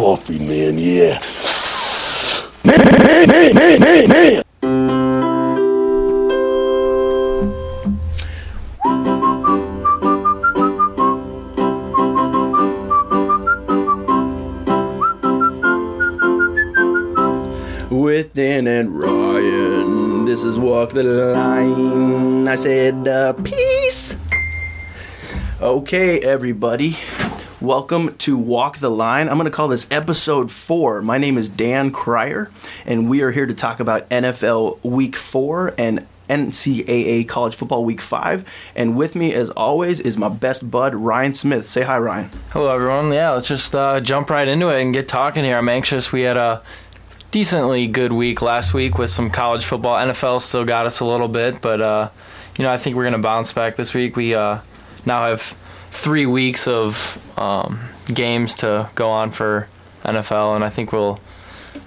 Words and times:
coffee, 0.00 0.38
man, 0.38 0.78
yeah. 0.78 1.20
Man, 2.64 2.78
man, 3.04 3.54
man, 3.54 3.80
man, 3.80 4.08
man. 4.08 4.44
With 17.90 18.32
Dan 18.32 18.66
and 18.66 18.98
Ryan, 18.98 20.24
this 20.24 20.42
is 20.44 20.58
Walk 20.58 20.92
the 20.92 21.02
Line. 21.02 22.48
I 22.48 22.54
said, 22.54 23.06
uh, 23.06 23.34
peace. 23.34 24.16
Okay, 25.60 26.20
everybody. 26.20 26.96
Welcome 27.60 28.16
to 28.16 28.38
Walk 28.38 28.78
the 28.78 28.88
Line. 28.88 29.28
I'm 29.28 29.36
going 29.36 29.44
to 29.44 29.50
call 29.50 29.68
this 29.68 29.86
episode 29.90 30.50
four. 30.50 31.02
My 31.02 31.18
name 31.18 31.36
is 31.36 31.50
Dan 31.50 31.92
Krier, 31.92 32.48
and 32.86 33.06
we 33.06 33.20
are 33.20 33.32
here 33.32 33.44
to 33.44 33.52
talk 33.52 33.80
about 33.80 34.08
NFL 34.08 34.82
Week 34.82 35.14
Four 35.14 35.74
and 35.76 36.06
NCAA 36.30 37.28
College 37.28 37.54
Football 37.54 37.84
Week 37.84 38.00
Five. 38.00 38.48
And 38.74 38.96
with 38.96 39.14
me, 39.14 39.34
as 39.34 39.50
always, 39.50 40.00
is 40.00 40.16
my 40.16 40.30
best 40.30 40.70
bud 40.70 40.94
Ryan 40.94 41.34
Smith. 41.34 41.66
Say 41.66 41.82
hi, 41.82 41.98
Ryan. 41.98 42.30
Hello, 42.48 42.74
everyone. 42.74 43.12
Yeah, 43.12 43.32
let's 43.32 43.48
just 43.48 43.74
uh, 43.74 44.00
jump 44.00 44.30
right 44.30 44.48
into 44.48 44.70
it 44.70 44.80
and 44.80 44.94
get 44.94 45.06
talking 45.06 45.44
here. 45.44 45.58
I'm 45.58 45.68
anxious. 45.68 46.10
We 46.10 46.22
had 46.22 46.38
a 46.38 46.62
decently 47.30 47.86
good 47.86 48.12
week 48.12 48.40
last 48.40 48.72
week 48.72 48.96
with 48.96 49.10
some 49.10 49.28
college 49.28 49.66
football. 49.66 49.98
NFL 49.98 50.40
still 50.40 50.64
got 50.64 50.86
us 50.86 51.00
a 51.00 51.04
little 51.04 51.28
bit, 51.28 51.60
but 51.60 51.82
uh, 51.82 52.08
you 52.56 52.64
know 52.64 52.72
I 52.72 52.78
think 52.78 52.96
we're 52.96 53.04
going 53.04 53.12
to 53.12 53.18
bounce 53.18 53.52
back 53.52 53.76
this 53.76 53.92
week. 53.92 54.16
We 54.16 54.34
uh, 54.34 54.60
now 55.04 55.26
have 55.26 55.54
three 55.90 56.26
weeks 56.26 56.66
of 56.66 57.18
um, 57.38 57.80
games 58.12 58.54
to 58.56 58.90
go 58.94 59.10
on 59.10 59.30
for 59.30 59.68
NFL, 60.04 60.54
and 60.54 60.64
I 60.64 60.68
think 60.68 60.92
we'll 60.92 61.20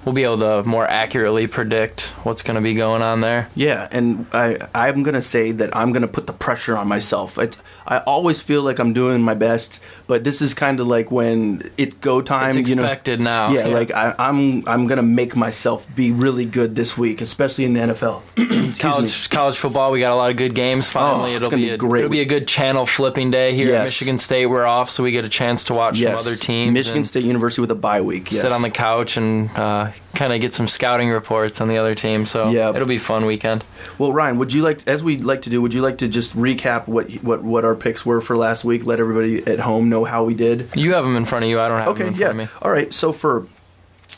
we'll 0.05 0.13
be 0.13 0.23
able 0.23 0.39
to 0.39 0.63
more 0.63 0.85
accurately 0.85 1.47
predict 1.47 2.09
what's 2.23 2.41
going 2.41 2.55
to 2.55 2.61
be 2.61 2.73
going 2.73 3.01
on 3.01 3.21
there. 3.21 3.49
Yeah, 3.55 3.87
and 3.91 4.25
I 4.31 4.67
I'm 4.73 5.03
gonna 5.03 5.21
say 5.21 5.51
that 5.51 5.75
I'm 5.75 5.91
gonna 5.91 6.07
put 6.07 6.27
the 6.27 6.33
pressure 6.33 6.77
on 6.77 6.87
myself. 6.87 7.37
It's, 7.37 7.61
I 7.87 7.99
always 7.99 8.41
feel 8.41 8.61
like 8.61 8.79
I'm 8.79 8.93
doing 8.93 9.21
my 9.21 9.33
best, 9.33 9.79
but 10.13 10.23
this 10.23 10.43
is 10.43 10.53
kind 10.53 10.79
of 10.79 10.85
like 10.85 11.09
when 11.09 11.71
it's 11.75 11.95
go 11.95 12.21
time. 12.21 12.55
It's 12.55 12.69
you 12.69 12.75
know? 12.75 12.83
expected 12.83 13.19
now. 13.19 13.51
Yeah, 13.51 13.65
Yeah. 13.65 13.73
like 13.73 13.89
I, 13.89 14.13
I'm 14.19 14.63
I'm 14.67 14.85
gonna 14.85 15.01
make 15.01 15.35
myself 15.35 15.87
be 15.95 16.11
really 16.11 16.45
good 16.45 16.75
this 16.75 16.95
week, 16.95 17.19
especially 17.19 17.65
in 17.65 17.73
the 17.73 17.79
NFL. 17.79 18.21
College 18.79 19.23
me. 19.23 19.35
college 19.35 19.57
football. 19.57 19.91
We 19.91 20.01
got 20.01 20.11
a 20.11 20.15
lot 20.15 20.29
of 20.29 20.37
good 20.37 20.53
games. 20.53 20.87
Finally, 20.87 21.33
Oh, 21.33 21.37
it'll 21.37 21.49
be, 21.49 21.55
be 21.55 21.69
a 21.69 21.77
great. 21.77 22.01
It'll 22.01 22.11
be 22.11 22.19
a 22.21 22.25
good 22.25 22.47
channel 22.47 22.85
flipping 22.85 23.31
day 23.31 23.55
here 23.55 23.73
at 23.73 23.85
Michigan 23.85 24.19
State. 24.19 24.45
We're 24.45 24.67
off, 24.67 24.91
so 24.91 25.01
we 25.03 25.11
get 25.11 25.25
a 25.25 25.29
chance 25.29 25.63
to 25.65 25.73
watch 25.73 25.97
Yes, 25.97 26.21
some 26.21 26.27
other 26.27 26.37
teams. 26.37 26.73
Michigan 26.73 27.03
State 27.03 27.25
University 27.25 27.61
with 27.61 27.71
a 27.71 27.75
bye 27.75 28.01
week. 28.01 28.31
Yes. 28.31 28.41
Sit 28.41 28.51
on 28.51 28.61
the 28.61 28.69
couch 28.69 29.17
and 29.17 29.49
uh, 29.55 29.91
kind 30.15 30.31
of 30.31 30.39
get 30.39 30.53
some 30.53 30.67
scouting 30.67 31.09
reports 31.09 31.59
on 31.59 31.67
the 31.67 31.77
other 31.77 31.95
team. 31.95 32.25
So 32.25 32.49
Yeah. 32.51 32.69
it'll 32.69 32.85
be 32.87 32.97
fun 32.99 33.25
weekend. 33.25 33.65
Well, 33.97 34.11
Ryan, 34.13 34.37
would 34.37 34.53
you 34.53 34.61
like, 34.61 34.79
as 34.87 35.03
we 35.03 35.17
like 35.17 35.41
to 35.43 35.49
do, 35.49 35.61
would 35.61 35.73
you 35.73 35.81
like 35.81 35.97
to 35.99 36.07
just 36.07 36.35
recap 36.37 36.87
what 36.87 37.09
what 37.23 37.43
what 37.43 37.65
our 37.65 37.75
picks 37.75 38.05
were 38.05 38.21
for 38.21 38.37
last 38.37 38.63
week? 38.63 38.85
Let 38.85 38.99
everybody 38.99 39.45
at 39.47 39.59
home 39.61 39.89
know 39.89 40.03
how 40.05 40.23
we 40.23 40.33
did. 40.35 40.69
You 40.75 40.93
have 40.93 41.03
them 41.03 41.15
in 41.15 41.25
front 41.25 41.45
of 41.45 41.49
you. 41.49 41.59
I 41.59 41.67
don't 41.67 41.79
have 41.79 41.97
them 41.97 42.07
in 42.07 42.13
yeah. 42.13 42.19
front 42.27 42.41
of 42.41 42.45
me. 42.45 42.51
All 42.61 42.71
right. 42.71 42.93
So 42.93 43.11
for 43.11 43.47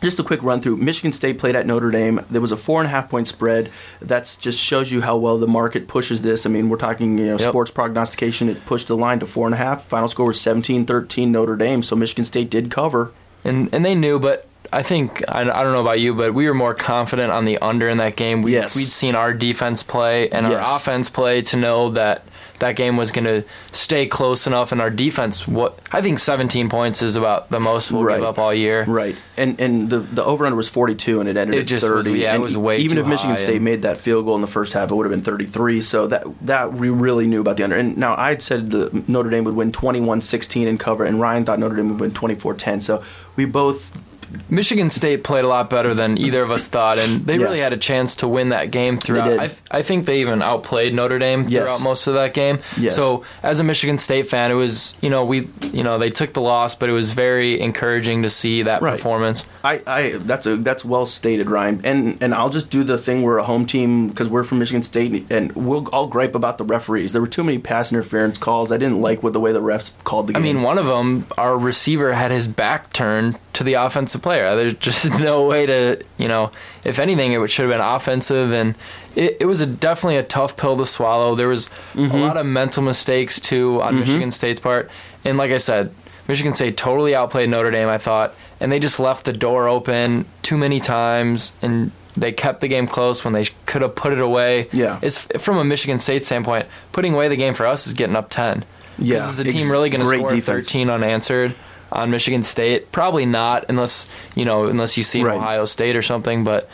just 0.02 0.20
a 0.20 0.24
quick 0.24 0.44
run 0.44 0.60
through, 0.60 0.76
Michigan 0.76 1.14
State 1.14 1.40
played 1.40 1.56
at 1.56 1.66
Notre 1.66 1.90
Dame. 1.90 2.20
There 2.30 2.42
was 2.42 2.52
a 2.52 2.58
four 2.58 2.82
and 2.82 2.88
a 2.88 2.90
half 2.92 3.10
point 3.10 3.30
spread. 3.30 3.72
That's 4.02 4.36
just 4.36 4.60
shows 4.60 4.92
you 4.92 5.02
how 5.02 5.16
well 5.16 5.38
the 5.38 5.48
market 5.48 5.88
pushes 5.88 6.22
this. 6.24 6.46
I 6.46 6.50
mean, 6.50 6.68
we're 6.68 6.76
talking 6.78 7.18
you 7.18 7.26
know 7.28 7.38
Yep. 7.38 7.50
sports 7.50 7.72
prognostication. 7.72 8.50
It 8.50 8.66
pushed 8.66 8.90
the 8.90 8.98
line 8.98 9.20
to 9.20 9.26
four 9.26 9.48
and 9.48 9.54
a 9.54 9.58
half. 9.58 9.86
Final 9.86 10.10
score 10.10 10.28
was 10.28 10.38
17-13 10.40 11.32
Notre 11.32 11.56
Dame. 11.56 11.82
So 11.84 11.96
Michigan 11.96 12.26
State 12.26 12.50
did 12.50 12.70
cover. 12.70 13.12
And 13.46 13.70
and 13.74 13.86
they 13.86 13.96
knew, 13.96 14.20
but 14.20 14.48
I 14.74 14.84
think 14.84 15.24
I, 15.30 15.42
I 15.42 15.64
don't 15.64 15.72
know 15.74 15.82
about 15.82 16.00
you, 16.00 16.14
but 16.14 16.34
we 16.34 16.48
were 16.48 16.54
more 16.54 16.74
confident 16.74 17.32
on 17.32 17.46
the 17.46 17.58
under 17.60 17.88
in 17.90 17.98
that 18.00 18.16
game. 18.16 18.42
We, 18.42 18.54
Yes. 18.54 18.76
We'd 18.76 18.86
seen 18.86 19.16
our 19.16 19.34
defense 19.34 19.84
play 19.84 20.30
and 20.30 20.48
Yes. 20.48 20.68
our 20.68 20.76
offense 20.78 21.10
play 21.10 21.42
to 21.44 21.58
know 21.58 21.90
that 21.92 22.24
that 22.60 22.78
game 22.78 22.96
was 22.96 23.12
going 23.12 23.26
to 23.26 23.44
stay 23.74 24.08
close 24.08 24.48
enough, 24.48 24.72
and 24.72 24.80
our 24.80 24.90
defense. 24.90 25.46
What 25.46 25.78
I 25.92 26.02
think 26.02 26.20
17 26.20 26.70
points 26.70 27.02
is 27.02 27.18
about 27.18 27.50
the 27.50 27.60
most 27.60 27.92
we'll 27.92 28.04
Right. 28.06 28.16
give 28.16 28.24
up 28.26 28.40
all 28.40 28.54
year. 28.54 28.86
Right, 28.88 29.16
and 29.36 29.60
and 29.60 29.90
the 29.90 30.00
the 30.00 30.24
over 30.24 30.46
under 30.46 30.56
was 30.56 30.70
forty 30.70 30.96
two, 30.96 31.20
and 31.20 31.28
it 31.28 31.36
ended 31.36 31.56
It 31.58 31.60
at 31.62 31.68
just 31.68 31.86
thirty. 31.86 32.12
was- 32.12 32.20
yeah, 32.20 32.34
it 32.34 32.40
was 32.40 32.56
way 32.56 32.78
even 32.78 32.98
if 32.98 33.06
Michigan 33.08 33.36
State 33.36 33.62
made 33.62 33.82
that 33.82 33.98
field 34.00 34.26
goal 34.26 34.36
in 34.36 34.42
the 34.42 34.48
first 34.48 34.72
half, 34.72 34.90
it 34.90 34.96
would 34.96 35.06
have 35.06 35.12
been 35.12 35.22
thirty 35.22 35.44
three. 35.46 35.82
So 35.82 36.08
that 36.08 36.24
that 36.46 36.74
we 36.74 36.90
really 36.90 37.28
knew 37.28 37.42
about 37.42 37.58
the 37.58 37.64
under. 37.66 37.76
And 37.76 37.98
now 37.98 38.16
I'd 38.18 38.42
said 38.42 38.72
the 38.72 39.04
Notre 39.08 39.30
Dame 39.30 39.44
would 39.44 39.56
win 39.56 39.74
21-16 39.74 40.66
and 40.68 40.80
cover, 40.80 41.04
and 41.04 41.20
Ryan 41.20 41.44
thought 41.44 41.60
Notre 41.60 41.76
Dame 41.76 41.90
would 41.90 42.00
win 42.00 42.12
24-10. 42.12 42.82
So 42.82 43.02
we 43.36 43.44
both 43.44 44.02
Michigan 44.50 44.90
State 44.90 45.24
played 45.24 45.44
a 45.44 45.48
lot 45.48 45.70
better 45.70 45.94
than 45.94 46.18
either 46.18 46.42
of 46.44 46.52
us 46.52 46.66
thought, 46.68 46.98
and 47.00 47.26
they 47.26 47.38
Yeah. 47.38 47.44
really 47.46 47.60
had 47.60 47.74
a 47.74 47.78
chance 47.78 48.16
to 48.16 48.28
win 48.28 48.50
that 48.50 48.72
game 48.72 48.98
throughout. 48.98 49.26
did. 49.30 49.40
I, 49.40 49.50
I 49.72 49.82
think 49.82 50.06
they 50.06 50.22
even 50.22 50.42
outplayed 50.42 50.94
Notre 50.94 51.20
Dame 51.20 51.46
Yes. 51.48 51.52
throughout 51.70 51.82
most 51.84 52.08
of 52.08 52.14
that 52.16 52.34
game. 52.34 52.60
Yes. 52.80 52.96
So, 52.96 53.24
as 53.44 53.60
a 53.60 53.64
Michigan 53.64 53.98
State 53.98 54.28
fan, 54.28 54.52
it 54.52 54.56
was 54.56 54.96
you 55.02 55.10
know 55.10 55.26
we 55.26 55.48
you 55.72 55.84
know 55.84 55.98
they 55.98 56.10
took 56.10 56.34
the 56.34 56.42
loss, 56.42 56.76
but 56.76 56.90
it 56.90 56.94
was 56.94 57.12
very 57.12 57.60
encouraging 57.60 58.22
to 58.24 58.30
see 58.30 58.62
that 58.64 58.82
Right. 58.82 58.92
performance. 58.92 59.46
I, 59.64 59.82
I 59.88 60.12
that's 60.20 60.46
a 60.46 60.58
that's 60.58 60.84
well 60.86 61.06
stated, 61.06 61.50
Ryan. 61.50 61.82
And 61.84 62.18
and 62.22 62.34
I'll 62.34 62.50
just 62.50 62.70
do 62.70 62.84
the 62.84 62.98
thing 62.98 63.22
we're 63.24 63.38
a 63.38 63.44
home 63.44 63.66
team 63.66 64.08
because 64.10 64.30
we're 64.30 64.44
from 64.44 64.60
Michigan 64.60 64.84
State, 64.84 65.26
and 65.30 65.52
we'll 65.54 65.88
I'll 65.94 66.08
gripe 66.08 66.36
about 66.36 66.58
the 66.58 66.64
referees. 66.64 67.12
There 67.14 67.22
were 67.22 67.28
too 67.28 67.44
many 67.44 67.58
pass 67.58 67.92
interference 67.92 68.38
calls. 68.38 68.72
I 68.72 68.78
didn't 68.78 69.02
like 69.02 69.24
what 69.24 69.34
the 69.34 69.40
way 69.40 69.52
the 69.52 69.62
refs 69.62 69.92
called 70.04 70.28
the 70.28 70.34
game. 70.34 70.42
I 70.42 70.44
mean, 70.46 70.62
one 70.62 70.78
of 70.78 70.86
them, 70.86 71.26
our 71.38 71.58
receiver 71.58 72.14
had 72.14 72.32
his 72.32 72.48
back 72.48 72.92
turned 72.94 73.38
to 73.56 73.64
the 73.64 73.74
offensive 73.74 74.22
player. 74.22 74.56
There's 74.56 74.74
just 74.76 75.10
no 75.20 75.48
way 75.48 75.66
to, 75.66 76.02
you 76.18 76.28
know, 76.28 76.52
if 76.84 77.00
anything, 77.00 77.34
it 77.34 77.48
should 77.50 77.70
have 77.70 77.74
been 77.78 77.86
offensive. 77.86 78.52
And 78.52 78.76
it, 79.16 79.38
it 79.42 79.46
was 79.46 79.62
a, 79.62 79.66
definitely 79.66 80.18
a 80.18 80.24
tough 80.24 80.56
pill 80.58 80.78
to 80.78 80.86
swallow. 80.86 81.36
There 81.36 81.48
was 81.48 81.70
Mm-hmm. 81.94 82.12
a 82.12 82.18
lot 82.18 82.38
of 82.38 82.46
mental 82.46 82.84
mistakes, 82.84 83.40
too, 83.40 83.82
on 83.82 84.00
Michigan 84.00 84.30
State's 84.32 84.60
part. 84.60 84.92
And 85.24 85.38
like 85.38 85.52
I 85.52 85.58
said, 85.58 85.92
Michigan 86.28 86.54
State 86.54 86.76
totally 86.78 87.16
outplayed 87.16 87.50
Notre 87.50 87.72
Dame, 87.72 87.88
I 87.88 87.98
thought. 87.98 88.34
And 88.60 88.72
they 88.72 88.80
just 88.80 89.00
left 89.00 89.26
the 89.26 89.34
door 89.34 89.68
open 89.68 90.26
too 90.42 90.58
many 90.58 90.80
times. 90.80 91.54
And 91.62 91.92
they 92.18 92.32
kept 92.32 92.62
the 92.62 92.68
game 92.68 92.88
close 92.88 93.24
when 93.24 93.34
they 93.34 93.46
could 93.66 93.82
have 93.82 93.96
put 93.96 94.12
it 94.14 94.20
away. 94.20 94.68
Yeah. 94.74 95.00
It's 95.02 95.26
from 95.44 95.58
a 95.58 95.64
Michigan 95.64 96.00
State 96.00 96.26
standpoint, 96.26 96.66
putting 96.92 97.14
away 97.14 97.28
the 97.30 97.36
game 97.38 97.54
for 97.54 97.66
us 97.66 97.88
is 97.88 97.94
getting 97.94 98.16
up 98.16 98.30
10. 98.30 98.64
Yeah, 98.98 99.18
Is 99.18 99.38
the 99.38 99.44
team 99.44 99.70
really 99.70 99.90
going 99.90 100.02
to 100.02 100.08
score 100.08 100.30
defense. 100.30 100.68
13 100.68 100.90
unanswered 100.90 101.54
on 101.92 102.12
Michigan 102.12 102.44
State? 102.44 102.92
Probably 102.92 103.26
not, 103.26 103.66
unless 103.70 104.08
you 104.36 104.46
know, 104.46 104.66
unless 104.66 104.98
you 104.98 105.04
see 105.04 105.24
Right. 105.24 105.38
Ohio 105.38 105.66
State 105.66 105.96
or 105.96 106.02
something. 106.02 106.44
But 106.44 106.70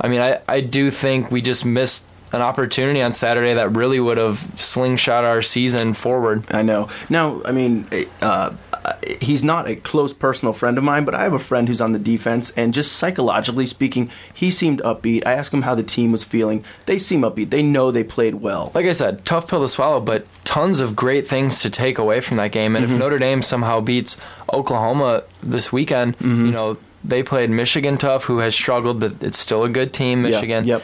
I 0.00 0.08
mean, 0.08 0.20
I, 0.20 0.40
I 0.48 0.60
do 0.60 0.90
think 0.90 1.30
we 1.30 1.40
just 1.42 1.64
missed 1.64 2.06
an 2.32 2.42
opportunity 2.42 3.00
on 3.00 3.12
Saturday 3.12 3.54
that 3.54 3.76
really 3.76 4.00
would 4.00 4.18
have 4.18 4.38
slingshot 4.56 5.22
our 5.24 5.40
season 5.40 5.94
forward. 5.94 6.44
I 6.50 6.62
know. 6.62 6.88
Now, 7.08 7.40
I 7.44 7.52
mean, 7.52 7.86
uh, 8.20 8.50
he's 9.20 9.44
not 9.44 9.68
a 9.68 9.76
close 9.76 10.12
personal 10.12 10.52
friend 10.52 10.76
of 10.76 10.82
mine, 10.82 11.04
but 11.04 11.14
I 11.14 11.22
have 11.22 11.32
a 11.32 11.38
friend 11.38 11.68
who's 11.68 11.80
on 11.80 11.92
the 11.92 11.98
defense, 12.00 12.50
and 12.56 12.74
just 12.74 12.92
psychologically 12.94 13.66
speaking, 13.66 14.10
he 14.32 14.50
seemed 14.50 14.82
upbeat. 14.82 15.24
I 15.24 15.34
asked 15.34 15.54
him 15.54 15.62
how 15.62 15.76
the 15.76 15.84
team 15.84 16.10
was 16.10 16.24
feeling. 16.24 16.64
They 16.86 16.98
seem 16.98 17.20
upbeat. 17.20 17.50
They 17.50 17.62
know 17.62 17.92
they 17.92 18.02
played 18.02 18.34
well. 18.36 18.72
Like 18.74 18.86
I 18.86 18.92
said, 18.92 19.24
tough 19.24 19.46
pill 19.46 19.60
to 19.60 19.68
swallow, 19.68 20.00
but 20.00 20.26
tons 20.54 20.80
of 20.80 20.94
great 20.94 21.26
things 21.26 21.60
to 21.62 21.68
take 21.70 21.98
away 21.98 22.20
from 22.20 22.36
that 22.36 22.52
game. 22.52 22.72
Mm-hmm. 22.74 22.84
And 22.84 22.92
if 22.92 22.98
Notre 22.98 23.18
Dame 23.18 23.42
somehow 23.42 23.80
beats 23.80 24.16
Oklahoma 24.52 25.22
this 25.42 25.72
weekend, 25.72 26.16
Mm-hmm. 26.18 26.46
you 26.46 26.52
know, 26.52 26.76
they 27.12 27.22
played 27.22 27.50
Michigan 27.50 27.98
tough, 27.98 28.24
who 28.24 28.38
has 28.38 28.54
struggled, 28.54 29.00
but 29.00 29.12
it's 29.22 29.38
still 29.38 29.64
a 29.64 29.68
good 29.68 29.92
team, 29.92 30.22
Michigan. 30.22 30.64
yep. 30.64 30.82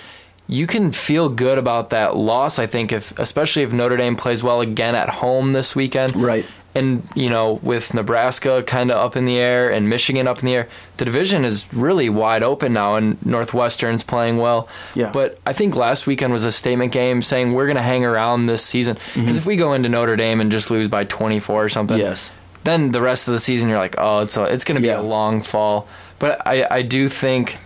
you 0.48 0.66
can 0.66 0.90
feel 0.92 1.28
good 1.28 1.56
about 1.58 1.90
that 1.90 2.16
loss. 2.16 2.58
I 2.58 2.66
think 2.66 2.92
if, 2.92 3.16
especially 3.18 3.62
if 3.62 3.72
Notre 3.72 3.96
Dame 3.96 4.16
plays 4.16 4.42
well 4.42 4.60
again 4.60 4.94
at 4.94 5.08
home 5.08 5.52
this 5.52 5.74
weekend, 5.76 6.14
Right. 6.16 6.44
And 6.72 7.08
you 7.16 7.28
know, 7.28 7.58
with 7.62 7.94
Nebraska 7.94 8.62
kind 8.64 8.92
of 8.92 8.96
up 8.96 9.16
in 9.16 9.24
the 9.24 9.36
air 9.38 9.68
and 9.70 9.88
Michigan 9.88 10.28
up 10.28 10.38
in 10.38 10.44
the 10.46 10.54
air, 10.54 10.68
the 10.98 11.04
division 11.04 11.44
is 11.44 11.64
really 11.74 12.08
wide 12.08 12.44
open 12.44 12.72
now, 12.72 12.94
and 12.94 13.18
Northwestern's 13.26 14.04
playing 14.04 14.38
well. 14.38 14.68
Yeah. 14.94 15.10
But 15.10 15.38
I 15.44 15.52
think 15.52 15.74
last 15.74 16.06
weekend 16.06 16.32
was 16.32 16.44
a 16.44 16.52
statement 16.52 16.92
game, 16.92 17.22
saying 17.22 17.54
we're 17.54 17.66
going 17.66 17.76
to 17.76 17.82
hang 17.82 18.04
around 18.06 18.46
this 18.46 18.64
season. 18.64 18.94
Because 18.94 19.14
Mm-hmm. 19.16 19.28
if 19.38 19.46
we 19.46 19.56
go 19.56 19.72
into 19.72 19.88
Notre 19.88 20.14
Dame 20.16 20.40
and 20.40 20.52
just 20.52 20.70
lose 20.70 20.86
by 20.86 21.02
24 21.04 21.64
or 21.64 21.68
something, 21.68 21.98
Yes. 21.98 22.30
then 22.62 22.92
the 22.92 23.02
rest 23.02 23.26
of 23.26 23.32
the 23.32 23.40
season 23.40 23.68
you're 23.68 23.78
like, 23.78 23.96
oh, 23.98 24.20
it's 24.20 24.36
a, 24.36 24.44
it's 24.44 24.62
going 24.64 24.76
to 24.76 24.80
be 24.82 24.86
Yeah. 24.88 25.00
a 25.00 25.02
long 25.02 25.42
fall. 25.42 25.88
But 26.20 26.46
I 26.46 26.66
I 26.70 26.82
do 26.82 27.08
think 27.08 27.58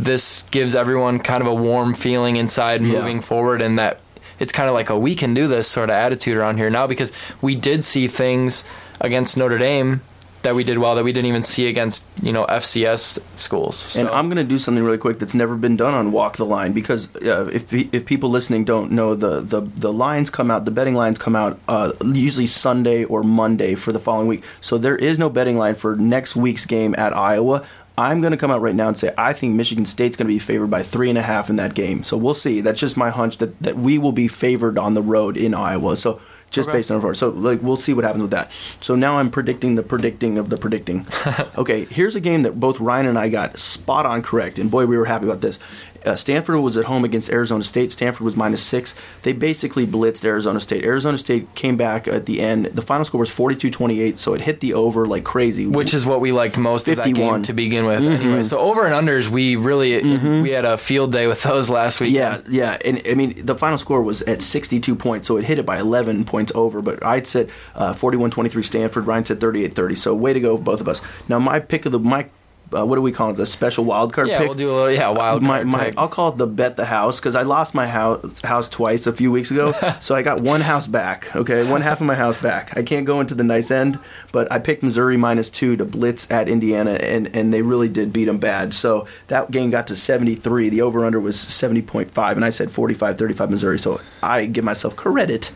this 0.00 0.42
gives 0.50 0.74
everyone 0.74 1.18
kind 1.20 1.42
of 1.42 1.48
a 1.48 1.54
warm 1.54 1.94
feeling 1.94 2.36
inside 2.36 2.82
Yeah. 2.82 2.98
moving 2.98 3.20
forward, 3.20 3.62
and 3.62 3.78
that 3.78 4.00
it's 4.38 4.52
kind 4.52 4.68
of 4.68 4.74
like 4.74 4.90
a 4.90 4.98
we 4.98 5.14
can 5.14 5.34
do 5.34 5.48
this 5.48 5.68
sort 5.68 5.90
of 5.90 5.94
attitude 5.94 6.36
around 6.36 6.58
here 6.58 6.70
now 6.70 6.86
because 6.86 7.12
we 7.40 7.54
did 7.54 7.84
see 7.84 8.08
things 8.08 8.64
against 9.00 9.36
Notre 9.36 9.58
Dame 9.58 10.02
that 10.42 10.54
we 10.54 10.62
did 10.62 10.78
well 10.78 10.94
that 10.94 11.04
we 11.04 11.12
didn't 11.12 11.26
even 11.26 11.42
see 11.42 11.66
against 11.66 12.06
you 12.22 12.32
know 12.32 12.46
FCS 12.46 13.18
schools. 13.34 13.76
So. 13.76 14.00
And 14.00 14.08
I'm 14.10 14.28
going 14.28 14.36
to 14.36 14.44
do 14.44 14.58
something 14.58 14.82
really 14.82 14.98
quick 14.98 15.18
that's 15.18 15.34
never 15.34 15.56
been 15.56 15.76
done 15.76 15.94
on 15.94 16.12
Walk 16.12 16.36
the 16.36 16.46
Line 16.46 16.72
because 16.72 17.14
uh, 17.16 17.50
if 17.52 17.72
if 17.72 18.06
people 18.06 18.30
listening 18.30 18.64
don't 18.64 18.92
know 18.92 19.14
the, 19.14 19.40
the 19.40 19.60
the 19.60 19.92
lines 19.92 20.30
come 20.30 20.50
out, 20.50 20.64
the 20.64 20.70
betting 20.70 20.94
lines 20.94 21.18
come 21.18 21.34
out 21.34 21.58
uh, 21.68 21.92
usually 22.04 22.46
Sunday 22.46 23.04
or 23.04 23.22
Monday 23.22 23.74
for 23.74 23.92
the 23.92 23.98
following 23.98 24.28
week. 24.28 24.44
So 24.60 24.78
there 24.78 24.96
is 24.96 25.18
no 25.18 25.28
betting 25.28 25.58
line 25.58 25.74
for 25.74 25.96
next 25.96 26.36
week's 26.36 26.66
game 26.66 26.94
at 26.96 27.16
Iowa. 27.16 27.66
I'm 27.98 28.20
going 28.20 28.30
to 28.30 28.36
come 28.36 28.52
out 28.52 28.62
right 28.62 28.76
now 28.76 28.86
and 28.86 28.96
say 28.96 29.12
I 29.18 29.32
think 29.32 29.56
Michigan 29.56 29.84
State's 29.84 30.16
going 30.16 30.28
to 30.28 30.32
be 30.32 30.38
favored 30.38 30.70
by 30.70 30.84
three 30.84 31.08
and 31.08 31.18
a 31.18 31.22
half 31.22 31.50
in 31.50 31.56
that 31.56 31.74
game. 31.74 32.04
So 32.04 32.16
we'll 32.16 32.32
see. 32.32 32.60
That's 32.60 32.78
just 32.78 32.96
my 32.96 33.10
hunch 33.10 33.38
that, 33.38 33.60
that 33.60 33.76
we 33.76 33.98
will 33.98 34.12
be 34.12 34.28
favored 34.28 34.78
on 34.78 34.94
the 34.94 35.02
road 35.02 35.36
in 35.36 35.52
Iowa. 35.52 35.96
So 35.96 36.20
just 36.50 36.68
Okay. 36.68 36.78
based 36.78 36.90
on 36.90 37.04
our 37.04 37.14
So 37.14 37.28
like 37.30 37.60
we'll 37.62 37.76
see 37.76 37.92
what 37.92 38.04
happens 38.04 38.22
with 38.22 38.30
that. 38.30 38.50
So 38.80 38.94
now 38.94 39.18
I'm 39.18 39.30
predicting 39.30 39.74
the 39.74 39.82
predicting 39.82 40.38
of 40.38 40.48
the 40.48 40.56
predicting. 40.56 41.06
okay, 41.58 41.84
here's 41.86 42.16
a 42.16 42.20
game 42.20 42.42
that 42.42 42.58
both 42.58 42.80
Ryan 42.80 43.06
and 43.06 43.18
I 43.18 43.28
got 43.28 43.58
spot 43.58 44.06
on 44.06 44.22
correct, 44.22 44.58
and 44.58 44.70
boy, 44.70 44.86
we 44.86 44.96
were 44.96 45.04
happy 45.04 45.26
about 45.26 45.40
this. 45.40 45.58
Uh, 46.04 46.16
Stanford 46.16 46.60
was 46.60 46.76
at 46.76 46.84
home 46.84 47.04
against 47.04 47.30
Arizona 47.30 47.62
State. 47.64 47.92
Stanford 47.92 48.24
was 48.24 48.36
minus 48.36 48.62
six. 48.62 48.94
They 49.22 49.32
basically 49.32 49.86
blitzed 49.86 50.24
Arizona 50.24 50.60
State. 50.60 50.84
Arizona 50.84 51.18
State 51.18 51.54
came 51.54 51.76
back 51.76 52.08
at 52.08 52.26
the 52.26 52.40
end. 52.40 52.66
The 52.66 52.82
final 52.82 53.04
score 53.04 53.20
was 53.20 53.30
42-28, 53.30 54.18
so 54.18 54.34
it 54.34 54.42
hit 54.42 54.60
the 54.60 54.74
over 54.74 55.06
like 55.06 55.24
crazy. 55.24 55.66
which 55.66 55.94
is 55.94 56.06
what 56.06 56.20
we 56.20 56.32
liked 56.32 56.58
most 56.58 56.88
of 56.88 56.96
that 56.96 57.14
game 57.14 57.42
to 57.42 57.52
begin 57.52 57.84
with. 57.84 58.00
Mm-hmm. 58.00 58.22
Anyway, 58.22 58.42
so 58.42 58.58
over 58.58 58.86
and 58.86 59.08
unders, 59.08 59.28
we 59.28 59.56
really 59.56 60.02
we 60.42 60.50
had 60.50 60.64
a 60.64 60.78
field 60.78 61.12
day 61.12 61.26
with 61.26 61.42
those 61.42 61.70
last 61.70 62.00
week. 62.00 62.12
Yeah, 62.12 62.40
yeah, 62.48 62.78
and 62.84 63.02
I 63.08 63.14
mean 63.14 63.44
the 63.44 63.54
final 63.54 63.78
score 63.78 64.02
was 64.02 64.22
at 64.22 64.42
62 64.42 64.94
points, 64.96 65.26
so 65.26 65.36
it 65.36 65.44
hit 65.44 65.58
it 65.58 65.66
by 65.66 65.78
11 65.78 66.24
points 66.24 66.52
over. 66.54 66.82
But 66.82 67.04
I'd 67.04 67.26
said 67.26 67.50
uh, 67.74 67.92
41-23 67.92 68.64
Stanford. 68.64 69.06
Ryan 69.06 69.24
said 69.24 69.40
38-30. 69.40 69.96
So 69.96 70.14
way 70.14 70.32
to 70.32 70.40
go, 70.40 70.56
both 70.56 70.80
of 70.80 70.88
us. 70.88 71.00
Now 71.28 71.38
my 71.38 71.60
pick 71.60 71.86
of 71.86 71.92
the 71.92 71.98
my 71.98 72.28
uh, 72.74 72.84
what 72.84 72.96
do 72.96 73.02
we 73.02 73.12
call 73.12 73.30
it? 73.30 73.36
The 73.36 73.46
special 73.46 73.84
wild 73.84 74.12
card 74.12 74.28
yeah, 74.28 74.38
pick. 74.38 74.48
we'll 74.48 74.56
do 74.56 74.70
a 74.70 74.74
little 74.74 74.92
yeah 74.92 75.08
wild 75.08 75.42
my, 75.42 75.58
card 75.58 75.66
my, 75.66 75.84
pick. 75.84 75.98
I'll 75.98 76.08
call 76.08 76.30
it 76.30 76.38
the 76.38 76.46
bet 76.46 76.76
the 76.76 76.84
house 76.84 77.18
because 77.18 77.34
I 77.34 77.42
lost 77.42 77.74
my 77.74 77.86
house 77.86 78.40
house 78.40 78.68
twice 78.68 79.06
a 79.06 79.12
few 79.12 79.30
weeks 79.30 79.50
ago, 79.50 79.72
so 80.00 80.14
I 80.14 80.22
got 80.22 80.40
one 80.40 80.60
house 80.60 80.86
back. 80.86 81.34
Okay, 81.34 81.68
one 81.70 81.80
half 81.80 82.00
of 82.00 82.06
my 82.06 82.14
house 82.14 82.40
back. 82.40 82.76
I 82.76 82.82
can't 82.82 83.06
go 83.06 83.20
into 83.20 83.34
the 83.34 83.44
nice 83.44 83.70
end, 83.70 83.98
but 84.32 84.50
I 84.52 84.58
picked 84.58 84.82
Missouri 84.82 85.16
minus 85.16 85.50
two 85.50 85.76
to 85.76 85.84
blitz 85.84 86.30
at 86.30 86.48
Indiana, 86.48 86.92
and 86.92 87.34
and 87.34 87.52
they 87.52 87.62
really 87.62 87.88
did 87.88 88.12
beat 88.12 88.26
them 88.26 88.38
bad. 88.38 88.74
So 88.74 89.06
that 89.28 89.50
game 89.50 89.70
got 89.70 89.86
to 89.88 89.96
seventy 89.96 90.34
three. 90.34 90.68
The 90.68 90.82
over 90.82 91.04
under 91.04 91.20
was 91.20 91.38
seventy 91.40 91.82
point 91.82 92.10
five, 92.10 92.36
and 92.36 92.44
I 92.44 92.50
said 92.50 92.68
45-35 92.68 93.50
Missouri. 93.50 93.78
So 93.78 94.00
I 94.22 94.46
give 94.46 94.64
myself 94.64 94.96
credit. 94.96 95.50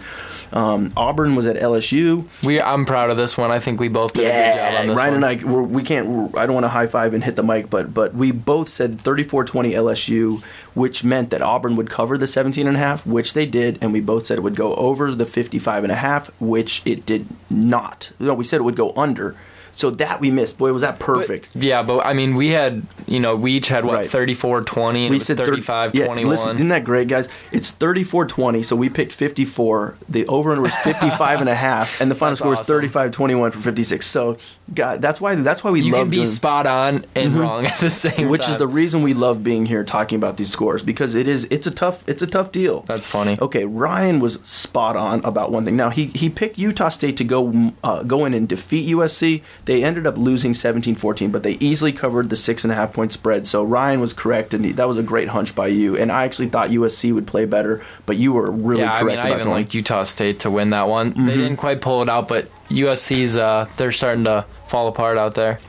Um, 0.52 0.92
Auburn 0.96 1.34
was 1.34 1.46
at 1.46 1.56
LSU. 1.56 2.26
we 2.42 2.60
I'm 2.60 2.84
proud 2.84 3.10
of 3.10 3.16
this 3.16 3.38
one. 3.38 3.50
I 3.50 3.58
think 3.58 3.80
we 3.80 3.88
both 3.88 4.12
did 4.12 4.26
a 4.26 4.30
good 4.52 4.58
job 4.58 4.74
on 4.80 4.86
this 4.88 4.96
one. 4.96 4.96
Ryan 4.96 5.14
one. 5.20 5.24
and 5.24 5.40
I, 5.42 5.44
we're, 5.52 5.62
we 5.62 5.82
can't. 5.82 6.06
we're- 6.08 6.28
I 6.36 6.46
don't 6.46 6.54
want 6.54 6.64
to 6.64 6.68
high 6.68 6.86
five 6.86 7.14
and 7.14 7.24
hit 7.24 7.36
the 7.36 7.42
mic, 7.42 7.70
but 7.70 7.94
but 7.94 8.14
we 8.14 8.30
both 8.32 8.68
said 8.68 8.98
34-20 8.98 9.72
LSU, 9.72 10.42
which 10.74 11.04
meant 11.04 11.30
that 11.30 11.40
Auburn 11.42 11.76
would 11.76 11.88
cover 11.90 12.18
the 12.18 12.26
17 12.26 12.66
and 12.66 12.76
a 12.76 12.80
half, 12.80 13.06
which 13.06 13.32
they 13.34 13.46
did, 13.46 13.78
and 13.80 13.92
we 13.92 14.00
both 14.00 14.26
said 14.26 14.38
it 14.38 14.42
would 14.42 14.56
go 14.56 14.74
over 14.74 15.14
the 15.14 15.24
55 15.26 15.84
and 15.84 15.92
a 15.92 15.96
half, 15.96 16.28
which 16.40 16.82
it 16.84 17.06
did 17.06 17.28
not. 17.50 18.12
No, 18.18 18.34
we 18.34 18.44
said 18.44 18.60
it 18.60 18.64
would 18.64 18.76
go 18.76 18.92
under. 18.96 19.34
So 19.82 19.90
that 19.90 20.20
we 20.20 20.30
missed. 20.30 20.58
Boy, 20.58 20.72
was 20.72 20.82
that 20.82 20.98
But- 20.98 21.06
perfect. 21.14 21.48
yeah, 21.54 21.82
but 21.82 22.06
I 22.06 22.12
mean, 22.12 22.34
we 22.34 22.48
had 22.50 22.82
you 23.06 23.18
know 23.20 23.34
we 23.36 23.52
each 23.52 23.68
had 23.68 23.84
what 23.84 23.94
Right. 23.94 24.06
34 24.08 24.62
20 24.62 25.06
and 25.06 25.10
we 25.12 25.18
said 25.18 25.36
35 25.36 25.94
yeah, 25.94 26.06
21. 26.06 26.30
Listen, 26.30 26.56
isn't 26.56 26.68
that 26.68 26.84
great, 26.84 27.08
guys? 27.08 27.28
It's 27.50 27.70
34-20, 27.72 28.62
so 28.64 28.76
we 28.76 28.88
picked 28.88 29.12
54. 29.12 29.96
The 30.08 30.26
over 30.28 30.50
under 30.52 30.62
was 30.62 30.74
55 30.90 31.40
and 31.40 31.48
a 31.48 31.54
half, 31.54 32.00
and 32.00 32.10
the 32.10 32.14
final 32.14 32.30
That's 32.32 32.38
score 32.40 32.50
was 32.50 32.60
awesome. 32.60 32.80
35-21 33.10 33.52
for 33.52 33.58
56. 33.58 34.06
So, 34.06 34.36
God, 34.72 35.02
that's 35.02 35.20
why 35.20 35.34
that's 35.34 35.64
why 35.64 35.70
we 35.72 35.80
you 35.80 35.92
love 35.92 36.02
can 36.02 36.10
be 36.10 36.16
doing- 36.18 36.28
spot 36.28 36.66
on 36.66 37.04
and 37.16 37.38
wrong 37.38 37.66
at 37.66 37.78
the 37.80 37.90
same 37.90 38.12
Mm-hmm. 38.12 38.28
which 38.28 38.42
time. 38.42 38.50
is 38.52 38.56
the 38.58 38.66
reason 38.68 39.02
we 39.02 39.14
love 39.14 39.42
being 39.42 39.66
here 39.66 39.82
talking 39.84 40.16
about 40.16 40.36
these 40.36 40.50
scores 40.50 40.82
because 40.82 41.14
it 41.16 41.26
is 41.26 41.46
it's 41.50 41.66
a 41.66 41.70
tough 41.72 42.04
it's 42.08 42.22
a 42.22 42.26
tough 42.26 42.52
deal. 42.52 42.84
That's 42.86 43.06
funny. 43.06 43.36
Okay, 43.40 43.64
Ryan 43.64 44.20
was 44.20 44.38
spot 44.44 44.94
on 44.96 45.24
about 45.24 45.50
one 45.50 45.64
thing. 45.64 45.76
Now 45.76 45.90
he 45.90 46.06
he 46.14 46.28
picked 46.30 46.56
Utah 46.58 46.88
State 46.88 47.16
to 47.16 47.24
go 47.24 47.72
uh, 47.82 48.02
go 48.04 48.24
in 48.24 48.32
and 48.34 48.46
defeat 48.48 48.88
USC. 48.94 49.42
They 49.64 49.71
ended 49.80 50.08
up 50.08 50.18
losing 50.18 50.52
17-14, 50.52 51.30
but 51.30 51.44
they 51.44 51.52
easily 51.52 51.92
covered 51.92 52.30
the 52.30 52.36
six 52.36 52.64
and 52.64 52.72
a 52.72 52.74
half 52.74 52.92
point 52.92 53.12
spread. 53.12 53.46
So 53.46 53.62
Ryan 53.62 54.00
was 54.00 54.12
correct, 54.12 54.52
and 54.54 54.64
that 54.64 54.88
was 54.88 54.96
a 54.96 55.04
great 55.04 55.28
hunch 55.28 55.54
by 55.54 55.68
you. 55.68 55.96
And 55.96 56.10
I 56.10 56.24
actually 56.24 56.48
thought 56.48 56.70
USC 56.70 57.14
would 57.14 57.28
play 57.28 57.44
better, 57.44 57.80
but 58.04 58.16
you 58.16 58.32
were 58.32 58.50
really 58.50 58.80
yeah, 58.80 58.94
I 58.94 59.00
correct 59.00 59.22
mean, 59.22 59.26
I 59.26 59.34
even 59.36 59.48
one. 59.48 59.60
liked 59.60 59.72
Utah 59.74 60.02
State 60.02 60.40
to 60.40 60.50
win 60.50 60.70
that 60.70 60.88
one. 60.88 61.12
Mm-hmm. 61.12 61.26
They 61.26 61.36
didn't 61.36 61.58
quite 61.58 61.80
pull 61.80 62.02
it 62.02 62.08
out, 62.08 62.26
but 62.26 62.48
USC's 62.68 63.36
uh, 63.36 63.68
they're 63.76 63.92
starting 63.92 64.24
to 64.24 64.46
fall 64.66 64.88
apart 64.88 65.16
out 65.16 65.36
there. 65.36 65.60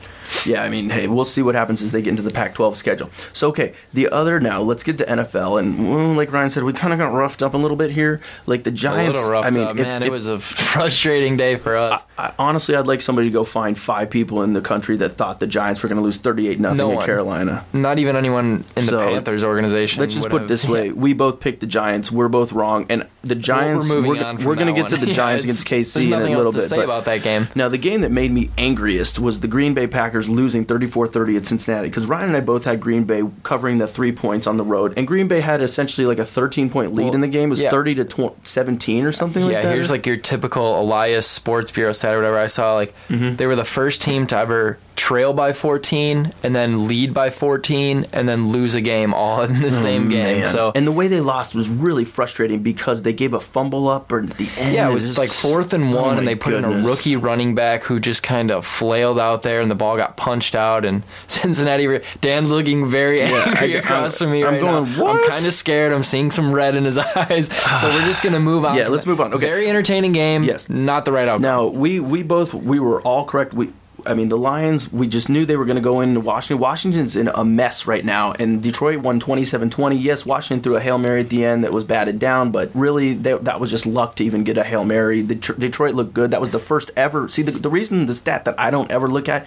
Yeah, 0.46 0.62
I 0.62 0.68
mean, 0.68 0.90
hey, 0.90 1.06
we'll 1.08 1.24
see 1.24 1.42
what 1.42 1.54
happens 1.54 1.82
as 1.82 1.92
they 1.92 2.02
get 2.02 2.10
into 2.10 2.22
the 2.22 2.30
Pac-12 2.30 2.76
schedule. 2.76 3.10
So, 3.32 3.48
okay, 3.48 3.74
the 3.92 4.08
other 4.10 4.40
now, 4.40 4.60
let's 4.62 4.82
get 4.82 4.98
to 4.98 5.04
NFL, 5.04 5.58
and 5.60 5.90
well, 5.90 6.12
like 6.14 6.32
Ryan 6.32 6.50
said, 6.50 6.62
we 6.64 6.72
kind 6.72 6.92
of 6.92 6.98
got 6.98 7.12
roughed 7.12 7.42
up 7.42 7.54
a 7.54 7.56
little 7.56 7.76
bit 7.76 7.90
here. 7.90 8.20
Like 8.46 8.64
the 8.64 8.70
A 8.70 8.74
Giants, 8.74 9.18
I 9.20 9.50
mean, 9.50 9.62
up. 9.64 9.76
if- 9.78 9.86
man. 9.86 10.02
if- 10.02 10.08
it 10.08 10.12
was 10.12 10.26
a 10.26 10.38
frustrating 10.74 11.36
day 11.36 11.56
for 11.56 11.76
us. 11.76 12.02
I, 12.18 12.32
honestly, 12.38 12.74
I'd 12.74 12.86
like 12.86 13.02
somebody 13.02 13.28
to 13.28 13.32
go 13.32 13.44
find 13.44 13.78
five 13.78 14.10
people 14.10 14.42
in 14.42 14.52
the 14.52 14.60
country 14.60 14.96
that 14.98 15.10
thought 15.10 15.40
the 15.40 15.46
Giants 15.46 15.82
were 15.82 15.88
going 15.88 15.98
to 15.98 16.02
lose 16.04 16.16
thirty-eight 16.18 16.60
nothing 16.60 16.78
No 16.78 16.88
one. 16.90 17.04
Carolina. 17.04 17.64
Not 17.72 17.98
even 17.98 18.16
anyone 18.16 18.64
in 18.76 18.86
the 18.86 18.90
So, 18.92 18.98
Panthers 18.98 19.44
organization. 19.44 20.00
Let's 20.00 20.14
just 20.14 20.28
put 20.28 20.42
it 20.42 20.48
this 20.48 20.68
way: 20.68 20.90
we 21.04 21.12
both 21.12 21.40
picked 21.40 21.60
the 21.60 21.66
Giants. 21.66 22.10
We're 22.12 22.28
both 22.28 22.52
wrong, 22.52 22.86
and 22.88 23.06
the 23.22 23.34
Giants. 23.34 23.88
we're 23.90 24.00
moving 24.00 24.22
we're, 24.22 24.46
we're 24.46 24.54
going 24.54 24.72
to 24.74 24.80
get 24.80 24.88
to 24.88 24.96
the 24.96 25.06
Giants 25.12 25.44
it's- 25.44 25.62
against 25.62 25.96
KC 25.96 26.06
in 26.06 26.12
a 26.12 26.36
little 26.36 26.52
to 26.52 26.58
bit. 26.58 26.68
say 26.68 26.76
but- 26.76 26.84
about 26.84 27.04
that 27.06 27.22
game. 27.22 27.48
Now, 27.54 27.68
the 27.68 27.78
game 27.78 28.00
that 28.02 28.12
made 28.12 28.30
me 28.32 28.50
angriest 28.58 29.18
was 29.18 29.40
the 29.40 29.48
Green 29.48 29.74
Bay 29.74 29.86
Packers 29.86 30.13
losing 30.22 30.64
34-30 30.64 31.36
at 31.36 31.46
Cincinnati 31.46 31.88
because 31.88 32.06
Ryan 32.06 32.28
and 32.28 32.36
I 32.36 32.40
both 32.40 32.64
had 32.64 32.80
Green 32.80 33.04
Bay 33.04 33.22
covering 33.42 33.78
the 33.78 33.86
three 33.86 34.12
points 34.12 34.46
on 34.46 34.56
the 34.56 34.64
road, 34.64 34.94
and 34.96 35.06
Green 35.06 35.28
Bay 35.28 35.40
had 35.40 35.60
essentially 35.62 36.06
like 36.06 36.18
a 36.18 36.22
13-point 36.22 36.94
lead 36.94 37.04
Well, 37.06 37.14
in 37.14 37.20
the 37.20 37.28
game. 37.28 37.48
It 37.48 37.50
was 37.50 37.60
yeah. 37.62 37.70
30 37.70 37.94
to 37.96 38.04
20, 38.04 38.36
17 38.42 39.04
or 39.04 39.12
something 39.12 39.42
yeah, 39.42 39.48
like 39.48 39.62
that. 39.62 39.72
here's 39.74 39.90
like 39.90 40.06
your 40.06 40.16
typical 40.16 40.80
Elias 40.80 41.26
Sports 41.26 41.70
Bureau 41.72 41.92
stat 41.92 42.14
or 42.14 42.18
whatever 42.18 42.38
I 42.38 42.46
saw. 42.46 42.74
Like 42.74 42.94
Mm-hmm. 43.08 43.36
they 43.36 43.46
were 43.46 43.56
the 43.56 43.64
first 43.64 44.02
team 44.02 44.26
to 44.28 44.38
ever 44.38 44.78
trail 44.96 45.32
by 45.32 45.52
14 45.52 46.32
and 46.42 46.54
then 46.54 46.86
lead 46.86 47.12
by 47.12 47.28
14 47.30 48.06
and 48.12 48.28
then 48.28 48.48
lose 48.50 48.74
a 48.74 48.80
game 48.80 49.12
all 49.12 49.42
in 49.42 49.60
the 49.60 49.66
oh, 49.68 49.70
same 49.70 50.08
game. 50.08 50.24
Oh, 50.36 50.40
Man. 50.40 50.48
So 50.50 50.72
and 50.74 50.86
the 50.86 50.92
way 50.92 51.08
they 51.08 51.20
lost 51.20 51.54
was 51.54 51.68
really 51.68 52.04
frustrating 52.04 52.62
because 52.62 53.02
they 53.02 53.12
gave 53.12 53.34
a 53.34 53.40
fumble 53.40 53.88
up 53.88 54.10
or 54.12 54.20
at 54.20 54.30
the 54.30 54.48
end. 54.56 54.74
yeah, 54.74 54.88
it 54.88 54.94
was 54.94 55.06
just- 55.06 55.18
like 55.18 55.28
fourth 55.30 55.72
and 55.74 55.92
Oh 55.92 55.96
one, 56.02 56.12
my 56.14 56.18
and 56.18 56.26
they 56.26 56.34
put 56.36 56.54
in 56.54 56.64
a 56.64 56.70
rookie 56.86 57.16
running 57.16 57.54
back 57.54 57.82
who 57.84 57.98
just 58.00 58.22
kind 58.22 58.50
of 58.50 58.64
flailed 58.64 59.18
out 59.18 59.42
there, 59.42 59.60
and 59.60 59.70
the 59.70 59.74
ball 59.74 59.96
got 59.96 60.16
punched 60.16 60.54
out. 60.54 60.84
And 60.84 61.02
Cincinnati, 61.26 62.00
Dan's 62.20 62.50
looking 62.50 62.86
very 62.88 63.22
angry 63.22 63.74
I- 63.74 63.78
across 63.78 64.20
I'm- 64.20 64.28
from 64.28 64.32
me 64.32 64.44
I'm 64.44 64.54
right 64.54 64.60
going, 64.60 64.84
now. 64.84 65.02
"What?" 65.02 65.16
I'm 65.24 65.28
kind 65.30 65.46
of 65.46 65.52
scared. 65.52 65.92
I'm 65.92 66.04
seeing 66.04 66.30
some 66.30 66.52
red 66.54 66.76
in 66.76 66.84
his 66.84 66.98
eyes. 67.16 67.52
So 67.80 67.88
we're 67.88 68.04
just 68.06 68.22
gonna 68.22 68.40
move 68.40 68.64
on. 68.64 68.76
Yeah, 68.76 68.88
let's 68.88 69.04
that. 69.04 69.10
move 69.10 69.20
on. 69.20 69.34
Okay. 69.34 69.44
Very 69.46 69.68
entertaining 69.68 70.12
game. 70.12 70.44
Yes. 70.44 70.68
not 70.68 71.04
the 71.04 71.12
right 71.12 71.28
outcome. 71.28 71.42
Now 71.42 71.66
we 71.66 72.00
we 72.00 72.22
both 72.22 72.54
we 72.54 72.78
were 72.78 73.00
all 73.02 73.24
correct. 73.24 73.54
We 73.54 73.72
I 74.06 74.14
mean 74.14 74.28
the 74.28 74.38
Lions. 74.38 74.92
We 74.92 75.08
just 75.08 75.28
knew 75.28 75.44
they 75.44 75.56
were 75.56 75.64
going 75.64 75.76
to 75.76 75.82
go 75.82 76.00
into 76.00 76.20
Washington. 76.20 76.60
Washington's 76.60 77.16
in 77.16 77.28
a 77.28 77.44
mess 77.44 77.86
right 77.86 78.04
now, 78.04 78.32
and 78.32 78.62
Detroit 78.62 78.98
won 78.98 79.20
27-20. 79.20 80.00
Yes, 80.00 80.26
Washington 80.26 80.62
threw 80.62 80.76
a 80.76 80.80
hail 80.80 80.98
mary 80.98 81.20
at 81.20 81.30
the 81.30 81.44
end 81.44 81.64
that 81.64 81.72
was 81.72 81.84
batted 81.84 82.18
down, 82.18 82.50
but 82.50 82.70
really 82.74 83.14
they, 83.14 83.34
that 83.34 83.60
was 83.60 83.70
just 83.70 83.86
luck 83.86 84.14
to 84.16 84.24
even 84.24 84.44
get 84.44 84.58
a 84.58 84.64
hail 84.64 84.84
mary. 84.84 85.22
The, 85.22 85.34
Detroit 85.34 85.94
looked 85.94 86.14
good. 86.14 86.30
That 86.30 86.40
was 86.40 86.50
the 86.50 86.58
first 86.58 86.90
ever. 86.96 87.28
See 87.28 87.42
the, 87.42 87.52
the 87.52 87.70
reason 87.70 88.06
the 88.06 88.14
stat 88.14 88.44
that 88.44 88.58
I 88.58 88.70
don't 88.70 88.90
ever 88.90 89.08
look 89.08 89.28
at. 89.28 89.46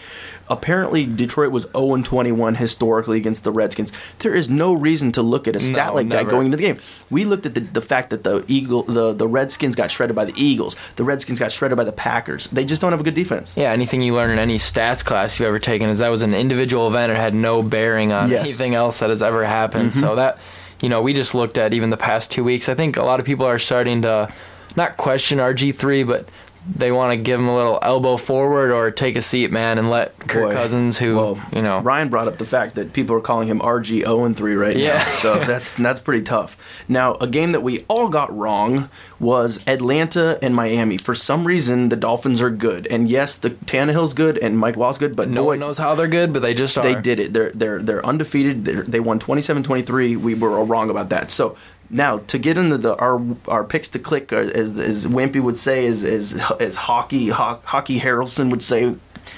Apparently, 0.50 1.05
Detroit 1.05 1.51
was 1.51 1.67
0 1.75 2.01
21 2.01 2.55
historically 2.55 3.17
against 3.17 3.43
the 3.43 3.51
Redskins. 3.51 3.91
There 4.20 4.34
is 4.34 4.50
no 4.50 4.74
reason 4.74 5.12
to 5.13 5.22
look 5.22 5.48
at 5.48 5.55
a 5.55 5.60
stat 5.60 5.88
No, 5.88 5.93
like 5.96 6.10
that 6.10 6.29
going 6.29 6.46
into 6.46 6.58
the 6.58 6.63
game. 6.63 6.79
We 7.10 7.25
looked 7.25 7.46
at 7.46 7.53
the, 7.53 7.62
the 7.62 7.82
fact 7.82 8.12
that 8.12 8.24
the 8.24 8.46
Eagle, 8.48 8.84
the, 8.84 9.13
the 9.13 9.27
Redskins 9.27 9.75
got 9.75 9.91
shredded 9.91 10.15
by 10.15 10.25
the 10.25 10.34
Eagles. 10.41 10.75
The 10.96 11.03
Redskins 11.03 11.39
got 11.39 11.51
shredded 11.51 11.77
by 11.77 11.84
the 11.84 11.91
Packers. 11.91 12.48
They 12.48 12.65
just 12.65 12.82
don't 12.82 12.91
have 12.91 13.01
a 13.01 13.03
good 13.03 13.13
defense. 13.13 13.58
Yeah, 13.58 13.72
anything 13.72 14.01
you 14.01 14.15
learn 14.15 14.32
in 14.32 14.39
any 14.48 14.58
stats 14.58 15.04
class 15.04 15.39
you've 15.39 15.48
ever 15.48 15.60
taken 15.60 15.89
is 15.89 16.00
that 16.00 16.10
was 16.10 16.22
an 16.22 16.34
individual 16.34 16.88
event. 16.88 17.12
It 17.12 17.18
had 17.18 17.36
no 17.36 17.62
bearing 17.62 18.12
on 18.12 18.30
Yes. 18.30 18.39
Mm-hmm. 18.39 18.48
anything 18.48 18.75
else 18.75 19.00
that 19.00 19.10
has 19.10 19.22
ever 19.22 19.44
happened. 19.44 19.94
So 19.94 20.16
that, 20.16 20.39
you 20.82 20.89
know, 20.89 21.01
we 21.01 21.13
just 21.13 21.36
looked 21.36 21.58
at 21.58 21.74
even 21.74 21.89
the 21.89 21.98
past 21.98 22.32
two 22.32 22.44
weeks. 22.44 22.70
I 22.70 22.74
think 22.75 22.96
a 22.98 23.04
lot 23.04 23.20
of 23.20 23.25
people 23.25 23.46
are 23.46 23.60
starting 23.60 24.01
to 24.04 24.32
not 24.75 24.96
question 24.98 25.39
RG3, 25.39 26.08
but 26.08 26.27
they 26.75 26.91
want 26.91 27.12
to 27.12 27.17
give 27.17 27.39
him 27.39 27.47
a 27.47 27.55
little 27.55 27.79
elbow 27.81 28.17
forward 28.17 28.71
or 28.71 28.91
take 28.91 29.15
a 29.15 29.21
seat, 29.21 29.51
man, 29.51 29.77
and 29.77 29.89
let 29.89 30.17
Kirk 30.19 30.50
Boy. 30.50 30.53
Cousins, 30.53 30.97
who, 30.97 31.15
Well, 31.15 31.41
you 31.53 31.62
know, 31.62 31.79
Ryan 31.79 32.09
brought 32.09 32.27
up 32.27 32.38
the 32.38 32.45
fact 32.45 32.75
that 32.75 32.93
people 32.93 33.15
are 33.15 33.21
calling 33.21 33.47
him 33.47 33.59
RG 33.59 34.01
0 34.01 34.25
and 34.25 34.36
3 34.36 34.55
right 34.55 34.75
now. 34.75 34.83
Yeah. 34.83 35.03
So 35.03 35.36
that's 35.43 35.74
that's 35.74 36.00
pretty 36.00 36.24
tough. 36.24 36.57
Now, 36.88 37.15
a 37.15 37.27
game 37.27 37.51
that 37.51 37.62
we 37.62 37.86
all 37.88 38.09
got 38.09 38.36
wrong 38.36 38.89
was 39.19 39.63
Atlanta 39.67 40.38
and 40.41 40.53
Miami. 40.53 40.97
For 40.97 41.15
some 41.15 41.47
reason, 41.47 41.89
the 41.89 41.95
Dolphins 41.95 42.41
are 42.41 42.50
good, 42.51 42.88
and 42.88 43.09
yes, 43.09 43.38
the 43.38 43.51
Tannehill's 43.51 44.13
good 44.13 44.38
and 44.38 44.57
Mike 44.57 44.75
Wallace 44.77 44.97
good, 44.97 45.15
but 45.15 45.29
no 45.29 45.43
boy, 45.43 45.47
one 45.50 45.59
knows 45.59 45.77
how 45.77 45.95
they're 45.95 46.07
good, 46.07 46.33
but 46.33 46.41
they 46.41 46.53
just 46.53 46.77
are. 46.77 46.83
They 46.83 46.95
did 46.95 47.19
it. 47.19 47.33
They're 47.33 47.51
they're 47.51 47.81
they're 47.81 48.05
undefeated. 48.05 48.65
They're, 48.65 48.83
they 48.83 49.00
won 49.00 49.19
27-23. 49.19 50.17
We 50.17 50.33
were 50.36 50.57
all 50.57 50.65
wrong 50.65 50.89
about 50.89 51.09
that. 51.09 51.31
So 51.31 51.57
Now 51.89 52.20
to 52.27 52.38
get 52.38 52.58
into 52.58 52.77
the 52.77 52.96
our 52.98 53.22
our 53.48 53.63
picks 53.63 53.88
to 53.89 54.00
click, 54.00 54.34
uh, 54.34 54.38
as 54.38 54.77
as 54.77 55.06
Wimpy 55.06 55.41
would 55.41 55.58
say, 55.58 55.88
as 55.88 56.03
as 56.03 56.38
as 56.60 56.75
hockey 56.75 57.29
ho- 57.29 57.60
hockey 57.63 58.00
Harrelson 58.00 58.50
would 58.51 58.62
say, 58.62 58.96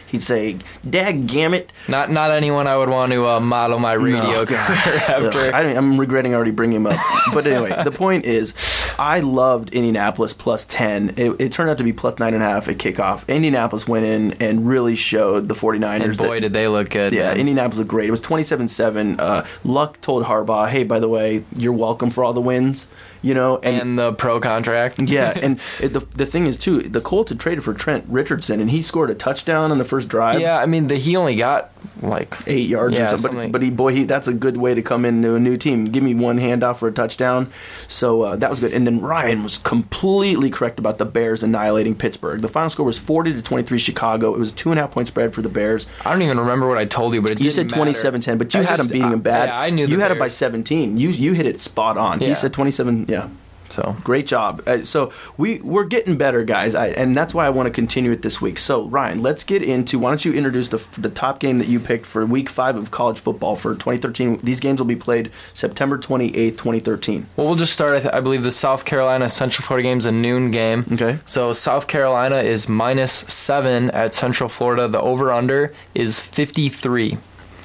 he'd 0.07 0.23
say, 0.23 0.57
"Dag 0.89 1.27
gammit." 1.27 1.67
Not 1.87 2.11
not 2.11 2.31
anyone 2.31 2.65
I 2.65 2.75
would 2.75 2.89
want 2.89 3.11
to 3.11 3.27
uh, 3.27 3.39
model 3.39 3.77
my 3.77 3.93
radio 3.93 4.23
No, 4.33 4.45
career 4.45 4.57
after. 4.57 5.39
Ugh, 5.39 5.51
I, 5.53 5.61
am 5.73 5.99
regretting 5.99 6.33
already 6.33 6.51
bringing 6.51 6.77
him 6.77 6.87
up. 6.87 6.99
But 7.33 7.45
anyway, 7.45 7.83
the 7.83 7.91
point 7.91 8.25
is, 8.25 8.53
I 8.99 9.21
loved 9.21 9.69
Indianapolis 9.69 10.33
plus 10.33 10.65
10. 10.65 11.13
It, 11.15 11.31
it 11.39 11.51
turned 11.53 11.69
out 11.69 11.77
to 11.77 11.85
be 11.85 11.93
plus 11.93 12.15
9.5 12.15 12.67
at 12.67 12.77
kickoff. 12.77 13.25
Indianapolis 13.29 13.87
went 13.87 14.05
in 14.05 14.33
and 14.41 14.67
really 14.67 14.95
showed 14.95 15.47
the 15.47 15.55
49ers 15.55 16.03
and 16.03 16.17
boy, 16.17 16.35
that. 16.35 16.41
did 16.41 16.53
they 16.53 16.67
look 16.67 16.89
good. 16.89 17.13
Yeah, 17.13 17.29
man. 17.29 17.37
Indianapolis 17.37 17.77
looked 17.77 17.89
great. 17.89 18.09
It 18.09 18.11
was 18.11 18.19
27 18.19 18.67
7. 18.67 19.17
Uh, 19.17 19.45
Luck 19.63 20.01
told 20.01 20.25
Harbaugh, 20.25 20.67
hey, 20.67 20.83
by 20.83 20.99
the 20.99 21.07
way, 21.07 21.45
you're 21.55 21.71
welcome 21.71 22.09
for 22.09 22.25
all 22.25 22.33
the 22.33 22.41
wins. 22.41 22.89
You 23.21 23.33
know, 23.33 23.57
and 23.57 23.81
and 23.81 23.99
the 23.99 24.13
pro 24.13 24.39
contract. 24.39 24.99
yeah, 25.09 25.33
and 25.41 25.59
it, 25.81 25.89
the 25.89 25.99
the 25.99 26.25
thing 26.25 26.47
is 26.47 26.57
too, 26.57 26.81
the 26.83 27.01
Colts 27.01 27.29
had 27.29 27.39
traded 27.39 27.63
for 27.63 27.73
Trent 27.73 28.05
Richardson, 28.07 28.61
and 28.61 28.69
he 28.71 28.81
scored 28.81 29.09
a 29.09 29.15
touchdown 29.15 29.71
on 29.71 29.77
the 29.77 29.83
first 29.83 30.07
drive. 30.07 30.39
Yeah, 30.39 30.57
I 30.57 30.65
mean, 30.65 30.87
the, 30.87 30.95
he 30.95 31.15
only 31.15 31.35
got 31.35 31.71
like 32.01 32.35
eight 32.47 32.69
yards 32.69 32.97
Yeah, 32.97 33.05
or 33.05 33.07
something. 33.09 33.21
something. 33.31 33.51
But, 33.51 33.59
but 33.59 33.61
he, 33.63 33.71
boy, 33.71 33.93
he 33.93 34.03
that's 34.05 34.27
a 34.27 34.33
good 34.33 34.55
way 34.57 34.73
to 34.73 34.81
come 34.81 35.03
into 35.05 35.35
a 35.35 35.39
new 35.39 35.57
team. 35.57 35.85
Give 35.85 36.03
me 36.03 36.13
one 36.15 36.37
handoff 36.39 36.77
for 36.79 36.87
a 36.87 36.91
touchdown. 36.93 37.51
So 37.87 38.21
uh, 38.21 38.35
that 38.37 38.49
was 38.49 38.59
good. 38.61 38.73
And 38.73 38.87
then 38.87 39.01
Ryan 39.01 39.43
was 39.43 39.57
completely 39.57 40.49
correct 40.49 40.79
about 40.79 40.97
the 40.97 41.05
Bears 41.05 41.43
annihilating 41.43 41.95
Pittsburgh. 41.95 42.41
The 42.41 42.47
final 42.47 42.69
score 42.69 42.85
was 42.85 42.97
forty 42.97 43.33
to 43.33 43.41
twenty 43.41 43.63
three 43.63 43.77
Chicago. 43.79 44.33
It 44.33 44.39
was 44.39 44.51
a 44.51 44.55
two 44.55 44.71
and 44.71 44.79
a 44.79 44.83
half 44.83 44.91
point 44.91 45.07
spread 45.07 45.33
for 45.33 45.41
the 45.41 45.49
Bears. 45.49 45.87
I 46.05 46.11
don't 46.11 46.21
even 46.21 46.39
remember 46.39 46.67
what 46.67 46.77
I 46.77 46.85
told 46.85 47.13
you, 47.13 47.21
but 47.21 47.31
it 47.31 47.43
You 47.43 47.51
said 47.51 47.67
27-10, 47.69 48.37
but 48.37 48.53
you 48.53 48.59
I 48.61 48.63
had 48.63 48.77
just- 48.77 48.89
them 48.89 48.93
beating 48.97 49.11
them 49.11 49.21
bad. 49.21 49.49
Yeah, 49.49 49.59
I 49.59 49.69
knew 49.69 49.85
you 49.85 49.99
had 49.99 50.11
it 50.11 50.19
by 50.19 50.27
seventeen. 50.29 50.97
You 50.97 51.09
you 51.09 51.33
hit 51.33 51.45
it 51.45 51.59
spot 51.59 51.97
on. 51.97 52.19
He 52.19 52.33
said 52.35 52.53
twenty 52.53 52.71
seven. 52.71 53.05
Yeah. 53.09 53.29
So 53.71 53.95
Great 54.03 54.25
job. 54.25 54.63
Uh, 54.65 54.83
so 54.83 55.11
we 55.37 55.59
we're 55.59 55.85
getting 55.85 56.17
better, 56.17 56.43
guys, 56.43 56.75
I, 56.75 56.87
and 56.87 57.15
that's 57.15 57.33
why 57.33 57.45
I 57.45 57.49
want 57.49 57.67
to 57.67 57.71
continue 57.71 58.11
it 58.11 58.21
this 58.21 58.41
week. 58.41 58.57
So 58.57 58.85
Ryan, 58.85 59.21
let's 59.21 59.43
get 59.43 59.61
into. 59.61 59.99
Why 59.99 60.09
don't 60.09 60.25
you 60.25 60.33
introduce 60.33 60.69
the 60.69 60.77
the 60.99 61.09
top 61.09 61.39
game 61.39 61.57
that 61.59 61.67
you 61.67 61.79
picked 61.79 62.05
for 62.05 62.25
Week 62.25 62.49
Five 62.49 62.75
of 62.77 62.91
college 62.91 63.19
football 63.19 63.55
for 63.55 63.73
2013? 63.73 64.39
These 64.39 64.59
games 64.59 64.79
will 64.79 64.87
be 64.87 64.95
played 64.95 65.31
September 65.53 65.97
28th, 65.97 66.57
2013. 66.57 67.27
Well, 67.35 67.47
we'll 67.47 67.55
just 67.55 67.73
start. 67.73 67.97
I, 67.97 67.99
th- 67.99 68.13
I 68.13 68.19
believe 68.21 68.43
the 68.43 68.51
South 68.51 68.85
Carolina 68.85 69.29
Central 69.29 69.63
Florida 69.63 69.87
game 69.87 69.99
is 69.99 70.05
a 70.07 70.11
noon 70.11 70.51
game. 70.51 70.85
Okay. 70.93 71.19
So 71.25 71.53
South 71.53 71.87
Carolina 71.87 72.37
is 72.37 72.67
minus 72.67 73.11
seven 73.11 73.91
at 73.91 74.15
Central 74.15 74.49
Florida. 74.49 74.87
The 74.87 74.99
over 74.99 75.31
under 75.31 75.73
is 75.93 76.19
53. 76.19 77.17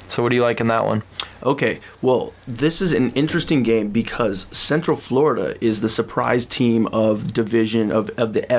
So 0.09 0.23
what 0.23 0.31
do 0.31 0.37
you 0.37 0.43
like 0.43 0.61
in 0.61 0.69
that 0.69 0.85
one? 0.85 1.03
Okay, 1.43 1.81
well, 2.01 2.33
this 2.47 2.81
is 2.81 2.93
an 2.93 3.11
interesting 3.13 3.63
game 3.63 3.91
because 3.91 4.47
Central 4.51 4.97
Florida 4.97 5.57
is 5.65 5.81
the 5.81 5.89
surprise 5.89 6.47
team 6.47 6.87
of 6.89 7.33
division 7.33 7.91
of, 7.91 8.11
of 8.17 8.33
the 8.33 8.51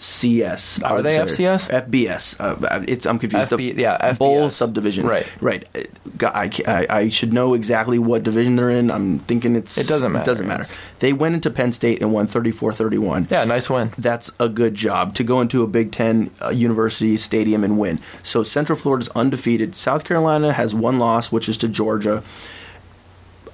FCS. 0.00 0.84
Are 0.84 1.02
they. 1.02 1.16
FCS? 1.18 1.70
FBS. 1.86 2.40
Uh, 2.40 2.84
it's 2.88 3.06
I'm 3.06 3.18
confused. 3.18 3.50
FB 3.50 3.76
yeah, 3.78 4.12
bowl 4.14 4.48
FBS. 4.48 4.52
subdivision. 4.52 5.06
Right. 5.06 5.26
Right. 5.40 5.66
Uh, 5.74 6.26
I, 6.26 6.50
I, 6.66 6.86
I 6.90 7.08
should 7.08 7.32
know 7.32 7.54
exactly 7.54 7.98
what 7.98 8.22
division 8.22 8.56
they're 8.56 8.70
in. 8.70 8.90
I'm 8.90 9.20
thinking 9.20 9.56
it's. 9.56 9.76
It 9.78 9.86
doesn't 9.86 10.10
matter. 10.12 10.22
It 10.22 10.26
doesn't 10.26 10.46
matter. 10.48 10.62
It's- 10.62 10.78
They 11.00 11.12
went 11.12 11.34
into 11.34 11.50
Penn 11.50 11.72
State 11.72 12.02
and 12.02 12.12
won 12.12 12.26
34-31 12.26 13.30
Yeah, 13.30 13.44
nice 13.44 13.70
win. 13.70 13.92
that's 13.98 14.30
a 14.38 14.48
good 14.48 14.74
job 14.74 15.14
to 15.14 15.24
go 15.24 15.40
into 15.40 15.62
a 15.62 15.66
Big 15.66 15.92
Ten 15.92 16.30
uh, 16.42 16.50
university 16.50 17.16
stadium 17.16 17.64
and 17.64 17.78
win. 17.78 18.00
So 18.22 18.42
Central 18.42 18.78
Florida's 18.78 19.08
undefeated. 19.10 19.74
South 19.74 20.04
Carolina 20.04 20.52
has 20.52 20.74
one 20.74 20.98
loss, 20.98 21.30
which 21.32 21.48
is 21.48 21.56
to 21.58 21.68
Georgia. 21.68 22.22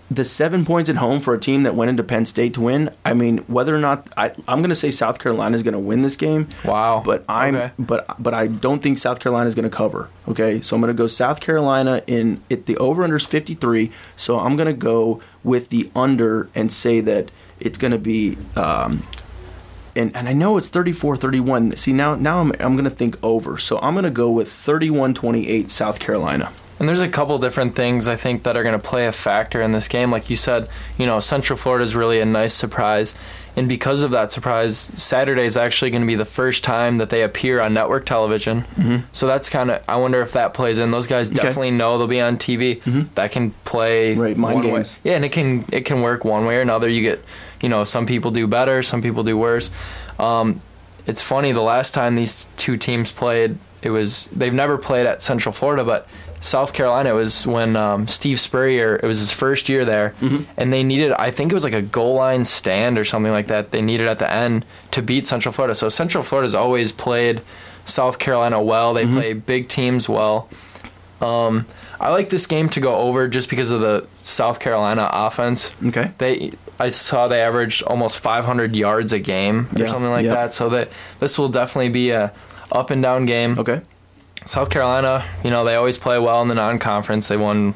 The 0.08 0.25
seven 0.25 0.64
points 0.64 0.88
at 0.88 0.96
home 0.96 1.20
for 1.20 1.34
a 1.34 1.40
team 1.40 1.64
that 1.64 1.75
went 1.75 1.88
into 1.88 2.04
Penn 2.04 2.25
State 2.26 2.54
to 2.54 2.60
win. 2.60 2.90
I 3.04 3.12
mean, 3.12 3.38
whether 3.48 3.75
or 3.75 3.80
not 3.80 4.08
I, 4.16 4.28
I'm 4.46 4.60
going 4.60 4.68
to 4.68 4.75
say 4.76 4.92
South 4.92 5.18
Carolina 5.18 5.56
is 5.56 5.64
going 5.64 5.72
to 5.75 5.80
win 5.80 6.02
this 6.02 6.14
game. 6.14 6.48
Wow. 6.64 7.02
But 7.04 7.25
I'm 7.28 7.56
Okay. 7.56 7.72
but 7.76 8.06
but 8.22 8.32
I 8.32 8.46
don't 8.46 8.82
think 8.84 8.98
South 8.98 9.18
Carolina 9.18 9.48
is 9.48 9.56
going 9.56 9.68
to 9.68 9.76
cover. 9.76 10.08
Okay, 10.28 10.60
so 10.60 10.76
I'm 10.76 10.80
going 10.80 10.94
to 10.94 10.96
go 10.96 11.08
South 11.08 11.40
Carolina 11.40 12.02
in 12.06 12.40
it. 12.48 12.66
The 12.66 12.76
over 12.76 13.02
under 13.02 13.16
is 13.16 13.26
53. 13.26 13.90
So 14.14 14.38
I'm 14.38 14.54
going 14.54 14.68
to 14.68 14.72
go 14.72 15.20
with 15.42 15.70
the 15.70 15.90
under 15.96 16.48
and 16.54 16.72
say 16.72 17.00
that 17.00 17.32
it's 17.58 17.76
going 17.76 17.92
to 17.92 17.98
be. 17.98 18.38
Um, 18.54 19.02
and, 19.96 20.14
and 20.14 20.28
I 20.28 20.34
know 20.34 20.56
it's 20.56 20.68
34-31. 20.70 21.76
See 21.78 21.92
now 21.92 22.14
now 22.14 22.40
I'm 22.42 22.52
I'm 22.60 22.76
going 22.76 22.84
to 22.84 22.90
think 22.90 23.16
over. 23.25 23.58
So 23.58 23.80
I'm 23.80 23.94
going 23.94 24.04
to 24.04 24.10
go 24.10 24.30
with 24.30 24.48
31-28 24.50 25.68
South 25.70 25.98
Carolina. 25.98 26.52
And 26.78 26.87
there's 26.88 27.00
a 27.00 27.09
couple 27.09 27.38
different 27.38 27.75
things 27.75 28.06
I 28.06 28.16
think 28.16 28.42
that 28.42 28.56
are 28.56 28.62
going 28.62 28.78
to 28.78 28.85
play 28.87 29.06
a 29.06 29.12
factor 29.12 29.62
in 29.62 29.71
this 29.71 29.88
game. 29.88 30.11
Like 30.11 30.28
you 30.28 30.37
said, 30.37 30.68
you 30.99 31.06
know, 31.06 31.21
Central 31.21 31.56
Florida 31.56 31.83
is 31.83 31.97
really 31.97 32.21
a 32.21 32.26
nice 32.26 32.52
surprise. 32.52 33.14
And 33.56 33.66
because 33.66 34.02
of 34.02 34.11
that 34.11 34.30
surprise, 34.33 34.76
Saturday 34.76 35.47
is 35.47 35.56
actually 35.56 35.90
going 35.90 36.02
to 36.02 36.06
be 36.06 36.14
the 36.16 36.26
first 36.26 36.62
time 36.62 36.99
that 36.99 37.09
they 37.09 37.23
appear 37.23 37.61
on 37.62 37.73
network 37.73 38.04
television. 38.04 38.62
Mm-hmm. 38.76 38.97
So 39.12 39.26
that's 39.26 39.49
kind 39.49 39.71
of, 39.71 39.83
I 39.88 39.97
wonder 39.97 40.21
if 40.21 40.33
that 40.33 40.52
plays 40.52 40.78
in. 40.78 40.90
Those 40.90 41.06
guys 41.06 41.30
Okay. 41.30 41.37
definitely 41.40 41.71
know 41.71 41.97
they'll 41.97 42.06
be 42.06 42.21
on 42.21 42.37
TV. 42.37 42.83
That 43.14 43.33
can 43.33 43.52
play 43.64 44.14
Right, 44.14 44.37
mind 44.37 44.56
one 44.56 44.64
way. 44.66 44.71
games. 44.73 44.99
Yeah, 45.02 45.14
and 45.14 45.25
it 45.25 45.33
can 45.33 45.64
it 45.73 45.87
can 45.87 46.02
work 46.02 46.26
one 46.26 46.45
way 46.45 46.59
or 46.59 46.61
another. 46.61 46.90
You 46.90 47.00
get, 47.00 47.25
you 47.62 47.71
know, 47.71 47.85
some 47.85 48.04
people 48.04 48.30
do 48.30 48.47
better, 48.47 48.83
some 48.83 49.00
people 49.00 49.25
do 49.25 49.38
worse. 49.38 49.71
Um, 50.18 50.61
it's 51.06 51.23
funny. 51.23 51.52
The 51.52 51.62
last 51.62 51.95
time 51.95 52.14
these 52.16 52.49
two 52.59 52.76
teams 52.76 53.11
played, 53.11 53.56
it 53.80 53.88
was 53.88 54.26
they've 54.26 54.52
never 54.52 54.76
played 54.76 55.06
at 55.06 55.23
Central 55.23 55.54
Florida, 55.54 55.83
but 55.83 56.06
South 56.40 56.73
Carolina 56.73 57.11
it 57.11 57.14
was 57.14 57.47
when 57.47 57.76
um, 57.76 58.07
Steve 58.09 58.38
Spurrier. 58.38 58.97
It 58.97 59.07
was 59.07 59.19
his 59.19 59.33
first 59.33 59.69
year 59.69 59.85
there, 59.85 60.14
and 60.57 60.73
they 60.73 60.83
needed. 60.85 61.12
I 61.12 61.31
think 61.31 61.50
it 61.50 61.55
was 61.55 61.64
like 61.64 61.73
a 61.75 61.83
goal 61.83 62.14
line 62.14 62.45
stand 62.45 62.99
or 62.99 63.05
something 63.05 63.33
like 63.33 63.49
that. 63.49 63.71
They 63.71 63.83
needed 63.83 64.07
at 64.07 64.19
the 64.19 64.31
end 64.33 64.64
to 64.93 65.02
beat 65.02 65.26
Central 65.26 65.52
Florida. 65.52 65.75
So 65.75 65.88
Central 65.88 66.23
Florida's 66.23 66.55
always 66.55 66.93
played 66.93 67.40
South 67.85 68.19
Carolina 68.19 68.62
well. 68.62 68.95
They 68.95 69.07
play 69.07 69.33
big 69.33 69.69
teams 69.69 70.09
well. 70.09 70.49
Um, 71.21 71.66
I 71.99 72.11
like 72.11 72.28
this 72.28 72.47
game 72.47 72.69
to 72.71 72.81
go 72.81 72.95
over 72.97 73.26
just 73.26 73.49
because 73.49 73.71
of 73.71 73.81
the 73.81 74.07
South 74.25 74.61
Carolina 74.61 75.09
offense. 75.11 75.75
Okay. 75.87 76.12
They, 76.19 76.52
I 76.78 76.90
saw 76.90 77.26
they 77.26 77.40
averaged 77.40 77.83
almost 77.85 78.19
500 78.21 78.76
yards 78.76 79.14
a 79.14 79.19
game 79.19 79.66
or 79.75 79.81
Yeah, 79.81 79.87
something 79.87 80.11
like 80.11 80.25
yeah. 80.26 80.35
that. 80.35 80.52
So 80.55 80.69
that 80.69 80.90
this 81.21 81.38
will 81.38 81.49
definitely 81.49 81.88
be 81.88 82.11
a 82.11 82.33
up 82.71 82.90
and 82.90 83.02
down 83.02 83.25
game. 83.25 83.59
Okay. 83.59 83.81
South 84.47 84.71
Carolina, 84.71 85.25
you 85.45 85.50
know, 85.50 85.65
they 85.65 85.75
always 85.75 85.99
play 85.99 86.19
well 86.19 86.41
in 86.43 86.49
the 86.49 86.55
non-conference. 86.55 87.29
They 87.29 87.37
won, 87.37 87.75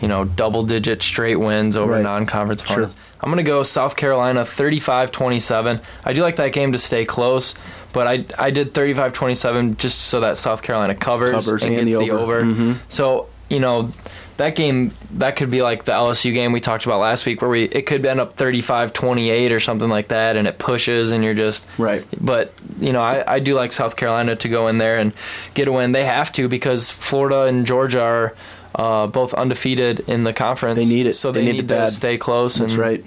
you 0.00 0.08
know, 0.08 0.24
double-digit 0.24 1.02
straight 1.02 1.36
wins 1.36 1.76
over 1.76 1.92
Right. 1.92 2.02
non-conference 2.02 2.62
Sure. 2.62 2.72
opponents. 2.72 2.96
I'm 3.20 3.30
going 3.30 3.44
to 3.44 3.48
go 3.50 3.62
South 3.62 3.96
Carolina 3.96 4.44
35-27. 4.44 5.80
I 6.04 6.12
do 6.12 6.22
like 6.22 6.36
that 6.36 6.52
game 6.52 6.72
to 6.72 6.78
stay 6.78 7.04
close, 7.04 7.54
but 7.92 8.06
I 8.06 8.24
I 8.38 8.50
did 8.50 8.74
35-27 8.74 9.76
just 9.78 9.98
so 10.02 10.20
that 10.20 10.36
South 10.36 10.62
Carolina 10.62 10.94
covers, 10.94 11.30
Covers 11.30 11.62
and, 11.62 11.74
and 11.76 11.88
gets 11.88 11.98
the 11.98 12.06
the 12.06 12.10
over. 12.12 12.40
over. 12.40 12.42
Mhm. 12.42 12.76
So, 12.88 13.26
you 13.48 13.60
know, 13.60 13.90
that 14.36 14.54
game 14.56 14.92
that 15.12 15.36
could 15.36 15.50
be 15.50 15.62
like 15.62 15.84
the 15.84 15.92
LSU 15.92 16.32
game 16.34 16.52
we 16.52 16.60
talked 16.60 16.84
about 16.84 17.00
last 17.00 17.24
week 17.26 17.40
where 17.40 17.50
we 17.50 17.64
it 17.64 17.86
could 17.86 18.04
end 18.04 18.20
up 18.20 18.36
35-28 18.36 19.50
or 19.50 19.60
something 19.60 19.88
like 19.88 20.08
that 20.08 20.36
and 20.36 20.46
it 20.46 20.58
pushes 20.58 21.12
and 21.12 21.24
you're 21.24 21.34
just 21.34 21.66
Right. 21.78 22.04
but 22.20 22.52
you 22.78 22.92
know, 22.92 23.00
I, 23.00 23.34
I 23.36 23.38
do 23.38 23.54
like 23.54 23.72
South 23.72 23.96
Carolina 23.96 24.36
to 24.36 24.48
go 24.48 24.68
in 24.68 24.78
there 24.78 24.98
and 24.98 25.14
get 25.54 25.68
a 25.68 25.72
win. 25.72 25.92
They 25.92 26.04
have 26.04 26.30
to 26.32 26.48
because 26.48 26.90
Florida 26.90 27.42
and 27.44 27.66
Georgia 27.66 28.02
are 28.02 28.34
uh, 28.74 29.06
both 29.06 29.32
undefeated 29.32 30.00
in 30.00 30.24
the 30.24 30.34
conference. 30.34 30.78
They 30.78 30.84
need 30.84 31.06
it. 31.06 31.14
so 31.14 31.32
They 31.32 31.40
they, 31.40 31.46
need 31.46 31.52
need, 31.52 31.68
to 31.68 31.74
bad. 31.74 31.88
stay 31.88 32.18
close. 32.18 32.56
That's 32.56 32.74
and, 32.74 32.82
right. 32.82 33.04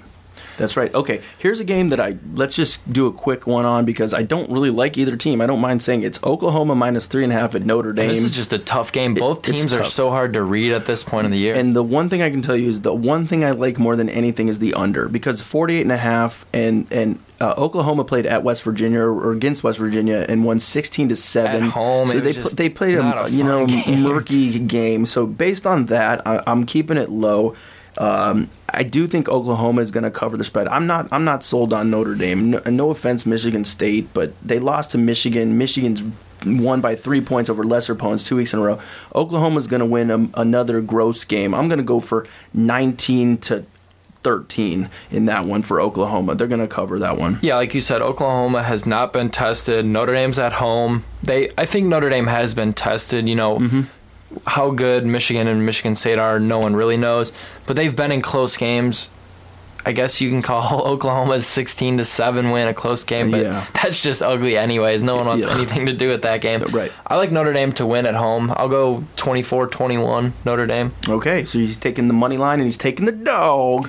That's 0.60 0.76
right. 0.76 0.94
Okay, 0.94 1.22
here's 1.38 1.58
a 1.58 1.64
game 1.64 1.88
that 1.88 1.98
I 2.00 2.18
let's 2.34 2.54
just 2.54 2.92
do 2.92 3.06
a 3.06 3.12
quick 3.12 3.46
one 3.46 3.64
on 3.64 3.84
because 3.86 4.12
I 4.12 4.22
don't 4.22 4.50
really 4.50 4.68
like 4.70 4.98
either 4.98 5.16
team. 5.16 5.40
I 5.40 5.46
don't 5.46 5.60
mind 5.60 5.82
saying 5.82 6.02
it's 6.02 6.22
Oklahoma 6.22 6.74
minus 6.74 7.06
three 7.06 7.24
and 7.24 7.32
a 7.32 7.36
half 7.36 7.54
at 7.54 7.62
Notre 7.64 7.92
Dame. 7.92 8.08
And 8.08 8.16
this 8.16 8.22
is 8.24 8.30
just 8.30 8.52
a 8.52 8.58
tough 8.58 8.92
game. 8.92 9.14
Both 9.14 9.38
it's 9.48 9.56
teams 9.58 9.74
are 9.74 9.82
so 9.82 10.10
hard 10.10 10.34
to 10.34 10.42
read 10.42 10.72
at 10.72 10.84
this 10.84 11.02
point 11.02 11.24
in 11.24 11.30
the 11.32 11.38
year. 11.38 11.54
And 11.54 11.74
the 11.74 11.82
one 11.82 12.08
thing 12.10 12.20
I 12.20 12.30
can 12.30 12.42
tell 12.42 12.56
you 12.56 12.68
is 12.68 12.82
the 12.82 12.94
one 12.94 13.26
thing 13.26 13.42
I 13.42 13.52
like 13.52 13.78
more 13.78 13.96
than 13.96 14.08
anything 14.10 14.48
is 14.48 14.58
the 14.58 14.74
under 14.74 15.08
because 15.08 15.40
48 15.40 15.80
and 15.80 15.92
a 15.92 15.96
half 15.96 16.44
and 16.52 16.86
and 16.92 17.18
uh, 17.40 17.54
Oklahoma 17.56 18.04
played 18.04 18.26
at 18.26 18.44
West 18.44 18.62
Virginia 18.62 19.00
or 19.00 19.32
against 19.32 19.64
West 19.64 19.78
Virginia 19.78 20.26
and 20.28 20.44
won 20.44 20.58
16 20.58 21.08
to 21.08 21.16
7 21.16 21.64
At 21.64 21.70
home, 21.70 22.06
So 22.06 22.18
it 22.18 22.20
they 22.20 22.32
pl- 22.34 22.50
they 22.50 22.68
played 22.68 22.96
a, 22.98 23.24
a 23.24 23.30
you 23.30 23.42
know 23.44 23.64
game. 23.86 24.02
murky 24.02 24.58
game. 24.58 25.06
So 25.06 25.24
based 25.24 25.66
on 25.66 25.86
that, 25.86 26.26
I, 26.26 26.42
I'm 26.46 26.66
keeping 26.66 26.98
it 26.98 27.08
low. 27.08 27.56
Um, 27.98 28.48
I 28.68 28.82
do 28.82 29.06
think 29.06 29.28
Oklahoma 29.28 29.82
is 29.82 29.90
going 29.90 30.04
to 30.04 30.10
cover 30.10 30.36
the 30.36 30.44
spread. 30.44 30.68
I'm 30.68 30.86
not. 30.86 31.08
I'm 31.10 31.24
not 31.24 31.42
sold 31.42 31.72
on 31.72 31.90
Notre 31.90 32.14
Dame. 32.14 32.50
No, 32.50 32.58
no 32.66 32.90
offense, 32.90 33.26
Michigan 33.26 33.64
State, 33.64 34.08
but 34.14 34.32
they 34.42 34.58
lost 34.58 34.92
to 34.92 34.98
Michigan. 34.98 35.58
Michigan's 35.58 36.02
won 36.46 36.80
by 36.80 36.96
three 36.96 37.20
points 37.20 37.50
over 37.50 37.64
lesser 37.64 37.92
opponents 37.92 38.26
two 38.26 38.36
weeks 38.36 38.54
in 38.54 38.60
a 38.60 38.62
row. 38.62 38.80
Oklahoma's 39.14 39.66
going 39.66 39.80
to 39.80 39.86
win 39.86 40.10
a, 40.10 40.40
another 40.40 40.80
gross 40.80 41.24
game. 41.24 41.54
I'm 41.54 41.68
going 41.68 41.78
to 41.78 41.84
go 41.84 42.00
for 42.00 42.26
19 42.54 43.38
to 43.38 43.64
13 44.22 44.88
in 45.10 45.24
that 45.26 45.46
one 45.46 45.62
for 45.62 45.80
Oklahoma. 45.80 46.34
They're 46.34 46.46
going 46.46 46.60
to 46.60 46.66
cover 46.68 46.98
that 47.00 47.18
one. 47.18 47.38
yeah, 47.42 47.56
like 47.56 47.74
you 47.74 47.80
said, 47.80 48.02
Oklahoma 48.02 48.62
has 48.62 48.86
not 48.86 49.12
been 49.12 49.30
tested. 49.30 49.84
Notre 49.84 50.14
Dame's 50.14 50.38
at 50.38 50.52
home. 50.54 51.04
They, 51.22 51.50
I 51.58 51.66
think 51.66 51.86
Notre 51.86 52.08
Dame 52.10 52.26
has 52.26 52.54
been 52.54 52.72
tested. 52.72 53.28
You 53.28 53.34
know, 53.34 53.58
Mm-hmm. 53.58 53.82
How 54.46 54.70
good 54.70 55.04
Michigan 55.06 55.46
and 55.46 55.64
Michigan 55.66 55.94
State 55.94 56.18
are, 56.18 56.38
no 56.38 56.58
one 56.58 56.76
really 56.76 56.96
knows. 56.96 57.32
But 57.66 57.76
they've 57.76 57.94
been 57.94 58.12
in 58.12 58.22
close 58.22 58.56
games 58.56 59.10
I 59.82 59.92
guess 59.92 60.20
you 60.20 60.28
can 60.28 60.42
call 60.42 60.82
Oklahoma's 60.86 61.46
16 61.46 61.96
to 61.98 62.04
7 62.04 62.50
win 62.50 62.68
a 62.68 62.74
close 62.74 63.02
game, 63.02 63.30
but 63.30 63.40
Yeah. 63.40 63.64
that's 63.82 64.02
just 64.02 64.20
ugly 64.22 64.58
anyways. 64.58 65.02
No 65.02 65.16
one 65.16 65.26
wants 65.26 65.46
Yeah. 65.46 65.54
anything 65.54 65.86
to 65.86 65.94
do 65.94 66.10
with 66.10 66.20
that 66.20 66.42
game. 66.42 66.60
Right. 66.64 66.92
I 67.06 67.16
like 67.16 67.32
Notre 67.32 67.54
Dame 67.54 67.72
to 67.72 67.86
win 67.86 68.04
at 68.04 68.14
home. 68.14 68.52
I'll 68.58 68.68
go 68.68 69.04
24-21 69.16 70.34
Notre 70.44 70.66
Dame. 70.66 70.92
Okay, 71.08 71.44
so 71.44 71.58
he's 71.58 71.78
taking 71.78 72.08
the 72.08 72.14
money 72.14 72.36
line 72.36 72.60
and 72.60 72.64
he's 72.64 72.76
taking 72.76 73.06
the 73.06 73.12
dog. 73.12 73.88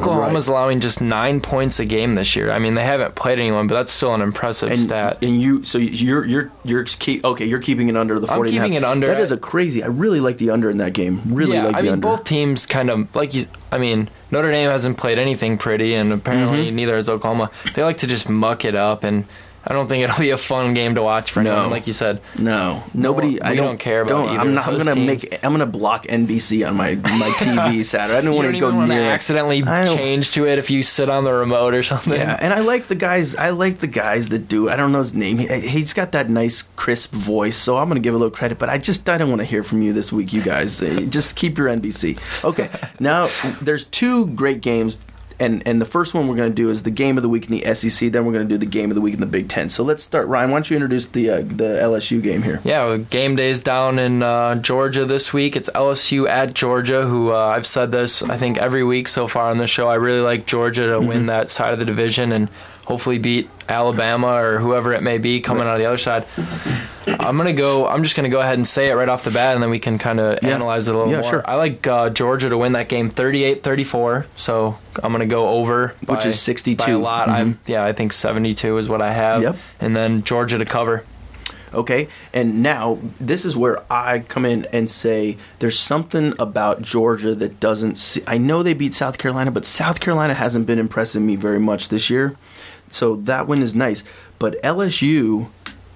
Oklahoma's 0.00 0.48
allowing 0.48 0.80
just 0.80 1.00
9 1.00 1.40
points 1.40 1.78
a 1.80 1.84
game 1.84 2.14
this 2.14 2.34
year. 2.36 2.50
I 2.50 2.58
mean, 2.58 2.74
they 2.74 2.82
haven't 2.84 3.14
played 3.14 3.38
anyone, 3.38 3.66
but 3.66 3.74
that's 3.74 3.92
still 3.92 4.14
an 4.14 4.22
impressive 4.22 4.70
And, 4.70 4.80
stat. 4.80 5.18
and 5.22 5.40
you, 5.40 5.62
so 5.64 5.78
you're 5.78 6.24
you're 6.24 6.50
you're 6.64 6.84
keep 6.84 7.24
okay. 7.24 7.44
You're 7.44 7.60
keeping 7.60 7.88
it 7.88 7.96
under 7.96 8.18
the 8.18 8.26
forty. 8.26 8.52
I'm 8.52 8.58
40 8.58 8.58
keeping 8.58 8.72
it 8.74 8.84
under. 8.84 9.06
That 9.06 9.20
is 9.20 9.30
a 9.30 9.36
crazy. 9.36 9.82
I 9.82 9.86
really 9.86 10.20
like 10.20 10.38
the 10.38 10.50
under 10.50 10.70
in 10.70 10.78
that 10.78 10.92
game. 10.92 11.20
Really 11.26 11.56
yeah, 11.56 11.64
like 11.66 11.76
I 11.76 11.80
the 11.80 11.84
mean, 11.84 11.92
under. 11.94 12.08
both 12.08 12.24
teams 12.24 12.66
kind 12.66 12.90
of 12.90 13.14
like 13.14 13.34
you. 13.34 13.44
I 13.72 13.78
mean, 13.78 14.08
Notre 14.30 14.50
Dame 14.50 14.68
hasn't 14.70 14.96
played 14.98 15.18
anything 15.18 15.58
pretty, 15.58 15.94
and 15.94 16.12
apparently 16.12 16.66
Mm-hmm. 16.66 16.76
neither 16.76 16.94
has 16.96 17.08
Oklahoma. 17.08 17.50
They 17.74 17.82
like 17.84 17.98
to 17.98 18.06
just 18.06 18.28
muck 18.28 18.64
it 18.64 18.74
up, 18.74 19.04
and 19.04 19.24
I 19.66 19.74
don't 19.74 19.88
think 19.88 20.02
it'll 20.04 20.18
be 20.18 20.30
a 20.30 20.38
fun 20.38 20.72
game 20.72 20.94
to 20.94 21.02
watch 21.02 21.30
for 21.32 21.42
No. 21.42 21.52
anyone. 21.52 21.70
Like 21.70 21.86
you 21.86 21.92
said, 21.92 22.20
No, 22.38 22.82
nobody. 22.94 23.34
we 23.34 23.40
I 23.42 23.54
don't 23.54 23.66
don't, 23.66 23.78
care 23.78 24.00
about 24.00 24.26
don't- 24.26 24.38
I'm 24.40 24.54
not. 24.54 24.66
I'm 24.68 24.78
gonna 24.78 24.94
teams. 24.94 25.06
make. 25.06 25.38
I'm 25.44 25.52
gonna 25.52 25.66
block 25.66 26.06
NBC 26.06 26.66
on 26.66 26.76
my 26.76 26.94
my 26.94 27.30
TV 27.38 27.84
Saturday. 27.84 28.18
I 28.18 28.20
don't 28.22 28.34
want 28.34 28.46
to 28.46 28.58
go 28.58 28.68
even 28.68 28.76
want 28.78 28.90
to 28.90 28.96
near. 28.96 29.10
accidentally 29.10 29.62
change 29.62 30.30
to 30.32 30.46
it 30.46 30.58
if 30.58 30.70
you 30.70 30.82
sit 30.82 31.10
on 31.10 31.24
the 31.24 31.32
remote 31.34 31.74
or 31.74 31.82
something. 31.82 32.14
Yeah, 32.18 32.38
and 32.40 32.54
I 32.54 32.60
like 32.60 32.88
the 32.88 32.94
guys. 32.94 33.36
I 33.36 33.50
like 33.50 33.80
the 33.80 33.86
guys 33.86 34.30
that 34.30 34.48
do. 34.48 34.70
I 34.70 34.76
don't 34.76 34.92
know 34.92 35.00
his 35.00 35.14
name. 35.14 35.36
He, 35.38 35.46
he's 35.60 35.92
got 35.92 36.12
that 36.12 36.30
nice 36.30 36.62
crisp 36.76 37.12
voice, 37.12 37.56
so 37.56 37.76
I'm 37.76 37.88
gonna 37.88 38.00
give 38.00 38.14
a 38.14 38.18
little 38.18 38.30
credit. 38.30 38.58
But 38.58 38.70
I 38.70 38.78
just 38.78 39.08
I 39.10 39.18
don't 39.18 39.28
want 39.28 39.40
to 39.40 39.46
hear 39.46 39.62
from 39.62 39.82
you 39.82 39.92
this 39.92 40.10
week, 40.10 40.32
you 40.32 40.40
guys. 40.40 40.82
Uh, 40.82 41.00
Just 41.08 41.36
keep 41.36 41.58
your 41.58 41.68
NBC. 41.68 42.18
Okay, 42.44 42.70
now 42.98 43.28
there's 43.60 43.84
two 43.84 44.26
great 44.28 44.62
games. 44.62 44.96
And, 45.40 45.66
and 45.66 45.80
the 45.80 45.86
first 45.86 46.14
one 46.14 46.28
we're 46.28 46.36
going 46.36 46.50
to 46.50 46.54
do 46.54 46.68
is 46.68 46.82
the 46.82 46.90
game 46.90 47.16
of 47.16 47.22
the 47.22 47.28
week 47.28 47.50
in 47.50 47.58
the 47.58 47.74
SEC. 47.74 48.12
Then 48.12 48.26
we're 48.26 48.32
going 48.32 48.46
to 48.46 48.54
do 48.54 48.58
the 48.58 48.66
game 48.66 48.90
of 48.90 48.94
the 48.94 49.00
week 49.00 49.14
in 49.14 49.20
the 49.20 49.26
Big 49.26 49.48
Ten. 49.48 49.68
So 49.68 49.82
let's 49.82 50.02
start. 50.02 50.28
Ryan, 50.28 50.50
why 50.50 50.56
don't 50.56 50.70
you 50.70 50.76
introduce 50.76 51.06
the 51.06 51.30
uh, 51.30 51.36
the 51.38 51.80
LSU 51.80 52.22
game 52.22 52.42
here? 52.42 52.60
Yeah, 52.62 52.84
well, 52.84 52.98
game 52.98 53.36
days 53.36 53.62
down 53.62 53.98
in 53.98 54.22
uh, 54.22 54.56
Georgia 54.56 55.06
this 55.06 55.32
week. 55.32 55.56
It's 55.56 55.70
LSU 55.70 56.28
at 56.28 56.54
Georgia, 56.54 57.06
who 57.06 57.32
uh, 57.32 57.36
I've 57.36 57.66
said 57.66 57.90
this 57.90 58.22
I 58.22 58.36
think 58.36 58.58
every 58.58 58.84
week 58.84 59.08
so 59.08 59.26
far 59.26 59.50
on 59.50 59.58
the 59.58 59.66
show. 59.66 59.88
I 59.88 59.94
really 59.94 60.20
like 60.20 60.46
Georgia 60.46 60.88
to 60.88 61.00
win 61.00 61.26
that 61.26 61.48
side 61.48 61.72
of 61.72 61.78
the 61.78 61.84
division 61.84 62.32
and 62.32 62.48
hopefully 62.90 63.18
beat 63.18 63.48
Alabama 63.68 64.32
or 64.42 64.58
whoever 64.58 64.92
it 64.92 65.00
may 65.00 65.16
be 65.16 65.40
coming 65.40 65.62
out 65.62 65.74
of 65.74 65.78
the 65.78 65.84
other 65.86 65.96
side. 65.96 66.26
I'm 67.06 67.36
gonna 67.36 67.52
go. 67.52 67.86
I'm 67.86 68.02
just 68.02 68.16
gonna 68.16 68.28
go 68.28 68.40
ahead 68.40 68.54
and 68.54 68.66
say 68.66 68.90
it 68.90 68.94
right 68.94 69.08
off 69.08 69.22
the 69.22 69.30
bat, 69.30 69.54
and 69.54 69.62
then 69.62 69.70
we 69.70 69.78
can 69.78 69.96
kind 69.96 70.18
of 70.18 70.40
Yeah. 70.42 70.56
analyze 70.56 70.88
it 70.88 70.94
a 70.94 70.98
little 70.98 71.12
Yeah, 71.12 71.20
more. 71.20 71.30
sure. 71.30 71.44
I 71.48 71.54
like 71.54 71.86
uh, 71.86 72.10
Georgia 72.10 72.48
to 72.48 72.58
win 72.58 72.72
that 72.72 72.88
game, 72.88 73.08
38-34. 73.08 74.26
So 74.34 74.74
I'm 75.04 75.12
gonna 75.12 75.24
go 75.26 75.48
over, 75.50 75.94
Which 76.06 76.26
is 76.26 76.40
62. 76.40 76.84
by 76.84 76.90
a 76.92 76.98
lot. 76.98 77.28
Mhm. 77.28 77.32
I'm 77.32 77.58
yeah, 77.66 77.84
I 77.84 77.92
think 77.92 78.12
72 78.12 78.76
is 78.76 78.88
what 78.88 79.02
I 79.02 79.12
have. 79.12 79.40
Yep. 79.40 79.56
And 79.80 79.94
then 79.96 80.24
Georgia 80.24 80.58
to 80.58 80.64
cover. 80.64 81.04
Okay, 81.72 82.08
and 82.34 82.64
now 82.64 82.98
this 83.20 83.44
is 83.44 83.56
where 83.56 83.78
I 83.88 84.18
come 84.26 84.44
in 84.44 84.66
and 84.72 84.90
say 84.90 85.36
there's 85.60 85.78
something 85.78 86.34
about 86.36 86.82
Georgia 86.82 87.32
that 87.36 87.60
doesn't. 87.60 87.96
See, 87.96 88.22
I 88.26 88.38
know 88.38 88.64
they 88.64 88.74
beat 88.74 88.92
South 88.92 89.18
Carolina, 89.18 89.52
but 89.52 89.64
South 89.64 90.00
Carolina 90.00 90.34
hasn't 90.34 90.66
been 90.66 90.80
impressing 90.80 91.24
me 91.24 91.36
very 91.36 91.60
much 91.60 91.88
this 91.88 92.10
year. 92.10 92.34
So 92.90 93.16
that 93.16 93.46
win 93.46 93.62
is 93.62 93.74
nice, 93.74 94.04
but 94.38 94.60
LSU 94.62 95.48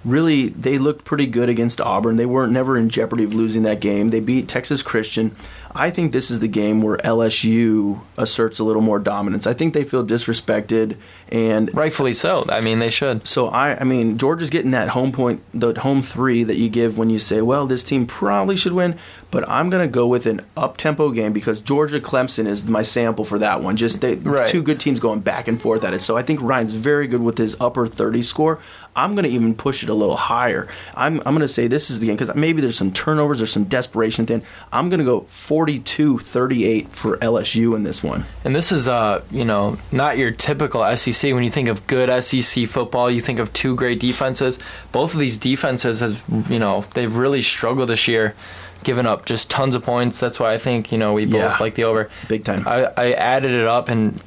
really 0.05 0.51
they 0.51 0.79
looked 0.79 1.05
pretty 1.05 1.27
good 1.27 1.49
against 1.49 1.81
Auburn. 1.81 2.17
They 2.17 2.27
weren't 2.27 2.53
never 2.53 2.77
in 2.77 2.91
jeopardy 2.91 3.25
of 3.25 3.35
losing 3.35 3.63
that 3.63 3.81
game. 3.81 4.11
They 4.11 4.21
beat 4.21 4.49
Texas 4.49 4.83
Christian. 4.83 5.35
I 5.75 5.91
think 5.91 6.13
this 6.13 6.31
is 6.31 6.41
the 6.41 6.49
game 6.49 6.83
where 6.83 6.99
LSU 6.99 8.01
asserts 8.17 8.59
a 8.59 8.65
little 8.65 8.83
more 8.83 8.99
dominance. 8.99 9.47
I 9.47 9.55
think 9.55 9.75
they 9.75 9.83
feel 9.83 10.07
disrespected 10.07 10.97
and 11.35 11.75
Rightfully 11.75 12.13
so. 12.13 12.47
I 12.49 12.61
mean, 12.61 12.79
they 12.79 12.91
should. 12.91 13.27
so 13.27 13.49
I, 13.49 13.81
I 13.81 13.85
mean, 13.85 14.17
Georgia's 14.19 14.51
getting 14.51 14.71
that 14.71 14.89
home 14.91 15.11
point, 15.13 15.43
the 15.53 15.79
home 15.81 16.01
three 16.01 16.45
that 16.45 16.57
you 16.57 16.69
give 16.69 16.97
when 16.97 17.11
you 17.11 17.19
say, 17.19 17.41
well, 17.43 17.67
this 17.67 17.83
team 17.83 18.07
probably 18.07 18.55
should 18.57 18.73
win. 18.73 18.97
But 19.31 19.49
I'm 19.49 19.69
gonna 19.69 19.89
go 19.89 20.07
with 20.07 20.27
an 20.27 20.43
up 20.57 20.77
tempo 20.77 21.11
game 21.11 21.33
because 21.33 21.59
Georgia 21.59 21.99
Clemson 22.01 22.47
is 22.47 22.67
my 22.69 22.83
sample 22.83 23.25
for 23.25 23.41
that 23.41 23.61
one. 23.63 23.77
Just 23.77 24.01
they, 24.01 24.15
Right. 24.15 24.47
two 24.49 24.63
good 24.63 24.79
teams 24.79 25.01
going 25.01 25.21
back 25.21 25.49
and 25.49 25.61
forth 25.61 25.83
at 25.85 25.93
it. 25.93 26.03
So 26.03 26.17
I 26.17 26.23
think 26.23 26.41
Ryan's 26.41 26.75
very 26.75 27.09
good 27.09 27.21
with 27.21 27.37
his 27.37 27.57
upper 27.61 27.89
30 27.89 28.23
score. 28.23 28.61
I'm 28.95 29.17
gonna 29.17 29.27
even 29.27 29.57
push 29.57 29.83
it 29.83 29.89
a 29.89 29.95
little 29.95 30.17
higher. 30.17 30.69
I'm 30.95 31.19
I'm 31.27 31.35
gonna 31.35 31.49
say 31.49 31.67
this 31.67 31.91
is 31.91 31.99
the 31.99 32.07
game 32.07 32.15
because 32.17 32.33
maybe 32.37 32.61
there's 32.61 32.79
some 32.79 32.93
turnovers, 32.93 33.39
there's 33.39 33.51
some 33.51 33.65
desperation 33.65 34.31
end. 34.31 34.43
I'm 34.73 34.89
gonna 34.89 35.03
go 35.03 35.23
42-38 35.23 36.89
for 36.91 37.17
LSU 37.19 37.75
in 37.75 37.83
this 37.83 38.03
one. 38.05 38.25
And 38.45 38.55
this 38.55 38.71
is, 38.73 38.89
uh, 38.89 39.23
you 39.31 39.45
know, 39.45 39.79
not 39.93 40.17
your 40.19 40.31
typical 40.31 40.85
SEC. 40.97 41.24
When 41.33 41.45
you 41.45 41.51
think 41.51 41.69
of 41.69 41.87
good 41.87 42.11
SEC 42.23 42.67
football, 42.69 43.11
you 43.11 43.21
think 43.21 43.39
of 43.39 43.53
two 43.53 43.75
great 43.75 44.01
defenses. 44.01 44.59
Both 44.93 45.15
of 45.15 45.21
these 45.21 45.39
defenses 45.39 46.01
have, 46.01 46.25
you 46.51 46.59
know, 46.59 46.85
they've 46.95 47.17
really 47.17 47.41
struggled 47.41 47.89
this 47.89 48.07
year, 48.09 48.35
giving 48.83 49.07
up 49.07 49.25
just 49.25 49.51
tons 49.51 49.75
of 49.75 49.83
points. 49.85 50.21
That's 50.21 50.39
why 50.39 50.53
I 50.53 50.59
think, 50.59 50.93
you 50.93 50.99
know, 50.99 51.13
we 51.15 51.25
both 51.25 51.35
Yeah. 51.35 51.57
like 51.61 51.75
the 51.77 51.85
over. 51.85 52.11
Big 52.29 52.45
time. 52.45 52.65
I, 52.67 52.91
I 52.97 53.13
added 53.13 53.53
it 53.53 53.67
up, 53.67 53.89
and 53.89 54.21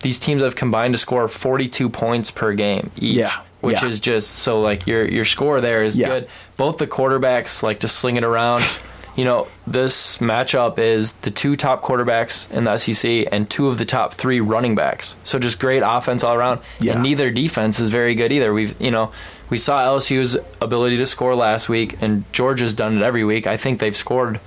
these 0.00 0.18
teams 0.18 0.40
have 0.42 0.56
combined 0.56 0.94
to 0.94 0.98
score 0.98 1.28
42 1.28 1.90
points 1.90 2.30
per 2.30 2.54
game 2.54 2.90
each. 2.96 3.16
Yeah, 3.16 3.32
Which 3.60 3.82
yeah. 3.82 3.88
is 3.88 4.00
just 4.00 4.30
so 4.36 4.60
like 4.62 4.86
your 4.86 5.04
your 5.06 5.26
score 5.26 5.60
there 5.60 5.82
is 5.84 5.98
Yeah. 5.98 6.08
good. 6.08 6.28
Both 6.56 6.78
the 6.78 6.86
quarterbacks 6.86 7.62
like 7.62 7.80
to 7.80 7.88
sling 7.88 8.16
it 8.16 8.24
around. 8.24 8.64
You 9.20 9.26
know, 9.26 9.48
this 9.66 10.16
matchup 10.16 10.78
is 10.78 11.12
the 11.12 11.30
two 11.30 11.54
top 11.54 11.82
quarterbacks 11.82 12.50
in 12.50 12.64
the 12.64 12.78
SEC 12.78 13.28
and 13.30 13.50
two 13.50 13.66
of 13.66 13.76
the 13.76 13.84
top 13.84 14.14
three 14.14 14.40
running 14.40 14.74
backs. 14.74 15.14
So 15.24 15.38
just 15.38 15.60
great 15.60 15.82
offense 15.84 16.24
all 16.24 16.34
around. 16.34 16.62
Yeah. 16.80 16.94
And 16.94 17.02
neither 17.02 17.30
defense 17.30 17.80
is 17.80 17.90
very 17.90 18.14
good 18.14 18.32
either. 18.32 18.54
We've 18.54 18.80
you 18.80 18.90
know, 18.90 19.12
we 19.50 19.58
saw 19.58 19.84
LSU's 19.84 20.38
ability 20.62 20.96
to 20.96 21.04
score 21.04 21.34
last 21.34 21.68
week 21.68 22.00
and 22.00 22.24
Georgia's 22.32 22.74
done 22.74 22.96
it 22.96 23.02
every 23.02 23.22
week. 23.22 23.46
I 23.46 23.58
think 23.58 23.78
they've 23.78 23.94
scored 23.94 24.40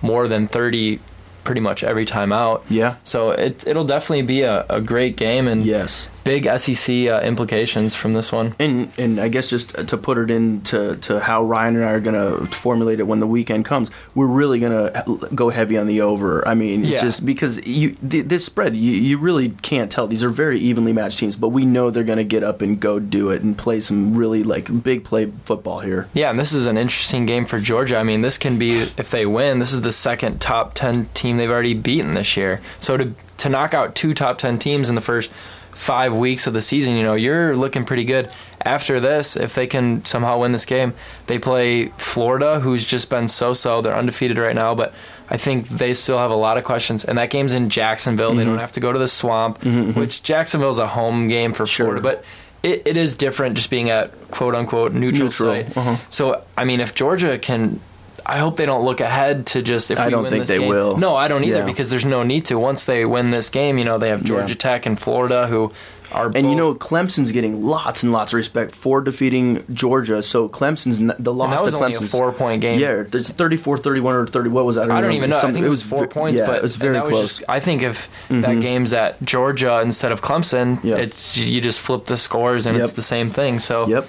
more 0.00 0.28
than 0.28 0.46
30 0.46 1.00
pretty 1.42 1.60
much 1.60 1.82
every 1.82 2.04
time 2.04 2.30
out. 2.30 2.64
Yeah. 2.68 2.98
So 3.02 3.32
it 3.32 3.66
it'll 3.66 3.82
definitely 3.82 4.22
be 4.22 4.42
a, 4.42 4.64
a 4.70 4.80
great 4.80 5.16
game 5.16 5.48
and 5.48 5.64
Yes. 5.64 6.08
Big 6.24 6.44
SEC 6.58 7.06
uh, 7.08 7.20
implications 7.22 7.94
from 7.94 8.12
this 8.12 8.30
one. 8.32 8.54
And 8.58 8.92
and 8.98 9.20
I 9.20 9.28
guess 9.28 9.50
just 9.50 9.70
to 9.88 9.96
put 9.96 10.18
it 10.18 10.30
into 10.30 10.96
to 10.96 11.20
how 11.20 11.44
Ryan 11.44 11.76
and 11.76 11.84
I 11.84 11.92
are 11.92 12.00
gonna 12.00 12.46
formulate 12.46 13.00
it 13.00 13.04
when 13.06 13.18
the 13.18 13.26
weekend 13.26 13.64
comes, 13.64 13.90
we're 14.14 14.26
really 14.26 14.58
gonna 14.60 15.04
go 15.34 15.50
heavy 15.50 15.76
on 15.78 15.86
the 15.86 16.00
over. 16.02 16.46
I 16.46 16.54
mean, 16.54 16.82
it's 16.82 16.90
Yeah. 16.92 17.00
just 17.00 17.24
because 17.26 17.64
you 17.66 17.90
th- 17.90 18.26
this 18.26 18.44
spread, 18.44 18.76
you, 18.76 18.92
you 18.92 19.18
really 19.18 19.50
can't 19.62 19.90
tell. 19.90 20.06
These 20.06 20.22
are 20.24 20.28
very 20.28 20.58
evenly 20.58 20.92
matched 20.92 21.18
teams, 21.18 21.36
but 21.36 21.48
we 21.48 21.64
know 21.64 21.90
they're 21.90 22.04
gonna 22.04 22.24
get 22.24 22.42
up 22.44 22.62
and 22.62 22.78
go 22.78 22.98
do 22.98 23.30
it 23.30 23.42
and 23.42 23.56
play 23.56 23.80
some 23.80 24.14
really 24.14 24.42
like 24.42 24.82
big 24.82 25.04
play 25.04 25.30
football 25.44 25.80
here. 25.80 26.08
Yeah, 26.14 26.30
and 26.30 26.38
this 26.38 26.52
is 26.52 26.66
an 26.66 26.76
interesting 26.76 27.26
game 27.26 27.44
for 27.46 27.58
Georgia. 27.58 27.96
I 27.96 28.02
mean, 28.02 28.20
this 28.20 28.38
can 28.38 28.58
be 28.58 28.80
if 28.96 29.10
they 29.10 29.26
win, 29.26 29.58
this 29.58 29.72
is 29.72 29.80
the 29.82 29.92
second 29.92 30.40
top 30.40 30.74
10 30.74 31.06
team 31.14 31.36
they've 31.36 31.50
already 31.50 31.74
beaten 31.74 32.14
this 32.14 32.36
year. 32.36 32.60
So 32.78 32.96
to 32.96 33.12
to 33.38 33.48
knock 33.48 33.72
out 33.72 33.94
two 33.94 34.12
top 34.12 34.36
10 34.36 34.58
teams 34.58 34.90
in 34.90 34.94
the 34.96 35.00
first 35.00 35.30
5 35.72 36.16
weeks 36.16 36.46
of 36.46 36.52
the 36.52 36.60
season, 36.60 36.96
you 36.96 37.02
know, 37.02 37.14
you're 37.14 37.56
looking 37.56 37.84
pretty 37.84 38.04
good. 38.04 38.30
After 38.62 39.00
this, 39.00 39.36
if 39.36 39.54
they 39.54 39.66
can 39.66 40.04
somehow 40.04 40.40
win 40.40 40.52
this 40.52 40.66
game, 40.66 40.92
they 41.26 41.38
play 41.38 41.86
Florida, 41.96 42.60
who's 42.60 42.84
just 42.84 43.08
been 43.08 43.26
so-so. 43.26 43.80
They're 43.80 43.96
undefeated 43.96 44.36
right 44.36 44.54
now, 44.54 44.74
but 44.74 44.92
I 45.30 45.38
think 45.38 45.68
they 45.68 45.94
still 45.94 46.18
have 46.18 46.30
a 46.30 46.36
lot 46.36 46.58
of 46.58 46.64
questions. 46.64 47.04
And 47.04 47.16
that 47.16 47.30
game's 47.30 47.54
in 47.54 47.70
Jacksonville. 47.70 48.34
They 48.34 48.42
mm-hmm. 48.42 48.50
don't 48.50 48.58
have 48.58 48.72
to 48.72 48.80
go 48.80 48.92
to 48.92 48.98
the 48.98 49.08
swamp, 49.08 49.60
mm-hmm, 49.60 49.90
mm-hmm. 49.90 50.00
which 50.00 50.22
Jacksonville's 50.22 50.78
a 50.78 50.88
home 50.88 51.28
game 51.28 51.54
for 51.54 51.66
Sure. 51.66 51.86
Florida, 51.86 52.02
but 52.02 52.24
it, 52.62 52.82
it 52.86 52.96
is 52.98 53.16
different 53.16 53.56
just 53.56 53.70
being 53.70 53.88
at 53.88 54.12
quote 54.30 54.54
unquote 54.54 54.92
neutral, 54.92 55.24
Neutral, 55.28 55.54
site. 55.64 55.76
uh-huh. 55.76 55.96
So 56.10 56.44
I 56.58 56.64
mean, 56.64 56.80
if 56.80 56.94
Georgia 56.94 57.38
can, 57.38 57.80
I 58.26 58.38
hope 58.38 58.56
they 58.56 58.66
don't 58.66 58.84
look 58.84 59.00
ahead 59.00 59.46
to 59.48 59.62
just 59.62 59.90
if 59.90 59.98
I 59.98 60.06
we 60.06 60.10
don't 60.10 60.22
win 60.22 60.30
think 60.30 60.42
this 60.42 60.50
they 60.50 60.58
game. 60.58 60.68
will. 60.68 60.96
No, 60.96 61.14
I 61.16 61.28
don't 61.28 61.44
either 61.44 61.58
Yeah. 61.58 61.64
because 61.64 61.90
there's 61.90 62.04
no 62.04 62.22
need 62.22 62.44
to. 62.46 62.58
Once 62.58 62.84
they 62.84 63.04
win 63.04 63.30
this 63.30 63.48
game, 63.50 63.78
you 63.78 63.84
know 63.84 63.98
they 63.98 64.08
have 64.10 64.24
Georgia 64.24 64.48
Yeah. 64.54 64.54
Tech 64.54 64.86
and 64.86 64.98
Florida 64.98 65.46
who 65.46 65.72
are 66.12 66.30
And 66.34 66.50
you 66.50 66.56
know, 66.56 66.74
Clemson's 66.74 67.30
getting 67.30 67.64
lots 67.64 68.02
and 68.02 68.12
lots 68.12 68.32
of 68.32 68.36
respect 68.38 68.74
for 68.74 69.00
defeating 69.00 69.62
Georgia. 69.72 70.22
So 70.22 70.48
Clemson's 70.48 70.98
the 70.98 71.32
loss 71.32 71.50
and 71.50 71.58
that 71.58 71.64
was 71.64 71.74
to 71.74 71.78
only 71.78 71.94
a 71.94 72.00
four 72.00 72.32
point 72.32 72.60
game. 72.60 72.80
Yeah, 72.80 73.04
there's 73.08 73.28
34 73.28 73.78
31 73.78 74.14
or 74.14 74.26
30 74.26 74.48
what 74.50 74.64
was 74.64 74.76
that? 74.76 74.90
I 74.90 75.00
don't 75.00 75.12
even 75.12 75.30
know. 75.30 75.38
I 75.38 75.52
think 75.52 75.64
it 75.64 75.68
was 75.68 75.82
four 75.82 76.00
ve- 76.02 76.06
points, 76.08 76.40
yeah, 76.40 76.46
but 76.46 76.56
it 76.56 76.62
was 76.62 76.76
very 76.76 76.94
that 76.94 77.04
was 77.04 77.12
close. 77.12 77.36
Just, 77.38 77.48
I 77.48 77.60
think 77.60 77.82
if 77.82 78.08
that 78.28 78.34
mm-hmm. 78.34 78.58
game's 78.58 78.92
at 78.92 79.22
Georgia 79.22 79.80
instead 79.82 80.10
of 80.10 80.20
Clemson, 80.20 80.82
Yeah. 80.82 80.96
it's 80.96 81.36
you 81.38 81.60
just 81.60 81.80
flip 81.80 82.06
the 82.06 82.16
scores 82.16 82.66
and 82.66 82.76
Yep. 82.76 82.82
it's 82.84 82.92
the 82.92 83.02
same 83.02 83.30
thing. 83.30 83.60
So 83.60 83.86
Yep. 83.86 84.08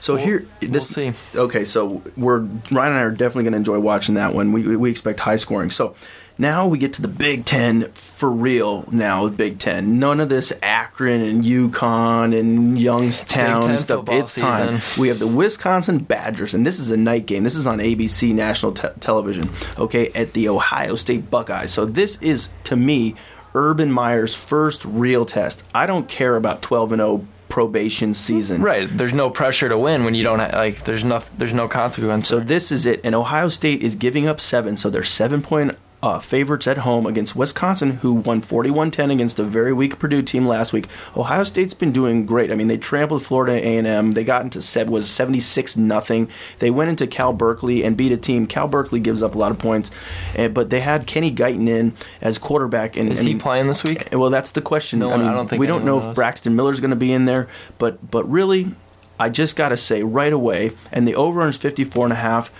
So 0.00 0.16
here, 0.16 0.46
this 0.60 0.88
see. 0.88 1.12
Okay, 1.34 1.64
so 1.64 2.02
we're 2.16 2.38
Ryan 2.38 2.92
and 2.92 2.94
I 2.94 3.00
are 3.02 3.10
definitely 3.10 3.44
going 3.44 3.52
to 3.52 3.58
enjoy 3.58 3.78
watching 3.78 4.14
that 4.16 4.34
one. 4.34 4.52
We 4.52 4.76
we 4.76 4.90
expect 4.90 5.20
high 5.20 5.36
scoring. 5.36 5.70
So 5.70 5.94
now 6.40 6.68
we 6.68 6.78
get 6.78 6.92
to 6.94 7.02
the 7.02 7.08
Big 7.08 7.44
Ten 7.44 7.90
for 7.92 8.30
real. 8.30 8.84
Now 8.92 9.24
with 9.24 9.36
Big 9.36 9.58
Ten, 9.58 9.98
none 9.98 10.20
of 10.20 10.28
this 10.28 10.52
Akron 10.62 11.20
and 11.20 11.42
UConn 11.42 12.38
and 12.38 12.80
Youngstown 12.80 13.70
and 13.70 13.80
stuff. 13.80 14.04
It's 14.08 14.36
time. 14.36 14.78
season. 14.78 15.00
We 15.00 15.08
have 15.08 15.18
the 15.18 15.26
Wisconsin 15.26 15.98
Badgers, 15.98 16.54
and 16.54 16.64
this 16.64 16.78
is 16.78 16.92
a 16.92 16.96
night 16.96 17.26
game. 17.26 17.42
This 17.42 17.56
is 17.56 17.66
on 17.66 17.78
ABC 17.78 18.32
national 18.32 18.72
te- 18.72 18.88
television. 19.00 19.50
Okay, 19.78 20.10
at 20.14 20.34
the 20.34 20.48
Ohio 20.48 20.94
State 20.94 21.28
Buckeyes. 21.28 21.72
So 21.72 21.84
this 21.84 22.22
is 22.22 22.50
to 22.64 22.76
me 22.76 23.16
Urban 23.54 23.90
Meyer's 23.90 24.36
first 24.36 24.84
real 24.84 25.24
test. 25.24 25.64
I 25.74 25.86
don't 25.86 26.08
care 26.08 26.36
about 26.36 26.62
twelve 26.62 26.92
and 26.92 27.00
zero 27.00 27.26
probation 27.48 28.14
season. 28.14 28.62
Right. 28.62 28.88
There's 28.90 29.12
no 29.12 29.30
pressure 29.30 29.68
to 29.68 29.78
win 29.78 30.04
when 30.04 30.14
you 30.14 30.22
don't 30.22 30.38
like. 30.38 30.84
There's 30.84 31.04
no. 31.04 31.20
There's 31.36 31.54
no 31.54 31.68
consequence. 31.68 32.28
So 32.28 32.40
this 32.40 32.70
is 32.70 32.86
it, 32.86 33.00
and 33.04 33.14
Ohio 33.14 33.48
State 33.48 33.82
is 33.82 33.94
giving 33.94 34.26
up 34.26 34.40
seven, 34.40 34.76
so 34.76 34.90
they're 34.90 35.04
seven 35.04 35.42
point 35.42 35.76
uh, 36.02 36.18
favorites 36.20 36.66
at 36.68 36.78
home 36.78 37.06
against 37.06 37.34
Wisconsin, 37.34 37.90
who 37.96 38.12
won 38.12 38.40
41-10 38.40 39.12
against 39.12 39.38
a 39.38 39.44
very 39.44 39.72
weak 39.72 39.98
Purdue 39.98 40.22
team 40.22 40.46
last 40.46 40.72
week. 40.72 40.86
Ohio 41.16 41.42
State's 41.42 41.74
been 41.74 41.92
doing 41.92 42.24
great. 42.24 42.52
I 42.52 42.54
mean, 42.54 42.68
they 42.68 42.76
trampled 42.76 43.24
Florida 43.24 43.54
A&M. 43.54 44.12
They 44.12 44.22
got 44.22 44.42
into 44.42 44.62
seven 44.62 44.92
was 44.92 45.10
76 45.10 45.76
nothing. 45.76 46.28
They 46.60 46.70
went 46.70 46.90
into 46.90 47.06
Cal 47.06 47.32
Berkeley 47.32 47.82
and 47.82 47.96
beat 47.96 48.12
a 48.12 48.16
team. 48.16 48.46
Cal 48.46 48.68
Berkeley 48.68 49.00
gives 49.00 49.22
up 49.22 49.34
a 49.34 49.38
lot 49.38 49.50
of 49.50 49.58
points, 49.58 49.90
eh, 50.36 50.48
but 50.48 50.70
they 50.70 50.80
had 50.80 51.06
Kenny 51.06 51.34
Guiton 51.34 51.68
in 51.68 51.94
as 52.20 52.38
quarterback. 52.38 52.96
And 52.96 53.10
is 53.10 53.20
and 53.20 53.28
he 53.28 53.34
playing 53.34 53.66
this 53.66 53.82
week? 53.82 54.08
well, 54.12 54.30
that's 54.30 54.52
the 54.52 54.62
question. 54.62 55.00
No 55.00 55.12
I 55.12 55.16
mean, 55.16 55.26
I 55.26 55.34
don't 55.34 55.48
think 55.48 55.58
we 55.58 55.66
don't 55.66 55.84
know 55.84 55.96
anyone 55.96 56.10
if. 56.10 56.14
Braxton 56.14 56.54
Miller's 56.54 56.80
going 56.80 56.90
to 56.90 56.96
be 56.96 57.12
in 57.12 57.24
there, 57.24 57.48
but 57.78 58.10
but 58.10 58.28
really, 58.30 58.72
I 59.18 59.28
just 59.30 59.56
got 59.56 59.70
to 59.70 59.76
say 59.76 60.02
right 60.04 60.32
away, 60.32 60.72
and 60.92 61.08
the 61.08 61.16
over 61.16 61.46
is 61.46 61.56
54 61.56 62.06
and 62.06 62.12
a 62.12 62.16
half. 62.16 62.52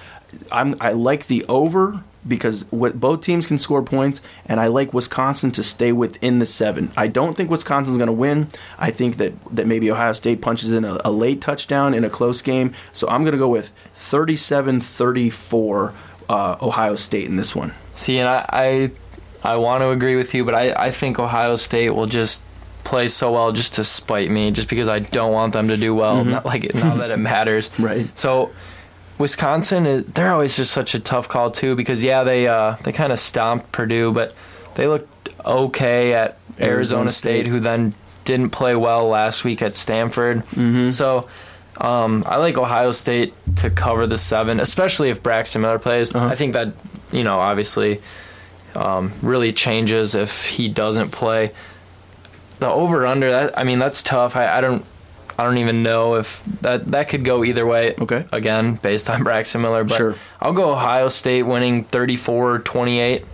I'm 0.51 0.77
I 0.81 0.92
like 0.92 1.29
the 1.29 1.44
over 1.46 2.03
because 2.27 2.65
what 2.71 2.99
both 2.99 3.21
teams 3.21 3.47
can 3.47 3.59
score 3.59 3.83
points, 3.83 4.21
and 4.47 4.61
I 4.61 4.67
like 4.67 4.93
Wisconsin 4.93 5.51
to 5.53 5.63
stay 5.63 5.93
within 5.93 6.39
the 6.39 6.47
seven. 6.47 6.91
I 6.97 7.07
don't 7.07 7.37
think 7.37 7.51
Wisconsin's 7.51 7.97
going 7.97 8.09
to 8.09 8.13
win. 8.13 8.49
I 8.79 8.91
think 8.91 9.19
that 9.19 9.33
that 9.55 9.67
maybe 9.67 9.91
Ohio 9.91 10.13
State 10.13 10.43
punches 10.43 10.73
in 10.73 10.85
a, 10.85 10.99
a 11.05 11.11
late 11.11 11.41
touchdown 11.41 11.95
in 11.95 12.05
a 12.05 12.11
close 12.11 12.43
game. 12.43 12.75
So 12.93 13.09
I'm 13.09 13.23
going 13.23 13.33
to 13.33 13.39
go 13.39 13.49
with 13.49 13.73
37-34 13.95 15.95
uh, 16.29 16.57
Ohio 16.61 16.95
State 16.95 17.27
in 17.27 17.37
this 17.37 17.55
one. 17.55 17.75
See, 17.95 18.19
and 18.19 18.29
I, 18.29 18.91
I, 19.43 19.43
I 19.43 19.57
want 19.57 19.83
to 19.83 19.91
agree 19.91 20.17
with 20.17 20.35
you, 20.35 20.45
but 20.45 20.55
I, 20.55 20.73
I 20.73 20.91
think 20.91 21.19
Ohio 21.19 21.57
State 21.57 21.91
will 21.91 22.07
just 22.07 22.43
play 22.85 23.09
so 23.09 23.33
well 23.33 23.53
just 23.53 23.75
to 23.75 23.85
spite 23.85 24.31
me, 24.31 24.51
just 24.51 24.69
because 24.69 24.89
I 24.89 25.01
don't 25.01 25.33
want 25.33 25.53
them 25.53 25.69
to 25.69 25.77
do 25.77 25.95
well. 25.95 26.25
Not 26.25 26.47
like 26.47 26.65
it, 26.65 26.75
not 26.75 26.99
that 26.99 27.11
it 27.11 27.17
matters. 27.19 27.71
Right. 27.79 28.09
So, 28.19 28.51
Wisconsin, 29.19 30.05
they're 30.15 30.33
always 30.33 30.57
just 30.57 30.73
such 30.73 30.95
a 30.95 31.01
tough 31.01 31.29
call 31.29 31.51
too, 31.51 31.75
because 31.75 32.03
yeah, 32.05 32.25
they 32.25 32.47
uh, 32.47 32.77
they 32.85 32.93
kind 32.93 33.13
of 33.13 33.19
stomped 33.19 33.73
Purdue, 33.73 34.13
but 34.13 34.35
they 34.77 34.87
looked 34.87 35.29
okay 35.45 36.15
at 36.15 36.39
Arizona, 36.61 36.71
Arizona 36.71 37.11
State, 37.11 37.41
State. 37.41 37.47
who 37.47 37.61
then 37.61 37.95
didn't 38.25 38.51
play 38.51 38.77
well 38.77 39.09
last 39.09 39.45
week 39.45 39.63
at 39.63 39.77
Stanford. 39.77 40.39
Mm-hmm. 40.47 40.91
So. 40.91 41.29
Um, 41.81 42.25
I 42.27 42.39
like 42.39 42.59
Ohio 42.59 42.91
State 42.91 43.35
to 43.59 43.71
cover 43.71 44.09
the 44.09 44.19
seven, 44.19 44.59
especially 44.59 45.11
if 45.11 45.23
Braxton 45.23 45.63
Miller 45.63 45.79
plays. 45.79 46.13
Uh-huh. 46.13 46.27
I 46.27 46.35
think 46.35 46.55
that, 46.55 46.73
you 47.13 47.23
know, 47.23 47.39
obviously 47.39 48.01
um, 48.75 49.13
really 49.23 49.53
changes 49.53 50.17
if 50.17 50.47
he 50.47 50.69
doesn't 50.69 51.13
play. 51.13 51.53
The 52.59 52.67
over 52.69 53.07
under 53.07 53.53
I 53.57 53.63
mean 53.63 53.79
that's 53.79 54.03
tough. 54.03 54.35
I, 54.35 54.59
I 54.59 54.61
don't 54.61 54.85
I 55.38 55.44
don't 55.44 55.59
even 55.59 55.83
know 55.85 56.16
if 56.16 56.42
that 56.62 56.90
that 56.90 57.09
could 57.09 57.22
go 57.24 57.44
either 57.44 57.64
way. 57.64 57.94
Okay. 57.96 58.24
Again, 58.33 58.74
based 58.83 59.09
on 59.09 59.22
Braxton 59.22 59.62
Miller, 59.62 59.85
but 59.85 59.96
Sure. 59.96 60.14
I'll 60.40 60.53
go 60.53 60.72
Ohio 60.72 61.09
State 61.09 61.42
winning 61.44 61.85
34-28. 61.85 63.24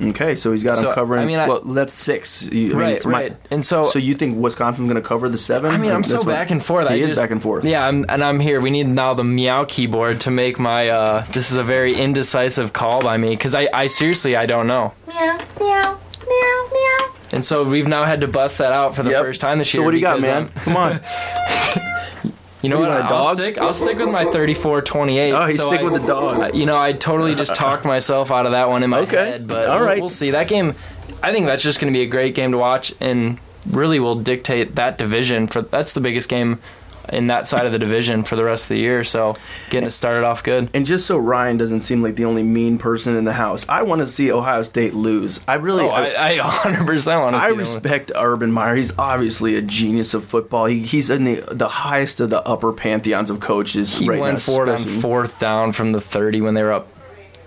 Okay, 0.00 0.36
so 0.36 0.52
he's 0.52 0.62
got 0.62 0.76
So, 0.76 0.88
him 0.90 0.94
covering. 0.94 1.20
I 1.22 1.24
mean, 1.24 1.40
I- 1.40 1.48
well, 1.48 1.60
that's 1.60 1.92
six. 1.92 2.44
You, 2.52 2.66
I 2.66 2.68
mean, 2.68 2.78
right, 2.78 3.04
my- 3.06 3.10
right. 3.12 3.36
and 3.50 3.66
so, 3.66 3.82
so 3.82 3.98
you 3.98 4.14
think 4.14 4.38
Wisconsin's 4.38 4.86
going 4.88 5.00
to 5.02 5.06
cover 5.08 5.28
the 5.28 5.38
seven? 5.38 5.72
I 5.72 5.76
mean, 5.76 5.90
I'm 5.90 6.02
That's 6.02 6.10
so 6.12 6.18
what- 6.18 6.26
back 6.26 6.50
and 6.52 6.64
forth. 6.64 6.86
He 6.88 6.94
I 6.94 6.96
is 6.98 7.08
just, 7.10 7.20
back 7.20 7.32
and 7.32 7.42
forth. 7.42 7.64
Yeah, 7.64 7.84
I'm, 7.84 8.04
and 8.08 8.22
I'm 8.22 8.38
here. 8.38 8.60
We 8.60 8.70
need 8.70 8.86
now 8.86 9.14
the 9.14 9.24
meow 9.24 9.64
keyboard 9.64 10.20
to 10.20 10.30
make 10.30 10.56
my. 10.60 10.88
Uh, 10.88 11.24
this 11.32 11.50
is 11.50 11.56
a 11.56 11.64
very 11.64 11.94
indecisive 11.96 12.72
call 12.72 13.00
by 13.00 13.16
me 13.16 13.30
because 13.30 13.56
I, 13.56 13.68
I 13.74 13.88
seriously 13.88 14.36
I 14.36 14.46
don't 14.46 14.68
know. 14.68 14.92
meow, 15.08 15.36
meow, 15.58 15.98
meow, 16.28 16.68
meow. 16.72 17.08
And 17.32 17.44
so 17.44 17.62
we've 17.64 17.86
now 17.88 18.04
had 18.04 18.20
to 18.22 18.28
bust 18.28 18.58
that 18.58 18.72
out 18.72 18.94
for 18.94 19.02
the 19.02 19.10
Yep. 19.10 19.22
first 19.22 19.40
time 19.40 19.58
this 19.58 19.72
year. 19.74 19.80
So 19.80 19.84
what 19.84 19.90
do 19.92 19.96
you 19.98 20.02
got, 20.02 20.20
man? 20.20 20.44
um, 20.44 20.48
Come 20.56 20.76
on. 20.76 21.00
You 22.60 22.70
know 22.70 22.80
What 22.80 22.88
what? 22.90 22.96
you 22.98 23.14
a 23.14 23.18
I'll 23.18 23.34
stick. 23.36 23.58
I'll 23.58 23.72
stick 23.72 23.98
with 23.98 24.08
my 24.08 24.24
34-28. 24.34 25.32
Oh, 25.32 25.46
he's 25.46 25.58
So 25.58 25.68
sticking 25.68 25.86
I- 25.86 25.90
with 25.92 26.02
the 26.02 26.08
dog. 26.08 26.56
You 26.56 26.66
know, 26.66 26.76
I 26.76 26.92
totally 26.92 27.36
just 27.36 27.54
talked 27.64 27.84
myself 27.84 28.32
out 28.32 28.46
of 28.46 28.52
that 28.52 28.68
one 28.68 28.82
in 28.82 28.90
my 28.90 29.00
Okay. 29.00 29.16
head. 29.16 29.46
But 29.46 29.68
all 29.68 29.78
right, 29.80 29.90
we'll- 29.94 30.02
we'll 30.02 30.08
see. 30.08 30.32
That 30.32 30.48
game, 30.48 30.74
I 31.22 31.30
think 31.30 31.46
that's 31.46 31.62
just 31.62 31.80
going 31.80 31.92
to 31.92 31.96
be 31.96 32.02
a 32.02 32.08
great 32.08 32.34
game 32.34 32.50
to 32.50 32.58
watch, 32.58 32.92
and 33.00 33.38
really 33.70 34.00
will 34.00 34.16
dictate 34.16 34.74
that 34.74 34.98
division. 34.98 35.46
For 35.46 35.62
that's 35.62 35.92
the 35.92 36.00
biggest 36.00 36.28
game 36.28 36.58
in 37.12 37.28
that 37.28 37.46
side 37.46 37.66
of 37.66 37.72
the 37.72 37.78
division 37.78 38.22
for 38.24 38.36
the 38.36 38.44
rest 38.44 38.64
of 38.64 38.68
the 38.70 38.78
year. 38.78 39.02
So 39.04 39.36
getting 39.70 39.86
it 39.86 39.90
started 39.90 40.24
off 40.24 40.42
good. 40.42 40.70
And 40.74 40.84
just 40.86 41.06
so 41.06 41.16
Ryan 41.18 41.56
doesn't 41.56 41.80
seem 41.80 42.02
like 42.02 42.16
the 42.16 42.24
only 42.24 42.42
mean 42.42 42.78
person 42.78 43.16
in 43.16 43.24
the 43.24 43.32
house, 43.32 43.66
I 43.68 43.82
want 43.82 44.00
to 44.00 44.06
see 44.06 44.30
Ohio 44.32 44.62
State 44.62 44.94
lose. 44.94 45.40
I 45.48 45.54
really, 45.54 45.84
Oh, 45.84 45.88
I, 45.90 46.32
I 46.32 46.36
100% 46.38 47.20
want 47.20 47.36
to 47.36 47.40
see. 47.40 47.46
I 47.46 47.48
respect 47.50 48.12
Urban 48.14 48.52
Meyer. 48.52 48.76
He's 48.76 48.96
obviously 48.98 49.56
a 49.56 49.62
genius 49.62 50.14
of 50.14 50.24
football. 50.24 50.66
He, 50.66 50.80
he's 50.80 51.10
in 51.10 51.24
the 51.24 51.38
the 51.50 51.68
highest 51.68 52.20
of 52.20 52.30
the 52.30 52.40
upper 52.46 52.72
pantheons 52.72 53.30
of 53.30 53.40
coaches 53.40 53.98
He 53.98 54.08
right 54.08 54.20
went 54.20 54.34
now. 54.36 54.40
for 54.54 54.62
it 54.64 54.68
on 54.68 54.78
fourth 54.78 55.38
down 55.40 55.72
from 55.72 55.92
the 55.92 56.00
30 56.00 56.40
when 56.40 56.54
they 56.54 56.62
were 56.62 56.72
up 56.72 56.88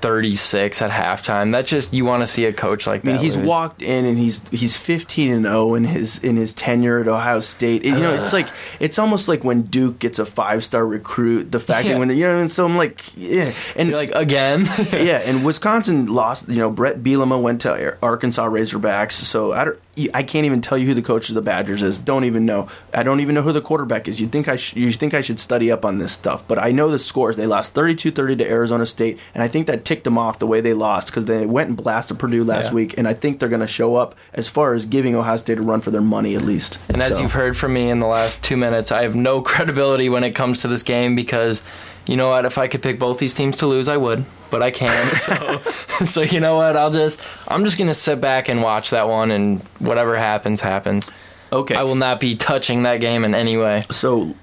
36 0.02 0.82
at 0.82 0.90
halftime. 0.92 1.52
That's 1.52 1.70
just 1.70 1.94
you 1.94 2.06
want 2.06 2.22
to 2.22 2.28
see 2.28 2.46
a 2.46 2.54
coach 2.54 2.88
like 2.88 3.04
I 3.04 3.08
mean, 3.08 3.16
that. 3.18 3.22
he's 3.24 3.38
lose. 3.38 3.46
walked 3.46 3.82
in 3.82 4.06
and 4.06 4.18
he's 4.18 4.48
he's 4.50 4.78
15 4.78 5.32
and 5.32 5.46
0 5.46 5.76
in 5.76 5.84
his 5.86 6.24
in 6.24 6.36
his 6.38 6.54
tenure 6.54 7.00
at 7.00 7.08
Ohio 7.08 7.40
State. 7.40 7.86
And, 7.86 7.98
you 7.98 8.04
know, 8.04 8.14
it's 8.14 8.34
like 8.34 8.48
it's 8.80 8.98
almost 9.00 9.28
like 9.28 9.44
when 9.44 9.64
Duke 9.64 10.00
gets 10.00 10.20
a 10.20 10.26
five 10.26 10.64
star 10.64 10.86
recruit. 10.86 11.52
The 11.52 11.60
fact 11.60 11.86
Yeah. 11.86 11.94
that 11.94 12.00
when 12.00 12.10
you 12.16 12.26
know, 12.28 12.40
and 12.40 12.52
so 12.52 12.66
I'm 12.66 12.78
like, 12.78 13.16
yeah, 13.16 13.54
and 13.76 13.90
You're 13.90 13.98
like 13.98 14.12
again. 14.16 14.66
yeah, 14.92 15.22
and 15.26 15.46
Wisconsin 15.46 16.08
lost. 16.08 16.50
You 16.50 16.58
know, 16.58 16.70
Bret 16.72 17.04
Bielema 17.04 17.42
went 17.42 17.62
to 17.62 17.98
Arkansas 18.04 18.48
Razorbacks. 18.48 19.14
So 19.14 19.54
I 19.54 19.66
don't. 19.66 19.80
I 20.14 20.24
can't 20.24 20.46
even 20.46 20.62
tell 20.62 20.78
you 20.78 20.88
who 20.88 20.94
the 20.94 21.02
coach 21.02 21.28
of 21.28 21.36
the 21.36 21.42
Badgers 21.42 21.84
is. 21.84 21.98
Don't 21.98 22.24
even 22.24 22.46
know. 22.46 22.70
I 22.94 23.04
don't 23.04 23.20
even 23.20 23.36
know 23.36 23.42
who 23.42 23.52
the 23.52 23.62
quarterback 23.62 24.08
is. 24.08 24.22
You 24.22 24.28
think 24.28 24.48
I 24.48 24.56
sh- 24.56 24.76
you 24.76 24.90
think 24.94 25.14
I 25.14 25.20
should 25.20 25.38
study 25.38 25.70
up 25.70 25.84
on 25.84 25.98
this 25.98 26.14
stuff? 26.14 26.48
But 26.48 26.58
I 26.60 26.72
know 26.72 26.88
the 26.90 26.98
scores. 26.98 27.36
They 27.36 27.46
lost 27.46 27.76
32-30 27.76 28.38
to 28.38 28.50
Arizona 28.50 28.86
State, 28.86 29.20
and 29.36 29.44
I 29.44 29.50
think 29.50 29.68
that 29.68 29.84
ticked 29.91 30.06
them 30.06 30.17
off 30.17 30.39
the 30.39 30.47
way 30.47 30.62
they 30.62 30.71
lost 30.71 31.08
because 31.10 31.25
they 31.25 31.45
went 31.45 31.67
and 31.67 31.75
blasted 31.75 32.17
Purdue 32.17 32.45
last 32.45 32.69
Yeah. 32.69 32.75
week, 32.75 32.97
and 32.97 33.10
I 33.10 33.13
think 33.13 33.39
they're 33.39 33.49
going 33.49 33.60
to 33.60 33.67
show 33.67 33.97
up 33.97 34.15
as 34.34 34.47
far 34.47 34.73
as 34.73 34.86
giving 34.86 35.15
Ohio 35.15 35.36
State 35.36 35.58
a 35.58 35.62
run 35.62 35.82
for 35.82 35.91
their 35.91 35.99
money 35.99 36.34
at 36.34 36.43
least. 36.43 36.77
And 36.88 37.01
as 37.01 37.19
you've 37.19 37.34
heard 37.34 37.58
from 37.58 37.73
me 37.73 37.89
in 37.89 37.99
the 37.99 38.08
last 38.08 38.41
two 38.41 38.56
minutes, 38.56 38.89
I 38.89 39.01
have 39.04 39.15
no 39.17 39.41
credibility 39.51 40.08
when 40.08 40.23
it 40.23 40.32
comes 40.32 40.62
to 40.62 40.69
this 40.69 40.82
game 40.82 41.13
because, 41.13 41.62
you 42.06 42.15
know 42.15 42.30
what? 42.30 42.45
If 42.45 42.58
I 42.58 42.69
could 42.69 42.82
pick 42.82 42.99
both 42.99 43.17
these 43.19 43.34
teams 43.34 43.58
to 43.58 43.67
lose, 43.67 43.89
I 43.89 43.97
would, 43.97 44.23
but 44.49 44.63
I 44.63 44.71
can't. 44.71 45.12
So, 45.17 45.62
so 46.06 46.21
you 46.21 46.39
know 46.39 46.56
what? 46.56 46.77
I'll 46.77 46.89
just, 46.91 47.21
I'm 47.51 47.65
just 47.65 47.77
gonna 47.77 47.93
sit 47.93 48.21
back 48.21 48.47
and 48.47 48.63
watch 48.63 48.91
that 48.91 49.10
one, 49.10 49.30
and 49.32 49.60
whatever 49.80 50.15
happens, 50.15 50.62
happens. 50.62 51.12
Okay, 51.52 51.76
I 51.76 51.84
will 51.84 51.96
not 51.96 52.20
be 52.20 52.36
touching 52.36 52.84
that 52.84 53.00
game 53.00 53.24
in 53.26 53.36
any 53.36 53.58
way. 53.58 53.84
So 53.90 54.36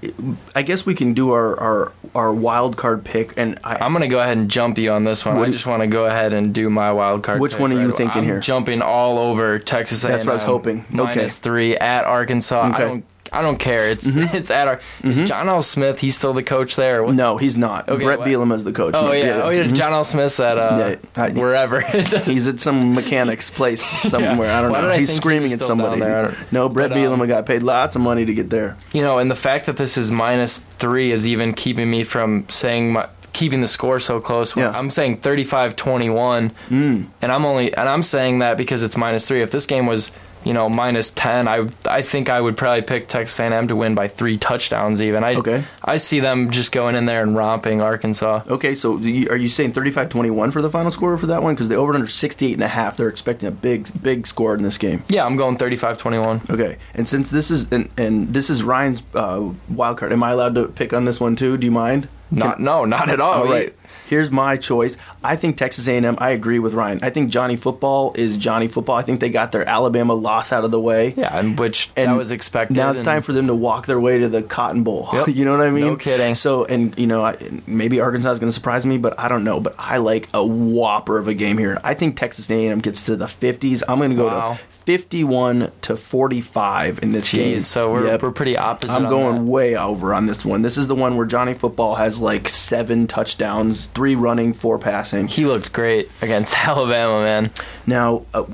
I 0.55 0.61
guess 0.61 0.85
we 0.85 0.95
can 0.95 1.13
do 1.13 1.31
our 1.31 1.59
our, 1.59 1.91
our 2.15 2.33
wild 2.33 2.77
card 2.77 3.03
pick, 3.03 3.37
and 3.37 3.59
I, 3.63 3.77
I'm 3.77 3.93
gonna 3.93 4.07
go 4.07 4.19
ahead 4.19 4.37
and 4.37 4.49
jump 4.49 4.77
you 4.77 4.91
on 4.91 5.03
this 5.03 5.25
one. 5.25 5.37
I 5.37 5.47
just 5.47 5.65
want 5.65 5.81
to 5.81 5.87
go 5.87 6.05
ahead 6.05 6.33
and 6.33 6.53
do 6.53 6.69
my 6.69 6.91
wild 6.91 7.23
card. 7.23 7.39
Which 7.39 7.59
one 7.59 7.71
are 7.71 7.75
you 7.75 7.81
right 7.81 7.85
away. 7.87 7.97
thinking 7.97 8.19
I'm 8.19 8.25
here? 8.25 8.39
Jumping 8.39 8.81
all 8.81 9.17
over 9.17 9.59
Texas. 9.59 10.01
That's 10.01 10.25
what 10.25 10.31
I 10.31 10.33
was 10.33 10.43
A&M, 10.43 10.51
hoping. 10.51 10.79
Okay. 10.79 10.95
Minus 10.95 11.39
three 11.39 11.75
at 11.77 12.05
Arkansas. 12.05 12.69
Okay. 12.69 12.75
I 12.75 12.87
don't. 12.87 13.05
I 13.31 13.41
don't 13.41 13.57
care. 13.57 13.89
It's 13.89 14.05
it's 14.13 14.49
at 14.51 14.67
our. 14.67 14.79
Is 15.03 15.27
John 15.27 15.49
L. 15.49 15.61
Smith? 15.61 15.99
He's 15.99 16.17
still 16.17 16.33
the 16.33 16.43
coach 16.43 16.75
there. 16.75 17.03
What's- 17.03 17.17
no, 17.17 17.37
he's 17.37 17.57
not. 17.57 17.89
Okay, 17.89 18.03
Bret 18.03 18.19
what- 18.19 18.27
Bielema 18.27 18.53
is 18.55 18.63
the 18.63 18.71
coach. 18.71 18.95
Oh 18.95 19.07
No, 19.07 19.11
yeah. 19.13 19.41
Oh 19.43 19.49
yeah. 19.49 19.67
John 19.67 19.93
L. 19.93 20.03
Smith's 20.03 20.39
at 20.39 20.57
uh, 20.57 20.95
Yeah, 21.15 21.23
I- 21.23 21.29
wherever. 21.31 21.79
He's 22.25 22.47
at 22.47 22.59
some 22.59 22.95
mechanic's 22.95 23.49
place 23.49 23.81
somewhere. 23.81 24.51
I 24.51 24.61
don't 24.61 24.71
Why 24.71 24.81
know. 24.81 24.89
I 24.89 24.97
He's 24.99 25.09
think 25.09 25.15
he 25.15 25.21
screaming 25.21 25.53
at 25.53 25.59
somebody. 25.61 25.99
there? 26.01 26.35
No, 26.51 26.69
Bret 26.69 26.89
But, 26.89 26.97
um, 26.97 27.19
Bielema 27.19 27.27
got 27.27 27.45
paid 27.45 27.63
lots 27.63 27.95
of 27.95 28.01
money 28.01 28.25
to 28.25 28.33
get 28.33 28.49
there. 28.49 28.77
you 28.93 29.01
know, 29.01 29.17
and 29.19 29.29
the 29.29 29.35
fact 29.35 29.65
that 29.67 29.77
this 29.77 29.97
is 29.97 30.09
minus 30.11 30.59
three 30.59 31.11
is 31.11 31.25
even 31.27 31.53
keeping 31.53 31.89
me 31.89 32.03
from 32.03 32.47
saying 32.49 32.93
my, 32.93 33.07
keeping 33.33 33.61
the 33.61 33.67
score 33.67 33.99
so 33.99 34.19
close. 34.19 34.55
Yeah. 34.57 34.71
I'm 34.71 34.89
saying 34.89 35.19
35-21, 35.21 36.51
Mm. 36.69 37.07
and 37.21 37.31
I'm 37.31 37.45
only 37.45 37.73
and 37.73 37.87
I'm 37.89 38.03
saying 38.03 38.39
that 38.39 38.57
because 38.57 38.83
it's 38.83 38.97
minus 38.97 39.27
three. 39.27 39.41
If 39.41 39.51
this 39.51 39.65
game 39.65 39.85
was 39.85 40.11
you 40.43 40.53
know, 40.53 40.69
minus 40.69 41.09
ten. 41.09 41.47
I 41.47 41.67
I 41.85 42.01
think 42.01 42.29
I 42.29 42.39
would 42.41 42.57
probably 42.57 42.81
pick 42.81 43.07
Texas 43.07 43.39
A&M 43.39 43.67
to 43.67 43.75
win 43.75 43.95
by 43.95 44.07
three 44.07 44.37
touchdowns. 44.37 45.01
Even 45.01 45.23
I 45.23 45.35
Okay. 45.35 45.63
I 45.83 45.97
see 45.97 46.19
them 46.19 46.49
just 46.51 46.71
going 46.71 46.95
in 46.95 47.05
there 47.05 47.23
and 47.23 47.35
romping 47.35 47.81
Arkansas. 47.81 48.43
Okay, 48.47 48.73
so 48.73 48.97
you, 48.97 49.29
are 49.29 49.35
you 49.37 49.47
saying 49.47 49.73
35-21 49.73 50.51
for 50.53 50.61
the 50.61 50.69
final 50.69 50.91
score 50.91 51.17
for 51.17 51.27
that 51.27 51.43
one? 51.43 51.53
Because 51.55 51.69
the 51.69 51.75
over 51.75 51.93
under 51.93 52.07
68 52.07 52.53
and 52.53 52.63
a 52.63 52.67
half, 52.67 52.97
they're 52.97 53.09
expecting 53.09 53.47
a 53.47 53.51
big 53.51 53.87
big 54.01 54.27
score 54.27 54.55
in 54.55 54.63
this 54.63 54.77
game. 54.77 55.03
Yeah, 55.09 55.25
I'm 55.25 55.35
going 55.37 55.57
35-21. 55.57 56.49
Okay, 56.49 56.77
and 56.93 57.07
since 57.07 57.29
this 57.29 57.51
is 57.51 57.71
and, 57.71 57.89
and 57.97 58.33
this 58.33 58.49
is 58.49 58.63
Ryan's 58.63 59.03
uh, 59.13 59.49
wild 59.69 59.97
card, 59.97 60.11
am 60.13 60.23
I 60.23 60.31
allowed 60.31 60.55
to 60.55 60.65
pick 60.67 60.93
on 60.93 61.05
this 61.05 61.19
one 61.19 61.35
too? 61.35 61.57
Do 61.57 61.65
you 61.65 61.71
mind? 61.71 62.07
Not 62.31 62.57
Can- 62.57 62.65
no, 62.65 62.85
not 62.85 63.09
at 63.09 63.19
all. 63.19 63.33
All 63.43 63.45
right. 63.45 63.73
Here's 64.09 64.31
my 64.31 64.57
choice. 64.57 64.97
I 65.23 65.35
think 65.35 65.55
Texas 65.55 65.87
A&M. 65.87 66.15
I 66.19 66.31
agree 66.31 66.57
with 66.59 66.73
Ryan. 66.73 66.99
I 67.03 67.11
think 67.11 67.29
Johnny 67.29 67.55
Football 67.55 68.13
is 68.15 68.37
Johnny 68.37 68.67
Football. 68.67 68.95
I 68.95 69.03
think 69.03 69.19
they 69.19 69.29
got 69.29 69.51
their 69.51 69.67
Alabama 69.67 70.13
loss 70.15 70.51
out 70.51 70.63
of 70.65 70.71
the 70.71 70.79
way. 70.79 71.13
Yeah, 71.15 71.37
and 71.37 71.59
which 71.59 71.91
And 71.95 72.11
that 72.11 72.15
was 72.17 72.31
expected. 72.31 72.75
Now 72.77 72.89
it's 72.91 73.03
time 73.03 73.21
for 73.21 73.33
them 73.33 73.47
to 73.47 73.53
walk 73.55 73.85
their 73.85 73.99
way 73.99 74.17
to 74.17 74.27
the 74.29 74.41
Cotton 74.41 74.83
Bowl. 74.83 75.07
Yep. 75.13 75.27
you 75.35 75.45
know 75.45 75.55
what 75.55 75.65
I 75.65 75.69
mean? 75.69 75.85
No 75.85 75.95
kidding. 75.95 76.33
So, 76.33 76.65
and 76.65 76.97
you 76.97 77.05
know, 77.07 77.23
I, 77.23 77.37
maybe 77.67 77.99
Arkansas 77.99 78.31
is 78.31 78.39
going 78.39 78.49
to 78.49 78.53
surprise 78.55 78.85
me, 78.85 78.97
but 78.97 79.19
I 79.19 79.27
don't 79.27 79.43
know. 79.43 79.59
But 79.59 79.75
I 79.77 79.97
like 79.97 80.27
a 80.33 80.43
whopper 80.45 81.17
of 81.19 81.27
a 81.27 81.33
game 81.35 81.57
here. 81.59 81.79
I 81.83 81.93
think 81.93 82.17
Texas 82.17 82.49
A&M 82.49 82.79
gets 82.79 83.05
to 83.05 83.15
the 83.15 83.25
50s. 83.25 83.83
I'm 83.87 83.99
going 83.99 84.09
to 84.11 84.15
go 84.15 84.27
Wow. 84.27 84.53
to 84.53 84.59
51 84.85 85.71
to 85.81 85.95
45 85.95 86.99
in 87.03 87.11
this 87.11 87.31
game. 87.31 87.59
So 87.59 87.91
we're, 87.91 88.07
Yep. 88.07 88.23
we're 88.23 88.31
pretty 88.31 88.57
opposite. 88.57 88.93
I'm 88.93 89.07
going 89.07 89.35
that. 89.35 89.41
way 89.43 89.75
over 89.75 90.13
on 90.13 90.25
this 90.25 90.43
one. 90.43 90.61
This 90.61 90.77
is 90.77 90.87
the 90.87 90.95
one 90.95 91.15
where 91.15 91.25
Johnny 91.25 91.53
Football 91.53 91.95
has 91.95 92.19
like 92.19 92.49
seven 92.49 93.07
touchdowns, 93.07 93.87
three 93.99 94.15
running, 94.15 94.53
four 94.53 94.79
passing. 94.79 95.27
He 95.27 95.45
looked 95.45 95.73
great 95.73 96.09
against 96.21 96.55
Alabama, 96.65 97.21
man. 97.21 97.51
Now, 97.85 98.23
uh, 98.33 98.45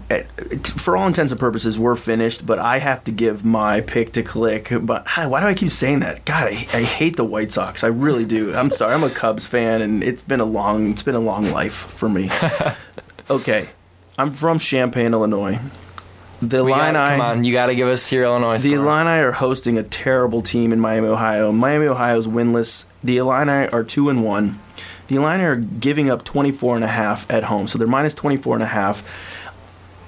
for 0.75 0.97
all 0.97 1.05
intents 1.05 1.31
and 1.31 1.39
purposes, 1.39 1.77
we're 1.77 1.95
finished, 1.95 2.47
but 2.47 2.57
I 2.57 2.79
have 2.79 3.03
to 3.03 3.11
give 3.11 3.45
my 3.45 3.81
pick 3.81 4.13
to 4.13 4.23
click. 4.23 4.69
But 4.81 5.03
ah, 5.05 5.27
why 5.27 5.41
do 5.41 5.45
I 5.45 5.53
keep 5.53 5.69
saying 5.69 5.99
that? 5.99 6.25
God, 6.25 6.47
I, 6.47 6.53
I 6.73 6.81
hate 6.81 7.15
the 7.15 7.23
White 7.23 7.51
Sox. 7.51 7.83
I 7.83 7.89
really 7.89 8.25
do. 8.25 8.55
I'm 8.55 8.71
sorry. 8.71 8.95
I'm 8.95 9.03
a 9.03 9.09
Cubs 9.11 9.45
fan, 9.45 9.83
and 9.83 10.03
it's 10.03 10.23
been 10.23 10.39
a 10.39 10.45
long 10.45 10.89
it's 10.89 11.03
been 11.03 11.13
a 11.13 11.19
long 11.19 11.51
life 11.51 11.75
for 11.75 12.09
me. 12.09 12.31
okay, 13.29 13.69
I'm 14.17 14.31
from 14.31 14.57
Champaign, 14.57 15.13
Illinois. 15.13 15.59
The 16.41 16.63
We 16.63 16.71
line 16.71 16.95
gotta, 16.95 17.05
I 17.05 17.17
come 17.17 17.21
on, 17.21 17.43
you 17.43 17.53
got 17.53 17.67
to 17.67 17.75
give 17.75 17.87
us 17.87 18.11
your 18.11 18.23
Illinois. 18.23 18.57
the 18.57 18.73
score. 18.73 18.83
Illini 18.83 19.19
are 19.19 19.31
hosting 19.31 19.77
a 19.77 19.83
terrible 19.83 20.41
team 20.41 20.73
in 20.73 20.79
Miami, 20.79 21.07
Ohio. 21.07 21.51
Miami, 21.51 21.85
Ohio 21.85 22.17
is 22.17 22.27
winless. 22.27 22.85
The 23.03 23.17
Illini 23.17 23.67
are 23.69 23.83
2 23.83 24.09
and 24.09 24.23
1. 24.23 24.59
The 25.07 25.15
Illini 25.15 25.43
are 25.43 25.55
giving 25.55 26.09
up 26.09 26.23
24 26.23 26.75
and 26.75 26.83
a 26.83 26.89
half 26.89 27.29
at 27.29 27.45
home. 27.45 27.67
So 27.67 27.77
they're 27.77 27.87
minus 27.87 28.13
24 28.13 28.55
and 28.55 28.63
a 28.63 28.67
half. 28.67 29.03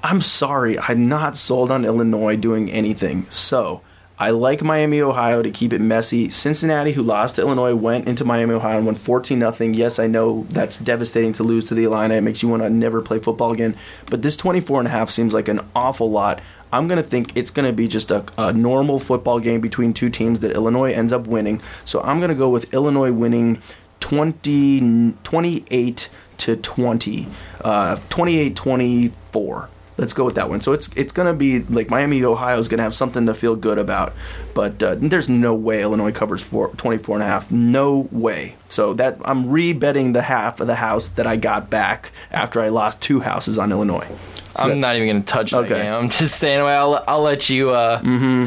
I'm 0.04 0.22
sorry, 0.22 0.78
I'm 0.80 1.10
not 1.10 1.36
sold 1.36 1.72
on 1.72 1.84
Illinois 1.84 2.36
doing 2.36 2.72
anything. 2.72 3.26
So, 3.30 3.82
I 4.20 4.32
like 4.32 4.64
Miami, 4.64 5.00
Ohio 5.00 5.44
to 5.44 5.52
keep 5.52 5.72
it 5.74 5.80
messy. 5.80 6.28
Cincinnati, 6.30 6.94
who 6.94 7.04
lost 7.04 7.36
to 7.36 7.44
Illinois, 7.44 7.76
went 7.76 8.08
into 8.08 8.26
Miami, 8.26 8.54
Ohio 8.54 8.78
and 8.78 8.86
won 8.86 8.96
14 8.96 9.40
0. 9.54 9.72
Yes, 9.74 10.00
I 10.00 10.08
know 10.08 10.48
that's 10.50 10.80
devastating 10.80 11.34
to 11.34 11.44
lose 11.44 11.66
to 11.66 11.76
the 11.76 11.84
Illini. 11.84 12.16
It 12.16 12.22
makes 12.22 12.42
you 12.42 12.50
want 12.50 12.64
to 12.64 12.70
never 12.70 13.02
play 13.02 13.20
football 13.20 13.52
again. 13.52 13.76
But 14.08 14.24
this 14.24 14.36
24 14.36 14.80
and 14.80 14.88
a 14.88 14.92
half 14.92 15.12
seems 15.12 15.36
like 15.36 15.48
an 15.48 15.62
awful 15.76 16.10
lot. 16.10 16.42
I'm 16.74 16.88
going 16.88 17.02
to 17.02 17.08
think 17.08 17.38
it's 17.38 17.52
going 17.52 17.68
to 17.68 17.74
be 17.74 17.88
just 17.88 18.10
a, 18.10 18.26
a 18.40 18.52
normal 18.52 18.98
football 18.98 19.40
game 19.40 19.62
between 19.62 19.94
two 19.94 20.10
teams 20.10 20.40
that 20.40 20.52
Illinois 20.52 20.94
ends 20.94 21.14
up 21.14 21.28
winning. 21.28 21.62
So 21.86 22.02
I'm 22.02 22.18
going 22.18 22.30
to 22.30 22.36
go 22.36 22.50
with 22.50 22.74
Illinois 22.74 23.12
winning 23.12 23.62
20, 24.00 25.14
28 25.24 26.10
to 26.38 26.56
20, 26.56 27.28
uh, 27.64 27.96
28 28.10 28.56
24. 28.56 29.70
Let's 29.98 30.14
go 30.14 30.26
with 30.26 30.36
that 30.36 30.48
one. 30.48 30.62
So 30.62 30.74
it's 30.74 30.90
it's 30.96 31.12
to 31.26 31.34
be 31.34 31.60
like 31.62 31.90
Miami, 31.90 32.24
Ohio 32.24 32.60
is 32.60 32.68
to 32.78 32.84
have 32.84 32.94
something 32.94 33.26
to 33.26 33.34
feel 33.34 33.56
good 33.56 33.80
about. 33.80 34.14
But 34.54 34.82
uh, 34.84 34.96
there's 35.00 35.28
no 35.28 35.56
way 35.56 35.82
Illinois 35.82 36.12
covers 36.12 36.44
four, 36.44 36.70
24 36.70 37.16
and 37.16 37.24
a 37.24 37.28
half. 37.28 37.50
No 37.50 38.08
way. 38.12 38.56
So 38.68 38.94
that 38.94 39.18
I'm 39.26 39.50
re-betting 39.50 40.14
the 40.14 40.22
half 40.22 40.60
of 40.60 40.68
the 40.68 40.76
house 40.76 41.10
that 41.10 41.26
I 41.26 41.36
got 41.36 41.72
back 41.72 42.12
after 42.32 42.62
I 42.62 42.70
lost 42.70 43.02
two 43.02 43.22
houses 43.22 43.58
on 43.58 43.72
Illinois. 43.72 44.08
I'm 44.60 44.80
not 44.80 44.96
even 44.96 45.08
gonna 45.08 45.22
touch 45.22 45.52
that 45.52 45.60
Okay. 45.66 45.84
game. 45.84 45.94
I'm 45.94 46.10
just 46.10 46.36
staying 46.38 46.60
away. 46.60 46.74
I'll, 46.74 47.04
I'll 47.08 47.22
let 47.22 47.50
you. 47.50 47.72
Uh, 47.72 48.02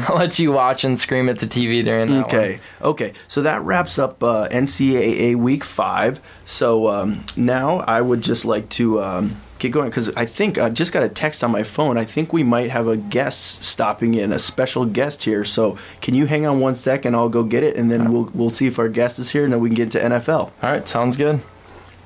I'll 0.07 0.15
let 0.17 0.37
you 0.39 0.51
watch 0.51 0.83
and 0.83 0.97
scream 0.97 1.29
at 1.29 1.39
the 1.39 1.47
TV 1.47 1.83
during 1.83 2.09
that 2.09 2.27
Mm-hmm. 2.27 2.35
Okay, 2.35 2.59
okay. 2.81 3.13
So 3.27 3.41
that 3.43 3.61
wraps 3.63 3.97
up 3.99 4.21
uh, 4.23 4.47
NCAA 4.49 5.35
Week 5.35 5.63
Five. 5.63 6.19
So 6.45 6.87
um, 6.89 7.23
now 7.37 7.79
I 7.79 8.01
would 8.01 8.21
just 8.21 8.45
like 8.45 8.67
to 8.71 9.01
um, 9.01 9.37
get 9.59 9.71
going 9.71 9.89
because 9.89 10.09
I 10.15 10.25
think 10.25 10.57
I 10.57 10.69
just 10.69 10.91
got 10.91 11.03
a 11.03 11.09
text 11.09 11.43
on 11.43 11.51
my 11.51 11.63
phone. 11.63 11.97
I 11.97 12.03
think 12.05 12.33
we 12.33 12.43
might 12.43 12.71
have 12.71 12.87
a 12.87 12.97
guest 12.97 13.63
stopping 13.63 14.13
in, 14.15 14.33
a 14.33 14.39
special 14.39 14.85
guest 14.85 15.23
here. 15.23 15.43
So 15.43 15.77
can 16.01 16.13
you 16.15 16.25
hang 16.25 16.45
on 16.45 16.59
one 16.59 16.75
sec 16.75 17.05
and 17.05 17.15
I'll 17.15 17.29
go 17.29 17.43
get 17.43 17.63
it, 17.63 17.75
and 17.77 17.89
then 17.89 18.11
we'll 18.11 18.29
we'll 18.33 18.49
see 18.49 18.67
if 18.67 18.77
our 18.79 18.89
guest 18.89 19.19
is 19.19 19.29
here, 19.31 19.43
and 19.43 19.53
then 19.53 19.59
we 19.61 19.69
can 19.69 19.75
get 19.75 19.95
into 19.95 19.99
NFL. 19.99 20.31
All 20.39 20.51
right, 20.63 20.87
sounds 20.87 21.15
good. 21.17 21.41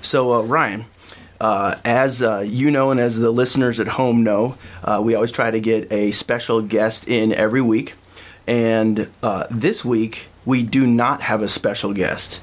So, 0.01 0.33
uh, 0.33 0.41
Ryan, 0.43 0.85
uh, 1.39 1.75
as 1.83 2.23
uh, 2.23 2.39
you 2.39 2.71
know, 2.71 2.91
and 2.91 2.99
as 2.99 3.19
the 3.19 3.31
listeners 3.31 3.79
at 3.79 3.87
home 3.89 4.23
know, 4.23 4.57
uh, 4.83 5.01
we 5.03 5.15
always 5.15 5.31
try 5.31 5.51
to 5.51 5.59
get 5.59 5.91
a 5.91 6.11
special 6.11 6.61
guest 6.61 7.07
in 7.07 7.33
every 7.33 7.61
week. 7.61 7.95
And 8.47 9.09
uh, 9.23 9.47
this 9.49 9.83
week, 9.83 10.27
we 10.45 10.63
do 10.63 10.85
not 10.85 11.23
have 11.23 11.41
a 11.41 11.47
special 11.47 11.93
guest. 11.93 12.41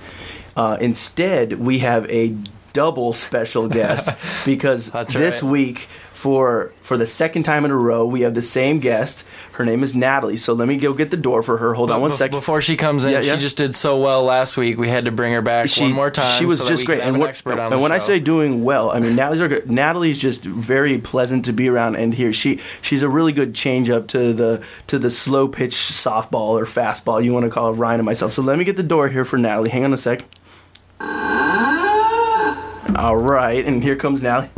Uh, 0.57 0.76
instead, 0.81 1.55
we 1.55 1.78
have 1.78 2.11
a 2.11 2.37
double 2.72 3.12
special 3.12 3.68
guest 3.68 4.11
because 4.44 4.90
this 4.90 5.42
right. 5.42 5.50
week, 5.50 5.88
for 6.23 6.71
for 6.83 6.97
the 6.97 7.05
second 7.05 7.43
time 7.43 7.65
in 7.65 7.73
a 7.73 7.77
row, 7.77 8.07
we 8.07 8.21
have 8.21 8.35
the 8.35 8.43
same 8.43 8.79
guest. 8.79 9.25
Her 9.55 9.65
name 9.65 9.83
is 9.83 9.93
Natalie. 9.93 10.37
So 10.37 10.53
let 10.53 10.69
me 10.69 10.77
go 10.77 10.93
get 10.93 11.11
the 11.11 11.17
door 11.17 11.43
for 11.43 11.59
her. 11.59 11.75
Hold 11.75 11.91
on 11.91 12.01
one 12.01 12.13
Bef- 12.13 12.15
second. 12.15 12.39
Before 12.39 12.61
she 12.61 12.77
comes 12.77 13.05
in, 13.05 13.11
Yeah, 13.11 13.23
yeah. 13.23 13.35
she 13.35 13.41
just 13.41 13.57
did 13.57 13.75
so 13.75 14.01
well 14.01 14.23
last 14.23 14.57
week. 14.57 14.79
We 14.79 14.87
had 14.89 15.07
to 15.07 15.11
bring 15.11 15.33
her 15.33 15.43
back 15.43 15.69
one 15.79 15.91
more 15.91 16.13
time. 16.13 16.39
She 16.39 16.45
was 16.47 16.61
so 16.61 16.67
just 16.69 16.87
great. 16.87 17.01
And, 17.01 17.17
an 17.17 17.21
what, 17.21 17.29
expert 17.29 17.59
on 17.59 17.73
and 17.73 17.83
when 17.83 17.91
I 17.91 17.99
say 17.99 18.21
doing 18.21 18.63
well, 18.63 18.93
I 18.93 19.01
mean 19.01 19.17
Natalie's 19.17 19.41
good. 19.49 19.69
Natalie's 19.69 20.21
just 20.21 20.45
very 20.45 20.97
pleasant 20.99 21.45
to 21.47 21.53
be 21.53 21.69
around 21.69 21.97
and 21.97 22.15
here. 22.15 22.33
She 22.33 22.61
she's 22.83 23.03
a 23.03 23.09
really 23.09 23.33
good 23.33 23.53
change 23.53 23.91
up 23.91 24.07
to 24.09 24.33
the 24.33 24.63
to 24.87 25.01
the 25.01 25.11
slow 25.11 25.49
pitch 25.49 25.75
softball 25.75 26.51
or 26.61 26.67
fastball 26.67 27.23
you 27.25 27.33
want 27.33 27.47
to 27.47 27.51
call 27.51 27.71
it 27.71 27.77
Ryan 27.77 27.99
and 27.99 28.07
myself. 28.07 28.33
So 28.33 28.43
let 28.43 28.59
me 28.59 28.65
get 28.65 28.77
the 28.77 28.85
door 28.85 29.09
here 29.09 29.25
for 29.25 29.39
Natalie. 29.39 29.71
Hang 29.71 29.85
on 29.85 29.93
a 29.93 29.97
sec. 29.97 30.25
All 32.95 33.17
right, 33.17 33.65
and 33.65 33.83
here 33.83 33.97
comes 33.97 34.23
Natalie. 34.23 34.51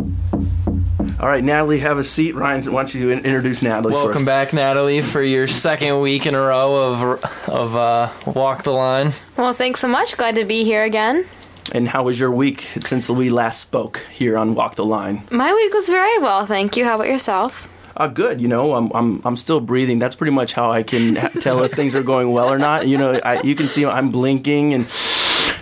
All 1.24 1.30
right, 1.30 1.42
Natalie, 1.42 1.78
have 1.78 1.96
a 1.96 2.04
seat. 2.04 2.34
Ryan, 2.34 2.70
why 2.70 2.82
don't 2.82 2.94
you 2.94 3.08
in- 3.08 3.20
introduce 3.20 3.62
Natalie 3.62 3.94
Welcome 3.94 4.12
first? 4.12 4.24
back, 4.26 4.52
Natalie, 4.52 5.00
for 5.00 5.22
your 5.22 5.46
second 5.46 6.02
week 6.02 6.26
in 6.26 6.34
a 6.34 6.38
row 6.38 6.92
of 6.92 7.48
of 7.48 7.74
uh, 7.74 8.12
walk 8.26 8.64
the 8.64 8.72
line. 8.72 9.14
Well, 9.34 9.54
thanks 9.54 9.80
so 9.80 9.88
much. 9.88 10.18
Glad 10.18 10.34
to 10.34 10.44
be 10.44 10.64
here 10.64 10.84
again. 10.84 11.24
And 11.72 11.88
how 11.88 12.02
was 12.02 12.20
your 12.20 12.30
week 12.30 12.68
since 12.80 13.08
we 13.08 13.30
last 13.30 13.62
spoke 13.62 14.06
here 14.12 14.36
on 14.36 14.54
Walk 14.54 14.74
the 14.74 14.84
Line? 14.84 15.26
My 15.30 15.50
week 15.54 15.72
was 15.72 15.88
very 15.88 16.18
well, 16.18 16.44
thank 16.44 16.76
you. 16.76 16.84
How 16.84 16.96
about 16.96 17.08
yourself? 17.08 17.70
Uh, 17.96 18.08
good. 18.08 18.42
You 18.42 18.48
know, 18.48 18.74
I'm 18.74 18.92
I'm 18.94 19.22
I'm 19.24 19.36
still 19.36 19.60
breathing. 19.60 19.98
That's 19.98 20.16
pretty 20.16 20.32
much 20.32 20.52
how 20.52 20.70
I 20.70 20.82
can 20.82 21.14
tell 21.40 21.64
if 21.64 21.72
things 21.72 21.94
are 21.94 22.02
going 22.02 22.32
well 22.32 22.52
or 22.52 22.58
not. 22.58 22.86
You 22.86 22.98
know, 22.98 23.18
I, 23.24 23.40
you 23.40 23.54
can 23.54 23.68
see 23.68 23.86
I'm 23.86 24.10
blinking 24.10 24.74
and 24.74 24.86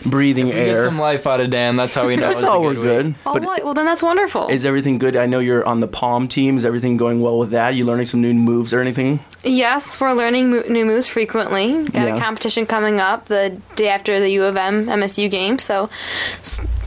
breathing 0.05 0.49
If 0.49 0.55
we 0.55 0.61
air. 0.61 0.67
get 0.77 0.81
some 0.81 0.99
life 0.99 1.27
out 1.27 1.41
of 1.41 1.51
Dan, 1.51 1.77
that's 1.77 1.95
how 1.95 2.07
we 2.07 2.17
know 2.17 2.23
That's 2.29 2.41
it's 2.41 2.49
a 2.49 2.51
how 2.51 2.61
we're 2.61 2.75
good 2.75 2.79
week. 3.07 3.07
good. 3.07 3.15
Oh, 3.27 3.33
But 3.35 3.43
well, 3.43 3.59
well, 3.65 3.75
then 3.75 3.85
that's 3.87 4.03
wonderful. 4.03 4.49
is 4.49 4.65
everything 4.65 4.99
good? 4.99 5.17
I 5.17 5.27
know 5.27 5.39
you're 5.39 5.65
on 5.65 5.81
the 5.81 5.89
Pom 5.89 6.29
team. 6.29 6.57
Is 6.57 6.65
everything 6.65 6.97
going 6.97 7.21
well 7.21 7.39
with 7.39 7.51
that? 7.51 7.75
You 7.75 7.85
learning 7.85 8.07
some 8.07 8.21
new 8.21 8.35
moves 8.35 8.73
or 8.75 8.81
anything? 8.81 9.21
yes, 9.45 10.01
we're 10.01 10.13
learning 10.13 10.51
mo- 10.51 10.63
new 10.69 10.85
moves 10.87 11.09
frequently. 11.09 11.85
Got 11.85 12.07
Yeah. 12.09 12.17
a 12.17 12.21
competition 12.21 12.65
coming 12.67 13.01
up 13.01 13.27
the 13.27 13.59
day 13.75 13.89
after 13.89 14.21
the 14.21 14.31
U 14.31 14.45
of 14.45 14.57
M 14.57 14.87
MSU 14.87 15.29
game, 15.31 15.59
so 15.59 15.89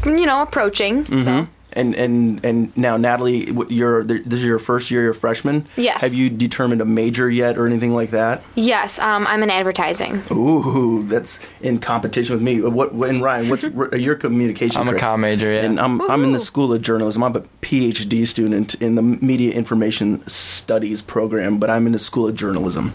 you 0.06 0.26
know, 0.26 0.42
approaching. 0.42 1.06
So 1.06 1.14
mm-hmm. 1.14 1.52
And 1.76 1.94
and 1.96 2.46
and 2.46 2.78
now 2.78 2.96
Natalie, 2.96 3.52
what- 3.52 3.70
you're 3.70 4.04
this 4.06 4.40
is 4.40 4.46
your 4.46 4.60
first 4.60 4.90
year. 4.92 5.02
You're 5.02 5.12
a 5.12 5.16
freshman. 5.16 5.66
Yes. 5.76 6.00
Have 6.00 6.14
you 6.14 6.30
determined 6.30 6.80
a 6.82 6.86
major 6.86 7.30
yet 7.30 7.58
or 7.58 7.68
anything 7.68 7.94
like 7.94 8.12
that? 8.12 8.44
yes, 8.56 8.98
um, 9.00 9.28
I'm 9.28 9.44
in 9.44 9.50
advertising. 9.50 10.22
Ooh, 10.32 11.04
that's 11.08 11.38
in 11.62 11.80
competition 11.80 12.34
with 12.36 12.42
me. 12.42 12.62
What? 12.62 12.94
And 12.94 13.22
Ryan, 13.22 13.50
what's 13.50 13.64
your 13.98 14.16
communication? 14.16 14.80
I'm 14.80 14.88
a 14.88 14.92
crit- 14.92 15.02
com 15.02 15.20
major, 15.22 15.52
yeah. 15.52 15.64
And 15.64 15.80
I'm 15.80 16.00
I'm 16.10 16.24
in 16.24 16.32
the 16.32 16.40
School 16.40 16.72
of 16.72 16.82
Journalism. 16.82 17.24
I'm 17.24 17.36
a 17.36 17.42
PhD 17.62 18.26
student 18.26 18.76
in 18.76 18.96
the 18.96 19.02
Media 19.02 19.54
Information 19.54 20.26
Studies 20.30 21.02
program, 21.02 21.58
but 21.60 21.70
I'm 21.70 21.86
in 21.88 21.92
the 21.92 22.00
School 22.00 22.30
of 22.30 22.36
Journalism. 22.36 22.94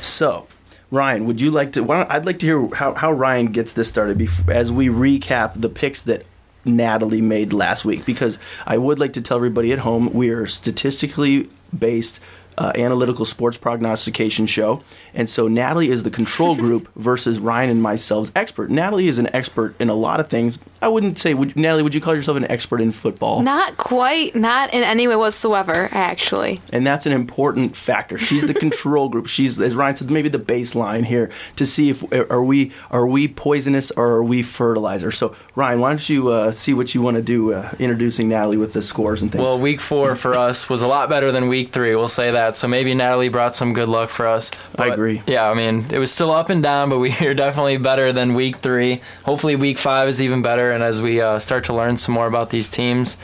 So, 0.00 0.46
Ryan, 0.90 1.24
would 1.26 1.40
you 1.40 1.50
like 1.50 1.72
to? 1.72 1.82
Why 1.82 1.98
don't, 1.98 2.10
I'd 2.10 2.26
like 2.26 2.38
to 2.40 2.46
hear 2.46 2.68
how, 2.74 2.94
how 2.94 3.12
Ryan 3.12 3.46
gets 3.52 3.72
this 3.74 3.88
started 3.88 4.18
bef- 4.18 4.48
as 4.52 4.72
we 4.72 4.88
recap 4.88 5.52
the 5.60 5.68
picks 5.68 6.02
that 6.02 6.24
Natalie 6.68 7.22
made 7.22 7.52
last 7.52 7.84
week. 7.84 8.04
Because 8.04 8.38
I 8.66 8.78
would 8.78 8.98
like 8.98 9.12
to 9.14 9.22
tell 9.22 9.36
everybody 9.36 9.72
at 9.72 9.80
home 9.80 10.12
we 10.12 10.30
are 10.30 10.46
statistically 10.46 11.48
based. 11.76 12.20
Uh, 12.56 12.72
analytical 12.74 13.24
sports 13.24 13.56
prognostication 13.56 14.44
show, 14.44 14.82
and 15.18 15.28
so 15.28 15.48
Natalie 15.48 15.90
is 15.90 16.04
the 16.04 16.10
control 16.10 16.54
group 16.64 16.88
versus 16.94 17.40
Ryan 17.40 17.68
and 17.68 17.82
myself's 17.82 18.32
expert. 18.34 18.70
Natalie 18.70 19.08
is 19.08 19.18
an 19.18 19.28
expert 19.34 19.74
in 19.80 19.90
a 19.90 19.94
lot 19.94 20.20
of 20.20 20.28
things, 20.28 20.58
I 20.80 20.88
wouldn't 20.88 21.18
say, 21.18 21.34
would, 21.34 21.56
Natalie, 21.56 21.82
would 21.82 21.94
you 21.94 22.00
call 22.00 22.14
yourself 22.14 22.36
an 22.36 22.48
expert 22.48 22.80
in 22.80 22.92
football? 22.92 23.42
Not 23.42 23.76
quite, 23.76 24.36
not 24.36 24.72
in 24.72 24.84
any 24.84 25.08
way 25.08 25.16
whatsoever, 25.16 25.88
actually. 25.90 26.60
And 26.72 26.86
that's 26.86 27.04
an 27.04 27.12
important 27.12 27.74
factor. 27.74 28.16
She's 28.16 28.46
the 28.46 28.54
control 28.68 29.08
group. 29.08 29.26
She's, 29.26 29.60
as 29.60 29.74
Ryan 29.74 29.96
said, 29.96 30.10
maybe 30.10 30.28
the 30.28 30.38
baseline 30.38 31.04
here 31.04 31.30
to 31.56 31.66
see 31.66 31.90
if 31.90 32.04
are 32.12 32.42
we 32.42 32.72
are 32.90 33.06
we 33.06 33.26
poisonous 33.26 33.90
or 33.92 34.06
are 34.06 34.22
we 34.22 34.42
fertilizer. 34.42 35.10
So 35.10 35.34
Ryan, 35.56 35.80
why 35.80 35.90
don't 35.90 36.08
you 36.08 36.28
uh, 36.28 36.52
see 36.52 36.74
what 36.74 36.94
you 36.94 37.02
want 37.02 37.16
to 37.16 37.22
do, 37.22 37.54
uh, 37.54 37.74
introducing 37.80 38.28
Natalie 38.28 38.56
with 38.56 38.72
the 38.72 38.82
scores 38.82 39.20
and 39.20 39.32
things. 39.32 39.42
Well, 39.42 39.58
week 39.58 39.80
four 39.80 40.14
for 40.14 40.34
us 40.34 40.68
was 40.70 40.82
a 40.82 40.88
lot 40.88 41.08
better 41.08 41.32
than 41.32 41.48
week 41.48 41.72
three. 41.72 41.94
We'll 41.96 42.06
say 42.06 42.30
that. 42.30 42.56
So 42.56 42.68
maybe 42.68 42.94
Natalie 42.94 43.30
brought 43.30 43.56
some 43.56 43.72
good 43.72 43.88
luck 43.88 44.10
for 44.10 44.28
us. 44.28 44.52
I 44.78 44.88
agree. 44.88 45.07
Yeah, 45.26 45.48
I 45.50 45.54
mean 45.54 45.86
it 45.90 45.98
was 45.98 46.10
still 46.12 46.30
up 46.32 46.50
and 46.50 46.62
down, 46.62 46.88
but 46.90 46.98
we 46.98 47.12
are 47.20 47.34
definitely 47.34 47.76
better 47.78 48.12
than 48.12 48.34
week 48.34 48.56
three. 48.56 49.00
Hopefully, 49.24 49.56
week 49.56 49.78
five 49.78 50.08
is 50.08 50.20
even 50.22 50.42
better. 50.42 50.72
And 50.72 50.82
as 50.82 51.00
we 51.02 51.20
uh, 51.20 51.38
start 51.38 51.64
to 51.64 51.74
learn 51.74 51.96
some 51.96 52.14
more 52.14 52.26
about 52.26 52.50
these 52.50 52.68
teams, 52.68 53.16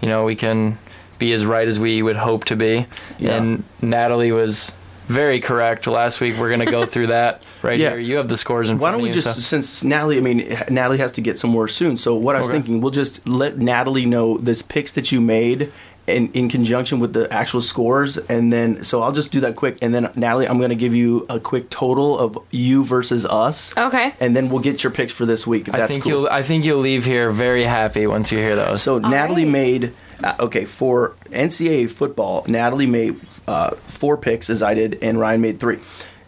you 0.00 0.08
know, 0.08 0.24
we 0.24 0.36
can 0.36 0.78
be 1.18 1.32
as 1.32 1.44
right 1.44 1.68
as 1.68 1.78
we 1.78 2.02
would 2.02 2.16
hope 2.16 2.44
to 2.46 2.56
be. 2.56 2.86
Yeah. 3.18 3.36
And 3.36 3.64
Natalie 3.82 4.32
was 4.32 4.72
very 5.06 5.40
correct 5.40 5.86
last 5.86 6.20
week. 6.20 6.36
We're 6.38 6.48
going 6.48 6.60
to 6.64 6.70
go 6.70 6.86
through 6.92 7.08
that 7.08 7.42
right 7.62 7.78
Yeah. 7.78 7.90
here. 7.90 7.98
You 7.98 8.16
have 8.16 8.28
the 8.28 8.36
scores 8.36 8.70
in 8.70 8.78
Why 8.78 8.84
front 8.90 8.94
don't 8.94 9.02
we 9.02 9.10
just, 9.10 9.34
so- 9.34 9.40
since 9.40 9.82
Natalie, 9.84 10.16
I 10.18 10.20
mean, 10.20 10.38
Natalie 10.70 10.98
has 10.98 11.12
to 11.12 11.20
get 11.20 11.38
some 11.38 11.50
more 11.50 11.66
soon. 11.68 11.96
So 11.96 12.14
what 12.14 12.36
I 12.36 12.38
was 12.38 12.48
Okay. 12.48 12.58
thinking, 12.58 12.80
we'll 12.80 12.92
just 12.92 13.26
let 13.28 13.58
Natalie 13.58 14.06
know 14.06 14.38
this 14.38 14.62
picks 14.62 14.92
that 14.92 15.10
you 15.12 15.20
made. 15.20 15.72
In, 16.16 16.32
in 16.32 16.48
conjunction 16.48 17.00
with 17.00 17.12
the 17.12 17.32
actual 17.32 17.60
scores, 17.60 18.16
and 18.18 18.52
then 18.52 18.82
so 18.84 19.02
I'll 19.02 19.12
just 19.12 19.32
do 19.32 19.40
that 19.40 19.56
quick, 19.56 19.78
and 19.82 19.94
then 19.94 20.10
Natalie, 20.14 20.48
I'm 20.48 20.58
going 20.58 20.70
to 20.70 20.76
give 20.76 20.94
you 20.94 21.26
a 21.28 21.38
quick 21.40 21.70
total 21.70 22.18
of 22.18 22.38
you 22.50 22.84
versus 22.84 23.24
us, 23.26 23.76
Okay. 23.76 24.12
and 24.20 24.34
then 24.34 24.48
we'll 24.48 24.62
get 24.62 24.82
your 24.82 24.90
picks 24.92 25.12
for 25.12 25.26
this 25.26 25.46
week. 25.46 25.68
If 25.68 25.74
I 25.74 25.86
think 25.86 26.02
cool. 26.02 26.12
you'll 26.12 26.28
I 26.28 26.42
think 26.42 26.64
you'll 26.64 26.80
leave 26.80 27.04
here 27.04 27.30
very 27.30 27.64
happy 27.64 28.06
once 28.06 28.30
you 28.32 28.38
hear 28.38 28.56
those. 28.56 28.82
So 28.82 28.98
Natalie 28.98 29.44
right. 29.44 29.52
made 29.52 29.92
uh, 30.22 30.34
okay 30.40 30.64
for 30.64 31.14
NCAA 31.30 31.90
football. 31.90 32.44
Natalie 32.48 32.86
made 32.86 33.20
uh, 33.46 33.70
four 33.86 34.16
picks 34.16 34.50
as 34.50 34.62
I 34.62 34.74
did, 34.74 34.98
and 35.02 35.18
Ryan 35.18 35.40
made 35.40 35.58
three. 35.58 35.78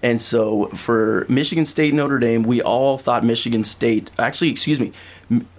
And 0.03 0.21
so 0.21 0.67
for 0.69 1.27
Michigan 1.29 1.65
State 1.65 1.95
Notre 1.95 2.19
Dame, 2.19 2.43
we 2.43 2.61
all 2.61 2.99
thought 2.99 3.25
Michigan 3.25 3.63
State. 3.65 4.11
Actually, 4.19 4.51
excuse 4.51 4.81
me, 4.81 4.93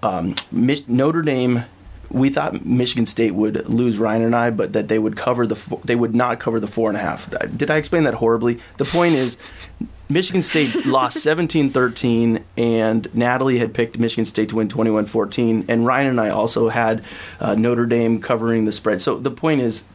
um, 0.02 0.36
Mich- 0.52 0.88
Notre 0.88 1.22
Dame. 1.22 1.64
We 2.14 2.30
thought 2.30 2.66
Michigan 2.66 3.06
State 3.06 3.34
would 3.34 3.68
lose 3.68 3.98
Ryan 3.98 4.22
and 4.22 4.36
I, 4.36 4.52
but 4.52 4.74
that 4.74 4.88
they 4.88 5.00
would 5.00 5.18
cover 5.18 5.46
the 5.46 5.80
they 5.84 5.96
would 5.96 6.16
not 6.16 6.40
cover 6.40 6.60
the 6.60 6.68
four 6.68 6.90
and 6.90 6.98
a 6.98 7.02
half. 7.02 7.30
Did 7.58 7.70
I 7.70 7.78
explain 7.78 8.04
that 8.04 8.16
horribly? 8.16 8.60
The 8.78 8.86
point 8.86 9.16
is, 9.16 9.38
Michigan 10.10 10.44
State 10.44 10.86
lost 10.86 11.18
17-13 11.18 12.44
and 12.56 13.14
Natalie 13.16 13.58
had 13.58 13.74
picked 13.74 13.98
Michigan 13.98 14.26
State 14.26 14.50
to 14.50 14.58
win 14.58 14.68
21-14 14.68 15.66
and 15.68 15.86
Ryan 15.86 16.08
and 16.08 16.22
I 16.22 16.30
also 16.30 16.70
had 16.70 17.04
uh, 17.40 17.56
Notre 17.56 17.88
Dame 17.88 18.22
covering 18.22 18.66
the 18.66 18.72
spread. 18.72 19.02
So 19.02 19.18
the 19.18 19.32
point 19.32 19.62
is 19.62 19.86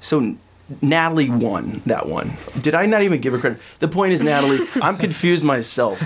so 0.00 0.36
Natalie 0.82 1.30
won 1.30 1.80
that 1.86 2.08
one. 2.08 2.32
Did 2.60 2.74
I 2.74 2.86
not 2.86 3.02
even 3.02 3.20
give 3.20 3.32
her 3.32 3.38
credit? 3.38 3.60
The 3.78 3.86
point 3.86 4.12
is 4.12 4.20
Natalie, 4.20 4.58
I'm 4.82 4.96
confused 5.06 5.44
myself. 5.44 6.02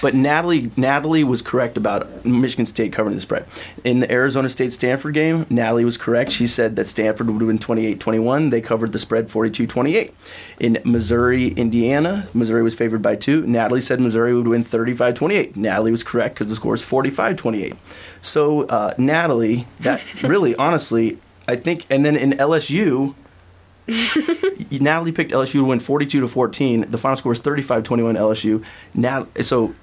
But 0.00 0.14
Natalie 0.14 0.70
Natalie 0.76 1.24
was 1.24 1.42
correct 1.42 1.76
about 1.76 2.24
Michigan 2.24 2.64
State 2.64 2.92
covering 2.92 3.16
the 3.16 3.20
spread. 3.20 3.46
In 3.82 3.98
the 3.98 4.10
Arizona 4.10 4.48
State 4.48 4.72
Stanford 4.72 5.14
game, 5.14 5.46
Natalie 5.50 5.84
was 5.84 5.96
correct. 5.96 6.30
She 6.30 6.46
said 6.46 6.76
that 6.76 6.86
Stanford 6.86 7.28
would 7.28 7.42
win 7.42 7.58
28-21. 7.58 8.50
They 8.50 8.60
covered 8.60 8.92
the 8.92 9.00
spread 9.00 9.28
42-28. 9.28 10.12
In 10.60 10.78
Missouri, 10.84 11.48
Indiana, 11.48 12.28
Missouri 12.32 12.62
was 12.62 12.76
favored 12.76 13.02
by 13.02 13.16
2. 13.16 13.46
Natalie 13.46 13.80
said 13.80 14.00
Missouri 14.00 14.32
would 14.32 14.46
win 14.46 14.64
35-28. 14.64 15.56
Natalie 15.56 15.90
was 15.90 16.04
correct 16.04 16.36
because 16.36 16.48
the 16.48 16.54
score 16.54 16.74
is 16.74 16.82
45-28. 16.82 17.76
So, 18.20 18.62
uh, 18.62 18.94
Natalie, 18.96 19.66
that 19.80 20.22
really 20.22 20.54
honestly, 20.54 21.18
I 21.48 21.56
think 21.56 21.84
and 21.90 22.04
then 22.04 22.14
in 22.14 22.32
LSU 22.32 23.14
Natalie 24.70 25.12
picked 25.12 25.32
LSU 25.32 25.52
to 25.54 25.64
win 25.64 25.80
42 25.80 26.20
to 26.20 26.28
14. 26.28 26.90
The 26.90 26.98
final 26.98 27.16
score 27.16 27.30
was 27.30 27.40
35 27.40 27.82
21 27.82 28.14
LSU. 28.14 28.64
Now, 28.94 29.26
so 29.40 29.74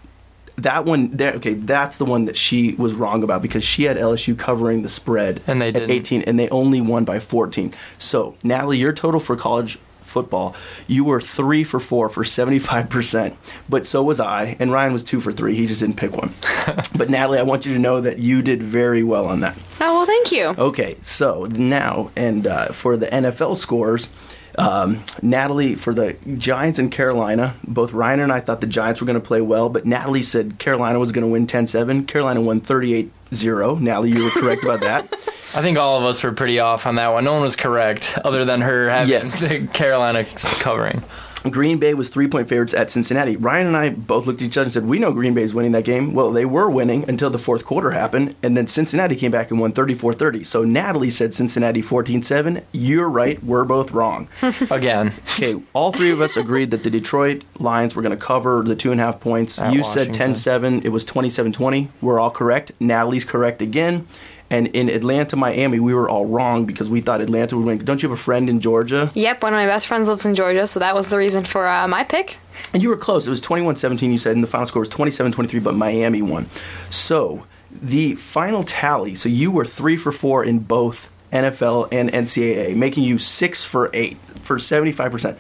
that 0.58 0.86
one 0.86 1.10
there, 1.12 1.34
okay, 1.34 1.54
that's 1.54 1.98
the 1.98 2.06
one 2.06 2.26
that 2.26 2.36
she 2.38 2.76
was 2.76 2.94
wrong 2.94 3.24
about 3.24 3.42
because 3.42 3.64
she 3.64 3.84
had 3.84 3.98
LSU 3.98 4.38
covering 4.38 4.84
the 4.84 4.90
spread 4.90 5.42
And 5.48 5.62
they 5.62 5.70
at 5.70 5.74
didn't. 5.74 5.92
18, 5.92 6.22
and 6.24 6.40
they 6.40 6.50
only 6.50 6.82
won 6.82 7.04
by 7.04 7.20
14. 7.20 7.74
So, 7.98 8.36
Natalie, 8.44 8.78
your 8.78 8.94
total 8.94 9.20
for 9.20 9.36
college 9.36 9.78
football, 10.06 10.56
you 10.88 11.04
were 11.04 11.20
three 11.20 11.64
for 11.64 11.80
four 11.80 12.10
for 12.10 12.24
75%, 12.24 13.36
but 13.68 13.86
so 13.86 14.04
was 14.04 14.20
I, 14.20 14.56
and 14.60 14.72
Ryan 14.72 14.94
was 14.94 15.04
two 15.04 15.20
for 15.20 15.32
three. 15.32 15.56
He 15.56 15.66
just 15.66 15.82
didn't 15.82 15.98
pick 15.98 16.16
one. 16.16 16.34
but, 16.96 17.10
Natalie, 17.10 17.40
I 17.40 17.44
want 17.44 17.66
you 17.66 17.74
to 17.74 17.80
know 17.80 18.02
that 18.02 18.20
you 18.20 18.42
did 18.42 18.62
very 18.64 19.04
well 19.04 19.28
on 19.28 19.42
that. 19.42 19.58
Oh, 19.82 19.98
well, 19.98 20.06
thank 20.06 20.32
you. 20.32 20.48
Okay, 20.58 20.96
so 21.02 21.46
now 21.46 22.12
and 22.16 22.48
uh, 22.48 22.68
for 22.68 22.98
the 22.98 23.08
NFL 23.08 23.58
scores, 23.58 24.10
um, 24.58 25.04
Natalie 25.22 25.76
for 25.76 25.94
the 25.94 26.14
Giants 26.38 26.80
and 26.80 26.92
Carolina. 26.92 27.56
Both 27.66 27.94
Ryan 27.94 28.20
and 28.22 28.32
I 28.32 28.40
thought 28.40 28.62
the 28.62 28.68
Giants 28.68 29.02
were 29.02 29.06
going 29.08 29.20
to 29.20 29.26
play 29.26 29.42
well, 29.42 29.70
but 29.70 29.86
Natalie 29.86 30.22
said 30.22 30.60
Carolina 30.60 31.00
was 31.00 31.12
going 31.12 31.24
to 31.24 31.28
win 31.32 31.48
10-7. 31.48 32.08
Carolina 32.08 32.42
won 32.42 32.62
38-0. 32.62 33.80
Natalie, 33.82 34.12
you 34.12 34.24
were 34.24 34.30
correct 34.32 34.64
about 34.64 34.82
that. 34.82 35.14
I 35.56 35.62
think 35.62 35.78
all 35.78 35.98
of 35.98 36.04
us 36.04 36.22
were 36.24 36.34
pretty 36.34 36.60
off 36.60 36.86
on 36.86 36.96
that 36.96 37.10
one. 37.14 37.24
No 37.24 37.34
one 37.34 37.42
was 37.42 37.56
correct, 37.56 38.18
other 38.26 38.44
than 38.44 38.60
her 38.62 38.90
having 38.90 39.10
Yes. 39.10 39.48
Carolina 39.74 40.26
covering. 40.60 41.02
Green 41.44 41.78
Bay 41.78 41.94
was 41.94 42.10
three 42.10 42.28
point 42.28 42.50
favorites 42.50 42.74
at 42.74 42.90
Cincinnati. 42.90 43.36
Ryan 43.36 43.68
and 43.68 43.78
I 43.78 43.90
both 43.90 44.26
looked 44.26 44.42
at 44.42 44.48
each 44.48 44.58
other 44.58 44.66
and 44.66 44.74
said, 44.74 44.86
We 44.88 44.98
know 44.98 45.12
Green 45.12 45.34
Bay 45.34 45.44
is 45.44 45.54
winning 45.54 45.74
that 45.74 45.84
game. 45.84 46.14
Well, 46.14 46.32
they 46.32 46.46
were 46.46 46.70
winning 46.70 47.08
until 47.08 47.30
the 47.30 47.38
fourth 47.38 47.66
quarter 47.66 47.92
happened, 47.92 48.36
and 48.42 48.58
then 48.58 48.66
Cincinnati 48.68 49.16
came 49.16 49.32
back 49.32 49.52
and 49.52 49.60
won 49.60 49.72
34 49.72 50.14
30. 50.14 50.44
So 50.44 50.64
Natalie 50.64 51.10
said 51.10 51.34
Cincinnati 51.34 51.82
14 51.82 52.24
7. 52.24 52.62
You're 52.72 53.10
right. 53.10 53.44
We're 53.44 53.64
both 53.66 53.92
wrong. 53.92 54.28
Again, 54.72 55.14
Okay, 55.36 55.62
all 55.74 55.92
three 55.92 56.10
of 56.12 56.22
us 56.22 56.36
agreed 56.38 56.72
that 56.72 56.84
the 56.84 56.90
Detroit 56.90 57.44
Lions 57.60 57.96
were 57.96 58.02
going 58.02 58.18
to 58.18 58.24
cover 58.24 58.64
the 58.64 58.76
two 58.76 58.92
and 58.92 59.00
a 59.00 59.04
half 59.04 59.20
points. 59.20 59.60
At 59.60 59.74
you 59.74 59.84
said 59.84 60.08
Washington. 60.08 60.14
10 60.14 60.36
7. 60.36 60.82
It 60.84 60.90
was 60.90 61.06
27 61.06 61.52
20. 61.52 61.90
We're 62.02 62.20
all 62.20 62.32
correct. 62.32 62.72
Natalie's 62.80 63.26
correct 63.26 63.62
again. 63.62 64.08
And 64.56 64.68
in 64.68 64.88
Atlanta, 64.88 65.36
Miami, 65.36 65.82
we 65.82 65.94
were 65.94 66.10
all 66.10 66.26
wrong 66.26 66.64
because 66.64 66.90
we 66.90 67.02
thought 67.02 67.20
Atlanta 67.20 67.58
would 67.58 67.66
win. 67.66 67.78
Don't 67.80 68.02
you 68.02 68.08
have 68.08 68.18
a 68.18 68.22
friend 68.22 68.50
in 68.50 68.62
Georgia? 68.62 69.12
Yep, 69.14 69.44
one 69.44 69.54
of 69.54 69.58
my 69.58 69.66
best 69.66 69.86
friends 69.86 70.08
lives 70.08 70.26
in 70.26 70.34
Georgia, 70.34 70.66
so 70.66 70.80
that 70.80 70.96
was 70.96 71.10
the 71.10 71.18
reason 71.18 71.44
for 71.44 71.68
uh, 71.68 71.86
my 71.90 72.06
pick. 72.06 72.38
And 72.74 72.82
you 72.82 72.88
were 72.88 72.96
close. 72.96 73.28
It 73.28 73.30
was 73.32 73.42
21 73.42 73.76
17, 73.76 74.10
you 74.10 74.18
said, 74.18 74.34
and 74.34 74.42
the 74.42 74.48
final 74.48 74.66
score 74.66 74.80
was 74.80 74.88
27 74.88 75.34
23, 75.34 75.60
but 75.60 75.76
Miami 75.76 76.22
won. 76.22 76.46
So 76.90 77.46
the 77.70 78.16
final 78.16 78.64
tally, 78.64 79.14
so 79.14 79.28
you 79.28 79.52
were 79.52 79.66
three 79.66 79.98
for 79.98 80.14
four 80.14 80.42
in 80.42 80.60
both 80.60 81.12
NFL 81.34 81.90
and 81.92 82.10
NCAA, 82.10 82.78
making 82.78 83.04
you 83.04 83.18
six 83.18 83.66
for 83.66 83.90
eight 83.94 84.18
for 84.40 84.56
75%. 84.56 85.38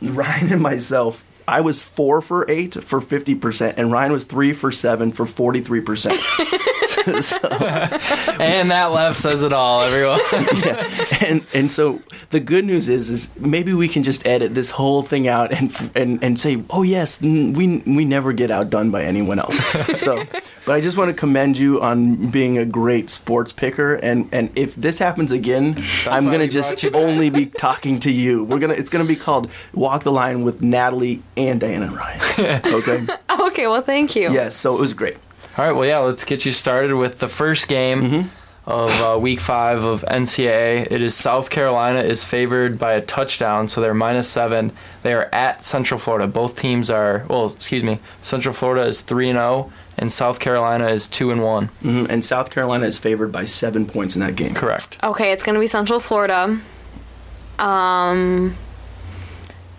Ryan 0.00 0.52
and 0.54 0.62
myself, 0.62 1.26
I 1.52 1.60
was 1.60 1.82
four 1.82 2.22
for 2.22 2.50
eight 2.50 2.82
for 2.82 2.98
50%, 2.98 3.74
and 3.76 3.92
Ryan 3.92 4.10
was 4.10 4.24
three 4.24 4.54
for 4.54 4.72
seven 4.72 5.12
for 5.12 5.26
43%. 5.26 6.18
so, 7.22 7.38
and 8.40 8.70
that 8.70 8.86
left 8.86 9.18
says 9.18 9.42
it 9.42 9.52
all, 9.52 9.82
everyone. 9.82 10.20
and 11.20 11.44
and 11.54 11.70
so 11.70 12.00
the 12.30 12.40
good 12.40 12.64
news 12.64 12.88
is 12.88 13.10
is 13.10 13.30
maybe 13.38 13.72
we 13.74 13.88
can 13.88 14.02
just 14.02 14.26
edit 14.26 14.54
this 14.54 14.70
whole 14.70 15.02
thing 15.02 15.28
out 15.28 15.52
and 15.52 15.72
and 15.94 16.22
and 16.22 16.40
say 16.40 16.62
oh 16.70 16.82
yes 16.82 17.20
we 17.20 17.78
we 17.86 18.04
never 18.04 18.32
get 18.32 18.50
outdone 18.50 18.90
by 18.90 19.02
anyone 19.02 19.38
else 19.38 19.56
so 20.00 20.24
but 20.66 20.72
I 20.72 20.80
just 20.80 20.96
want 20.96 21.10
to 21.10 21.14
commend 21.14 21.58
you 21.58 21.80
on 21.80 22.30
being 22.30 22.58
a 22.58 22.64
great 22.64 23.10
sports 23.10 23.52
picker 23.52 23.94
and 23.94 24.28
and 24.32 24.50
if 24.56 24.74
this 24.74 24.98
happens 24.98 25.32
again 25.32 25.76
I'm 26.06 26.26
gonna 26.26 26.48
just 26.48 26.74
brought 26.74 26.82
you 26.82 26.90
back. 26.90 27.00
only 27.00 27.30
be 27.30 27.46
talking 27.46 28.00
to 28.00 28.10
you 28.10 28.44
we're 28.44 28.58
gonna 28.58 28.74
it's 28.74 28.90
gonna 28.90 29.04
be 29.04 29.16
called 29.16 29.50
walk 29.72 30.02
the 30.02 30.12
line 30.12 30.42
with 30.42 30.62
Natalie 30.62 31.22
and 31.48 31.60
Diana 31.60 31.86
and 31.86 31.96
Ryan 31.96 32.20
okay 32.66 33.06
Okay, 33.46 33.66
well, 33.66 33.82
thank 33.82 34.14
you. 34.16 34.32
yes 34.32 34.54
so 34.56 34.74
it 34.74 34.80
was 34.80 34.92
great 34.94 35.16
All 35.58 35.64
right, 35.66 35.72
well, 35.72 35.86
yeah, 35.86 35.98
let's 35.98 36.24
get 36.24 36.44
you 36.46 36.52
started 36.52 36.94
with 36.94 37.18
the 37.18 37.28
first 37.28 37.68
game 37.68 38.02
Mm-hmm. 38.02 38.28
of 38.70 38.90
uh, 38.90 39.18
Week 39.18 39.40
Five 39.40 39.82
of 39.84 40.02
NCAA. 40.02 40.86
It 40.90 41.02
is 41.02 41.14
South 41.16 41.50
Carolina 41.50 42.00
is 42.00 42.22
favored 42.24 42.78
by 42.78 42.92
a 42.92 43.00
touchdown, 43.00 43.66
so 43.68 43.80
they're 43.80 43.92
minus 43.92 44.28
seven. 44.30 44.70
They 45.02 45.12
are 45.14 45.28
at 45.32 45.64
Central 45.64 45.98
Florida. 45.98 46.26
Both 46.28 46.56
teams 46.58 46.88
are 46.88 47.24
well, 47.28 47.46
excuse 47.50 47.82
me. 47.82 47.98
Central 48.22 48.54
Florida 48.54 48.86
is 48.86 49.00
three 49.00 49.28
and 49.28 49.36
zero, 49.36 49.72
and 49.98 50.12
South 50.12 50.38
Carolina 50.38 50.86
is 50.88 51.06
two 51.08 51.32
and 51.32 51.42
one. 51.42 51.70
Mhm. 51.82 52.08
and 52.08 52.24
South 52.24 52.50
Carolina 52.50 52.86
is 52.86 52.98
favored 52.98 53.32
by 53.32 53.44
seven 53.46 53.84
points 53.84 54.14
in 54.14 54.20
that 54.20 54.36
game 54.36 54.54
Correct. 54.54 54.96
Okay, 55.02 55.32
it's 55.32 55.42
gonna 55.42 55.58
be 55.60 55.66
Central 55.66 55.98
Florida. 56.00 56.58
Um, 57.58 58.54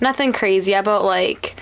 nothing 0.04 0.34
crazy. 0.34 0.74
How 0.74 0.82
about 0.82 1.04
like 1.04 1.60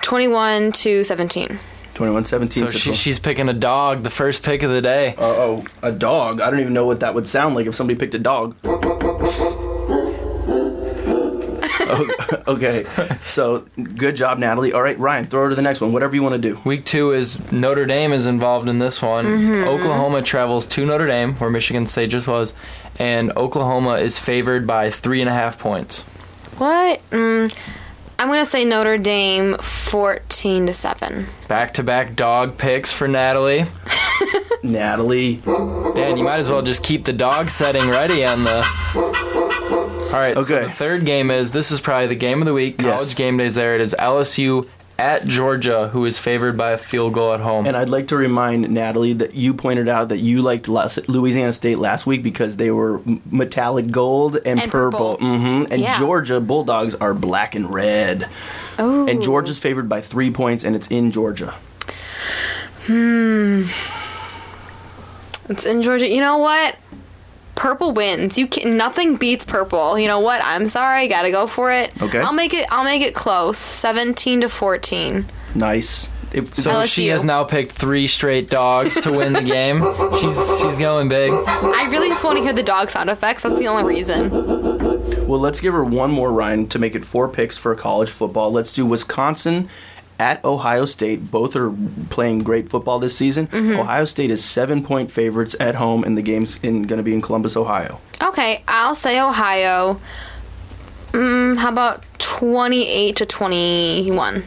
twenty-one 0.00 0.72
to 0.72 1.04
seventeen? 1.04 1.58
21 1.94 2.24
17 2.24 2.66
So 2.66 2.76
she, 2.76 2.92
she's 2.92 3.20
picking 3.20 3.48
a 3.48 3.52
dog, 3.52 4.02
the 4.02 4.10
first 4.10 4.42
pick 4.42 4.64
of 4.64 4.70
the 4.72 4.82
day. 4.82 5.14
Uh 5.16 5.22
oh, 5.22 5.64
a 5.80 5.92
dog. 5.92 6.40
I 6.40 6.50
don't 6.50 6.58
even 6.58 6.72
know 6.72 6.86
what 6.86 6.98
that 7.00 7.14
would 7.14 7.28
sound 7.28 7.54
like 7.54 7.68
if 7.68 7.76
somebody 7.76 7.96
picked 7.96 8.16
a 8.16 8.18
dog. 8.18 8.56
okay, 12.48 12.84
so 13.24 13.64
good 13.76 14.16
job, 14.16 14.38
Natalie. 14.38 14.72
All 14.72 14.82
right, 14.82 14.98
Ryan, 14.98 15.24
throw 15.24 15.44
her 15.44 15.50
to 15.50 15.54
the 15.54 15.62
next 15.62 15.80
one. 15.80 15.92
Whatever 15.92 16.16
you 16.16 16.22
want 16.22 16.34
to 16.34 16.40
do. 16.40 16.60
Week 16.64 16.84
two 16.84 17.12
is 17.12 17.38
Notre 17.52 17.86
Dame 17.86 18.12
is 18.12 18.26
involved 18.26 18.68
in 18.68 18.78
this 18.78 19.00
one. 19.00 19.26
Oklahoma 19.64 20.22
travels 20.22 20.66
to 20.68 20.84
Notre 20.84 21.06
Dame, 21.06 21.34
where 21.34 21.50
Michigan 21.50 21.86
State 21.86 22.10
just 22.10 22.26
was, 22.26 22.54
and 22.98 23.32
Oklahoma 23.36 23.96
is 23.96 24.18
favored 24.18 24.66
by 24.66 24.90
three 24.90 25.20
and 25.20 25.28
a 25.28 25.32
half 25.32 25.58
points. 25.58 26.04
What? 26.58 27.00
Mm, 27.10 27.54
I'm 28.18 28.28
gonna 28.28 28.44
say 28.46 28.64
Notre 28.64 28.96
Dame 28.98 29.56
14 29.58 30.66
to 30.66 30.74
seven. 30.74 31.26
Back 31.48 31.74
to 31.74 31.82
back 31.82 32.14
dog 32.14 32.56
picks 32.58 32.92
for 32.92 33.08
Natalie. 33.08 33.64
Natalie. 34.62 35.36
Dan, 35.94 36.16
you 36.16 36.24
might 36.24 36.38
as 36.38 36.50
well 36.50 36.62
just 36.62 36.82
keep 36.84 37.04
the 37.04 37.12
dog 37.12 37.50
setting 37.50 37.88
ready 37.88 38.24
on 38.24 38.44
the. 38.44 38.64
All 38.94 40.20
right. 40.20 40.34
So 40.42 40.54
Okay. 40.56 40.66
the 40.66 40.70
third 40.72 41.04
game 41.04 41.30
is 41.30 41.50
this 41.50 41.70
is 41.70 41.80
probably 41.80 42.06
the 42.06 42.14
game 42.14 42.40
of 42.40 42.46
the 42.46 42.54
week. 42.54 42.78
College 42.78 43.00
Yes. 43.00 43.14
game 43.14 43.36
days 43.36 43.56
there. 43.56 43.74
It 43.74 43.80
is 43.80 43.94
LSU 43.98 44.68
at 44.98 45.26
Georgia, 45.26 45.88
who 45.88 46.04
is 46.04 46.18
favored 46.18 46.56
by 46.56 46.70
a 46.70 46.78
field 46.78 47.12
goal 47.14 47.32
at 47.34 47.40
home. 47.40 47.66
And 47.66 47.76
I'd 47.76 47.88
like 47.88 48.08
to 48.08 48.16
remind 48.16 48.70
Natalie 48.70 49.12
that 49.14 49.34
you 49.34 49.52
pointed 49.52 49.88
out 49.88 50.08
that 50.10 50.18
you 50.18 50.40
liked 50.40 50.68
Louisiana 50.68 51.52
State 51.52 51.78
last 51.78 52.06
week 52.06 52.22
because 52.22 52.56
they 52.56 52.70
were 52.70 53.00
metallic 53.30 53.90
gold 53.90 54.36
and, 54.44 54.60
And 54.60 54.70
purple. 54.70 55.16
purple. 55.16 55.26
hmm 55.38 55.64
And 55.70 55.80
Yeah. 55.80 55.98
Georgia 55.98 56.40
Bulldogs 56.40 56.94
are 56.94 57.12
black 57.12 57.54
and 57.56 57.72
red. 57.74 58.28
Oh. 58.78 59.06
And 59.08 59.20
Georgia's 59.22 59.58
favored 59.58 59.88
by 59.88 60.00
three 60.00 60.30
points, 60.30 60.62
and 60.64 60.76
it's 60.76 60.86
in 60.88 61.10
Georgia. 61.10 61.54
Hmm. 62.86 63.64
It's 65.48 65.66
in 65.66 65.82
Georgia. 65.82 66.08
You 66.08 66.20
know 66.20 66.38
what? 66.38 66.76
Purple 67.54 67.92
wins. 67.92 68.36
You 68.36 68.46
can 68.46 68.76
nothing 68.76 69.16
beats 69.16 69.44
purple. 69.44 69.98
You 69.98 70.08
know 70.08 70.20
what? 70.20 70.40
I'm 70.44 70.66
sorry. 70.66 71.06
Got 71.08 71.22
to 71.22 71.30
go 71.30 71.46
for 71.46 71.72
it. 71.72 71.90
Okay. 72.02 72.18
I'll 72.18 72.32
make 72.32 72.52
it. 72.54 72.66
I'll 72.70 72.84
make 72.84 73.02
it 73.02 73.14
close. 73.14 73.58
17 73.58 74.42
to 74.42 74.48
14. 74.48 75.24
Nice. 75.54 76.10
If, 76.32 76.56
so 76.56 76.72
LSU. 76.72 76.86
she 76.92 77.06
has 77.08 77.22
now 77.22 77.44
picked 77.44 77.70
three 77.70 78.08
straight 78.08 78.50
dogs 78.50 78.96
to 79.02 79.12
win 79.12 79.32
the 79.34 79.42
game. 79.56 79.80
She's 80.18 80.58
she's 80.60 80.78
going 80.78 81.08
big. 81.08 81.32
I 81.32 81.88
really 81.90 82.08
just 82.08 82.24
want 82.24 82.38
to 82.38 82.42
hear 82.42 82.52
the 82.52 82.62
dog 82.64 82.90
sound 82.90 83.08
effects. 83.08 83.44
That's 83.44 83.56
the 83.56 83.68
only 83.68 83.84
reason. 83.84 84.30
well, 85.28 85.38
let's 85.38 85.60
give 85.60 85.74
her 85.74 85.84
one 85.84 86.10
more, 86.10 86.32
Ryan, 86.32 86.66
to 86.70 86.80
make 86.80 86.96
it 86.96 87.04
four 87.04 87.28
picks 87.28 87.56
for 87.56 87.72
college 87.76 88.10
football. 88.10 88.50
Let's 88.50 88.72
do 88.72 88.84
Wisconsin 88.84 89.68
at 90.18 90.44
Ohio 90.44 90.84
State. 90.84 91.30
Both 91.30 91.56
are 91.56 91.72
playing 92.10 92.40
great 92.40 92.68
football 92.68 92.98
this 92.98 93.16
season. 93.16 93.48
Ohio 93.52 94.04
State 94.04 94.30
is 94.30 94.44
seven 94.44 94.82
point 94.82 95.10
favorites 95.10 95.56
at 95.60 95.76
home, 95.76 96.04
and 96.04 96.16
the 96.16 96.22
game's 96.22 96.58
going 96.58 96.88
to 96.88 97.02
be 97.02 97.14
in 97.14 97.22
Columbus, 97.22 97.56
Ohio. 97.56 98.00
Okay, 98.22 98.62
I'll 98.68 98.94
say 98.94 99.20
Ohio. 99.20 100.00
Mm, 101.08 101.56
how 101.56 101.70
about 101.70 102.04
28 102.18 103.16
to 103.16 103.26
21? 103.26 104.44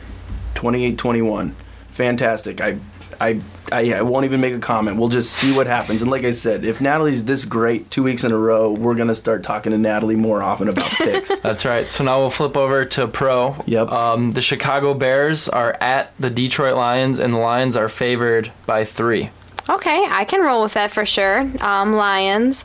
28-21. 0.56 1.54
Fantastic. 1.88 2.60
I, 2.60 2.78
I, 3.22 3.40
I, 3.72 3.94
I 3.94 4.02
won't 4.02 4.26
even 4.26 4.42
make 4.42 4.54
a 4.54 4.60
comment. 4.60 4.98
We'll 4.98 5.10
just 5.10 5.34
see 5.34 5.56
what 5.56 5.68
happens. 5.68 6.02
And 6.02 6.10
like 6.10 6.24
I 6.24 6.32
said, 6.32 6.64
if 6.64 6.80
Natalie's 6.82 7.26
this 7.26 7.46
great 7.46 7.90
two 7.92 8.04
weeks 8.04 8.24
in 8.24 8.32
a 8.32 8.38
row, 8.38 8.72
we're 8.72 8.96
gonna 8.96 9.16
start 9.16 9.44
talking 9.44 9.72
to 9.72 9.78
Natalie 9.78 10.16
more 10.16 10.42
often 10.42 10.68
about 10.70 10.86
picks. 10.98 11.40
That's 11.40 11.66
right. 11.66 11.92
So 11.92 12.04
now 12.04 12.20
we'll 12.20 12.30
flip 12.30 12.56
over 12.58 12.86
to 12.86 13.08
pro. 13.08 13.56
Yep. 13.66 13.90
Um, 13.90 14.32
the 14.32 14.42
Chicago 14.42 14.94
Bears 14.94 15.48
are 15.50 15.74
at 15.82 16.14
the 16.20 16.30
Detroit 16.30 16.76
Lions, 16.76 17.20
and 17.20 17.34
the 17.34 17.38
Lions 17.40 17.76
are 17.76 17.90
favored 17.90 18.52
by 18.66 18.84
three. 18.86 19.30
Okay, 19.70 20.06
I 20.10 20.24
can 20.26 20.42
roll 20.42 20.64
with 20.64 20.74
that 20.76 20.92
for 20.92 21.06
sure. 21.06 21.40
Um, 21.62 21.94
Lions. 21.94 22.64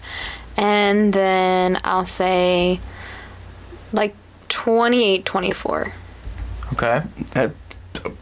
And 0.56 1.12
then 1.12 1.78
I'll 1.82 2.04
say 2.04 2.78
like 3.92 4.14
28 4.48 5.24
24. 5.24 5.92
Okay. 6.74 7.02
That- 7.32 7.52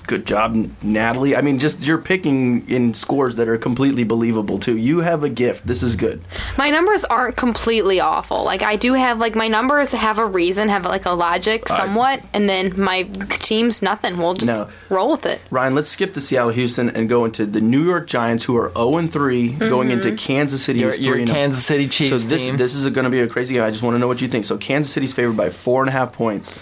good 0.06 0.26
job, 0.26 0.70
Natalie. 0.82 1.36
I 1.36 1.40
mean, 1.40 1.58
just 1.58 1.80
you're 1.82 1.98
picking 1.98 2.68
in 2.68 2.94
scores 2.94 3.36
that 3.36 3.48
are 3.48 3.58
completely 3.58 4.04
believable 4.04 4.58
too. 4.58 4.76
You 4.76 5.00
have 5.00 5.24
a 5.24 5.28
gift. 5.28 5.66
This 5.66 5.82
is 5.82 5.96
good. 5.96 6.22
My 6.56 6.70
numbers 6.70 7.04
aren't 7.04 7.36
completely 7.36 8.00
awful. 8.00 8.44
Like 8.44 8.62
I 8.62 8.76
do 8.76 8.94
have 8.94 9.18
like 9.18 9.34
my 9.34 9.48
numbers 9.48 9.92
have 9.92 10.18
a 10.18 10.26
reason, 10.26 10.68
have 10.68 10.84
like 10.84 11.06
a 11.06 11.12
logic 11.12 11.70
I- 11.70 11.76
somewhat, 11.76 12.22
and 12.32 12.48
then 12.48 12.78
my 12.80 13.04
team's 13.30 13.82
nothing. 13.82 14.16
We'll 14.16 14.34
just 14.34 14.50
No. 14.50 14.68
roll 14.88 15.12
with 15.12 15.26
it. 15.26 15.40
Ryan, 15.50 15.74
let's 15.74 15.90
skip 15.90 16.14
the 16.14 16.20
Seattle 16.20 16.50
Houston 16.50 16.90
and 16.90 17.08
go 17.08 17.24
into 17.24 17.46
the 17.46 17.60
New 17.60 17.84
York 17.84 18.06
Giants, 18.06 18.44
who 18.44 18.56
are 18.56 18.72
0 18.74 18.96
and 18.98 19.12
3, 19.12 19.52
going 19.52 19.88
mm-hmm. 19.88 19.98
into 19.98 20.12
Kansas 20.16 20.62
City, 20.62 20.80
Your, 20.80 20.94
your 20.94 21.14
3 21.14 21.22
oh. 21.22 21.26
Kansas 21.26 21.64
City 21.64 21.88
Chiefs 21.88 22.10
So 22.10 22.18
this 22.18 22.46
team. 22.46 22.56
this 22.56 22.74
is 22.74 22.88
going 22.90 23.04
to 23.04 23.10
be 23.10 23.20
a 23.20 23.28
crazy 23.28 23.54
game. 23.54 23.62
I 23.62 23.70
just 23.70 23.82
want 23.82 23.94
to 23.94 23.98
know 23.98 24.08
what 24.08 24.20
you 24.20 24.28
think. 24.28 24.44
So 24.44 24.56
Kansas 24.58 24.92
City's 24.92 25.12
favored 25.12 25.36
by 25.36 25.50
four 25.50 25.82
and 25.82 25.88
a 25.88 25.92
half 25.92 26.12
points. 26.12 26.60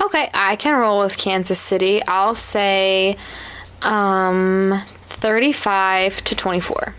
Okay, 0.00 0.28
I 0.34 0.56
can 0.56 0.78
roll 0.78 1.00
with 1.00 1.16
Kansas 1.18 1.58
City. 1.58 2.02
I'll 2.06 2.34
say 2.34 3.16
um 3.82 4.80
35 5.02 6.22
to 6.24 6.34
24. 6.36 6.94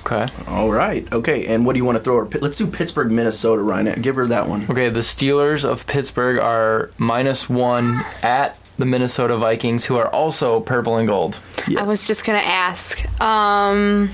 okay. 0.00 0.24
All 0.48 0.70
right. 0.70 1.10
Okay. 1.12 1.46
And 1.46 1.66
what 1.66 1.72
do 1.74 1.78
you 1.78 1.84
want 1.84 1.98
to 1.98 2.04
throw? 2.04 2.24
her? 2.24 2.38
Let's 2.40 2.56
do 2.56 2.66
Pittsburgh, 2.66 3.10
Minnesota, 3.10 3.60
Ryan. 3.62 4.00
Give 4.00 4.16
her 4.16 4.26
that 4.28 4.48
one. 4.48 4.66
Okay. 4.70 4.88
The 4.88 5.00
Steelers 5.00 5.64
of 5.64 5.86
Pittsburgh 5.86 6.38
are 6.38 6.90
minus 6.98 7.48
one 7.50 8.02
at 8.22 8.58
the 8.78 8.84
Minnesota 8.86 9.36
Vikings, 9.36 9.86
who 9.86 9.96
are 9.96 10.08
also 10.12 10.60
purple 10.60 10.96
and 10.96 11.08
gold. 11.08 11.38
Yeah. 11.66 11.80
I 11.80 11.84
was 11.84 12.06
just 12.06 12.24
gonna 12.24 12.38
ask. 12.38 13.04
Um. 13.20 14.10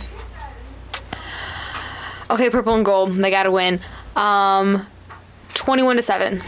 Okay, 2.31 2.49
purple 2.49 2.75
and 2.75 2.85
gold. 2.85 3.17
They 3.17 3.31
gotta 3.31 3.51
win. 3.51 3.81
Um, 4.17 4.87
twenty-one 5.55 5.97
to 5.97 6.03
seven. 6.03 6.43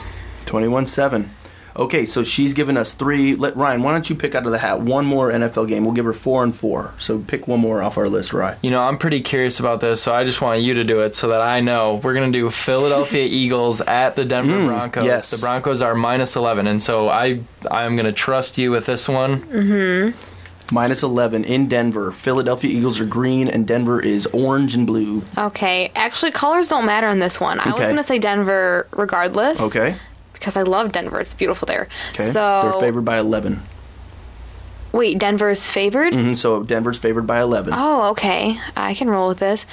21 0.46 0.86
7. 0.86 1.30
Okay, 1.76 2.04
so 2.04 2.22
she's 2.22 2.54
given 2.54 2.76
us 2.76 2.94
three. 2.94 3.34
Let 3.34 3.56
Ryan, 3.56 3.82
why 3.82 3.92
don't 3.92 4.08
you 4.08 4.14
pick 4.14 4.34
out 4.34 4.46
of 4.46 4.52
the 4.52 4.58
hat 4.58 4.80
one 4.80 5.04
more 5.04 5.30
NFL 5.30 5.66
game? 5.66 5.84
We'll 5.84 5.94
give 5.94 6.04
her 6.04 6.12
four 6.12 6.44
and 6.44 6.54
four. 6.54 6.94
So 6.98 7.18
pick 7.18 7.48
one 7.48 7.60
more 7.60 7.82
off 7.82 7.98
our 7.98 8.08
list, 8.08 8.32
Ryan. 8.32 8.58
You 8.62 8.70
know, 8.70 8.80
I'm 8.82 8.96
pretty 8.96 9.20
curious 9.20 9.58
about 9.58 9.80
this, 9.80 10.00
so 10.00 10.14
I 10.14 10.22
just 10.24 10.40
want 10.40 10.62
you 10.62 10.74
to 10.74 10.84
do 10.84 11.00
it 11.00 11.14
so 11.16 11.28
that 11.28 11.42
I 11.42 11.60
know. 11.60 12.00
We're 12.02 12.14
going 12.14 12.32
to 12.32 12.38
do 12.38 12.48
Philadelphia 12.50 13.24
Eagles 13.28 13.80
at 13.80 14.14
the 14.14 14.24
Denver 14.24 14.64
Broncos. 14.64 15.02
Mm, 15.02 15.06
yes. 15.06 15.30
The 15.30 15.38
Broncos 15.38 15.82
are 15.82 15.96
minus 15.96 16.36
11, 16.36 16.66
and 16.68 16.82
so 16.82 17.08
I 17.08 17.40
I'm 17.70 17.96
going 17.96 18.06
to 18.06 18.12
trust 18.12 18.56
you 18.56 18.70
with 18.70 18.86
this 18.86 19.08
one. 19.08 19.40
Hmm. 19.42 20.10
Minus 20.72 21.02
11 21.02 21.44
in 21.44 21.68
Denver. 21.68 22.10
Philadelphia 22.10 22.70
Eagles 22.70 22.98
are 22.98 23.04
green, 23.04 23.48
and 23.48 23.66
Denver 23.66 24.00
is 24.00 24.26
orange 24.26 24.74
and 24.74 24.86
blue. 24.86 25.22
Okay, 25.36 25.90
actually, 25.94 26.30
colors 26.30 26.68
don't 26.68 26.86
matter 26.86 27.08
in 27.08 27.18
this 27.18 27.38
one. 27.38 27.60
I 27.60 27.70
was 27.72 27.86
gonna 27.86 28.02
say 28.02 28.18
Denver 28.18 28.86
regardless. 28.92 29.60
Okay? 29.60 29.96
Because 30.44 30.58
I 30.58 30.62
love 30.62 30.92
Denver. 30.92 31.18
It's 31.20 31.32
beautiful 31.32 31.64
there. 31.64 31.88
Okay. 32.12 32.22
So 32.22 32.60
They're 32.70 32.80
favored 32.80 33.06
by 33.06 33.18
11. 33.18 33.62
wait, 34.92 35.18
Denver's 35.18 35.70
favored. 35.70 36.12
hmm 36.12 36.34
so 36.34 36.62
Denver's 36.62 36.98
favored 36.98 37.26
by 37.26 37.40
11. 37.40 37.72
Oh, 37.74 38.10
okay. 38.10 38.58
I 38.76 38.92
can 38.92 39.08
roll 39.08 39.28
with 39.28 39.38
this. 39.38 39.64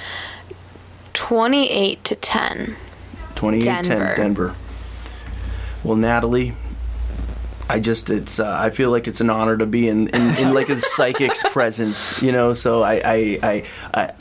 Twenty-eight 1.12 2.02
to 2.04 2.14
ten. 2.14 2.76
28 3.34 3.60
to 3.60 3.66
10 3.66 3.84
Denver. 3.84 4.14
Denver. 4.16 4.54
Well, 5.84 5.96
Natalie, 5.98 6.54
I 7.68 7.80
just 7.80 8.08
it's 8.08 8.40
uh, 8.40 8.56
I 8.58 8.70
feel 8.70 8.90
like 8.90 9.06
it's 9.06 9.20
an 9.20 9.28
honor 9.28 9.58
to 9.58 9.66
be 9.66 9.88
in 9.88 10.08
in, 10.08 10.36
in 10.38 10.54
like 10.54 10.70
a 10.70 10.76
psychic's 10.94 11.42
presence, 11.50 12.22
you 12.22 12.32
know. 12.32 12.54
So 12.54 12.82
I 12.82 12.94
I, 13.04 13.38
I 13.42 13.64
I 13.92 14.12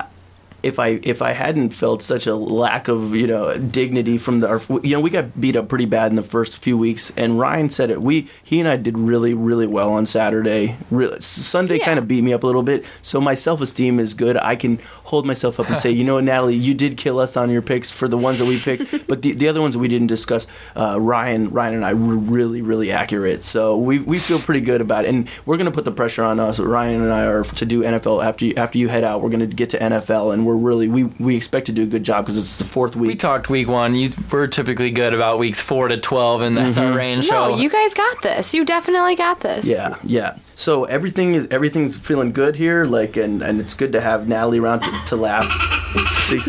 if 0.64 0.80
I 0.80 0.99
if 1.03 1.22
I 1.22 1.32
hadn't 1.32 1.72
felt 1.72 2.01
such 2.01 2.28
a 2.28 2.36
lack 2.36 2.88
of 2.88 3.16
you 3.16 3.28
know 3.28 3.57
dignity 3.57 4.18
from 4.18 4.39
the 4.39 4.47
our, 4.47 4.62
you 4.84 4.91
know 4.91 4.99
we 4.99 5.09
got 5.09 5.39
beat 5.39 5.55
up 5.55 5.68
pretty 5.68 5.86
bad 5.86 6.12
in 6.12 6.16
the 6.16 6.24
first 6.24 6.57
few 6.57 6.78
weeks, 6.78 7.12
and 7.18 7.39
Ryan 7.39 7.70
said 7.70 7.89
it. 7.89 8.01
We 8.01 8.28
he 8.43 8.59
and 8.59 8.70
I 8.70 8.76
did 8.76 8.97
really 8.97 9.34
really 9.34 9.68
well 9.68 9.91
on 9.91 10.05
Saturday. 10.05 10.76
Really, 10.89 11.20
Sunday 11.22 11.78
Yeah. 11.80 11.86
kind 11.86 11.99
of 11.99 12.07
beat 12.07 12.24
me 12.24 12.34
up 12.34 12.43
a 12.43 12.47
little 12.47 12.64
bit, 12.64 12.86
so 13.01 13.20
my 13.20 13.34
self 13.34 13.62
esteem 13.62 13.99
is 13.99 14.14
good. 14.14 14.38
I 14.38 14.55
can 14.55 14.80
hold 15.05 15.26
myself 15.26 15.59
up 15.59 15.70
and 15.70 15.80
say, 15.80 15.91
you 15.91 16.03
know, 16.03 16.16
what, 16.16 16.24
Natalie, 16.24 16.55
you 16.55 16.74
did 16.74 16.97
kill 16.97 17.20
us 17.20 17.36
on 17.36 17.49
your 17.49 17.62
picks 17.62 17.89
for 17.91 18.07
the 18.07 18.18
ones 18.18 18.39
that 18.39 18.45
we 18.45 18.59
picked, 18.59 19.07
but 19.07 19.22
the, 19.22 19.34
the 19.34 19.47
other 19.47 19.62
ones 19.62 19.76
we 19.78 19.88
didn't 19.88 20.07
discuss. 20.07 20.47
Uh, 20.76 20.99
Ryan 20.99 21.49
Ryan 21.49 21.76
and 21.76 21.86
I 21.86 21.93
were 21.93 22.16
really 22.16 22.62
really 22.62 22.91
accurate, 22.91 23.43
so 23.43 23.76
we 23.78 23.99
we 23.99 24.20
feel 24.20 24.39
pretty 24.39 24.62
good 24.62 24.82
about 24.82 25.05
it, 25.05 25.09
and 25.09 25.28
we're 25.45 25.57
gonna 25.57 25.72
put 25.72 25.86
the 25.86 25.91
pressure 25.91 26.24
on 26.24 26.39
us. 26.39 26.59
Ryan 26.59 27.01
and 27.01 27.12
I 27.14 27.24
are 27.26 27.43
to 27.43 27.66
do 27.66 27.82
NFL 27.84 28.24
after 28.24 28.45
you, 28.45 28.53
after 28.57 28.78
you 28.78 28.88
head 28.89 29.03
out. 29.03 29.22
We're 29.22 29.30
gonna 29.30 29.47
get 29.47 29.70
to 29.72 29.80
NFL, 29.80 30.34
and 30.34 30.45
we're 30.45 30.50
really 30.55 30.87
we 30.87 31.03
we 31.03 31.35
expect 31.35 31.65
to 31.67 31.71
do 31.71 31.83
a 31.83 31.87
good 31.87 32.03
job 32.03 32.25
because 32.25 32.37
it's 32.37 32.57
the 32.57 32.63
fourth 32.63 32.95
week. 32.95 33.07
We 33.07 33.15
talked 33.15 33.49
week 33.49 33.67
one. 33.67 33.95
You 33.95 34.11
we're 34.31 34.47
typically 34.47 34.91
good 34.91 35.13
about 35.13 35.39
weeks 35.39 35.61
four 35.61 35.87
to 35.87 35.97
twelve, 35.97 36.41
and 36.41 36.57
that's 36.57 36.77
our 36.77 36.89
mm-hmm. 36.89 36.97
range. 36.97 37.29
No, 37.29 37.51
so 37.51 37.57
you 37.57 37.69
guys 37.69 37.93
got 37.93 38.21
this. 38.21 38.53
You 38.53 38.65
definitely 38.65 39.15
got 39.15 39.41
this. 39.41 39.65
Yeah, 39.65 39.95
yeah. 40.03 40.37
So 40.55 40.85
everything 40.85 41.35
is 41.35 41.47
everything's 41.51 41.97
feeling 41.97 42.31
good 42.31 42.55
here, 42.55 42.85
like, 42.85 43.17
and 43.17 43.41
and 43.41 43.59
it's 43.59 43.73
good 43.73 43.91
to 43.93 44.01
have 44.01 44.27
Natalie 44.27 44.59
around 44.59 44.81
to, 44.81 45.01
to 45.07 45.15
laugh. 45.15 45.49
See, 46.13 46.41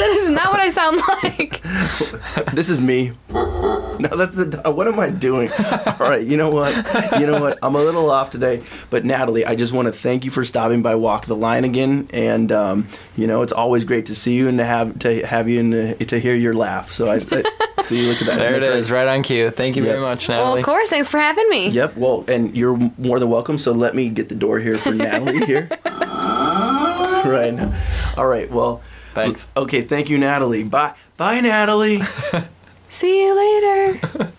That 0.00 0.08
is 0.16 0.30
not 0.30 0.50
what 0.50 0.60
I 0.60 0.70
sound 0.70 0.98
like. 1.22 1.62
this 2.54 2.70
is 2.70 2.80
me. 2.80 3.12
No, 3.28 4.08
that's 4.16 4.34
the. 4.34 4.62
What 4.74 4.88
am 4.88 4.98
I 4.98 5.10
doing? 5.10 5.50
All 5.52 5.96
right, 5.98 6.22
you 6.22 6.38
know 6.38 6.48
what? 6.50 6.74
You 7.20 7.26
know 7.26 7.38
what? 7.38 7.58
I'm 7.62 7.74
a 7.74 7.78
little 7.82 8.10
off 8.10 8.30
today, 8.30 8.62
but 8.88 9.04
Natalie, 9.04 9.44
I 9.44 9.54
just 9.56 9.74
want 9.74 9.86
to 9.86 9.92
thank 9.92 10.24
you 10.24 10.30
for 10.30 10.42
stopping 10.42 10.80
by 10.80 10.94
Walk 10.94 11.26
the 11.26 11.36
Line 11.36 11.64
again, 11.64 12.08
and 12.14 12.50
um, 12.50 12.88
you 13.14 13.26
know 13.26 13.42
it's 13.42 13.52
always 13.52 13.84
great 13.84 14.06
to 14.06 14.14
see 14.14 14.32
you 14.34 14.48
and 14.48 14.56
to 14.56 14.64
have 14.64 14.98
to 15.00 15.22
have 15.26 15.50
you 15.50 15.60
and 15.60 15.72
to, 15.98 16.04
to 16.06 16.18
hear 16.18 16.34
your 16.34 16.54
laugh. 16.54 16.92
So 16.92 17.08
I, 17.08 17.16
I 17.16 17.82
See, 17.82 18.00
you. 18.02 18.08
look 18.08 18.20
at 18.22 18.26
that. 18.28 18.38
There 18.38 18.54
it 18.54 18.62
Isn't 18.62 18.70
that 18.70 18.76
is, 18.78 18.88
great? 18.88 18.98
right 19.04 19.08
on 19.16 19.22
cue. 19.22 19.50
Thank 19.50 19.76
you 19.76 19.82
Yep. 19.84 19.90
very 19.92 20.00
much, 20.02 20.28
Well, 20.28 20.38
Natalie. 20.44 20.60
of 20.60 20.66
course. 20.66 20.88
Thanks 20.88 21.08
for 21.10 21.18
having 21.18 21.48
me. 21.50 21.68
Yep. 21.68 21.96
Well, 21.98 22.24
and 22.28 22.56
you're 22.56 22.76
more 22.96 23.18
than 23.18 23.28
welcome. 23.28 23.58
So 23.58 23.72
let 23.72 23.94
me 23.94 24.08
get 24.08 24.28
the 24.30 24.34
door 24.34 24.60
here 24.60 24.76
for 24.76 24.90
Natalie 24.94 25.44
here. 25.44 25.68
right. 25.84 27.72
All 28.16 28.26
right. 28.26 28.50
Well. 28.50 28.80
Thanks. 29.14 29.48
Okay. 29.56 29.82
Thank 29.82 30.08
you, 30.08 30.18
Natalie. 30.18 30.64
Bye. 30.64 30.94
Bye, 31.16 31.40
Natalie. 31.40 32.00
See 32.88 33.24
you 33.24 33.36
later. 33.36 34.32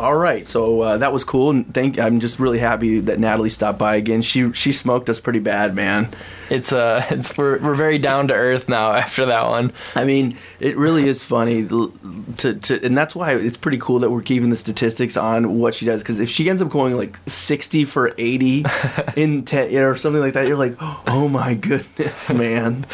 All 0.00 0.14
right. 0.14 0.46
So 0.46 0.80
uh, 0.82 0.98
that 0.98 1.12
was 1.12 1.24
cool. 1.24 1.50
And 1.50 1.74
thank. 1.74 1.98
I'm 1.98 2.20
just 2.20 2.38
really 2.38 2.60
happy 2.60 3.00
that 3.00 3.18
Natalie 3.18 3.48
stopped 3.48 3.78
by 3.78 3.96
again. 3.96 4.22
She 4.22 4.52
she 4.52 4.72
smoked 4.72 5.10
us 5.10 5.18
pretty 5.20 5.40
bad, 5.40 5.74
man. 5.74 6.08
It's 6.50 6.72
uh, 6.72 7.04
it's 7.10 7.36
we're, 7.36 7.58
we're 7.58 7.74
very 7.74 7.98
down 7.98 8.28
to 8.28 8.34
earth 8.34 8.68
now 8.68 8.92
after 9.04 9.26
that 9.26 9.46
one. 9.48 9.72
I 9.94 10.04
mean, 10.04 10.36
it 10.60 10.76
really 10.76 11.08
is 11.08 11.22
funny 11.22 11.66
to, 11.66 12.54
to 12.54 12.84
and 12.84 12.96
that's 12.96 13.14
why 13.14 13.34
it's 13.34 13.56
pretty 13.56 13.78
cool 13.78 14.00
that 14.00 14.10
we're 14.10 14.22
keeping 14.22 14.50
the 14.50 14.56
statistics 14.56 15.16
on 15.16 15.58
what 15.58 15.74
she 15.74 15.86
does 15.86 16.02
because 16.02 16.20
if 16.20 16.28
she 16.28 16.48
ends 16.48 16.62
up 16.62 16.68
going 16.68 16.96
like 16.96 17.18
60 17.26 17.84
for 17.84 18.14
80 18.16 18.64
in 19.16 19.44
10 19.44 19.74
or 19.76 19.96
something 19.96 20.20
like 20.20 20.34
that, 20.34 20.46
you're 20.46 20.56
like, 20.56 20.76
oh 20.80 21.28
my 21.28 21.54
goodness, 21.54 22.30
man. 22.30 22.84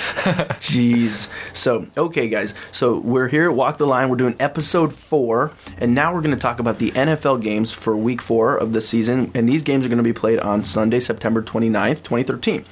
Jeez. 0.60 1.30
So, 1.52 1.86
okay, 1.96 2.28
guys. 2.28 2.54
So 2.72 2.98
we're 2.98 3.28
here 3.28 3.50
at 3.50 3.56
Walk 3.56 3.78
the 3.78 3.86
Line. 3.86 4.08
We're 4.08 4.16
doing 4.16 4.36
episode 4.40 4.94
four, 4.94 5.52
and 5.78 5.94
now 5.94 6.14
we're 6.14 6.20
going 6.20 6.34
to 6.34 6.40
talk 6.40 6.58
about 6.58 6.78
the 6.78 6.90
NFL 6.92 7.42
games 7.42 7.72
for 7.72 7.96
week 7.96 8.22
four 8.22 8.56
of 8.56 8.72
the 8.72 8.80
season. 8.80 9.30
And 9.34 9.48
these 9.48 9.62
games 9.62 9.84
are 9.84 9.88
going 9.88 9.98
to 9.98 10.04
be 10.04 10.12
played 10.12 10.38
on 10.40 10.62
Sunday, 10.62 11.00
September 11.00 11.42
29th, 11.42 12.02
2013. 12.02 12.64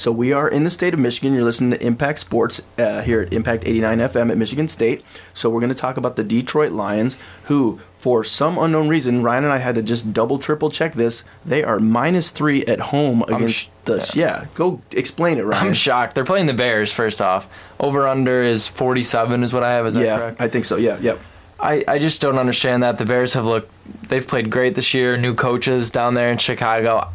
So 0.00 0.10
we 0.10 0.32
are 0.32 0.48
in 0.48 0.64
the 0.64 0.70
state 0.70 0.94
of 0.94 0.98
Michigan. 0.98 1.34
You're 1.34 1.44
listening 1.44 1.72
to 1.72 1.86
Impact 1.86 2.20
Sports 2.20 2.62
uh, 2.78 3.02
here 3.02 3.20
at 3.20 3.34
Impact 3.34 3.64
89 3.66 3.98
FM 3.98 4.30
at 4.30 4.38
Michigan 4.38 4.66
State. 4.66 5.04
So 5.34 5.50
we're 5.50 5.60
going 5.60 5.74
to 5.74 5.78
talk 5.78 5.98
about 5.98 6.16
the 6.16 6.24
Detroit 6.24 6.72
Lions, 6.72 7.18
who, 7.44 7.80
for 7.98 8.24
some 8.24 8.56
unknown 8.56 8.88
reason, 8.88 9.22
Ryan 9.22 9.44
and 9.44 9.52
I 9.52 9.58
had 9.58 9.74
to 9.74 9.82
just 9.82 10.14
double, 10.14 10.38
triple 10.38 10.70
check 10.70 10.94
this. 10.94 11.22
They 11.44 11.62
are 11.62 11.78
minus 11.78 12.30
three 12.30 12.64
at 12.64 12.80
home 12.80 13.24
against 13.24 13.54
sh- 13.54 13.68
the. 13.84 14.10
Yeah, 14.14 14.46
go 14.54 14.80
explain 14.92 15.36
it, 15.36 15.42
Ryan. 15.42 15.66
I'm 15.66 15.74
shocked. 15.74 16.14
They're 16.14 16.24
playing 16.24 16.46
the 16.46 16.54
Bears 16.54 16.90
first 16.90 17.20
off. 17.20 17.46
Over 17.78 18.08
under 18.08 18.42
is 18.42 18.68
47 18.68 19.42
is 19.42 19.52
what 19.52 19.64
I 19.64 19.72
have. 19.72 19.86
Is 19.86 19.92
that 19.94 20.04
yeah, 20.06 20.16
correct? 20.16 20.40
I 20.40 20.48
think 20.48 20.64
so. 20.64 20.76
Yeah, 20.76 20.98
yep. 21.00 21.20
I, 21.58 21.84
I 21.86 21.98
just 21.98 22.22
don't 22.22 22.38
understand 22.38 22.84
that. 22.84 22.96
The 22.96 23.04
Bears 23.04 23.34
have 23.34 23.44
looked, 23.44 23.70
they've 24.08 24.26
played 24.26 24.48
great 24.48 24.76
this 24.76 24.94
year. 24.94 25.18
New 25.18 25.34
coaches 25.34 25.90
down 25.90 26.14
there 26.14 26.32
in 26.32 26.38
Chicago. 26.38 27.12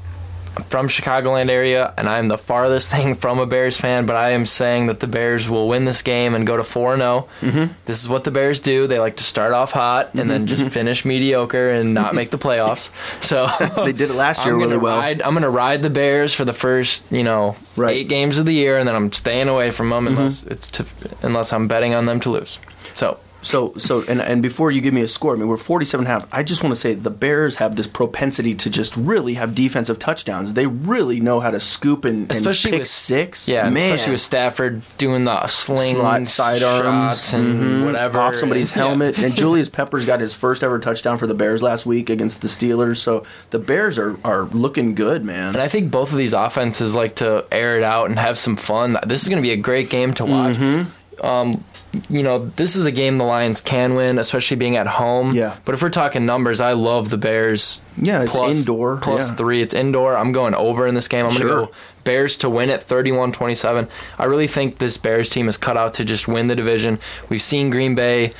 I'm 0.58 0.64
from 0.66 0.88
Chicagoland 0.88 1.50
area, 1.50 1.94
and 1.98 2.08
I'm 2.08 2.28
the 2.28 2.38
farthest 2.38 2.92
thing 2.96 3.16
from 3.16 3.40
a 3.40 3.46
Bears 3.46 3.78
fan, 3.78 4.06
but 4.06 4.16
I 4.16 4.32
am 4.32 4.46
saying 4.46 4.86
that 4.88 5.00
the 5.00 5.08
Bears 5.08 5.50
will 5.50 5.68
win 5.68 5.86
this 5.86 6.02
game 6.02 6.34
and 6.36 6.48
go 6.48 6.56
to 6.58 6.64
4 6.64 6.98
0. 6.98 7.28
Mm-hmm. 7.42 7.74
This 7.86 8.02
is 8.02 8.08
what 8.10 8.24
the 8.24 8.32
Bears 8.32 8.60
do. 8.60 8.88
They 8.88 9.00
like 9.00 9.18
to 9.18 9.24
start 9.24 9.52
off 9.54 9.72
hot 9.72 10.12
and 10.14 10.30
then 10.32 10.46
Mm-hmm. 10.48 10.56
just 10.64 10.72
finish 10.74 11.06
mediocre 11.06 11.70
and 11.70 11.94
not 11.94 12.16
make 12.16 12.32
the 12.32 12.38
playoffs. 12.38 12.92
So 13.22 13.48
They 13.84 13.92
did 13.94 14.10
it 14.10 14.16
last 14.16 14.46
year 14.46 14.54
I'm 14.54 14.62
really 14.62 14.78
well. 14.78 14.98
Ride, 14.98 15.22
I'm 15.22 15.34
going 15.34 15.44
to 15.44 15.50
ride 15.50 15.82
the 15.82 15.90
Bears 15.90 16.34
for 16.34 16.46
the 16.46 16.54
first, 16.54 17.04
you 17.12 17.24
know, 17.24 17.56
Right. 17.76 17.92
Mm-hmm. 17.92 18.00
eight 18.00 18.08
games 18.10 18.38
of 18.38 18.46
the 18.46 18.54
year, 18.54 18.78
and 18.78 18.88
then 18.88 18.96
I'm 18.96 19.12
staying 19.12 19.48
away 19.50 19.72
from 19.72 19.90
them 19.90 20.08
unless 20.08 20.44
it's 20.46 20.70
to, 20.72 20.86
unless 21.22 21.52
I'm 21.54 21.68
betting 21.68 21.94
on 21.94 22.06
them 22.06 22.20
to 22.22 22.30
lose. 22.32 22.60
So 22.94 23.20
So, 23.46 23.74
so, 23.78 24.04
and 24.08 24.22
and 24.22 24.42
before 24.42 24.72
you 24.72 24.82
give 24.82 24.94
me 24.94 25.02
a 25.02 25.08
score, 25.08 25.34
I 25.34 25.38
mean, 25.38 25.48
we're 25.48 25.58
47 25.58 26.06
and 26.06 26.12
a 26.12 26.20
half. 26.20 26.28
I 26.34 26.44
just 26.44 26.64
want 26.64 26.74
to 26.74 26.80
say 26.82 26.94
the 26.96 27.10
Bears 27.12 27.58
have 27.58 27.76
this 27.76 27.88
propensity 27.88 28.56
to 28.56 28.70
just 28.70 28.96
really 28.98 29.36
have 29.36 29.54
defensive 29.56 30.00
touchdowns. 30.00 30.54
They 30.54 30.66
really 30.68 31.20
know 31.20 31.40
how 31.40 31.52
to 31.52 31.60
scoop 31.60 32.06
and, 32.06 32.24
and 32.24 32.32
Especially 32.32 32.72
pick 32.72 32.80
with- 32.82 32.88
six. 32.88 33.48
Yeah, 33.48 33.66
and 33.66 33.74
man. 33.74 33.86
especially 33.92 34.12
with 34.12 34.22
Stafford 34.22 34.82
doing 34.98 35.24
the 35.26 35.46
sling 35.48 35.96
Slide- 35.96 36.28
sidearms 36.28 37.34
and 37.34 37.82
mhm, 37.82 37.86
whatever 37.86 38.20
off 38.20 38.36
somebody's 38.36 38.72
Yeah. 38.72 38.84
helmet. 38.88 39.18
And 39.20 39.36
Julius 39.42 39.70
Peppers 39.70 40.06
got 40.06 40.20
his 40.20 40.34
first 40.34 40.64
ever 40.64 40.80
touchdown 40.80 41.18
for 41.18 41.28
the 41.28 41.34
Bears 41.34 41.62
last 41.62 41.86
week 41.86 42.10
against 42.10 42.42
the 42.42 42.48
Steelers. 42.48 42.98
So 42.98 43.24
the 43.52 43.60
Bears 43.60 43.98
are 44.00 44.18
are 44.26 44.46
looking 44.46 44.96
good, 44.96 45.24
man. 45.24 45.50
And 45.50 45.58
I 45.62 45.68
think 45.68 45.92
both 45.92 46.12
of 46.12 46.18
these 46.18 46.34
offenses 46.34 46.96
like 46.96 47.16
to 47.16 47.46
air 47.52 47.78
it 47.78 47.84
out 47.84 48.10
and 48.10 48.18
have 48.18 48.38
some 48.38 48.56
fun. 48.56 48.98
This 49.06 49.22
is 49.24 49.30
going 49.30 49.38
to 49.42 49.48
be 49.48 49.52
a 49.54 49.58
great 49.58 49.90
game 49.90 50.14
to 50.16 50.26
watch. 50.26 50.56
Mm-hmm. 50.58 50.90
Um, 51.24 51.64
you 52.10 52.24
know, 52.24 52.48
this 52.58 52.76
is 52.76 52.86
a 52.86 52.92
game 52.92 53.18
the 53.18 53.24
Lions 53.24 53.62
can 53.62 53.96
win, 53.96 54.18
especially 54.20 54.58
being 54.58 54.76
at 54.76 54.86
home. 54.86 55.34
Yeah. 55.34 55.56
But 55.64 55.76
if 55.76 55.82
we're 55.82 55.90
talking 55.90 56.26
numbers, 56.26 56.60
I 56.60 56.74
love 56.74 57.10
the 57.10 57.18
Bears. 57.18 57.80
Yeah, 57.98 58.24
it's 58.24 58.32
plus- 58.32 58.58
indoor, 58.60 58.98
plus 58.98 59.30
yeah. 59.30 59.36
three. 59.36 59.62
It's 59.62 59.74
indoor. 59.74 60.18
I'm 60.18 60.32
going 60.34 60.54
over 60.56 60.88
in 60.88 60.94
this 60.96 61.08
game. 61.08 61.26
I'm 61.26 61.32
Sure. 61.32 61.48
going 61.48 61.66
to 61.68 61.72
go 61.72 61.78
Bears 62.04 62.36
to 62.38 62.50
win 62.50 62.70
at 62.70 62.82
31-27. 62.86 63.90
I 64.20 64.26
really 64.26 64.48
think 64.48 64.78
this 64.78 64.98
Bears 64.98 65.30
team 65.30 65.48
is 65.48 65.56
cut 65.58 65.78
out 65.78 65.94
to 65.96 66.06
just 66.06 66.28
win 66.28 66.48
the 66.48 66.56
division. 66.56 67.00
We've 67.30 67.42
seen 67.42 67.70
Green 67.70 67.96
Bay 67.96 68.32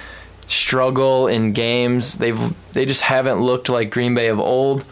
struggle 0.48 1.28
in 1.28 1.54
games. 1.54 2.18
They've 2.18 2.54
they 2.74 2.86
just 2.86 3.02
haven't 3.02 3.40
looked 3.42 3.70
like 3.70 3.90
Green 3.90 4.14
Bay 4.14 4.28
of 4.28 4.40
old. 4.40 4.86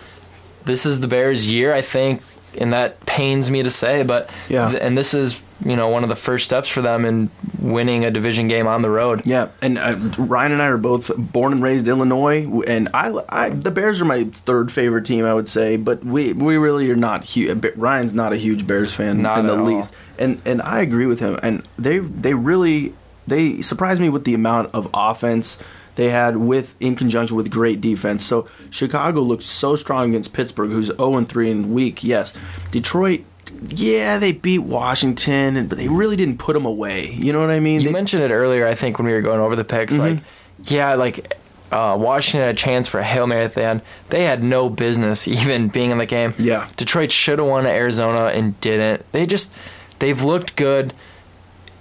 This 0.66 0.86
is 0.86 1.02
the 1.02 1.08
Bears' 1.08 1.50
year, 1.52 1.74
I 1.74 1.82
think, 1.82 2.22
and 2.58 2.74
that 2.74 3.06
pains 3.06 3.50
me 3.52 3.64
to 3.64 3.70
say, 3.72 4.04
but 4.04 4.30
Yeah. 4.50 4.70
th- 4.70 4.82
and 4.82 4.98
this 4.98 5.14
is 5.14 5.42
you 5.66 5.76
know 5.78 5.88
one 5.88 6.04
of 6.04 6.10
the 6.10 6.16
first 6.16 6.44
steps 6.46 6.68
for 6.68 6.82
them 6.82 7.06
in 7.06 7.30
winning 7.60 8.04
a 8.04 8.12
division 8.12 8.48
game 8.48 8.68
on 8.68 8.82
the 8.82 8.90
road. 8.90 9.22
Yeah, 9.26 9.48
and 9.62 9.78
uh, 9.78 9.96
Ryan 10.18 10.52
and 10.54 10.62
I 10.62 10.66
are 10.66 10.78
both 10.78 11.10
born 11.18 11.54
and 11.54 11.64
raised 11.64 11.88
Illinois, 11.88 12.46
and 12.68 12.90
I, 12.94 13.14
I 13.30 13.50
the 13.50 13.72
Bears 13.72 14.02
are 14.02 14.06
my 14.06 14.26
third 14.26 14.72
favorite 14.72 15.06
team, 15.06 15.24
I 15.26 15.34
would 15.34 15.48
say. 15.48 15.78
But 15.78 16.04
we 16.04 16.34
we 16.34 16.58
really 16.58 16.90
are 16.92 16.96
not 16.98 17.24
huge. 17.24 17.64
Ryan's 17.78 18.14
not 18.14 18.34
a 18.34 18.38
huge 18.38 18.68
Bears 18.68 18.94
fan 18.94 19.22
Not 19.22 19.40
in 19.40 19.48
the 19.48 19.58
all. 19.58 19.64
least, 19.64 19.94
and 20.20 20.42
and 20.46 20.62
I 20.64 20.82
agree 20.82 21.06
with 21.06 21.20
him. 21.22 21.40
And 21.42 21.64
they 21.80 22.00
they 22.00 22.34
really 22.34 22.94
they 23.26 23.62
surprised 23.62 24.02
me 24.02 24.10
with 24.10 24.26
the 24.26 24.34
amount 24.34 24.72
of 24.74 24.90
offense 24.94 25.58
they 25.96 26.10
had 26.10 26.38
with 26.38 26.76
in 26.80 26.96
conjunction 26.96 27.36
with 27.38 27.50
great 27.52 27.82
defense. 27.82 28.24
So 28.26 28.48
Chicago 28.70 29.22
looked 29.22 29.44
so 29.44 29.76
strong 29.76 30.10
against 30.10 30.34
Pittsburgh, 30.34 30.72
who's 30.72 30.88
0 30.88 31.18
and 31.18 31.28
3 31.30 31.52
and 31.52 31.74
weak. 31.74 32.04
Yes, 32.04 32.34
Detroit. 32.72 33.24
Yeah, 33.70 34.18
they 34.20 34.32
beat 34.32 34.60
Washington, 34.60 35.68
but 35.68 35.78
they 35.78 35.88
really 35.90 36.16
didn't 36.16 36.38
put 36.40 36.54
them 36.54 36.66
away. 36.66 37.10
You 37.12 37.34
know 37.34 37.40
what 37.42 37.50
I 37.52 37.60
mean? 37.60 37.82
You 37.82 37.88
They- 37.88 37.94
mentioned 37.94 38.24
it 38.24 38.32
earlier, 38.32 38.66
I 38.66 38.74
think, 38.76 38.98
when 38.98 39.06
we 39.06 39.14
were 39.14 39.22
going 39.22 39.40
over 39.42 39.56
the 39.56 39.64
picks. 39.66 39.98
Like, 39.98 40.20
yeah, 40.64 40.94
like 40.96 41.36
uh, 41.72 41.98
Washington 42.00 42.42
had 42.42 42.56
a 42.56 42.58
chance 42.58 42.88
for 42.88 43.00
a 43.00 43.04
hail 43.04 43.28
mary 43.28 43.44
at 43.44 43.54
the 43.54 43.64
end. 43.64 43.82
They 44.10 44.24
had 44.24 44.44
no 44.44 44.70
business 44.70 45.28
even 45.28 45.68
being 45.68 45.92
in 45.92 45.98
the 45.98 46.06
game. 46.06 46.34
Yeah. 46.40 46.68
Detroit 46.78 47.12
should 47.12 47.40
have 47.40 47.48
won 47.48 47.66
at 47.66 47.74
Arizona 47.76 48.26
and 48.28 48.60
didn't. 48.62 49.06
They 49.12 49.26
just 49.26 49.52
they've 50.00 50.24
looked 50.24 50.56
good. 50.56 50.94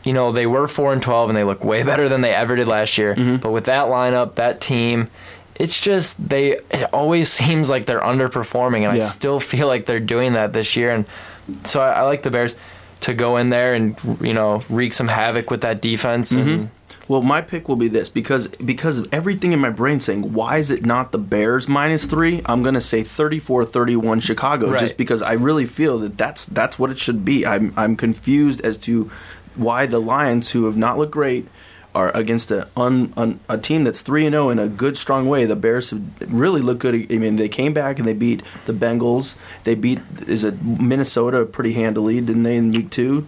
You 0.05 0.13
know, 0.13 0.33
they 0.33 0.47
were 0.47 0.67
four 0.69 0.93
and 0.93 1.03
twelve, 1.03 1.31
and 1.31 1.37
they 1.37 1.45
look 1.45 1.65
way 1.65 1.83
better 1.91 2.09
than 2.09 2.21
they 2.21 2.35
ever 2.35 2.57
did 2.57 2.69
last 2.69 2.99
year. 2.99 3.15
Mm-hmm. 3.15 3.37
But 3.37 3.53
with 3.53 3.65
that 3.65 3.87
lineup, 3.87 4.35
that 4.37 4.61
team. 4.61 5.09
It's 5.57 5.81
just 5.81 6.29
they. 6.29 6.53
It 6.71 6.93
always 6.93 7.31
seems 7.41 7.69
like 7.71 7.87
they're 7.87 8.01
underperforming, 8.01 8.89
and 8.89 8.97
Yeah. 8.97 9.05
I 9.05 9.07
still 9.07 9.39
feel 9.41 9.67
like 9.67 9.87
they're 9.87 10.01
doing 10.01 10.33
that 10.33 10.53
this 10.53 10.77
year. 10.77 10.91
And 10.91 11.05
so 11.65 11.81
I, 11.83 11.93
I 11.93 12.03
like 12.03 12.23
the 12.23 12.31
Bears 12.31 12.55
to 13.01 13.15
go 13.15 13.37
in 13.37 13.51
there 13.51 13.75
and 13.75 13.99
you 14.21 14.33
know 14.33 14.63
wreak 14.69 14.93
some 14.93 15.09
havoc 15.09 15.51
with 15.51 15.61
that 15.63 15.81
defense. 15.83 16.33
And 16.33 16.47
mm-hmm. 16.47 16.65
Well, 17.09 17.21
my 17.21 17.43
pick 17.43 17.69
will 17.69 17.77
be 17.77 17.89
this 17.89 18.09
because 18.09 18.47
because 18.49 18.99
of 19.01 19.09
everything 19.13 19.53
in 19.53 19.59
my 19.59 19.71
brain 19.71 19.99
saying 20.01 20.33
why 20.33 20.59
is 20.59 20.71
it 20.71 20.87
not 20.87 21.11
the 21.13 21.19
Bears 21.19 21.69
minus 21.69 22.07
3? 22.07 22.43
I'm 22.47 22.63
going 22.63 22.75
to 22.75 22.81
say 22.81 23.03
34-31 23.03 24.23
Chicago 24.23 24.71
Right. 24.71 24.81
just 24.81 24.97
because 24.97 25.21
I 25.21 25.33
really 25.33 25.67
feel 25.67 25.99
that 25.99 26.17
that's 26.17 26.47
that's 26.47 26.79
what 26.79 26.91
it 26.91 26.99
should 26.99 27.25
be. 27.25 27.45
I'm 27.45 27.75
I'm 27.77 27.97
confused 27.97 28.61
as 28.63 28.79
to 28.79 29.11
why 29.57 29.87
the 29.87 29.99
Lions 30.01 30.51
who 30.51 30.67
have 30.67 30.77
not 30.77 30.99
looked 30.99 31.13
great 31.13 31.47
are 31.95 32.11
against 32.17 32.51
a 32.51 32.67
un, 32.75 33.13
un, 33.19 33.39
a 33.51 33.59
team 33.59 33.85
that's 33.85 34.01
3 34.01 34.25
and 34.27 34.33
0 34.33 34.49
in 34.49 34.59
a 34.59 34.67
good 34.67 34.97
strong 34.97 35.29
way. 35.29 35.45
The 35.45 35.55
Bears 35.57 35.91
have 35.91 36.01
really 36.33 36.63
looked 36.63 36.81
good. 36.81 36.95
I 37.13 37.19
mean, 37.19 37.37
they 37.37 37.51
came 37.51 37.75
back 37.75 37.99
and 37.99 38.09
they 38.09 38.15
beat 38.15 38.43
the 38.65 38.73
Bengals. 38.73 39.37
They 39.65 39.75
beat 39.75 40.01
is 40.27 40.43
it 40.45 40.63
Minnesota 40.65 41.45
pretty 41.45 41.75
handily, 41.75 42.21
didn't 42.23 42.45
they 42.45 42.57
in 42.57 42.73
week 42.73 42.89
2? 42.91 43.27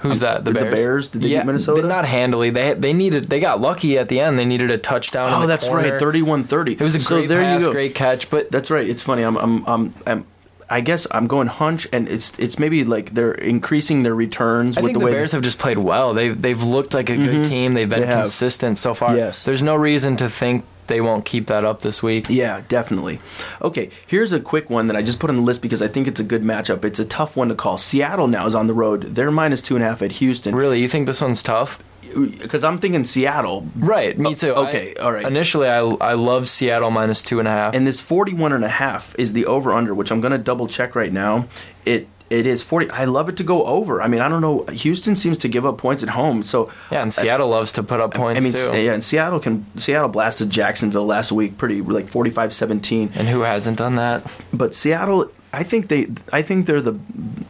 Who's 0.00 0.20
that? 0.20 0.44
The 0.44 0.52
Did 0.52 0.60
the 0.60 0.64
Bears. 0.64 0.74
Bears? 0.74 1.08
Did 1.10 1.22
they 1.22 1.28
beat 1.28 1.44
Minnesota? 1.46 1.82
They 1.82 1.88
not 1.88 2.04
handily. 2.06 2.50
They 2.50 2.74
they 2.74 2.92
needed. 2.92 3.24
They 3.30 3.40
got 3.40 3.60
lucky 3.60 3.98
at 3.98 4.08
the 4.08 4.20
end. 4.20 4.38
They 4.38 4.44
needed 4.46 4.70
a 4.70 4.78
touchdown. 4.78 5.32
Oh, 5.32 5.36
in 5.38 5.42
Oh, 5.44 5.46
that's 5.46 5.68
corner. 5.68 5.90
right, 5.90 6.00
31-30. 6.00 6.72
It 6.72 6.80
was 6.80 6.94
a 6.94 7.00
so 7.00 7.16
great 7.18 7.28
there 7.28 7.40
pass, 7.42 7.60
you 7.62 7.66
go. 7.68 7.72
great 7.72 7.94
catch. 7.94 8.28
But 8.30 8.50
That's 8.50 8.70
right. 8.70 8.88
It's 8.88 9.02
funny. 9.02 9.22
I'm, 9.22 9.36
I'm, 9.38 9.64
I'm, 9.66 9.94
I'm, 10.06 10.26
I 10.68 10.80
guess 10.80 11.06
I'm 11.10 11.26
going 11.26 11.46
hunch, 11.46 11.86
and 11.92 12.08
it's, 12.08 12.36
it's 12.38 12.58
maybe 12.58 12.84
like 12.84 13.14
they're 13.14 13.32
increasing 13.32 14.02
their 14.02 14.14
returns 14.14 14.76
I 14.76 14.80
with 14.80 14.88
think 14.88 14.98
the, 14.98 15.04
the. 15.04 15.10
Bears 15.12 15.32
have 15.32 15.42
just 15.42 15.58
played 15.58 15.78
well. 15.78 16.12
They 16.12 16.30
they've 16.30 16.62
looked 16.62 16.92
like 16.92 17.08
a 17.08 17.16
good 17.16 17.26
mm-hmm. 17.26 17.42
team. 17.42 17.74
They've 17.74 17.88
been 17.88 18.08
They 18.08 18.14
consistent 18.14 18.78
so 18.78 18.92
far. 18.92 19.16
Yes. 19.16 19.44
There's 19.44 19.62
no 19.62 19.76
reason 19.76 20.16
to 20.16 20.28
think 20.28 20.64
they 20.86 21.00
won't 21.00 21.24
keep 21.24 21.46
that 21.48 21.64
up 21.64 21.82
this 21.82 22.02
week. 22.02 22.26
yeah, 22.28 22.62
definitely. 22.68 23.20
Okay, 23.62 23.90
here's 24.06 24.32
a 24.32 24.40
quick 24.40 24.70
one 24.70 24.86
that 24.88 24.96
I 24.96 25.02
just 25.02 25.20
put 25.20 25.30
on 25.30 25.36
the 25.36 25.42
list 25.42 25.62
because 25.62 25.82
I 25.82 25.88
think 25.88 26.06
it's 26.06 26.20
a 26.20 26.24
good 26.24 26.42
matchup. 26.42 26.84
It's 26.84 26.98
a 26.98 27.04
tough 27.04 27.36
one 27.36 27.48
to 27.48 27.54
call. 27.54 27.78
Seattle 27.78 28.28
now 28.28 28.46
is 28.46 28.54
on 28.54 28.66
the 28.66 28.74
road. 28.74 29.14
They're 29.14 29.30
minus 29.30 29.62
two 29.62 29.74
and 29.76 29.84
a 29.84 29.88
half 29.88 30.02
at 30.02 30.12
Houston. 30.12 30.54
Really, 30.54 30.80
you 30.80 30.88
think 30.88 31.06
this 31.06 31.20
one's 31.20 31.42
tough? 31.42 31.82
Because 32.14 32.64
I'm 32.64 32.78
thinking 32.78 33.04
Seattle, 33.04 33.66
Right, 33.76 34.18
me 34.18 34.30
oh, 34.30 34.34
too. 34.34 34.54
Oh, 34.56 34.66
okay, 34.68 34.94
I- 34.98 35.02
all 35.02 35.12
right. 35.12 35.26
Initially, 35.26 35.68
I 35.68 35.80
I 35.80 36.14
love 36.14 36.48
Seattle 36.48 36.90
minus 36.90 37.22
two 37.22 37.40
and 37.40 37.48
a 37.48 37.50
half. 37.50 37.74
and 37.74 37.86
this 37.86 38.00
41 38.00 38.52
and 38.54 38.64
a 38.64 38.68
half 38.68 39.14
is 39.18 39.32
the 39.34 39.44
over 39.46 39.72
under 39.72 39.94
which 39.94 40.10
i'm 40.10 40.20
going 40.20 40.30
to 40.32 40.38
double 40.38 40.66
check 40.66 40.94
right 40.94 41.12
now 41.12 41.46
it 41.84 42.08
It 42.28 42.44
is 42.44 42.60
40. 42.62 42.90
I 42.90 43.04
love 43.04 43.28
it 43.28 43.36
to 43.36 43.44
go 43.44 43.64
over. 43.66 44.02
I 44.02 44.08
mean, 44.08 44.20
I 44.20 44.28
don't 44.28 44.40
know. 44.40 44.64
Houston 44.72 45.14
seems 45.14 45.38
to 45.38 45.48
give 45.48 45.64
up 45.64 45.78
points 45.78 46.02
at 46.02 46.08
home. 46.08 46.42
So 46.42 46.70
Yeah, 46.90 47.02
and 47.02 47.12
Seattle 47.12 47.48
loves 47.48 47.70
to 47.74 47.84
put 47.84 48.00
up 48.00 48.14
points 48.14 48.40
I 48.40 48.42
mean, 48.42 48.52
too. 48.52 48.76
yeah, 48.84 48.92
and 48.94 49.04
Seattle 49.04 49.38
can 49.38 49.64
Seattle 49.78 50.08
blasted 50.08 50.50
Jacksonville 50.50 51.06
last 51.06 51.30
week 51.30 51.56
pretty 51.56 51.80
like 51.82 52.06
45-17. 52.10 53.12
And 53.14 53.28
who 53.28 53.42
hasn't 53.42 53.78
done 53.78 53.94
that? 53.94 54.28
But 54.52 54.74
Seattle, 54.74 55.30
I 55.52 55.62
think 55.62 55.86
they 55.86 56.08
I 56.32 56.42
think 56.42 56.66
they're 56.66 56.80
the 56.82 56.98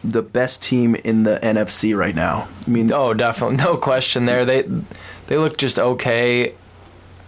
the 0.05 0.23
best 0.23 0.63
team 0.63 0.95
in 0.95 1.23
the 1.23 1.39
NFC 1.43 1.97
right 1.97 2.15
now. 2.15 2.47
I 2.67 2.71
mean, 2.71 2.93
Oh, 2.93 3.15
definitely, 3.15 3.57
no 3.65 3.77
question 3.79 4.27
there. 4.27 4.45
They 4.45 4.63
they 5.29 5.39
look 5.39 5.57
just 5.57 5.79
okay 5.79 6.55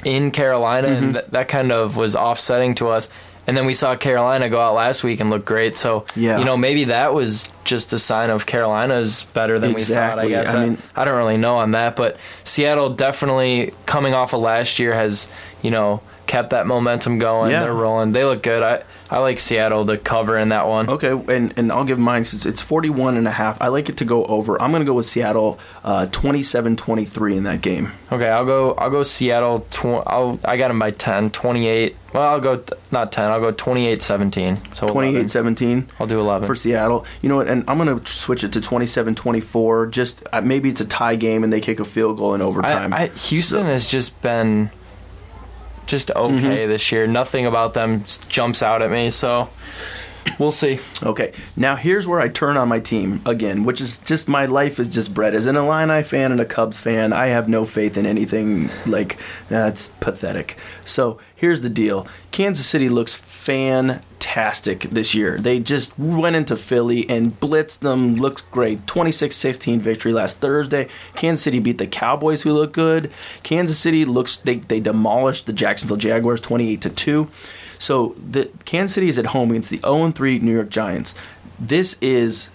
in 0.04 0.30
Carolina, 0.30 0.88
Mm-hmm. 0.88 1.04
and 1.04 1.14
that, 1.14 1.30
that 1.32 1.48
kind 1.48 1.72
of 1.72 1.96
was 1.96 2.14
offsetting 2.14 2.74
to 2.76 2.88
us. 2.88 3.08
And 3.48 3.56
then 3.56 3.64
we 3.66 3.72
saw 3.74 3.96
Carolina 3.96 4.48
go 4.50 4.60
out 4.60 4.74
last 4.74 5.02
week 5.02 5.20
and 5.20 5.30
look 5.30 5.44
great. 5.44 5.74
So 5.76 6.04
Yeah. 6.14 6.38
you 6.38 6.44
know 6.44 6.56
maybe 6.56 6.84
that 6.84 7.14
was 7.14 7.48
just 7.64 7.92
a 7.94 7.98
sign 7.98 8.28
of 8.30 8.44
Carolina's 8.46 9.24
better 9.32 9.58
than 9.58 9.72
we 9.72 9.82
thought. 9.82 10.18
I 10.20 10.28
guess 10.28 10.48
I 10.54 10.58
I, 10.62 10.64
mean- 10.66 10.78
I 10.94 11.04
don't 11.06 11.16
really 11.16 11.38
know 11.38 11.56
on 11.56 11.70
that, 11.72 11.96
but 11.96 12.18
Seattle 12.44 12.90
definitely 12.90 13.72
coming 13.86 14.12
off 14.14 14.34
of 14.34 14.40
last 14.40 14.78
year 14.78 14.92
has 14.94 15.28
you 15.62 15.70
know 15.70 16.00
kept 16.26 16.50
that 16.50 16.66
momentum 16.66 17.18
going. 17.18 17.50
Yeah. 17.50 17.62
They're 17.62 17.72
rolling. 17.74 18.12
They 18.12 18.24
look 18.24 18.42
good. 18.42 18.62
I 18.62 18.82
I 19.10 19.18
like 19.18 19.38
Seattle 19.38 19.86
to 19.86 19.96
cover 19.98 20.36
in 20.36 20.50
that 20.50 20.66
one. 20.68 20.88
Okay, 20.90 21.10
and, 21.34 21.52
and 21.56 21.72
I'll 21.72 21.84
give 21.84 21.98
mine 21.98 22.24
since 22.24 22.44
it's 22.46 22.60
41 22.62 23.16
and 23.16 23.26
a 23.26 23.30
half. 23.30 23.60
I 23.60 23.68
like 23.68 23.88
it 23.88 23.96
to 23.98 24.04
go 24.04 24.24
over. 24.26 24.60
I'm 24.60 24.70
going 24.70 24.80
to 24.82 24.86
go 24.86 24.94
with 24.94 25.06
Seattle 25.06 25.58
uh, 25.84 26.06
27-23 26.06 27.36
in 27.36 27.44
that 27.44 27.60
game. 27.62 27.92
Okay, 28.12 28.28
I'll 28.28 28.44
go. 28.44 28.72
I'll 28.74 28.90
go 28.90 29.02
Seattle. 29.02 29.60
Tw- 29.60 30.02
I'll. 30.06 30.38
I 30.44 30.56
got 30.56 30.70
him 30.70 30.78
by 30.78 30.90
10, 30.90 31.30
28. 31.30 31.96
Well, 32.14 32.22
I'll 32.22 32.40
go 32.40 32.56
th- 32.56 32.80
not 32.90 33.12
ten. 33.12 33.30
I'll 33.30 33.40
go 33.40 33.52
28-17. 33.52 34.74
So 34.74 34.88
11. 34.88 35.24
28-17 35.24 35.86
I'll 36.00 36.06
do 36.06 36.18
eleven. 36.18 36.46
for 36.46 36.54
Seattle. 36.54 37.04
You 37.20 37.28
know 37.28 37.36
what? 37.36 37.48
And 37.48 37.64
I'm 37.68 37.76
going 37.78 37.98
to 37.98 38.06
switch 38.10 38.44
it 38.44 38.52
to 38.54 38.60
27-24. 38.60 39.90
Just 39.90 40.22
uh, 40.32 40.40
maybe 40.40 40.70
it's 40.70 40.80
a 40.80 40.86
tie 40.86 41.16
game 41.16 41.44
and 41.44 41.52
they 41.52 41.60
kick 41.60 41.80
a 41.80 41.84
field 41.84 42.16
goal 42.16 42.34
in 42.34 42.40
overtime. 42.40 42.94
I, 42.94 43.02
I, 43.02 43.06
Houston 43.08 43.58
So- 43.58 43.62
has 43.64 43.86
just 43.88 44.20
been 44.22 44.70
just 45.88 46.10
okay 46.12 46.28
Mm-hmm. 46.38 46.70
this 46.70 46.92
year. 46.92 47.06
Nothing 47.08 47.46
about 47.46 47.74
them 47.74 48.04
jumps 48.28 48.62
out 48.62 48.82
at 48.82 48.90
me. 48.90 49.10
So 49.10 49.48
we'll 50.38 50.50
see. 50.50 50.80
Okay, 51.02 51.32
now 51.56 51.76
here's 51.76 52.06
where 52.06 52.20
I 52.20 52.28
turn 52.28 52.56
on 52.56 52.68
my 52.68 52.80
team 52.80 53.20
again, 53.24 53.64
which 53.64 53.80
is 53.80 53.98
just 53.98 54.28
my 54.28 54.46
life 54.46 54.78
is 54.78 54.88
just 54.88 55.14
bred. 55.14 55.34
As 55.34 55.46
an 55.46 55.56
Illini 55.56 56.02
fan 56.02 56.32
and 56.32 56.40
a 56.40 56.44
Cubs 56.44 56.80
fan, 56.80 57.12
I 57.12 57.26
have 57.28 57.48
no 57.48 57.64
faith 57.64 57.96
in 57.96 58.06
anything 58.06 58.70
like 58.86 59.18
that's 59.48 59.88
pathetic. 60.00 60.56
So 60.84 61.18
here's 61.34 61.60
the 61.60 61.70
deal: 61.70 62.06
Kansas 62.30 62.66
City 62.66 62.88
looks 62.88 63.14
fantastic 63.14 64.80
this 64.82 65.14
year. 65.14 65.38
They 65.38 65.60
just 65.60 65.98
went 65.98 66.36
into 66.36 66.56
Philly 66.56 67.08
and 67.08 67.38
blitzed 67.38 67.80
them. 67.80 68.16
Looks 68.16 68.42
great. 68.42 68.86
26-16 68.86 69.78
victory 69.78 70.12
last 70.12 70.40
Thursday. 70.40 70.88
Kansas 71.14 71.44
City 71.44 71.58
beat 71.58 71.78
the 71.78 71.86
Cowboys, 71.86 72.42
who 72.42 72.52
look 72.52 72.72
good. 72.72 73.10
Kansas 73.42 73.78
City 73.78 74.04
looks 74.04 74.36
they 74.36 74.56
they 74.56 74.80
demolished 74.80 75.46
the 75.46 75.52
Jacksonville 75.52 75.96
Jaguars 75.96 76.40
28 76.40 76.80
to 76.82 76.90
two. 76.90 77.30
So 77.78 78.14
the 78.18 78.50
Kansas 78.64 78.94
City 78.94 79.08
is 79.08 79.18
at 79.18 79.26
home 79.26 79.50
against 79.50 79.70
the 79.70 79.78
0-3 79.78 80.42
New 80.42 80.52
York 80.52 80.70
Giants. 80.70 81.14
This 81.58 81.96
is 82.00 82.50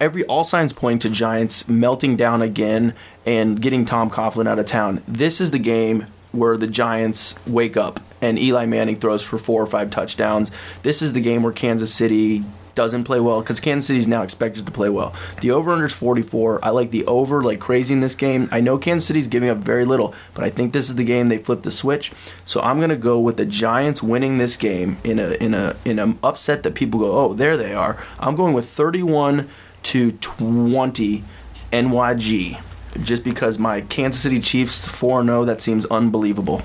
every 0.00 0.24
all 0.24 0.44
signs 0.44 0.72
point 0.72 1.02
to 1.02 1.10
Giants 1.10 1.68
melting 1.68 2.16
down 2.16 2.42
again 2.42 2.94
and 3.24 3.60
getting 3.60 3.84
Tom 3.84 4.10
Coughlin 4.10 4.48
out 4.48 4.58
of 4.58 4.66
town. 4.66 5.02
This 5.06 5.40
is 5.40 5.50
the 5.50 5.58
game 5.58 6.06
where 6.32 6.56
the 6.56 6.66
Giants 6.66 7.34
wake 7.46 7.76
up 7.76 8.00
and 8.20 8.38
Eli 8.38 8.66
Manning 8.66 8.96
throws 8.96 9.22
for 9.22 9.38
four 9.38 9.62
or 9.62 9.66
five 9.66 9.90
touchdowns. 9.90 10.50
This 10.82 11.02
is 11.02 11.12
the 11.12 11.20
game 11.20 11.42
where 11.42 11.52
Kansas 11.52 11.94
City 11.94 12.44
doesn't 12.74 13.04
play 13.04 13.20
well 13.20 13.40
because 13.40 13.60
Kansas 13.60 13.86
City 13.86 13.98
is 13.98 14.08
now 14.08 14.22
expected 14.22 14.66
to 14.66 14.72
play 14.72 14.88
well. 14.88 15.14
The 15.40 15.50
over 15.50 15.72
under 15.72 15.86
is 15.86 15.92
44. 15.92 16.64
I 16.64 16.70
like 16.70 16.90
the 16.90 17.04
over 17.06 17.42
like 17.42 17.60
crazy 17.60 17.94
in 17.94 18.00
this 18.00 18.14
game. 18.14 18.48
I 18.52 18.60
know 18.60 18.78
Kansas 18.78 19.06
City's 19.06 19.28
giving 19.28 19.48
up 19.48 19.58
very 19.58 19.84
little, 19.84 20.14
but 20.34 20.44
I 20.44 20.50
think 20.50 20.72
this 20.72 20.88
is 20.88 20.96
the 20.96 21.04
game 21.04 21.28
they 21.28 21.38
flip 21.38 21.62
the 21.62 21.70
switch. 21.70 22.12
So 22.44 22.60
I'm 22.60 22.80
gonna 22.80 22.96
go 22.96 23.18
with 23.18 23.36
the 23.36 23.46
Giants 23.46 24.02
winning 24.02 24.38
this 24.38 24.56
game 24.56 24.98
in 25.04 25.18
a 25.18 25.32
in 25.32 25.54
a 25.54 25.76
in 25.84 25.98
an 25.98 26.18
upset 26.22 26.62
that 26.62 26.74
people 26.74 27.00
go, 27.00 27.12
oh, 27.12 27.34
there 27.34 27.56
they 27.56 27.74
are. 27.74 28.02
I'm 28.18 28.36
going 28.36 28.54
with 28.54 28.68
31 28.68 29.48
to 29.84 30.12
20 30.12 31.24
NYG. 31.72 32.60
Just 33.02 33.24
because 33.24 33.58
my 33.58 33.80
Kansas 33.80 34.22
City 34.22 34.38
Chiefs 34.38 34.86
4 34.86 35.24
0, 35.24 35.44
that 35.44 35.60
seems 35.60 35.84
unbelievable. 35.86 36.62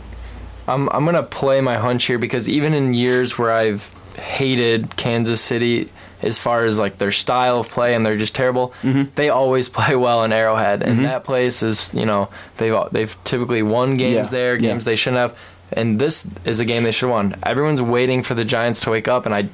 I'm 0.67 0.87
I'm 0.89 1.03
gonna 1.03 1.23
play 1.23 1.61
my 1.61 1.77
hunch 1.77 2.05
here 2.05 2.19
because 2.19 2.47
even 2.47 2.73
in 2.73 2.93
years 2.93 3.37
where 3.37 3.51
I've 3.51 3.91
hated 4.21 4.95
Kansas 4.95 5.41
City 5.41 5.89
as 6.21 6.37
far 6.37 6.65
as 6.65 6.77
like 6.77 6.97
their 6.97 7.11
style 7.11 7.61
of 7.61 7.69
play 7.69 7.95
and 7.95 8.05
they're 8.05 8.17
just 8.17 8.35
terrible, 8.35 8.73
Mm-hmm. 8.81 9.03
they 9.15 9.29
always 9.29 9.69
play 9.79 9.95
well 9.95 10.23
in 10.23 10.31
Arrowhead, 10.33 10.83
and 10.83 11.05
that 11.05 11.23
place 11.23 11.63
is 11.63 11.93
you 11.93 12.05
know 12.05 12.29
they've 12.57 12.75
they've 12.91 13.15
typically 13.23 13.63
won 13.63 13.95
games 13.95 14.15
Yeah, 14.15 14.23
there, 14.37 14.55
yeah. 14.55 14.61
games 14.61 14.85
they 14.85 14.95
shouldn't 14.97 15.19
have, 15.19 15.37
and 15.71 15.99
this 15.99 16.27
is 16.45 16.59
a 16.59 16.65
game 16.65 16.83
they 16.83 16.91
should 16.91 17.07
have 17.07 17.15
won. 17.15 17.35
Everyone's 17.43 17.81
waiting 17.81 18.21
for 18.23 18.33
the 18.33 18.43
Giants 18.45 18.81
to 18.81 18.89
wake 18.91 19.07
up, 19.07 19.25
and 19.25 19.33
I, 19.33 19.47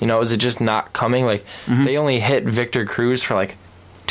you 0.00 0.06
know, 0.06 0.20
is 0.20 0.30
it 0.32 0.36
just 0.38 0.60
not 0.60 0.92
coming? 0.92 1.24
Like 1.26 1.44
Mm-hmm. 1.66 1.84
they 1.84 1.96
only 1.96 2.20
hit 2.20 2.44
Victor 2.44 2.84
Cruz 2.84 3.22
for 3.22 3.34
like. 3.34 3.56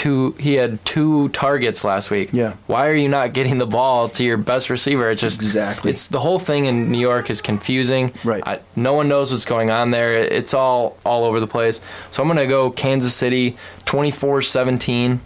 Two, 0.01 0.31
he 0.39 0.55
had 0.55 0.83
two 0.83 1.29
targets 1.29 1.83
last 1.83 2.09
week. 2.09 2.31
Yeah. 2.33 2.55
Why 2.65 2.87
are 2.87 2.95
you 2.95 3.07
not 3.07 3.33
getting 3.33 3.59
the 3.59 3.67
ball 3.67 4.09
to 4.09 4.23
your 4.23 4.35
best 4.35 4.71
receiver? 4.71 5.11
It's 5.11 5.21
just 5.21 5.39
Exactly. 5.39 5.91
It's 5.91 6.07
the 6.07 6.19
whole 6.19 6.39
thing 6.39 6.65
in 6.65 6.91
New 6.91 6.97
York 6.97 7.29
is 7.29 7.39
confusing. 7.39 8.11
Right. 8.23 8.41
I, 8.43 8.61
no 8.75 8.93
one 8.93 9.07
knows 9.07 9.29
what's 9.29 9.45
going 9.45 9.69
on 9.69 9.91
there. 9.91 10.17
It's 10.17 10.55
all 10.55 10.97
all 11.05 11.23
over 11.23 11.39
the 11.39 11.45
place. 11.45 11.81
So 12.09 12.23
I'm 12.23 12.27
going 12.27 12.39
to 12.39 12.47
go 12.47 12.71
Kansas 12.71 13.13
City 13.13 13.55
24-17. 13.85 15.19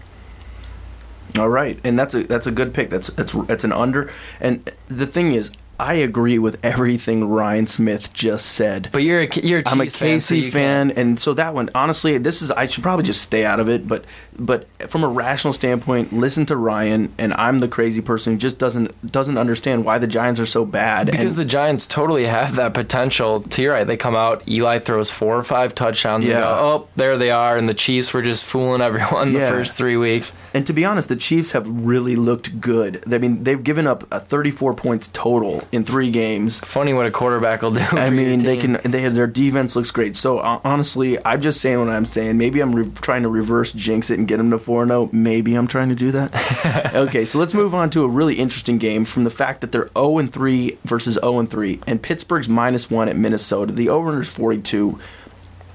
All 1.40 1.48
right, 1.48 1.80
and 1.86 1.98
that's 1.98 2.14
a 2.14 2.24
that's 2.24 2.46
a 2.46 2.52
good 2.52 2.74
pick. 2.74 2.90
That's 2.90 3.08
that's 3.08 3.32
that's 3.32 3.64
an 3.64 3.72
under. 3.72 4.12
And 4.42 4.70
the 4.90 5.08
thing 5.08 5.32
is, 5.32 5.52
I 5.80 5.96
agree 5.96 6.40
with 6.40 6.58
everything 6.64 7.28
Ryan 7.30 7.68
Smith 7.68 8.14
just 8.14 8.46
said. 8.46 8.90
But 8.92 9.04
you're 9.04 9.22
a 9.22 9.30
you're 9.42 9.60
a 9.60 9.64
I'm 9.66 9.82
a 9.82 9.86
Chiefs 9.86 9.98
fan, 9.98 10.20
so 10.20 10.42
fan, 10.42 10.92
and 10.92 11.20
so 11.20 11.34
that 11.34 11.54
one, 11.54 11.70
honestly, 11.76 12.18
this 12.18 12.42
is 12.42 12.52
I 12.52 12.68
should 12.68 12.84
probably 12.84 13.04
just 13.04 13.22
stay 13.22 13.46
out 13.46 13.60
of 13.60 13.70
it. 13.70 13.88
But 13.88 14.06
but 14.38 14.68
from 14.90 15.04
a 15.04 15.08
rational 15.08 15.54
standpoint, 15.54 16.14
listen 16.14 16.46
to 16.48 16.56
Ryan, 16.56 17.14
and 17.18 17.34
I'm 17.34 17.60
the 17.60 17.68
crazy 17.68 18.02
person 18.02 18.34
who 18.34 18.40
just 18.40 18.58
doesn't 18.58 19.12
doesn't 19.12 19.38
understand 19.38 19.86
why 19.86 19.98
the 19.98 20.08
Giants 20.08 20.40
are 20.40 20.46
so 20.46 20.66
bad. 20.66 21.08
Because 21.08 21.34
and, 21.34 21.42
the 21.42 21.46
Giants 21.46 21.88
totally 21.88 22.26
have 22.26 22.56
that 22.56 22.74
potential. 22.74 23.42
To 23.42 23.62
your 23.62 23.74
right, 23.74 23.86
they 23.86 23.98
come 23.98 24.16
out. 24.16 24.48
Eli 24.48 24.80
throws 24.80 25.12
four 25.12 25.38
or 25.38 25.44
five 25.44 25.76
touchdowns. 25.76 26.26
Yeah. 26.26 26.36
And 26.36 26.42
go, 26.44 26.50
oh, 26.50 26.88
there 26.96 27.18
they 27.18 27.32
are. 27.32 27.58
And 27.58 27.68
the 27.68 27.74
Chiefs 27.74 28.14
were 28.14 28.22
just 28.22 28.46
fooling 28.46 28.82
everyone 28.82 29.32
Yeah. 29.32 29.42
the 29.42 29.48
first 29.48 29.74
three 29.76 29.98
weeks. 29.98 30.34
and 30.54 30.66
to 30.68 30.74
be 30.74 30.86
honest, 30.86 31.10
the 31.10 31.16
Chiefs 31.16 31.52
have 31.52 31.68
really 31.68 32.16
looked 32.16 32.62
good. 32.62 33.04
I 33.12 33.18
mean, 33.18 33.44
they've 33.44 33.64
given 33.64 33.88
up 33.88 34.06
a 34.12 34.20
34 34.20 34.74
points 34.74 35.10
total 35.12 35.65
in 35.72 35.84
three 35.84 36.12
games. 36.12 36.60
Funny 36.60 36.94
what 36.94 37.06
a 37.06 37.12
quarterback 37.12 37.62
will 37.62 37.72
do. 37.72 37.80
I 37.92 38.10
mean, 38.10 38.40
they 38.40 38.58
can. 38.58 38.80
They 38.84 39.02
have 39.02 39.16
their 39.16 39.28
defense 39.28 39.76
looks 39.76 39.92
great. 39.92 40.16
So 40.16 40.40
uh, 40.40 40.60
honestly, 40.64 41.18
I'm 41.26 41.42
just 41.42 41.62
saying 41.62 41.80
what 41.80 41.90
I'm 41.90 42.06
saying. 42.06 42.38
Maybe 42.38 42.60
I'm 42.60 42.74
re- 42.76 42.92
trying 43.02 43.24
to 43.24 43.30
reverse 43.30 43.72
jinx 43.72 44.10
it 44.10 44.20
and 44.20 44.28
get 44.28 44.38
them 44.38 44.50
to 44.52 44.58
four 44.58 44.88
zero. 44.88 45.10
Maybe 45.12 45.56
I'm 45.56 45.68
trying 45.68 45.90
to 45.90 45.96
do 45.96 46.12
that. 46.12 46.94
okay, 46.96 47.26
so 47.26 47.40
let's 47.40 47.54
move 47.54 47.74
on 47.76 47.90
to 47.92 48.04
a 48.04 48.08
really 48.08 48.36
interesting 48.36 48.78
game 48.78 49.06
from 49.06 49.24
the 49.24 49.30
fact 49.30 49.62
that 49.62 49.72
they're 49.72 49.90
0 49.98 50.18
and 50.18 50.32
3 50.32 50.78
versus 50.84 51.16
0 51.16 51.40
and 51.40 51.50
3, 51.50 51.82
and 51.88 52.02
Pittsburgh's 52.02 52.50
minus 52.50 52.90
one 52.90 53.10
at 53.10 53.18
Minnesota. 53.18 53.74
The 53.74 53.90
over 53.90 54.22
is 54.22 54.34
42. 54.34 55.00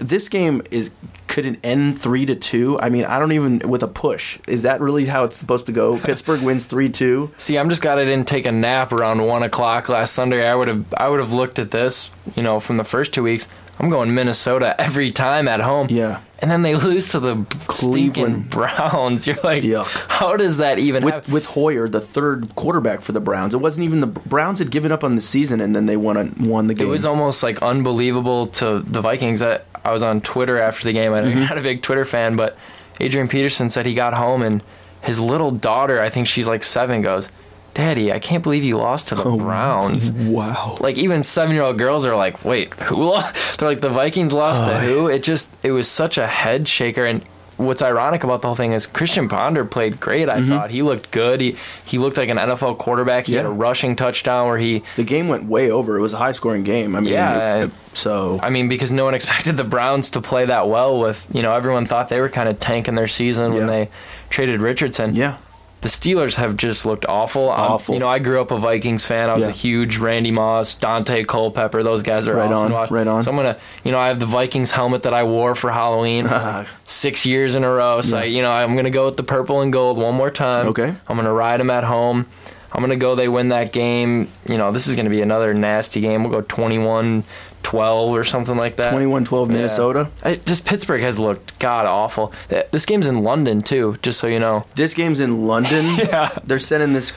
This 0.00 0.28
game 0.28 0.62
is 0.70 0.90
could 1.28 1.46
it 1.46 1.60
end 1.62 1.96
three 1.98 2.26
to 2.26 2.34
two? 2.34 2.80
I 2.80 2.88
mean, 2.88 3.04
I 3.04 3.18
don't 3.20 3.32
even 3.32 3.60
with 3.60 3.84
a 3.84 3.86
push. 3.86 4.38
Is 4.48 4.62
that 4.62 4.80
really 4.80 5.06
how 5.06 5.22
it's 5.24 5.36
supposed 5.36 5.66
to 5.66 5.72
go? 5.72 5.96
Pittsburgh 6.02 6.42
wins 6.42 6.66
three 6.66 6.88
two. 6.88 7.30
See, 7.38 7.56
I'm 7.56 7.68
just 7.68 7.82
glad 7.82 7.98
I 7.98 8.04
didn't 8.04 8.26
take 8.26 8.46
a 8.46 8.52
nap 8.52 8.92
around 8.92 9.24
one 9.24 9.42
o'clock 9.42 9.88
last 9.88 10.12
Sunday. 10.14 10.46
I 10.46 10.54
would 10.54 10.68
have, 10.68 10.92
I 10.96 11.08
would 11.08 11.20
have 11.20 11.32
looked 11.32 11.58
at 11.58 11.70
this, 11.70 12.10
you 12.34 12.42
know, 12.42 12.58
from 12.58 12.78
the 12.78 12.84
first 12.84 13.14
two 13.14 13.22
weeks. 13.22 13.46
I'm 13.78 13.88
going 13.88 14.14
Minnesota 14.14 14.78
every 14.78 15.10
time 15.10 15.48
at 15.48 15.60
home. 15.60 15.86
Yeah. 15.90 16.20
And 16.42 16.50
then 16.50 16.62
they 16.62 16.74
lose 16.88 17.10
to 17.10 17.20
the 17.20 17.44
Cleveland. 17.66 18.50
Browns. 18.50 19.26
You're 19.26 19.36
like, 19.44 19.62
Yuck. 19.62 20.06
how 20.08 20.36
does 20.36 20.58
that 20.58 20.78
even 20.78 21.04
with 21.04 21.14
happen? 21.14 21.32
with 21.32 21.46
Hoyer, 21.46 21.88
the 21.88 22.00
third 22.00 22.54
quarterback 22.54 23.00
for 23.02 23.12
the 23.12 23.20
Browns. 23.20 23.54
It 23.54 23.58
wasn't 23.58 23.84
even 23.84 24.00
the 24.00 24.06
Browns 24.06 24.58
had 24.58 24.70
given 24.70 24.92
up 24.92 25.04
on 25.04 25.14
the 25.14 25.22
season, 25.22 25.60
and 25.60 25.74
then 25.74 25.86
they 25.86 25.96
won 25.96 26.34
won 26.40 26.66
the 26.66 26.74
game. 26.74 26.86
It 26.86 26.90
was 26.90 27.04
almost 27.04 27.42
like 27.42 27.62
unbelievable 27.62 28.46
to 28.48 28.80
the 28.80 29.00
Vikings. 29.00 29.42
I, 29.42 29.60
I 29.84 29.92
was 29.92 30.02
on 30.02 30.20
Twitter 30.20 30.58
after 30.58 30.84
the 30.84 30.92
game. 30.92 31.12
I'm 31.12 31.24
mm-hmm. 31.24 31.40
not 31.40 31.58
a 31.58 31.62
big 31.62 31.82
Twitter 31.82 32.04
fan, 32.04 32.36
but 32.36 32.56
Adrian 33.00 33.28
Peterson 33.28 33.70
said 33.70 33.86
he 33.86 33.94
got 33.94 34.14
home 34.14 34.42
and 34.42 34.62
his 35.02 35.20
little 35.20 35.50
daughter, 35.50 36.00
I 36.00 36.10
think 36.10 36.26
she's 36.26 36.46
like 36.46 36.62
seven, 36.62 37.02
goes, 37.02 37.30
Daddy, 37.74 38.12
I 38.12 38.18
can't 38.18 38.42
believe 38.42 38.64
you 38.64 38.76
lost 38.76 39.08
to 39.08 39.14
the 39.14 39.24
Browns. 39.24 40.10
wow. 40.12 40.76
like 40.80 40.98
even 40.98 41.22
seven 41.22 41.54
year 41.54 41.64
old 41.64 41.78
girls 41.78 42.04
are 42.06 42.16
like, 42.16 42.44
wait, 42.44 42.74
who? 42.74 42.96
Lost? 43.04 43.58
They're 43.60 43.68
like 43.68 43.80
the 43.80 43.88
Vikings 43.88 44.32
lost 44.32 44.66
to 44.66 44.78
who? 44.78 45.06
It 45.08 45.22
just 45.22 45.52
it 45.62 45.72
was 45.72 45.88
such 45.88 46.18
a 46.18 46.26
head 46.26 46.66
shaker. 46.68 47.04
And 47.06 47.22
what's 47.56 47.82
ironic 47.82 48.24
about 48.24 48.40
the 48.40 48.48
whole 48.48 48.54
thing 48.56 48.72
is 48.72 48.86
Christian 48.86 49.28
Ponder 49.28 49.64
played 49.64 50.00
great. 50.00 50.28
I 50.28 50.42
thought 50.42 50.70
he 50.70 50.82
looked 50.82 51.10
good. 51.10 51.40
He 51.40 51.56
he 51.86 51.98
looked 51.98 52.16
like 52.16 52.28
an 52.28 52.38
NFL 52.38 52.78
quarterback. 52.78 53.26
He 53.26 53.34
had 53.34 53.44
a 53.46 53.48
Mm-hmm. 53.48 53.58
Rushing 53.58 53.96
touchdown 53.96 54.48
where 54.48 54.58
he. 54.58 54.82
The 54.96 55.04
game 55.04 55.28
went 55.28 55.44
way 55.44 55.70
over. 55.70 55.96
It 55.96 56.00
was 56.00 56.12
a 56.12 56.18
high 56.18 56.32
scoring 56.32 56.64
game. 56.64 56.96
I 56.96 57.00
mean, 57.00 57.12
Yeah, 57.12 57.64
it- 57.64 57.70
so 57.92 58.38
I 58.42 58.50
mean, 58.50 58.68
because 58.68 58.90
no 58.92 59.04
one 59.04 59.14
expected 59.20 59.56
the 59.56 59.64
Browns 59.64 60.10
to 60.10 60.20
play 60.20 60.46
that 60.46 60.68
well. 60.68 60.98
With 61.00 61.26
you 61.32 61.42
know, 61.42 61.54
everyone 61.54 61.86
thought 61.86 62.08
they 62.08 62.20
were 62.20 62.28
kind 62.30 62.48
of 62.48 62.58
tanking 62.60 62.94
their 62.94 63.06
season 63.08 63.52
when 63.54 63.66
they 63.66 63.90
traded 64.30 64.60
Richardson. 64.62 65.14
yeah, 65.14 65.36
the 65.82 65.88
Steelers 65.88 66.34
have 66.34 66.56
just 66.56 66.84
looked 66.84 67.06
awful. 67.08 67.48
Awful. 67.48 67.94
you 67.94 68.00
know, 68.00 68.08
I 68.08 68.18
grew 68.18 68.40
up 68.40 68.50
a 68.50 68.58
Vikings 68.58 69.04
fan. 69.04 69.30
I 69.30 69.34
was 69.34 69.44
Yeah. 69.44 69.50
a 69.50 69.54
huge 69.54 69.96
Randy 69.98 70.30
Moss, 70.30 70.74
Daunte 70.74 71.26
Culpepper. 71.26 71.82
Those 71.82 72.02
guys 72.02 72.28
are 72.28 72.34
Right 72.34 72.52
awesome 72.52 72.74
on, 72.74 72.88
right 72.90 73.06
on. 73.06 73.22
So 73.22 73.30
I'm 73.30 73.36
gonna, 73.36 73.56
you 73.84 73.90
know, 73.92 73.98
I 73.98 74.08
have 74.08 74.20
the 74.20 74.26
Vikings 74.26 74.72
helmet 74.72 75.02
that 75.04 75.14
I 75.14 75.24
wore 75.24 75.54
for 75.54 75.70
Halloween 75.70 76.28
for 76.28 76.34
Uh-huh. 76.34 76.64
six 76.84 77.24
years 77.24 77.54
in 77.54 77.64
a 77.64 77.70
row. 77.70 78.00
So 78.02 78.20
you 78.20 78.42
know, 78.42 78.50
I'm 78.52 78.76
gonna 78.76 78.90
go 78.90 79.06
with 79.06 79.16
the 79.16 79.22
purple 79.22 79.60
and 79.62 79.72
gold 79.72 79.96
one 79.98 80.14
more 80.14 80.30
time. 80.30 80.68
Okay. 80.68 80.92
I'm 81.08 81.16
gonna 81.16 81.32
ride 81.32 81.60
them 81.60 81.70
at 81.70 81.84
home. 81.84 82.26
I'm 82.72 82.80
gonna 82.82 82.96
go. 82.96 83.14
They 83.16 83.28
win 83.28 83.48
that 83.48 83.72
game. 83.72 84.28
You 84.48 84.56
know, 84.58 84.70
this 84.72 84.86
is 84.86 84.94
gonna 84.96 85.10
be 85.10 85.22
another 85.22 85.54
nasty 85.54 86.00
game. 86.00 86.22
We'll 86.22 86.30
go 86.32 86.42
21. 86.42 87.24
12 87.62 88.10
or 88.16 88.24
something 88.24 88.56
like 88.56 88.76
that. 88.76 88.94
21-12 88.94 89.46
Yeah. 89.48 89.52
Minnesota. 89.52 90.08
I, 90.24 90.36
just 90.36 90.66
Pittsburgh 90.66 91.02
has 91.02 91.18
looked 91.18 91.58
god 91.58 91.86
awful. 91.86 92.32
This 92.70 92.86
game's 92.86 93.06
in 93.06 93.22
London 93.22 93.60
too, 93.62 93.96
just 94.02 94.18
so 94.18 94.26
you 94.26 94.38
know. 94.40 94.64
This 94.74 94.94
game's 94.94 95.20
in 95.20 95.46
London. 95.46 95.84
Yeah. 95.98 96.30
They're 96.44 96.58
sending 96.58 96.92
this. 96.94 97.12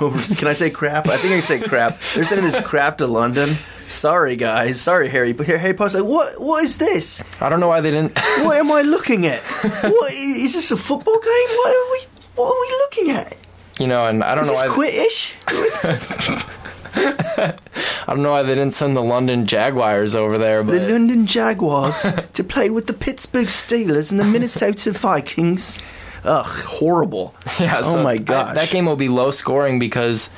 over- 0.00 0.34
Can 0.36 0.48
I 0.48 0.52
say 0.54 0.70
crap? 0.70 1.08
I 1.08 1.16
think 1.16 1.34
I 1.34 1.40
say 1.40 1.60
crap. 1.60 1.98
They're 2.14 2.24
sending 2.24 2.46
this 2.46 2.60
crap 2.60 2.98
to 2.98 3.06
London. 3.06 3.56
Sorry, 3.88 4.36
guys. 4.36 4.80
Sorry, 4.80 5.08
Harry. 5.10 5.32
But 5.32 5.46
Harry 5.46 5.74
Potter's 5.74 5.94
like, 5.94 6.04
what? 6.04 6.40
What 6.40 6.64
is 6.64 6.78
this? 6.78 7.22
I 7.42 7.48
don't 7.50 7.60
know 7.60 7.68
why 7.68 7.80
they 7.80 7.90
didn't. 7.90 8.16
What 8.42 8.56
am 8.56 8.72
I 8.72 8.82
looking 8.82 9.26
at? 9.26 9.40
What 9.40 10.12
is 10.14 10.54
this 10.54 10.70
a 10.70 10.76
football 10.76 11.18
game? 11.20 11.56
What 11.56 11.70
are 11.76 11.92
we? 11.92 12.00
What 12.36 12.46
are 12.54 12.60
we 12.60 12.68
looking 12.84 13.10
at? 13.10 13.36
You 13.78 13.86
know, 13.88 14.06
and 14.06 14.22
I 14.24 14.34
don't 14.34 14.44
Is 14.44 14.50
know 14.50 14.54
this 14.54 14.62
why 14.62 14.86
Quidditch? 15.48 16.52
I 16.94 17.54
don't 18.08 18.22
know 18.22 18.32
why 18.32 18.42
they 18.42 18.54
didn't 18.54 18.72
send 18.74 18.96
the 18.96 19.02
London 19.02 19.46
Jaguars 19.46 20.14
over 20.14 20.36
there, 20.38 20.62
But... 20.62 20.72
The 20.80 20.88
London 20.92 21.26
Jaguars 21.26 22.12
to 22.34 22.44
play 22.44 22.70
with 22.70 22.86
the 22.86 22.92
Pittsburgh 22.92 23.46
Steelers 23.46 24.10
and 24.10 24.20
the 24.20 24.24
Minnesota 24.24 24.92
Vikings. 24.92 25.82
Ugh, 26.24 26.46
horrible. 26.46 27.34
yeah. 27.58 27.80
oh 27.84 27.94
so 27.94 28.02
my 28.02 28.12
I- 28.12 28.54
that 28.54 28.68
game 28.70 28.86
will 28.86 28.96
be 28.96 29.08
low 29.08 29.30
scoring 29.30 29.78
because. 29.78 30.30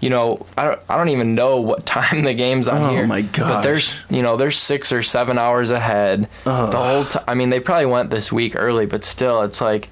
You 0.00 0.10
know, 0.10 0.46
I 0.56 0.62
don't, 0.64 0.80
I 0.88 0.96
don't 0.96 1.08
even 1.08 1.34
know 1.34 1.56
what 1.60 1.84
time 1.84 2.22
the 2.22 2.32
game's 2.32 2.68
on 2.68 2.80
Oh 2.82 2.90
here. 2.90 3.04
my 3.04 3.22
god! 3.22 3.48
But 3.48 3.60
there's, 3.62 3.96
you 4.08 4.22
know, 4.22 4.36
there's 4.36 4.56
six 4.56 4.92
or 4.92 5.02
seven 5.02 5.40
hours 5.40 5.72
ahead. 5.72 6.28
The 6.44 6.70
whole 6.70 7.02
time. 7.02 7.24
I 7.26 7.34
mean, 7.34 7.50
they 7.50 7.58
probably 7.58 7.86
went 7.86 8.10
this 8.10 8.30
week 8.30 8.54
early, 8.54 8.86
but 8.86 9.02
still, 9.02 9.42
it's 9.42 9.60
like, 9.60 9.88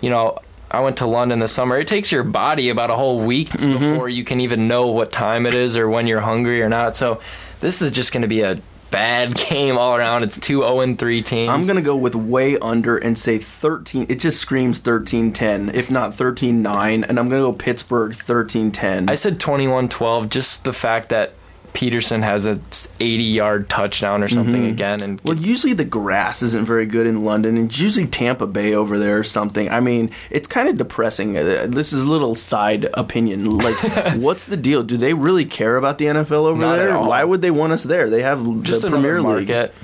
you 0.00 0.10
know, 0.10 0.40
I 0.76 0.80
went 0.80 0.98
to 0.98 1.06
London 1.06 1.38
this 1.38 1.52
summer. 1.52 1.78
It 1.78 1.88
takes 1.88 2.12
your 2.12 2.22
body 2.22 2.68
about 2.68 2.90
a 2.90 2.96
whole 2.96 3.20
week 3.24 3.48
Mm-hmm. 3.48 3.72
before 3.72 4.08
you 4.08 4.22
can 4.24 4.40
even 4.40 4.68
know 4.68 4.88
what 4.88 5.10
time 5.12 5.46
it 5.46 5.54
is 5.54 5.76
or 5.76 5.88
when 5.88 6.06
you're 6.06 6.20
hungry 6.20 6.60
or 6.62 6.68
not. 6.68 6.96
So 6.96 7.20
this 7.60 7.80
is 7.82 7.90
just 7.92 8.12
going 8.12 8.22
to 8.22 8.28
be 8.28 8.42
a 8.42 8.56
bad 8.90 9.34
game 9.50 9.76
all 9.78 9.96
around. 9.96 10.22
It's 10.22 10.38
two 10.38 10.58
0 10.58 10.80
and 10.80 10.98
3 10.98 11.22
teams. 11.22 11.48
I'm 11.50 11.62
going 11.64 11.76
to 11.76 11.82
go 11.82 11.96
with 11.96 12.14
way 12.14 12.58
under 12.58 12.96
and 12.96 13.18
say 13.18 13.38
13. 13.38 14.06
It 14.08 14.20
just 14.20 14.40
screams 14.40 14.78
13 14.78 15.32
10, 15.32 15.70
if 15.74 15.90
not 15.90 16.14
13 16.14 16.62
9. 16.62 17.04
And 17.04 17.18
I'm 17.18 17.28
going 17.28 17.42
to 17.42 17.50
go 17.50 17.52
Pittsburgh 17.52 18.14
13 18.14 18.70
10. 18.70 19.08
I 19.08 19.14
said 19.14 19.38
21-12. 19.40 20.28
Just 20.28 20.64
the 20.64 20.72
fact 20.72 21.08
that 21.08 21.32
Peterson 21.76 22.22
has 22.22 22.46
a 22.46 22.58
80 23.00 23.22
yard 23.22 23.68
touchdown 23.68 24.22
or 24.22 24.28
something 24.28 24.64
again, 24.64 25.02
and 25.02 25.20
Well, 25.24 25.36
usually 25.36 25.74
the 25.74 25.84
grass 25.84 26.42
isn't 26.42 26.64
very 26.64 26.86
good 26.86 27.06
in 27.06 27.22
London. 27.22 27.58
It's 27.58 27.78
usually 27.78 28.06
Tampa 28.06 28.46
Bay 28.46 28.72
over 28.72 28.98
there 28.98 29.18
or 29.18 29.22
something. 29.22 29.68
I 29.68 29.80
mean, 29.80 30.10
it's 30.30 30.48
kind 30.48 30.70
of 30.70 30.78
depressing. 30.78 31.36
Uh, 31.36 31.66
This 31.68 31.92
is 31.92 32.00
a 32.00 32.10
little 32.10 32.34
side 32.34 32.88
opinion. 32.94 33.50
Like, 33.58 33.74
what's 34.16 34.46
the 34.46 34.56
deal? 34.56 34.84
Do 34.84 34.96
they 34.96 35.12
really 35.12 35.44
care 35.44 35.76
about 35.76 35.98
the 35.98 36.06
NFL 36.06 36.46
over 36.46 36.58
Not 36.58 36.76
there? 36.76 36.98
Why 36.98 37.22
would 37.22 37.42
they 37.42 37.50
want 37.50 37.74
us 37.74 37.82
there? 37.82 38.08
They 38.08 38.22
have 38.22 38.62
just 38.62 38.80
the 38.80 38.88
Premier 38.88 39.20
League. 39.20 39.48
market. 39.50 39.74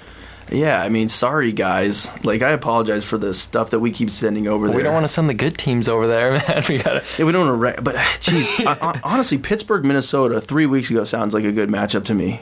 Yeah, 0.53 0.83
I 0.83 0.91
mean, 0.91 1.09
sorry 1.09 1.51
guys. 1.51 2.09
Like, 2.25 2.43
I 2.43 2.51
apologize 2.51 3.05
for 3.05 3.17
the 3.17 3.33
stuff 3.33 3.71
that 3.71 3.81
we 3.81 3.91
keep 3.91 4.11
sending 4.11 4.47
over 4.47 4.67
But 4.67 4.73
there. 4.73 4.77
we 4.79 4.83
don't 4.85 4.93
want 4.95 5.05
to 5.05 5.09
send 5.13 5.29
the 5.29 5.35
good 5.35 5.57
teams 5.57 5.89
over 5.89 6.07
there, 6.07 6.33
man. 6.49 6.63
We 6.69 6.77
got 6.79 7.03
to. 7.03 7.05
Yeah, 7.19 7.25
we 7.25 7.33
don't 7.33 7.47
want 7.49 7.57
to. 7.59 7.61
Re- 7.81 7.83
but, 7.83 7.97
uh, 7.97 8.05
geez, 8.21 8.61
I- 8.67 9.01
honestly, 9.05 9.39
Pittsburgh, 9.39 9.85
Minnesota, 9.85 10.41
three 10.41 10.67
weeks 10.67 10.91
ago 10.91 11.05
sounds 11.05 11.33
like 11.33 11.45
a 11.45 11.53
good 11.53 11.69
matchup 11.71 12.05
to 12.05 12.15
me. 12.15 12.41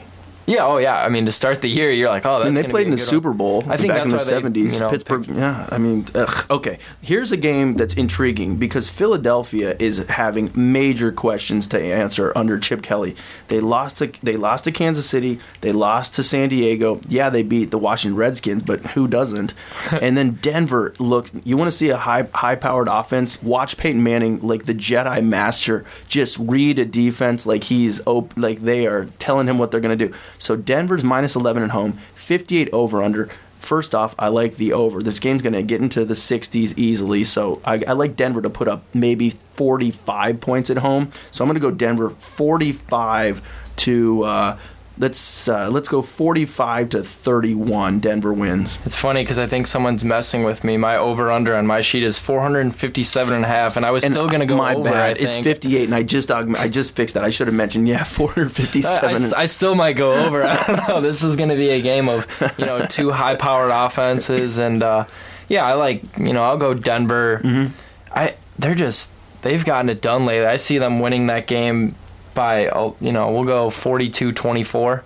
Yeah, 0.51 0.65
oh 0.65 0.77
yeah. 0.77 1.01
I 1.01 1.07
mean, 1.07 1.25
to 1.27 1.31
start 1.31 1.61
the 1.61 1.69
year, 1.69 1.91
you're 1.91 2.09
like, 2.09 2.25
oh, 2.25 2.39
that's. 2.39 2.47
I 2.47 2.51
mean, 2.51 2.61
they 2.61 2.69
played 2.69 2.85
in 2.85 2.91
the 2.91 2.97
Super. 2.97 3.31
Bowl 3.31 3.63
I 3.67 3.77
think 3.77 3.93
back 3.93 4.03
in 4.03 4.11
the 4.11 4.17
70s. 4.17 4.73
you 4.73 4.79
know, 4.79 4.89
Pittsburgh, 4.89 5.27
yeah. 5.27 5.67
I 5.71 5.77
mean, 5.77 6.05
ugh, 6.13 6.45
okay. 6.49 6.79
Here's 7.01 7.31
a 7.31 7.37
game 7.37 7.75
that's 7.75 7.93
intriguing 7.93 8.57
because 8.57 8.89
Philadelphia 8.89 9.75
is 9.79 9.99
having 10.09 10.51
major 10.53 11.11
questions 11.11 11.67
to 11.67 11.81
answer 11.81 12.33
under 12.35 12.59
Chip 12.59 12.81
Kelly. 12.81 13.15
They 13.47 13.61
lost 13.61 13.99
to 13.99 14.11
they 14.21 14.35
lost 14.35 14.65
to 14.65 14.71
Kansas 14.71 15.09
City. 15.09 15.39
They 15.61 15.71
lost 15.71 16.13
to 16.15 16.23
San 16.23 16.49
Diego. 16.49 16.99
Yeah, 17.07 17.29
they 17.29 17.43
beat 17.43 17.71
the 17.71 17.77
Washington 17.77 18.17
Redskins, 18.17 18.63
but 18.63 18.81
who 18.87 19.07
doesn't? 19.07 19.53
and 20.01 20.17
then 20.17 20.31
Denver. 20.41 20.93
Look, 20.99 21.29
you 21.45 21.55
want 21.55 21.71
to 21.71 21.75
see 21.77 21.89
a 21.89 21.97
high 21.97 22.27
high 22.33 22.55
powered 22.55 22.89
offense? 22.89 23.41
Watch 23.41 23.77
Peyton 23.77 24.03
Manning, 24.03 24.41
like 24.41 24.65
the 24.65 24.73
Jedi 24.73 25.23
Master, 25.23 25.85
just 26.09 26.37
read 26.37 26.79
a 26.79 26.85
defense 26.85 27.45
like 27.45 27.63
he's 27.65 28.05
op- 28.05 28.35
like 28.35 28.59
they 28.59 28.87
are 28.87 29.05
telling 29.19 29.47
him 29.47 29.57
what 29.57 29.71
they're 29.71 29.79
going 29.79 29.97
to 29.97 30.07
do. 30.07 30.13
So 30.41 30.55
Denver's 30.55 31.03
minus 31.03 31.35
11 31.35 31.61
at 31.63 31.69
home, 31.69 31.99
58 32.15 32.69
over 32.73 33.03
under. 33.03 33.29
First 33.59 33.93
off, 33.93 34.15
I 34.17 34.29
like 34.29 34.55
the 34.55 34.73
over. 34.73 35.03
This 35.03 35.19
game's 35.19 35.43
going 35.43 35.53
to 35.53 35.61
get 35.61 35.81
into 35.81 36.03
the 36.03 36.15
60s 36.15 36.75
easily, 36.77 37.23
so 37.23 37.61
I, 37.63 37.79
I 37.87 37.91
like 37.91 38.15
Denver 38.15 38.41
to 38.41 38.49
put 38.49 38.67
up 38.67 38.83
maybe 38.91 39.29
45 39.29 40.41
points 40.41 40.71
at 40.71 40.79
home. 40.79 41.11
So 41.29 41.43
I'm 41.43 41.47
going 41.47 41.61
to 41.61 41.61
go 41.61 41.69
Denver 41.69 42.09
45 42.09 43.75
to 43.77 44.23
uh, 44.23 44.57
let's 45.01 45.49
uh, 45.49 45.67
let's 45.69 45.89
go 45.89 46.01
45 46.01 46.89
to 46.89 47.03
31. 47.03 47.99
Denver 47.99 48.31
wins. 48.31 48.79
It's 48.85 48.95
funny 48.95 49.23
because 49.23 49.37
I 49.39 49.47
think 49.47 49.67
someone's 49.67 50.05
messing 50.05 50.43
with 50.43 50.63
me. 50.63 50.77
My 50.77 50.95
over 50.95 51.29
under 51.31 51.55
on 51.55 51.67
my 51.67 51.81
sheet 51.81 52.03
is 52.03 52.17
457 52.19 53.33
and 53.33 53.43
a 53.43 53.47
half, 53.47 53.75
and 53.75 53.85
I 53.85 53.91
was 53.91 54.03
And 54.05 54.13
still 54.13 54.27
going 54.27 54.39
to 54.39 54.45
go 54.45 54.55
my 54.55 54.75
over. 54.75 54.89
bad. 54.89 55.17
I 55.17 55.19
It's 55.21 55.37
58, 55.37 55.83
and 55.85 55.95
I 55.95 56.03
just 56.03 56.31
I 56.31 56.67
just 56.69 56.95
fixed 56.95 57.15
that. 57.15 57.25
I 57.25 57.29
should 57.29 57.47
have 57.47 57.55
mentioned 57.55 57.87
yeah, 57.87 58.01
I, 58.01 58.03
457. 58.05 59.33
I- 59.33 59.41
I 59.41 59.45
still 59.45 59.75
might 59.75 59.93
go 59.93 60.13
over. 60.13 60.43
I 60.45 60.63
don't 60.65 60.87
know. 60.87 61.01
This 61.01 61.23
is 61.23 61.35
going 61.35 61.49
to 61.49 61.55
be 61.55 61.69
a 61.71 61.81
game 61.81 62.07
of 62.07 62.25
you 62.57 62.65
know 62.65 62.85
two 62.85 63.11
high 63.21 63.35
powered 63.35 63.71
offenses, 63.71 64.57
and 64.59 64.83
uh, 64.83 65.05
yeah, 65.49 65.65
I 65.65 65.73
like 65.73 66.03
you 66.17 66.31
know 66.33 66.43
I'll 66.43 66.57
go 66.57 66.73
Denver. 66.73 67.41
Mm-hmm. 67.43 67.67
I 68.15 68.35
they're 68.59 68.75
just 68.75 69.11
they've 69.41 69.65
gotten 69.65 69.89
it 69.89 70.01
done 70.01 70.25
lately. 70.25 70.45
I 70.45 70.57
see 70.57 70.77
them 70.77 70.99
winning 70.99 71.27
that 71.27 71.47
game 71.47 71.95
by 72.33 72.67
uh, 72.67 72.93
you 72.99 73.11
know 73.11 73.31
we'll 73.31 73.45
go 73.45 73.67
42-24. 73.69 75.03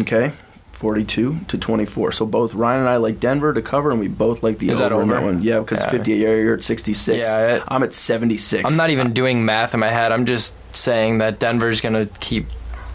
Okay. 0.00 0.32
42 0.72 1.40
to 1.48 1.56
24. 1.58 2.12
So 2.12 2.26
both 2.26 2.52
Ryan 2.52 2.80
and 2.80 2.88
I 2.90 2.96
like 2.96 3.18
Denver 3.18 3.54
to 3.54 3.62
cover, 3.62 3.90
and 3.90 3.98
we 3.98 4.08
both 4.08 4.42
like 4.42 4.58
the 4.58 4.68
Is 4.68 4.78
over, 4.80 4.94
that 4.96 5.00
in 5.02 5.08
that 5.08 5.22
one. 5.22 5.42
Yeah, 5.42 5.60
because 5.60 5.80
Yeah. 5.80 5.88
58, 5.90 6.18
yeah, 6.18 6.28
you're 6.34 6.54
at 6.54 6.62
66. 6.64 7.26
Yeah, 7.26 7.56
it- 7.56 7.62
I'm 7.68 7.82
at 7.82 7.94
76. 7.94 8.62
I'm 8.70 8.76
not 8.76 8.90
even 8.90 9.14
doing 9.14 9.42
math 9.44 9.72
in 9.72 9.80
my 9.80 9.88
head. 9.88 10.12
I'm 10.12 10.26
just 10.26 10.58
saying 10.74 11.16
that 11.18 11.38
Denver's 11.38 11.80
going 11.80 11.94
to 11.94 12.06
keep 12.20 12.46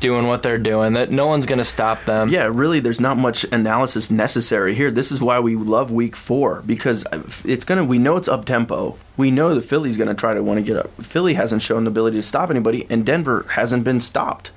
doing 0.01 0.27
what 0.27 0.43
they're 0.43 0.57
doing. 0.57 0.93
That 0.93 1.11
no 1.11 1.27
one's 1.27 1.45
going 1.45 1.59
to 1.59 1.63
stop 1.63 2.03
them. 2.03 2.27
Yeah, 2.27 2.49
really, 2.51 2.81
there's 2.81 2.99
not 2.99 3.17
much 3.17 3.45
analysis 3.53 4.11
necessary 4.11 4.75
here. 4.75 4.91
This 4.91 5.11
is 5.11 5.21
why 5.21 5.39
we 5.39 5.55
love 5.55 5.91
Week 5.91 6.15
Four 6.17 6.61
because 6.65 7.05
it's 7.45 7.63
gonna. 7.63 7.85
We 7.85 7.97
know 7.97 8.17
it's 8.17 8.27
up 8.27 8.43
tempo. 8.43 8.97
We 9.15 9.31
know 9.31 9.55
the 9.55 9.61
Philly's 9.61 9.95
gonna 9.95 10.13
try 10.15 10.33
to 10.33 10.43
want 10.43 10.57
to 10.59 10.63
get 10.65 10.75
up. 10.75 10.91
Philly 11.01 11.35
hasn't 11.35 11.61
shown 11.61 11.85
the 11.85 11.91
ability 11.91 12.17
to 12.17 12.23
stop 12.23 12.49
anybody, 12.49 12.85
and 12.89 13.05
Denver 13.05 13.45
hasn't 13.51 13.85
been 13.85 14.01
stopped. 14.01 14.51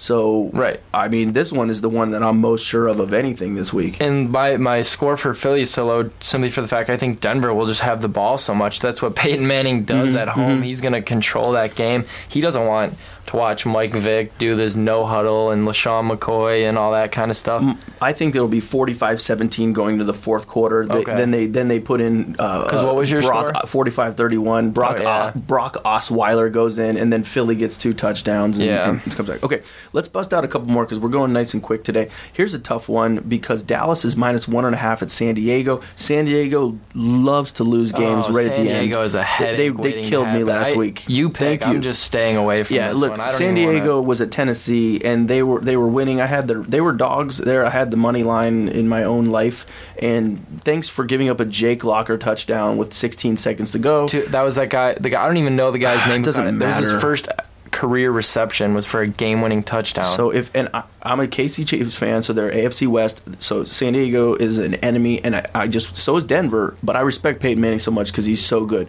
So, 0.00 0.50
Right. 0.52 0.78
I 0.94 1.08
mean, 1.08 1.32
this 1.32 1.52
one 1.52 1.70
is 1.70 1.80
the 1.80 1.88
one 1.88 2.12
that 2.12 2.22
I'm 2.22 2.40
most 2.40 2.64
sure 2.64 2.86
of 2.86 3.00
of 3.00 3.12
anything 3.12 3.56
this 3.56 3.72
week. 3.72 4.00
And 4.00 4.30
my, 4.30 4.56
my 4.56 4.82
score 4.82 5.16
for 5.16 5.34
Philly 5.34 5.62
is 5.62 5.72
so 5.72 5.86
low 5.86 6.10
simply 6.20 6.50
for 6.50 6.60
the 6.60 6.68
fact 6.68 6.88
I 6.88 6.96
think 6.96 7.20
Denver 7.20 7.52
will 7.52 7.66
just 7.66 7.80
have 7.80 8.00
the 8.00 8.08
ball 8.08 8.38
so 8.38 8.54
much. 8.54 8.78
That's 8.78 9.02
what 9.02 9.16
Peyton 9.16 9.48
Manning 9.48 9.82
does 9.82 10.10
Mm-hmm, 10.10 10.18
at 10.18 10.28
home. 10.28 10.62
He's 10.62 10.80
going 10.80 10.92
to 10.92 11.02
control 11.02 11.50
that 11.52 11.74
game. 11.74 12.04
He 12.28 12.40
doesn't 12.40 12.64
want 12.64 12.94
to 13.28 13.36
watch 13.36 13.64
Mike 13.66 13.92
Vick 13.94 14.36
do 14.38 14.54
this 14.54 14.76
no 14.76 15.04
huddle 15.04 15.50
and 15.50 15.66
LeSean 15.66 16.10
McCoy 16.10 16.68
and 16.68 16.76
all 16.76 16.92
that 16.92 17.12
kind 17.12 17.30
of 17.30 17.36
stuff. 17.36 17.62
I 18.02 18.12
think 18.12 18.34
it'll 18.34 18.48
be 18.48 18.60
45-17 18.60 19.72
going 19.72 19.98
to 19.98 20.04
the 20.04 20.12
fourth 20.12 20.46
quarter. 20.46 20.84
They, 20.86 20.98
Okay. 20.98 21.14
Then 21.14 21.30
they 21.30 21.46
then 21.46 21.68
they 21.68 21.78
put 21.80 22.00
in 22.00 22.34
uh, 22.38 22.64
because 22.64 22.82
what 22.82 22.96
was 22.96 23.10
your 23.10 23.22
Brock, 23.22 23.66
score? 23.68 23.84
45-31. 23.84 24.74
Brock 24.74 24.96
Oh, 24.98 25.02
yeah. 25.02 25.32
O- 25.34 25.38
Brock 25.38 25.76
Osweiler 25.84 26.50
goes 26.52 26.78
in, 26.78 26.96
and 26.96 27.12
then 27.12 27.22
Philly 27.22 27.54
gets 27.54 27.76
two 27.76 27.92
touchdowns. 27.94 28.58
And, 28.58 28.66
Yeah. 28.66 28.88
and 28.90 29.00
it 29.06 29.14
comes 29.14 29.28
back. 29.28 29.42
Okay, 29.44 29.62
let's 29.92 30.08
bust 30.08 30.34
out 30.34 30.44
a 30.44 30.48
couple 30.48 30.68
more 30.68 30.84
because 30.84 30.98
we're 30.98 31.08
going 31.08 31.32
nice 31.32 31.54
and 31.54 31.62
quick 31.62 31.84
today. 31.84 32.08
Here's 32.32 32.52
a 32.54 32.58
tough 32.58 32.88
one 32.88 33.16
because 33.18 33.62
Dallas 33.62 34.04
is 34.04 34.16
minus 34.16 34.48
one 34.48 34.64
and 34.64 34.74
a 34.74 34.78
half 34.78 35.02
at 35.02 35.10
San 35.10 35.34
Diego. 35.34 35.80
San 35.96 36.24
Diego 36.24 36.78
loves 36.94 37.52
to 37.52 37.64
lose 37.64 37.92
games 37.92 38.24
Oh, 38.28 38.32
right 38.32 38.46
San 38.46 38.52
at 38.52 38.56
the 38.56 38.60
end. 38.62 38.68
San 38.70 38.82
Diego 38.84 39.02
is 39.02 39.14
a 39.14 39.18
They- 39.18 39.22
headache. 39.24 39.56
They, 39.58 39.70
waiting 39.70 40.04
to 40.04 40.08
killed 40.10 40.28
me 40.28 40.44
last 40.44 40.74
I- 40.74 40.76
week. 40.78 41.08
You 41.08 41.28
pick. 41.28 41.60
Thank 41.60 41.60
you. 41.62 41.66
I'm 41.68 41.82
just 41.82 42.02
staying 42.02 42.36
away 42.36 42.62
from 42.64 42.76
Yeah, 42.76 42.90
this 42.90 42.98
look, 42.98 43.17
one. 43.26 43.30
San 43.30 43.54
Diego 43.54 43.96
wanna- 43.96 44.02
was 44.08 44.20
at 44.20 44.30
Tennessee, 44.30 45.00
and 45.04 45.28
they 45.28 45.42
were 45.42 45.60
they 45.60 45.76
were 45.76 45.88
winning. 45.88 46.20
I 46.20 46.26
had 46.26 46.48
the 46.48 46.54
they 46.54 46.80
were 46.80 46.92
dogs 46.92 47.38
there. 47.38 47.64
I 47.66 47.70
had 47.70 47.90
the 47.90 47.96
money 47.96 48.22
line 48.22 48.68
in 48.68 48.88
my 48.88 49.04
own 49.04 49.26
life, 49.26 49.66
and 50.00 50.44
thanks 50.64 50.88
for 50.88 51.04
giving 51.04 51.28
up 51.28 51.40
a 51.40 51.44
Jake 51.44 51.84
Locker 51.84 52.16
touchdown 52.18 52.76
with 52.76 52.94
16 52.94 53.36
seconds 53.36 53.72
to 53.72 53.78
go. 53.78 54.06
to- 54.08 54.22
that 54.28 54.42
was 54.42 54.54
that 54.56 54.70
guy. 54.70 54.94
The 54.94 55.10
guy 55.10 55.22
I 55.22 55.26
don't 55.26 55.36
even 55.38 55.56
know 55.56 55.70
the 55.70 55.78
guy's 55.78 56.06
name. 56.08 56.22
Doesn't 56.22 56.44
uh, 56.44 56.48
it. 56.50 56.58
That 56.58 56.66
was 56.68 56.90
his 56.90 57.00
first 57.00 57.28
career 57.70 58.10
reception 58.10 58.72
was 58.74 58.86
for 58.86 59.02
a 59.02 59.06
game-winning 59.06 59.62
touchdown. 59.62 60.04
So 60.04 60.30
if 60.30 60.50
and 60.54 60.70
I, 60.72 60.84
I'm 61.02 61.20
a 61.20 61.26
KC 61.26 61.66
Chiefs 61.66 61.96
fan, 61.96 62.22
so 62.22 62.32
they're 62.32 62.50
AFC 62.50 62.88
West. 62.88 63.20
So 63.40 63.62
San 63.64 63.92
Diego 63.92 64.34
is 64.34 64.56
an 64.58 64.74
enemy, 64.76 65.22
and 65.22 65.36
I, 65.36 65.46
I 65.54 65.68
just 65.68 65.96
so 65.96 66.16
is 66.16 66.24
Denver. 66.24 66.76
But 66.82 66.96
I 66.96 67.00
respect 67.00 67.40
Peyton 67.40 67.60
Manning 67.60 67.78
so 67.78 67.90
much 67.90 68.10
because 68.10 68.24
he's 68.24 68.44
so 68.44 68.64
good. 68.64 68.88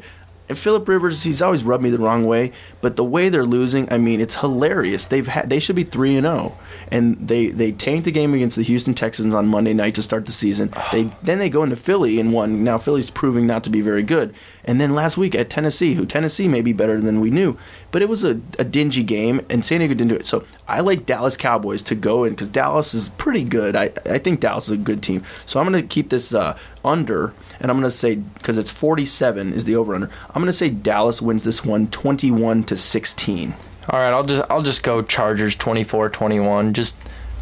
And 0.49 0.57
Philip 0.57 0.87
Rivers, 0.87 1.23
he's 1.23 1.41
always 1.41 1.63
rubbed 1.63 1.83
me 1.83 1.91
the 1.91 1.99
wrong 1.99 2.25
way. 2.25 2.51
But 2.81 2.95
the 2.95 3.03
way 3.03 3.29
they're 3.29 3.45
losing, 3.45 3.91
I 3.93 3.99
mean, 3.99 4.19
it's 4.19 4.35
hilarious. 4.35 5.05
They've 5.05 5.27
had 5.27 5.49
they 5.49 5.59
should 5.59 5.75
be 5.75 5.83
three 5.83 6.17
and 6.17 6.25
zero, 6.25 6.57
and 6.91 7.27
they 7.27 7.47
they 7.47 7.71
tanked 7.71 8.05
the 8.05 8.11
game 8.11 8.33
against 8.33 8.55
the 8.55 8.63
Houston 8.63 8.95
Texans 8.95 9.33
on 9.33 9.47
Monday 9.47 9.73
night 9.73 9.95
to 9.95 10.01
start 10.01 10.25
the 10.25 10.31
season. 10.31 10.73
They 10.91 11.11
then 11.21 11.37
they 11.37 11.49
go 11.49 11.63
into 11.63 11.75
Philly 11.75 12.19
and 12.19 12.33
won. 12.33 12.63
Now 12.63 12.79
Philly's 12.79 13.11
proving 13.11 13.45
not 13.45 13.63
to 13.65 13.69
be 13.69 13.81
very 13.81 14.03
good. 14.03 14.33
And 14.65 14.81
then 14.81 14.93
last 14.93 15.17
week 15.17 15.35
at 15.35 15.49
Tennessee, 15.49 15.93
who 15.93 16.05
Tennessee 16.05 16.47
may 16.47 16.61
be 16.61 16.73
better 16.73 16.99
than 16.99 17.19
we 17.19 17.29
knew, 17.29 17.57
but 17.91 18.01
it 18.01 18.09
was 18.09 18.23
a, 18.23 18.41
a 18.57 18.63
dingy 18.63 19.03
game, 19.03 19.45
and 19.49 19.63
San 19.63 19.79
Diego 19.79 19.93
didn't 19.93 20.09
do 20.09 20.15
it. 20.15 20.25
So 20.25 20.45
I 20.67 20.79
like 20.81 21.05
Dallas 21.05 21.37
Cowboys 21.37 21.83
to 21.83 21.95
go 21.95 22.23
in 22.23 22.31
because 22.31 22.47
Dallas 22.47 22.93
is 22.93 23.09
pretty 23.09 23.43
good. 23.43 23.75
I 23.75 23.91
I 24.05 24.17
think 24.17 24.39
Dallas 24.39 24.65
is 24.65 24.71
a 24.71 24.77
good 24.77 25.03
team. 25.03 25.23
So 25.45 25.59
I'm 25.59 25.69
going 25.69 25.81
to 25.81 25.87
keep 25.87 26.09
this 26.09 26.33
uh, 26.33 26.57
under, 26.83 27.33
and 27.59 27.69
I'm 27.69 27.77
going 27.77 27.89
to 27.89 27.91
say 27.91 28.15
because 28.15 28.57
it's 28.57 28.71
47 28.71 29.53
is 29.53 29.65
the 29.65 29.75
over 29.75 29.95
under. 29.95 30.09
I'm 30.29 30.41
going 30.41 30.45
to 30.45 30.53
say 30.53 30.69
Dallas 30.69 31.21
wins 31.21 31.43
this 31.43 31.65
one 31.65 31.87
21 31.87 32.63
to 32.65 32.77
16. 32.77 33.53
All 33.89 33.99
right, 33.99 34.11
I'll 34.11 34.23
just 34.23 34.49
I'll 34.49 34.61
just 34.61 34.83
go 34.83 35.01
Chargers 35.01 35.55
24-21 35.55 36.73
just 36.73 36.95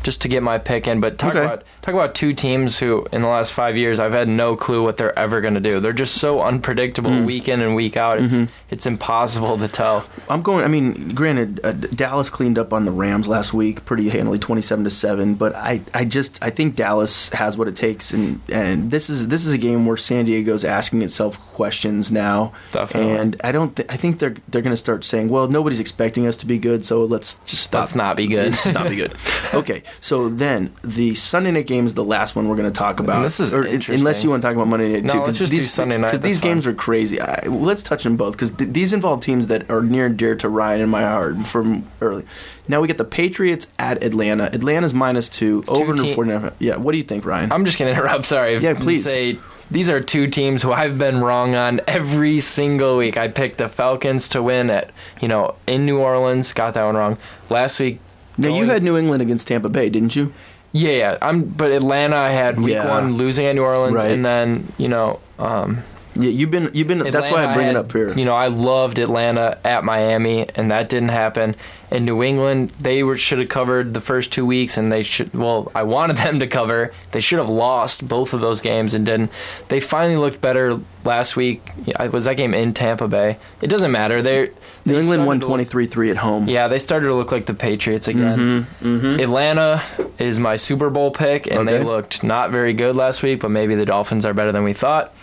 just 0.08 0.22
to 0.22 0.30
get 0.30 0.41
my 0.41 0.58
pick 0.58 0.88
in. 0.88 1.01
But 1.01 1.18
talk 1.18 1.36
Okay. 1.36 1.43
about 1.43 1.64
talk 1.82 1.93
about 1.93 2.16
two 2.16 2.32
teams 2.32 2.80
who 2.80 3.05
in 3.12 3.20
the 3.20 3.28
last 3.28 3.51
five 3.51 3.76
years 3.76 3.99
I've 3.99 4.14
had 4.14 4.30
no 4.30 4.55
clue 4.55 4.82
what 4.82 4.95
they're 4.95 5.18
ever 5.20 5.41
going 5.41 5.55
to 5.55 5.60
do. 5.60 5.82
They're 5.82 5.91
just 5.91 6.16
so 6.16 6.41
unpredictable 6.41 7.12
Hmm. 7.12 7.26
week 7.26 7.49
in 7.49 7.60
and 7.60 7.76
week 7.76 7.97
out. 7.97 8.22
It's 8.22 8.36
Mm-hmm. 8.36 8.45
it's 8.72 8.86
impossible 8.86 9.58
to 9.58 9.68
tell. 9.68 10.05
I'm 10.30 10.41
going. 10.41 10.64
I 10.64 10.70
mean, 10.70 11.10
granted, 11.14 11.60
uh, 11.62 11.74
Dallas 11.74 12.30
cleaned 12.30 12.58
up 12.58 12.72
on 12.72 12.86
the 12.86 12.91
Rams 12.91 13.28
last 13.28 13.53
week, 13.53 13.84
pretty 13.84 14.08
handily, 14.08 14.39
twenty-seven 14.39 14.86
to 14.86 14.89
seven. 14.89 15.36
But 15.36 15.53
I, 15.55 15.82
I 15.93 16.05
just, 16.05 16.39
I 16.41 16.49
think 16.51 16.78
Dallas 16.78 17.28
has 17.34 17.58
what 17.58 17.68
it 17.68 17.76
takes, 17.76 18.12
and 18.14 18.39
and 18.49 18.91
this 18.91 19.10
is 19.10 19.28
this 19.28 19.45
is 19.45 19.51
a 19.51 19.58
game 19.58 19.86
where 19.86 19.97
San 19.97 20.24
Diego's 20.26 20.64
asking 20.64 21.01
itself 21.01 21.38
questions 21.53 22.12
now. 22.14 22.53
Definitely. 22.72 23.12
And 23.12 23.36
I 23.43 23.51
don't. 23.51 23.76
Th- 23.76 23.89
I 23.91 23.97
think 23.97 24.20
they're 24.20 24.36
they're 24.47 24.62
going 24.62 24.72
to 24.80 24.84
start 24.88 25.03
saying, 25.03 25.28
well, 25.28 25.47
nobody's 25.49 25.82
expecting 25.82 26.26
us 26.28 26.38
to 26.38 26.45
be 26.45 26.58
good, 26.58 26.86
so 26.86 27.03
let's 27.03 27.36
just 27.45 27.64
stop. 27.64 27.82
Let's 27.82 27.95
not 27.95 28.16
be 28.16 28.28
good. 28.28 28.51
Let's 28.51 28.72
not 28.74 28.89
be 28.89 28.95
good. 28.95 29.14
okay, 29.53 29.84
so 30.02 30.30
then 30.30 30.74
the 30.84 31.16
Sunday 31.16 31.52
night 31.52 31.68
game 31.68 31.86
is 31.86 31.93
the 31.93 32.04
last 32.04 32.36
one 32.36 32.48
we're 32.48 32.56
going 32.56 32.72
to 32.72 32.78
talk 32.78 33.00
about. 33.00 33.24
this 33.24 33.39
is 33.39 33.54
Or- 33.54 33.66
interesting. 33.66 33.95
Unless 34.00 34.24
you 34.24 34.30
want 34.30 34.41
to 34.41 34.48
talk 34.48 34.56
about 34.56 34.68
Monday 34.68 34.89
night 34.93 35.04
No, 35.04 35.14
too, 35.14 35.20
let's 35.22 35.39
just 35.39 35.54
do 35.54 35.62
Sunday 35.62 35.98
night, 35.98 36.08
because 36.08 36.22
these 36.22 36.39
games 36.39 36.66
are 36.68 36.74
crazy. 36.74 37.20
I, 37.22 37.45
let's 37.48 37.84
touch 37.84 38.06
on 38.06 38.16
both 38.18 38.34
because 38.34 38.52
th- 38.52 38.72
these 38.72 38.93
involve 38.93 39.22
teams 39.22 39.48
that 39.48 39.70
are 39.70 39.82
near 39.82 40.06
and 40.08 40.18
dear 40.18 40.36
to 40.36 40.50
Ryan 40.50 40.82
and 40.82 40.91
my 40.91 41.04
heart 41.04 41.41
from 41.43 41.86
early. 42.02 42.24
Now 42.68 42.82
we 42.82 42.88
get 42.88 42.98
the 42.98 43.06
Patriots 43.06 43.68
at 43.80 44.04
Atlanta. 44.04 44.45
Atlanta's 44.54 44.93
minus 44.93 45.30
two 45.30 45.64
over 45.68 45.91
under 45.91 46.04
te- 46.04 46.14
forty 46.14 46.32
nine. 46.32 46.52
Yeah, 46.60 46.76
what 46.76 46.91
do 46.91 46.98
you 46.98 47.04
think, 47.06 47.26
Ryan? 47.26 47.52
I'm 47.52 47.64
just 47.66 47.80
going 47.80 47.91
to 47.93 47.98
interrupt. 48.00 48.26
Sorry. 48.26 48.58
Yeah, 48.58 48.74
please. 48.74 49.04
Say 49.06 49.39
these 49.72 49.89
are 49.89 50.00
two 50.02 50.28
teams 50.28 50.64
who 50.64 50.72
I've 50.72 50.98
been 50.98 51.22
wrong 51.22 51.56
on 51.56 51.82
every 51.88 52.39
single 52.39 52.98
week. 52.98 53.18
I 53.18 53.28
picked 53.30 53.58
the 53.58 53.68
Falcons 53.70 54.30
to 54.30 54.43
win 54.43 54.70
at 54.70 54.91
you 55.22 55.28
know 55.30 55.56
in 55.66 55.86
New 55.86 56.00
Orleans. 56.00 56.52
Got 56.54 56.74
that 56.74 56.84
one 56.84 56.95
wrong 56.95 57.18
last 57.50 57.80
week. 57.80 58.00
Now 58.38 58.50
you 58.56 58.66
had 58.66 58.84
New 58.84 58.98
England 58.98 59.22
against 59.22 59.48
Tampa 59.48 59.70
Bay, 59.70 59.90
didn't 59.90 60.16
you? 60.16 60.32
Yeah, 60.74 60.92
yeah. 60.92 61.18
I'm 61.22 61.44
but 61.46 61.72
Atlanta 61.72 62.16
I 62.16 62.30
had 62.30 62.60
week 62.60 62.74
Yeah. 62.76 62.88
one 62.90 63.14
losing 63.16 63.46
at 63.46 63.56
New 63.56 63.64
Orleans 63.64 63.96
Right. 63.96 64.12
and 64.12 64.24
then, 64.26 64.68
you 64.78 64.88
know, 64.90 65.20
um 65.40 65.84
Yeah, 66.18 66.30
you've 66.32 66.51
been 66.51 66.70
you've 66.74 66.88
been. 66.88 66.99
that's 66.99 67.32
why 67.32 67.45
I 67.45 67.53
bring 67.53 67.68
had- 67.68 67.76
it 67.76 67.80
up 67.80 67.91
here. 67.91 68.09
You 68.18 68.26
know, 68.26 68.36
I 68.36 68.47
loved 68.47 68.99
Atlanta 68.99 69.57
at 69.63 69.84
Miami 69.84 70.47
and 70.55 70.72
that 70.72 70.89
didn't 70.89 71.09
happen. 71.09 71.55
In 71.89 72.03
New 72.03 72.22
England, 72.22 72.72
they 72.72 73.01
were 73.03 73.15
should 73.15 73.39
have 73.39 73.47
covered 73.47 73.93
the 73.93 74.01
first 74.01 74.34
2 74.34 74.45
weeks 74.45 74.76
and 74.78 74.91
they 74.91 75.03
should 75.03 75.34
well, 75.34 75.72
I 75.74 75.84
wanted 75.84 76.18
them 76.24 76.39
to 76.39 76.47
cover. 76.47 76.91
They 77.11 77.22
should 77.22 77.39
have 77.39 77.49
lost 77.49 78.07
both 78.07 78.34
of 78.34 78.41
those 78.41 78.61
games 78.61 78.93
and 78.93 79.05
didn't. 79.05 79.32
They 79.70 79.80
finally 79.80 80.18
looked 80.18 80.41
better 80.41 80.80
last 81.05 81.38
week. 81.38 81.61
Yeah, 81.86 82.07
Was 82.07 82.26
that 82.26 82.36
game 82.36 82.53
in 82.53 82.74
Tampa 82.74 83.07
Bay? 83.07 83.38
It 83.61 83.68
doesn't 83.68 83.91
matter. 83.91 84.22
They 84.22 84.49
New 84.86 84.97
England 84.99 85.26
won 85.26 85.39
started 85.41 85.70
to 85.70 85.78
look- 85.78 85.89
23-3 85.91 86.11
at 86.11 86.18
home. 86.18 86.47
Yeah, 86.49 86.68
they 86.68 86.80
started 86.80 87.07
to 87.07 87.13
look 87.13 87.32
like 87.32 87.45
the 87.45 87.53
Patriots 87.53 88.07
again. 88.07 88.65
Mm-hmm, 88.82 88.86
mm-hmm. 88.97 89.20
Atlanta 89.22 89.82
is 90.20 90.39
my 90.39 90.55
Super 90.57 90.89
Bowl 90.89 91.11
pick, 91.11 91.47
and 91.49 91.68
they 91.68 91.84
looked 91.84 92.24
not 92.24 92.51
very 92.51 92.74
good 92.74 92.95
last 92.95 93.22
week, 93.24 93.39
but 93.41 93.49
maybe 93.51 93.76
the 93.76 93.86
Dolphins 93.86 94.26
are 94.26 94.34
better 94.34 94.51
than 94.51 94.63
we 94.63 94.74
thought. 94.74 95.13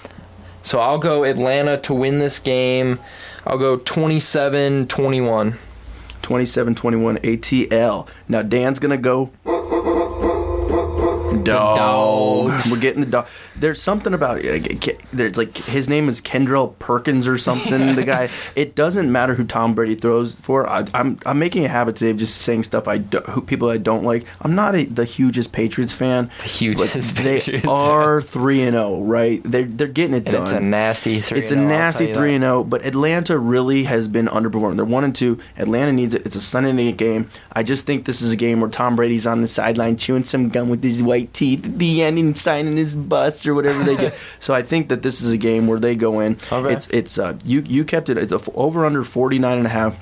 So 0.64 0.80
I'll 0.80 0.98
go 0.98 1.22
Atlanta 1.24 1.76
to 1.78 1.94
win 1.94 2.18
this 2.18 2.40
game. 2.40 2.98
I'll 3.46 3.58
go 3.58 3.76
27 3.76 4.88
21. 4.88 5.58
27-21 6.22 7.20
ATL. 7.20 8.08
Now 8.28 8.42
Dan's 8.42 8.78
gonna 8.78 8.96
go. 8.96 9.30
Dog. 11.44 11.76
Dogs. 11.76 12.72
We're 12.72 12.80
getting 12.80 13.00
the 13.00 13.06
dog. 13.06 13.26
There's 13.56 13.80
something 13.80 14.12
about 14.14 14.44
uh, 14.44 14.58
there's 15.12 15.36
like 15.36 15.56
his 15.58 15.88
name 15.88 16.08
is 16.08 16.20
Kendrell 16.20 16.78
Perkins 16.78 17.28
or 17.28 17.38
something. 17.38 17.94
the 17.94 18.04
guy. 18.04 18.28
It 18.56 18.74
doesn't 18.74 19.10
matter 19.10 19.34
who 19.34 19.44
Tom 19.44 19.74
Brady 19.74 19.94
throws 19.94 20.34
for. 20.34 20.68
I, 20.68 20.86
I'm 20.92 21.18
I'm 21.24 21.38
making 21.38 21.64
a 21.64 21.68
habit 21.68 21.96
today 21.96 22.10
of 22.10 22.16
just 22.16 22.36
saying 22.38 22.64
stuff 22.64 22.88
I 22.88 22.98
do, 22.98 23.18
who 23.20 23.40
people 23.40 23.70
I 23.70 23.76
don't 23.76 24.04
like. 24.04 24.24
I'm 24.40 24.54
not 24.54 24.74
a, 24.74 24.84
the 24.84 25.04
hugest 25.04 25.52
Patriots 25.52 25.92
fan. 25.92 26.30
The 26.38 26.44
hugest 26.48 27.16
they 27.16 27.22
Patriots 27.40 27.66
are 27.66 28.20
three 28.22 28.62
and 28.62 28.72
zero, 28.74 29.00
right? 29.02 29.40
They're 29.44 29.64
they're 29.64 29.86
getting 29.88 30.14
it 30.14 30.24
And 30.26 30.32
done. 30.32 30.42
it's 30.42 30.52
a 30.52 30.60
nasty 30.60 31.20
3 31.20 31.38
It's 31.38 31.52
a 31.52 31.56
nasty 31.56 32.12
three 32.12 32.34
and 32.34 32.42
zero, 32.42 32.64
but 32.64 32.84
Atlanta 32.84 33.38
really 33.38 33.84
has 33.84 34.08
been 34.08 34.26
underperforming. 34.26 34.76
They're 34.76 34.84
one 34.84 35.04
and 35.04 35.14
two. 35.14 35.38
Atlanta 35.56 35.92
needs 35.92 36.14
it. 36.14 36.26
It's 36.26 36.36
a 36.36 36.40
Sunday 36.40 36.72
night 36.72 36.96
game. 36.96 37.30
I 37.52 37.62
just 37.62 37.86
think 37.86 38.04
this 38.04 38.20
is 38.20 38.30
a 38.32 38.36
game 38.36 38.60
where 38.60 38.70
Tom 38.70 38.96
Brady's 38.96 39.26
on 39.26 39.40
the 39.40 39.48
sideline 39.48 39.96
chewing 39.96 40.24
some 40.24 40.48
gum 40.48 40.68
with 40.68 40.82
his 40.82 41.02
white 41.02 41.32
teeth 41.32 41.64
at 41.64 41.78
the 41.78 42.02
end 42.02 42.18
and 42.18 42.36
signing 42.36 42.76
his 42.76 42.96
bus 42.96 43.46
or 43.46 43.53
whatever 43.54 43.82
they 43.84 43.96
get. 43.96 44.14
so 44.40 44.54
I 44.54 44.62
think 44.62 44.88
that 44.88 45.02
this 45.02 45.22
is 45.22 45.30
a 45.30 45.36
game 45.36 45.66
where 45.66 45.78
they 45.78 45.94
go 45.96 46.20
in. 46.20 46.38
Okay. 46.52 46.72
It's 46.72 46.86
it's 46.88 47.18
uh, 47.18 47.38
you 47.44 47.60
you 47.66 47.84
kept 47.84 48.08
it 48.10 48.18
it's 48.18 48.32
a 48.32 48.36
f- 48.36 48.48
over 48.54 48.84
under 48.84 49.02
49 49.02 49.58
and 49.58 49.66
a 49.66 49.70
half. 49.70 49.96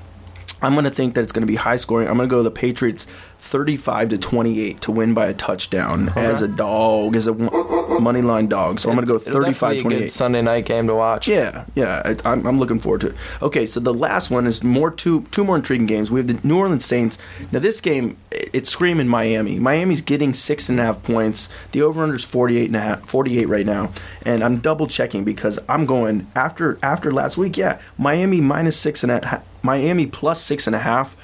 I'm 0.62 0.74
going 0.74 0.84
to 0.84 0.90
think 0.90 1.14
that 1.14 1.22
it's 1.22 1.32
going 1.32 1.42
to 1.42 1.50
be 1.50 1.56
high 1.56 1.76
scoring. 1.76 2.08
I'm 2.08 2.16
going 2.16 2.28
to 2.28 2.32
go 2.34 2.42
the 2.42 2.50
Patriots 2.50 3.06
35 3.42 4.10
to 4.10 4.18
28 4.18 4.80
to 4.82 4.92
win 4.92 5.14
by 5.14 5.26
a 5.26 5.34
touchdown 5.34 6.10
as 6.16 6.42
a 6.42 6.48
dog, 6.48 7.16
as 7.16 7.26
a 7.26 7.34
money 7.34 8.22
line 8.22 8.46
dog. 8.46 8.78
So 8.78 8.88
I'm 8.88 8.94
going 8.94 9.04
to 9.04 9.12
go 9.12 9.18
35 9.18 9.80
28. 9.80 10.10
Sunday 10.10 10.42
night 10.42 10.64
game 10.64 10.86
to 10.86 10.94
watch. 10.94 11.26
Yeah, 11.26 11.64
yeah, 11.74 12.14
I'm, 12.24 12.46
I'm 12.46 12.56
looking 12.56 12.78
forward 12.78 13.00
to 13.02 13.08
it. 13.08 13.16
Okay, 13.42 13.66
so 13.66 13.80
the 13.80 13.92
last 13.92 14.30
one 14.30 14.46
is 14.46 14.62
more 14.62 14.92
two 14.92 15.22
two 15.32 15.44
more 15.44 15.56
intriguing 15.56 15.88
games. 15.88 16.08
We 16.10 16.20
have 16.20 16.28
the 16.28 16.38
New 16.46 16.56
Orleans 16.56 16.84
Saints. 16.84 17.18
Now 17.50 17.58
this 17.58 17.80
game, 17.80 18.16
it's 18.30 18.70
screaming 18.70 19.08
Miami. 19.08 19.58
Miami's 19.58 20.02
getting 20.02 20.32
six 20.34 20.68
and 20.68 20.78
a 20.78 20.84
half 20.84 21.02
points. 21.02 21.48
The 21.72 21.82
over 21.82 22.02
under 22.02 22.14
is 22.14 22.24
48 22.24 22.66
and 22.68 22.76
a 22.76 22.80
half, 22.80 23.08
48 23.08 23.48
right 23.48 23.66
now, 23.66 23.90
and 24.24 24.44
I'm 24.44 24.58
double 24.60 24.86
checking 24.86 25.24
because 25.24 25.58
I'm 25.68 25.84
going 25.84 26.28
after 26.36 26.78
after 26.80 27.12
last 27.12 27.36
week. 27.36 27.56
Yeah, 27.56 27.80
Miami 27.98 28.40
minus 28.40 28.76
six 28.78 29.02
and 29.02 29.10
a 29.10 29.26
half, 29.26 29.44
Miami 29.62 30.06
plus 30.06 30.40
six 30.40 30.68
and 30.68 30.76
a 30.76 30.80
half. 30.80 31.16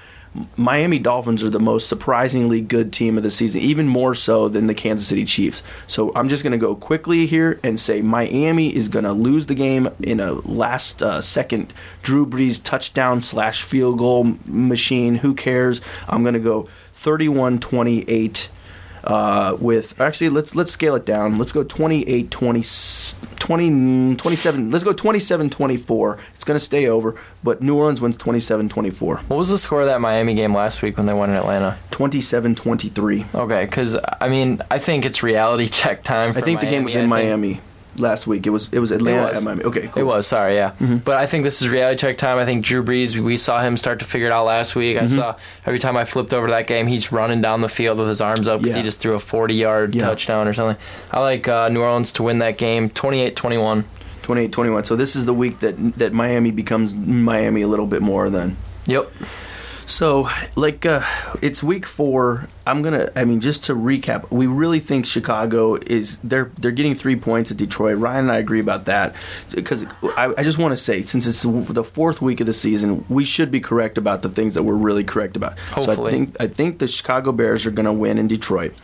Miami 0.57 0.99
Dolphins 0.99 1.43
are 1.43 1.51
the 1.51 1.61
most 1.61 1.89
surprisingly 1.89 2.61
good 2.61 2.93
team 2.93 3.17
of 3.17 3.23
the 3.23 3.31
season, 3.31 3.61
even 3.61 3.89
more 3.89 4.15
so 4.15 4.49
than 4.49 4.67
the 4.67 4.75
Kansas 4.75 5.09
City 5.09 5.25
Chiefs. 5.25 5.63
So 5.87 6.13
I'm 6.15 6.29
just 6.29 6.43
going 6.43 6.53
to 6.53 6.59
go 6.59 6.75
quickly 6.75 7.27
here 7.27 7.59
and 7.63 7.79
say 7.79 8.03
Miami 8.03 8.75
is 8.75 8.89
going 8.89 9.05
to 9.05 9.13
lose 9.13 9.47
the 9.47 9.55
game 9.55 9.89
in 10.01 10.21
a 10.21 10.33
last 10.33 11.03
uh, 11.03 11.21
second 11.21 11.73
Drew 12.03 12.27
Brees 12.27 12.63
touchdown 12.63 13.21
slash 13.21 13.63
field 13.63 13.99
goal 13.99 14.37
machine. 14.47 15.17
Who 15.17 15.35
cares? 15.35 15.81
I'm 16.09 16.23
going 16.23 16.35
to 16.35 16.41
go 16.41 16.69
31 16.95 17.61
28. 17.61 18.51
Uh, 19.09 19.57
with 19.59 19.99
actually 19.99 20.29
let's 20.29 20.55
let's 20.55 20.71
scale 20.71 20.95
it 20.95 21.07
down 21.07 21.37
let's 21.39 21.51
go 21.51 21.65
28 21.65 22.31
20, 22.31 22.63
20 23.37 24.17
27 24.17 24.71
let's 24.71 24.85
go 24.85 24.93
27 24.93 25.49
24 25.49 26.19
it's 26.35 26.45
going 26.45 26.59
to 26.59 26.65
stay 26.65 26.87
over 26.87 27.15
but 27.43 27.63
new 27.63 27.75
orleans 27.75 28.03
wins 28.03 28.19
27 28.19 28.69
24 28.69 29.17
What 29.17 29.37
was 29.39 29.49
the 29.49 29.57
score 29.57 29.81
of 29.81 29.87
that 29.87 30.03
Miami 30.03 30.35
game 30.35 30.55
last 30.55 30.83
week 30.83 30.99
when 30.99 31.07
they 31.07 31.15
won 31.15 31.31
in 31.31 31.37
Atlanta? 31.37 31.79
27 31.91 32.55
23. 32.55 33.25
Okay, 33.35 33.65
because 33.65 33.97
I 34.21 34.29
mean, 34.29 34.61
I 34.71 34.79
think 34.79 35.05
it's 35.05 35.23
reality 35.23 35.69
check 35.81 36.05
time. 36.05 36.33
For 36.33 36.39
I 36.39 36.43
think 36.43 36.61
the 36.61 36.67
game 36.67 36.85
was 36.85 36.95
in 36.95 37.01
I 37.01 37.03
think- 37.03 37.11
Miami. 37.29 37.61
Last 37.97 38.27
week. 38.27 38.47
It 38.47 38.51
was 38.51 38.69
it 38.73 38.79
was 38.79 38.91
Atlanta 38.91 39.23
was. 39.29 39.39
at 39.39 39.45
Miami. 39.45 39.65
Okay, 39.65 39.89
cool. 39.89 40.03
It 40.03 40.07
was, 40.07 40.27
sorry, 40.27 40.55
yeah. 40.55 40.71
Mm-hmm. 40.73 40.97
But 40.97 41.17
I 41.17 41.27
think 41.27 41.45
this 41.45 41.63
is 41.63 41.69
reality 41.69 41.99
check 41.99 42.19
time. 42.19 42.39
I 42.39 42.45
think 42.45 42.65
Drew 42.65 42.83
Brees, 42.85 43.17
we 43.19 43.37
saw 43.37 43.61
him 43.61 43.77
start 43.77 43.99
to 44.01 44.05
figure 44.05 44.27
it 44.29 44.33
out 44.33 44.45
last 44.47 44.77
week. 44.77 44.97
Mm-hmm. 44.97 45.05
I 45.05 45.09
saw 45.09 45.37
every 45.67 45.79
time 45.79 45.97
I 45.97 46.05
flipped 46.05 46.33
over 46.35 46.49
that 46.51 46.67
game, 46.67 46.87
he's 46.87 47.11
running 47.13 47.41
down 47.41 47.61
the 47.61 47.69
field 47.69 47.99
with 47.99 48.09
his 48.09 48.21
arms 48.21 48.47
up 48.49 48.61
because 48.61 48.75
Yeah. 48.75 48.83
he 48.83 48.85
just 48.85 49.01
threw 49.01 49.15
a 49.15 49.19
40 49.19 49.55
yard 49.55 49.95
Yeah. 49.95 50.07
touchdown 50.07 50.47
or 50.49 50.53
something. 50.53 50.81
I 51.11 51.21
like 51.21 51.49
uh, 51.49 51.69
New 51.69 51.81
Orleans 51.83 52.13
to 52.15 52.23
win 52.23 52.39
that 52.39 52.59
game 52.59 52.91
28 52.91 53.35
21. 53.37 53.85
28 54.23 54.53
21. 54.53 54.85
So 54.85 54.95
this 54.97 55.17
is 55.17 55.25
the 55.25 55.35
week 55.35 55.61
that 55.61 55.75
that 55.99 56.13
Miami 56.13 56.51
becomes 56.51 56.95
Miami 56.95 57.63
a 57.63 57.69
little 57.69 57.87
bit 57.87 58.03
more 58.03 58.29
then. 58.31 58.57
Yep. 58.87 59.11
So, 59.89 60.29
like, 60.55 60.85
uh, 60.85 61.03
it's 61.41 61.63
week 61.63 61.87
four. 61.87 62.47
I'm 62.67 62.83
gonna. 62.83 63.11
I 63.17 63.25
mean, 63.25 63.41
just 63.41 63.65
to 63.65 63.75
recap, 63.75 64.31
we 64.31 64.47
really 64.47 64.81
think 64.81 65.07
Chicago 65.07 65.77
is 65.77 66.19
they're 66.19 66.53
they're 66.61 66.73
getting 66.73 66.95
three 66.95 67.17
points 67.17 67.51
at 67.51 67.57
Detroit. 67.57 67.97
Ryan 67.99 68.25
and 68.27 68.33
I 68.33 68.37
agree 68.37 68.61
about 68.61 68.85
that 68.85 69.15
because 69.55 69.87
I, 70.03 70.35
I 70.37 70.45
just 70.45 70.59
want 70.59 70.73
to 70.73 70.77
say, 70.77 71.01
since 71.03 71.27
it's 71.27 71.43
the 71.43 71.83
fourth 71.83 72.21
week 72.21 72.41
of 72.41 72.47
the 72.47 72.53
season, 72.53 73.07
we 73.09 73.25
should 73.25 73.51
be 73.51 73.61
correct 73.61 73.97
about 73.97 74.21
the 74.21 74.29
things 74.29 74.55
that 74.55 74.63
we're 74.63 74.75
really 74.75 75.05
correct 75.05 75.37
about. 75.37 75.57
So 75.81 75.91
I 75.91 76.11
think 76.11 76.37
I 76.39 76.49
think 76.49 76.81
the 76.81 76.87
Chicago 76.87 77.33
Bears 77.33 77.65
are 77.65 77.71
gonna 77.71 77.93
win 77.93 78.19
in 78.19 78.29
Detroit. 78.29 78.75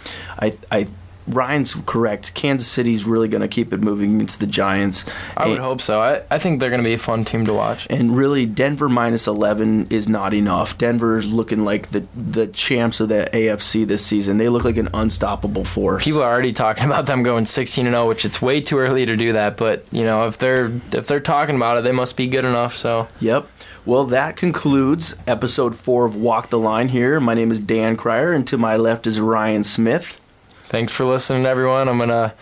I 0.41 0.55
I. 0.73 0.87
Ryan's 1.27 1.75
correct. 1.87 2.35
Kansas 2.35 2.67
City's 2.69 3.05
really 3.05 3.29
going 3.29 3.43
to 3.43 3.49
keep 3.49 3.73
it 3.73 3.81
moving 3.81 4.17
against 4.17 4.41
the 4.41 4.47
Giants. 4.47 5.05
I 5.37 5.45
would 5.49 5.55
And- 5.57 5.65
hope 5.65 5.81
so. 5.81 6.01
I, 6.01 6.23
I 6.31 6.39
think 6.39 6.61
they're 6.61 6.71
going 6.71 6.83
to 6.83 6.89
be 6.89 6.95
a 6.95 6.99
fun 6.99 7.25
team 7.25 7.47
to 7.47 7.55
watch. 7.55 7.87
and 7.91 8.17
really, 8.17 8.47
Denver 8.47 8.89
minus 8.89 9.27
11 9.27 9.87
is 9.91 10.09
not 10.09 10.35
enough. 10.35 10.77
Denver's 10.79 11.27
looking 11.27 11.65
like 11.65 11.91
the 11.91 12.05
the 12.15 12.47
champs 12.49 13.01
of 13.01 13.09
the 13.09 13.29
AFC 13.33 13.87
this 13.87 14.05
season. 14.05 14.37
They 14.39 14.49
look 14.49 14.65
like 14.65 14.77
an 14.77 14.89
unstoppable 14.93 15.65
force. 15.65 16.05
People 16.05 16.23
are 16.23 16.31
already 16.33 16.53
talking 16.53 16.85
about 16.85 17.07
them 17.07 17.23
going 17.23 17.45
16 17.45 17.87
and 17.87 17.95
0, 17.95 18.09
which 18.09 18.25
it's 18.25 18.43
way 18.43 18.61
too 18.61 18.79
early 18.79 19.07
to 19.07 19.17
do 19.17 19.33
that. 19.33 19.57
But 19.57 19.85
you 19.93 20.05
know, 20.05 20.27
if 20.27 20.39
they're 20.39 20.73
if 20.93 21.07
they're 21.07 21.21
talking 21.21 21.57
about 21.57 21.79
it, 21.79 21.85
they 21.85 21.93
must 21.93 22.17
be 22.17 22.27
good 22.27 22.45
enough. 22.45 22.77
So 22.77 23.09
Yep. 23.21 23.47
Well, 23.87 24.05
that 24.07 24.37
concludes 24.37 25.15
episode 25.27 25.75
four 25.75 26.07
of 26.07 26.17
Walk 26.17 26.49
the 26.49 26.59
Line 26.59 26.89
here. 26.89 27.21
My 27.21 27.35
name 27.35 27.53
is 27.53 27.61
Dan 27.61 27.97
Krier, 27.99 28.35
and 28.35 28.47
to 28.47 28.57
my 28.57 28.77
left 28.77 29.07
is 29.07 29.21
Ryan 29.21 29.63
Smith. 29.63 30.19
Thanks 30.75 30.93
for 30.93 31.05
listening, 31.05 31.47
everyone. 31.47 31.89
I'm 31.89 31.99
gonna 31.99 32.35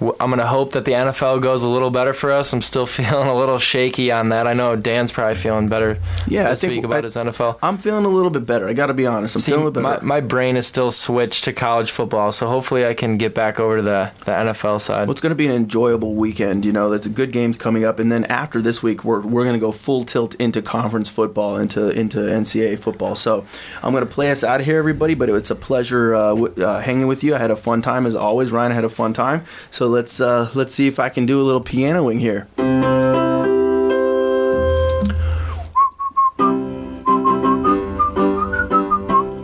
I'm 0.00 0.30
gonna 0.30 0.46
hope 0.46 0.72
that 0.72 0.84
the 0.84 0.92
NFL 0.92 1.42
goes 1.42 1.62
a 1.62 1.68
little 1.68 1.90
better 1.90 2.12
for 2.12 2.32
us. 2.32 2.52
I'm 2.52 2.62
still 2.62 2.86
feeling 2.98 3.28
a 3.28 3.36
little 3.36 3.58
shaky 3.58 4.10
on 4.10 4.30
that. 4.30 4.46
I 4.46 4.52
know 4.54 4.76
Dan's 4.76 5.12
probably 5.12 5.34
feeling 5.34 5.68
better 5.68 5.98
Yeah, 6.26 6.46
I 6.46 6.50
this 6.50 6.62
think 6.62 6.72
week 6.72 6.84
about 6.84 6.98
I- 6.98 7.02
his 7.02 7.16
NFL. 7.16 7.58
I'm 7.62 7.76
feeling 7.78 8.04
a 8.04 8.08
little 8.08 8.30
bit 8.30 8.46
better. 8.46 8.66
I 8.68 8.72
got 8.72 8.86
to 8.86 8.94
be 8.94 9.06
honest. 9.06 9.36
I'm 9.36 9.40
See, 9.40 9.52
feeling 9.52 9.66
a 9.66 9.70
bit 9.70 9.82
my, 9.82 9.94
better. 9.94 10.04
my 10.06 10.20
brain 10.20 10.56
is 10.56 10.66
still 10.66 10.90
switched 10.90 11.44
to 11.44 11.52
college 11.52 11.90
football, 11.90 12.32
so 12.32 12.46
hopefully 12.46 12.86
I 12.86 12.94
can 12.94 13.18
get 13.18 13.34
back 13.34 13.60
over 13.60 13.76
to 13.76 13.82
the, 13.82 14.12
the 14.24 14.32
NFL 14.32 14.80
side. 14.80 15.06
Well, 15.08 15.12
it's 15.12 15.20
going 15.20 15.30
to 15.30 15.34
be 15.36 15.46
an 15.46 15.52
enjoyable 15.52 16.14
weekend. 16.14 16.64
You 16.64 16.72
know, 16.72 16.88
there's 16.88 17.06
good 17.08 17.32
games 17.32 17.56
coming 17.56 17.84
up, 17.84 17.98
and 17.98 18.10
then 18.10 18.24
after 18.24 18.62
this 18.62 18.82
week, 18.82 19.04
we're 19.04 19.20
we're 19.20 19.44
going 19.44 19.54
to 19.54 19.60
go 19.60 19.70
full 19.72 20.04
tilt 20.04 20.34
into 20.36 20.62
conference 20.62 21.08
football, 21.10 21.56
into 21.56 21.88
into 21.90 22.18
NCAA 22.20 22.78
football. 22.78 23.14
So 23.14 23.44
I'm 23.82 23.92
going 23.92 24.04
to 24.06 24.10
play 24.10 24.30
us 24.30 24.42
out 24.42 24.60
of 24.60 24.66
here, 24.66 24.78
everybody. 24.78 25.14
But 25.14 25.28
it's 25.28 25.50
a 25.50 25.54
pleasure 25.56 26.14
uh, 26.14 26.28
w- 26.34 26.64
uh, 26.64 26.80
hanging 26.80 27.06
with 27.06 27.22
you. 27.22 27.34
I 27.34 27.38
had 27.38 27.50
a 27.50 27.56
fun 27.56 27.82
time 27.82 28.06
as 28.06 28.14
always. 28.14 28.50
Ryan 28.50 28.72
had 28.72 28.84
a 28.84 28.88
fun 28.88 29.12
time. 29.12 29.44
So 29.70 29.89
let's 29.90 30.20
uh, 30.20 30.50
let's 30.54 30.74
see 30.74 30.86
if 30.86 30.98
I 30.98 31.08
can 31.08 31.26
do 31.26 31.40
a 31.40 31.44
little 31.44 31.60
pianoing 31.60 32.20
here. 32.20 32.46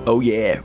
Oh 0.08 0.20
yeah. 0.22 0.62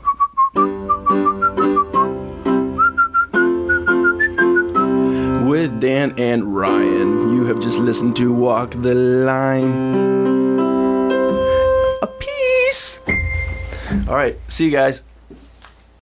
with 5.52 5.80
Dan 5.80 6.14
and 6.18 6.56
Ryan. 6.56 7.34
You 7.34 7.44
have 7.44 7.60
just 7.60 7.78
listened 7.78 8.16
to 8.16 8.32
Walk 8.32 8.70
the 8.70 8.94
Line. 8.94 10.58
A 12.00 12.06
peace. 12.18 13.00
All 14.08 14.14
right, 14.14 14.38
see 14.48 14.64
you 14.64 14.70
guys. 14.70 15.02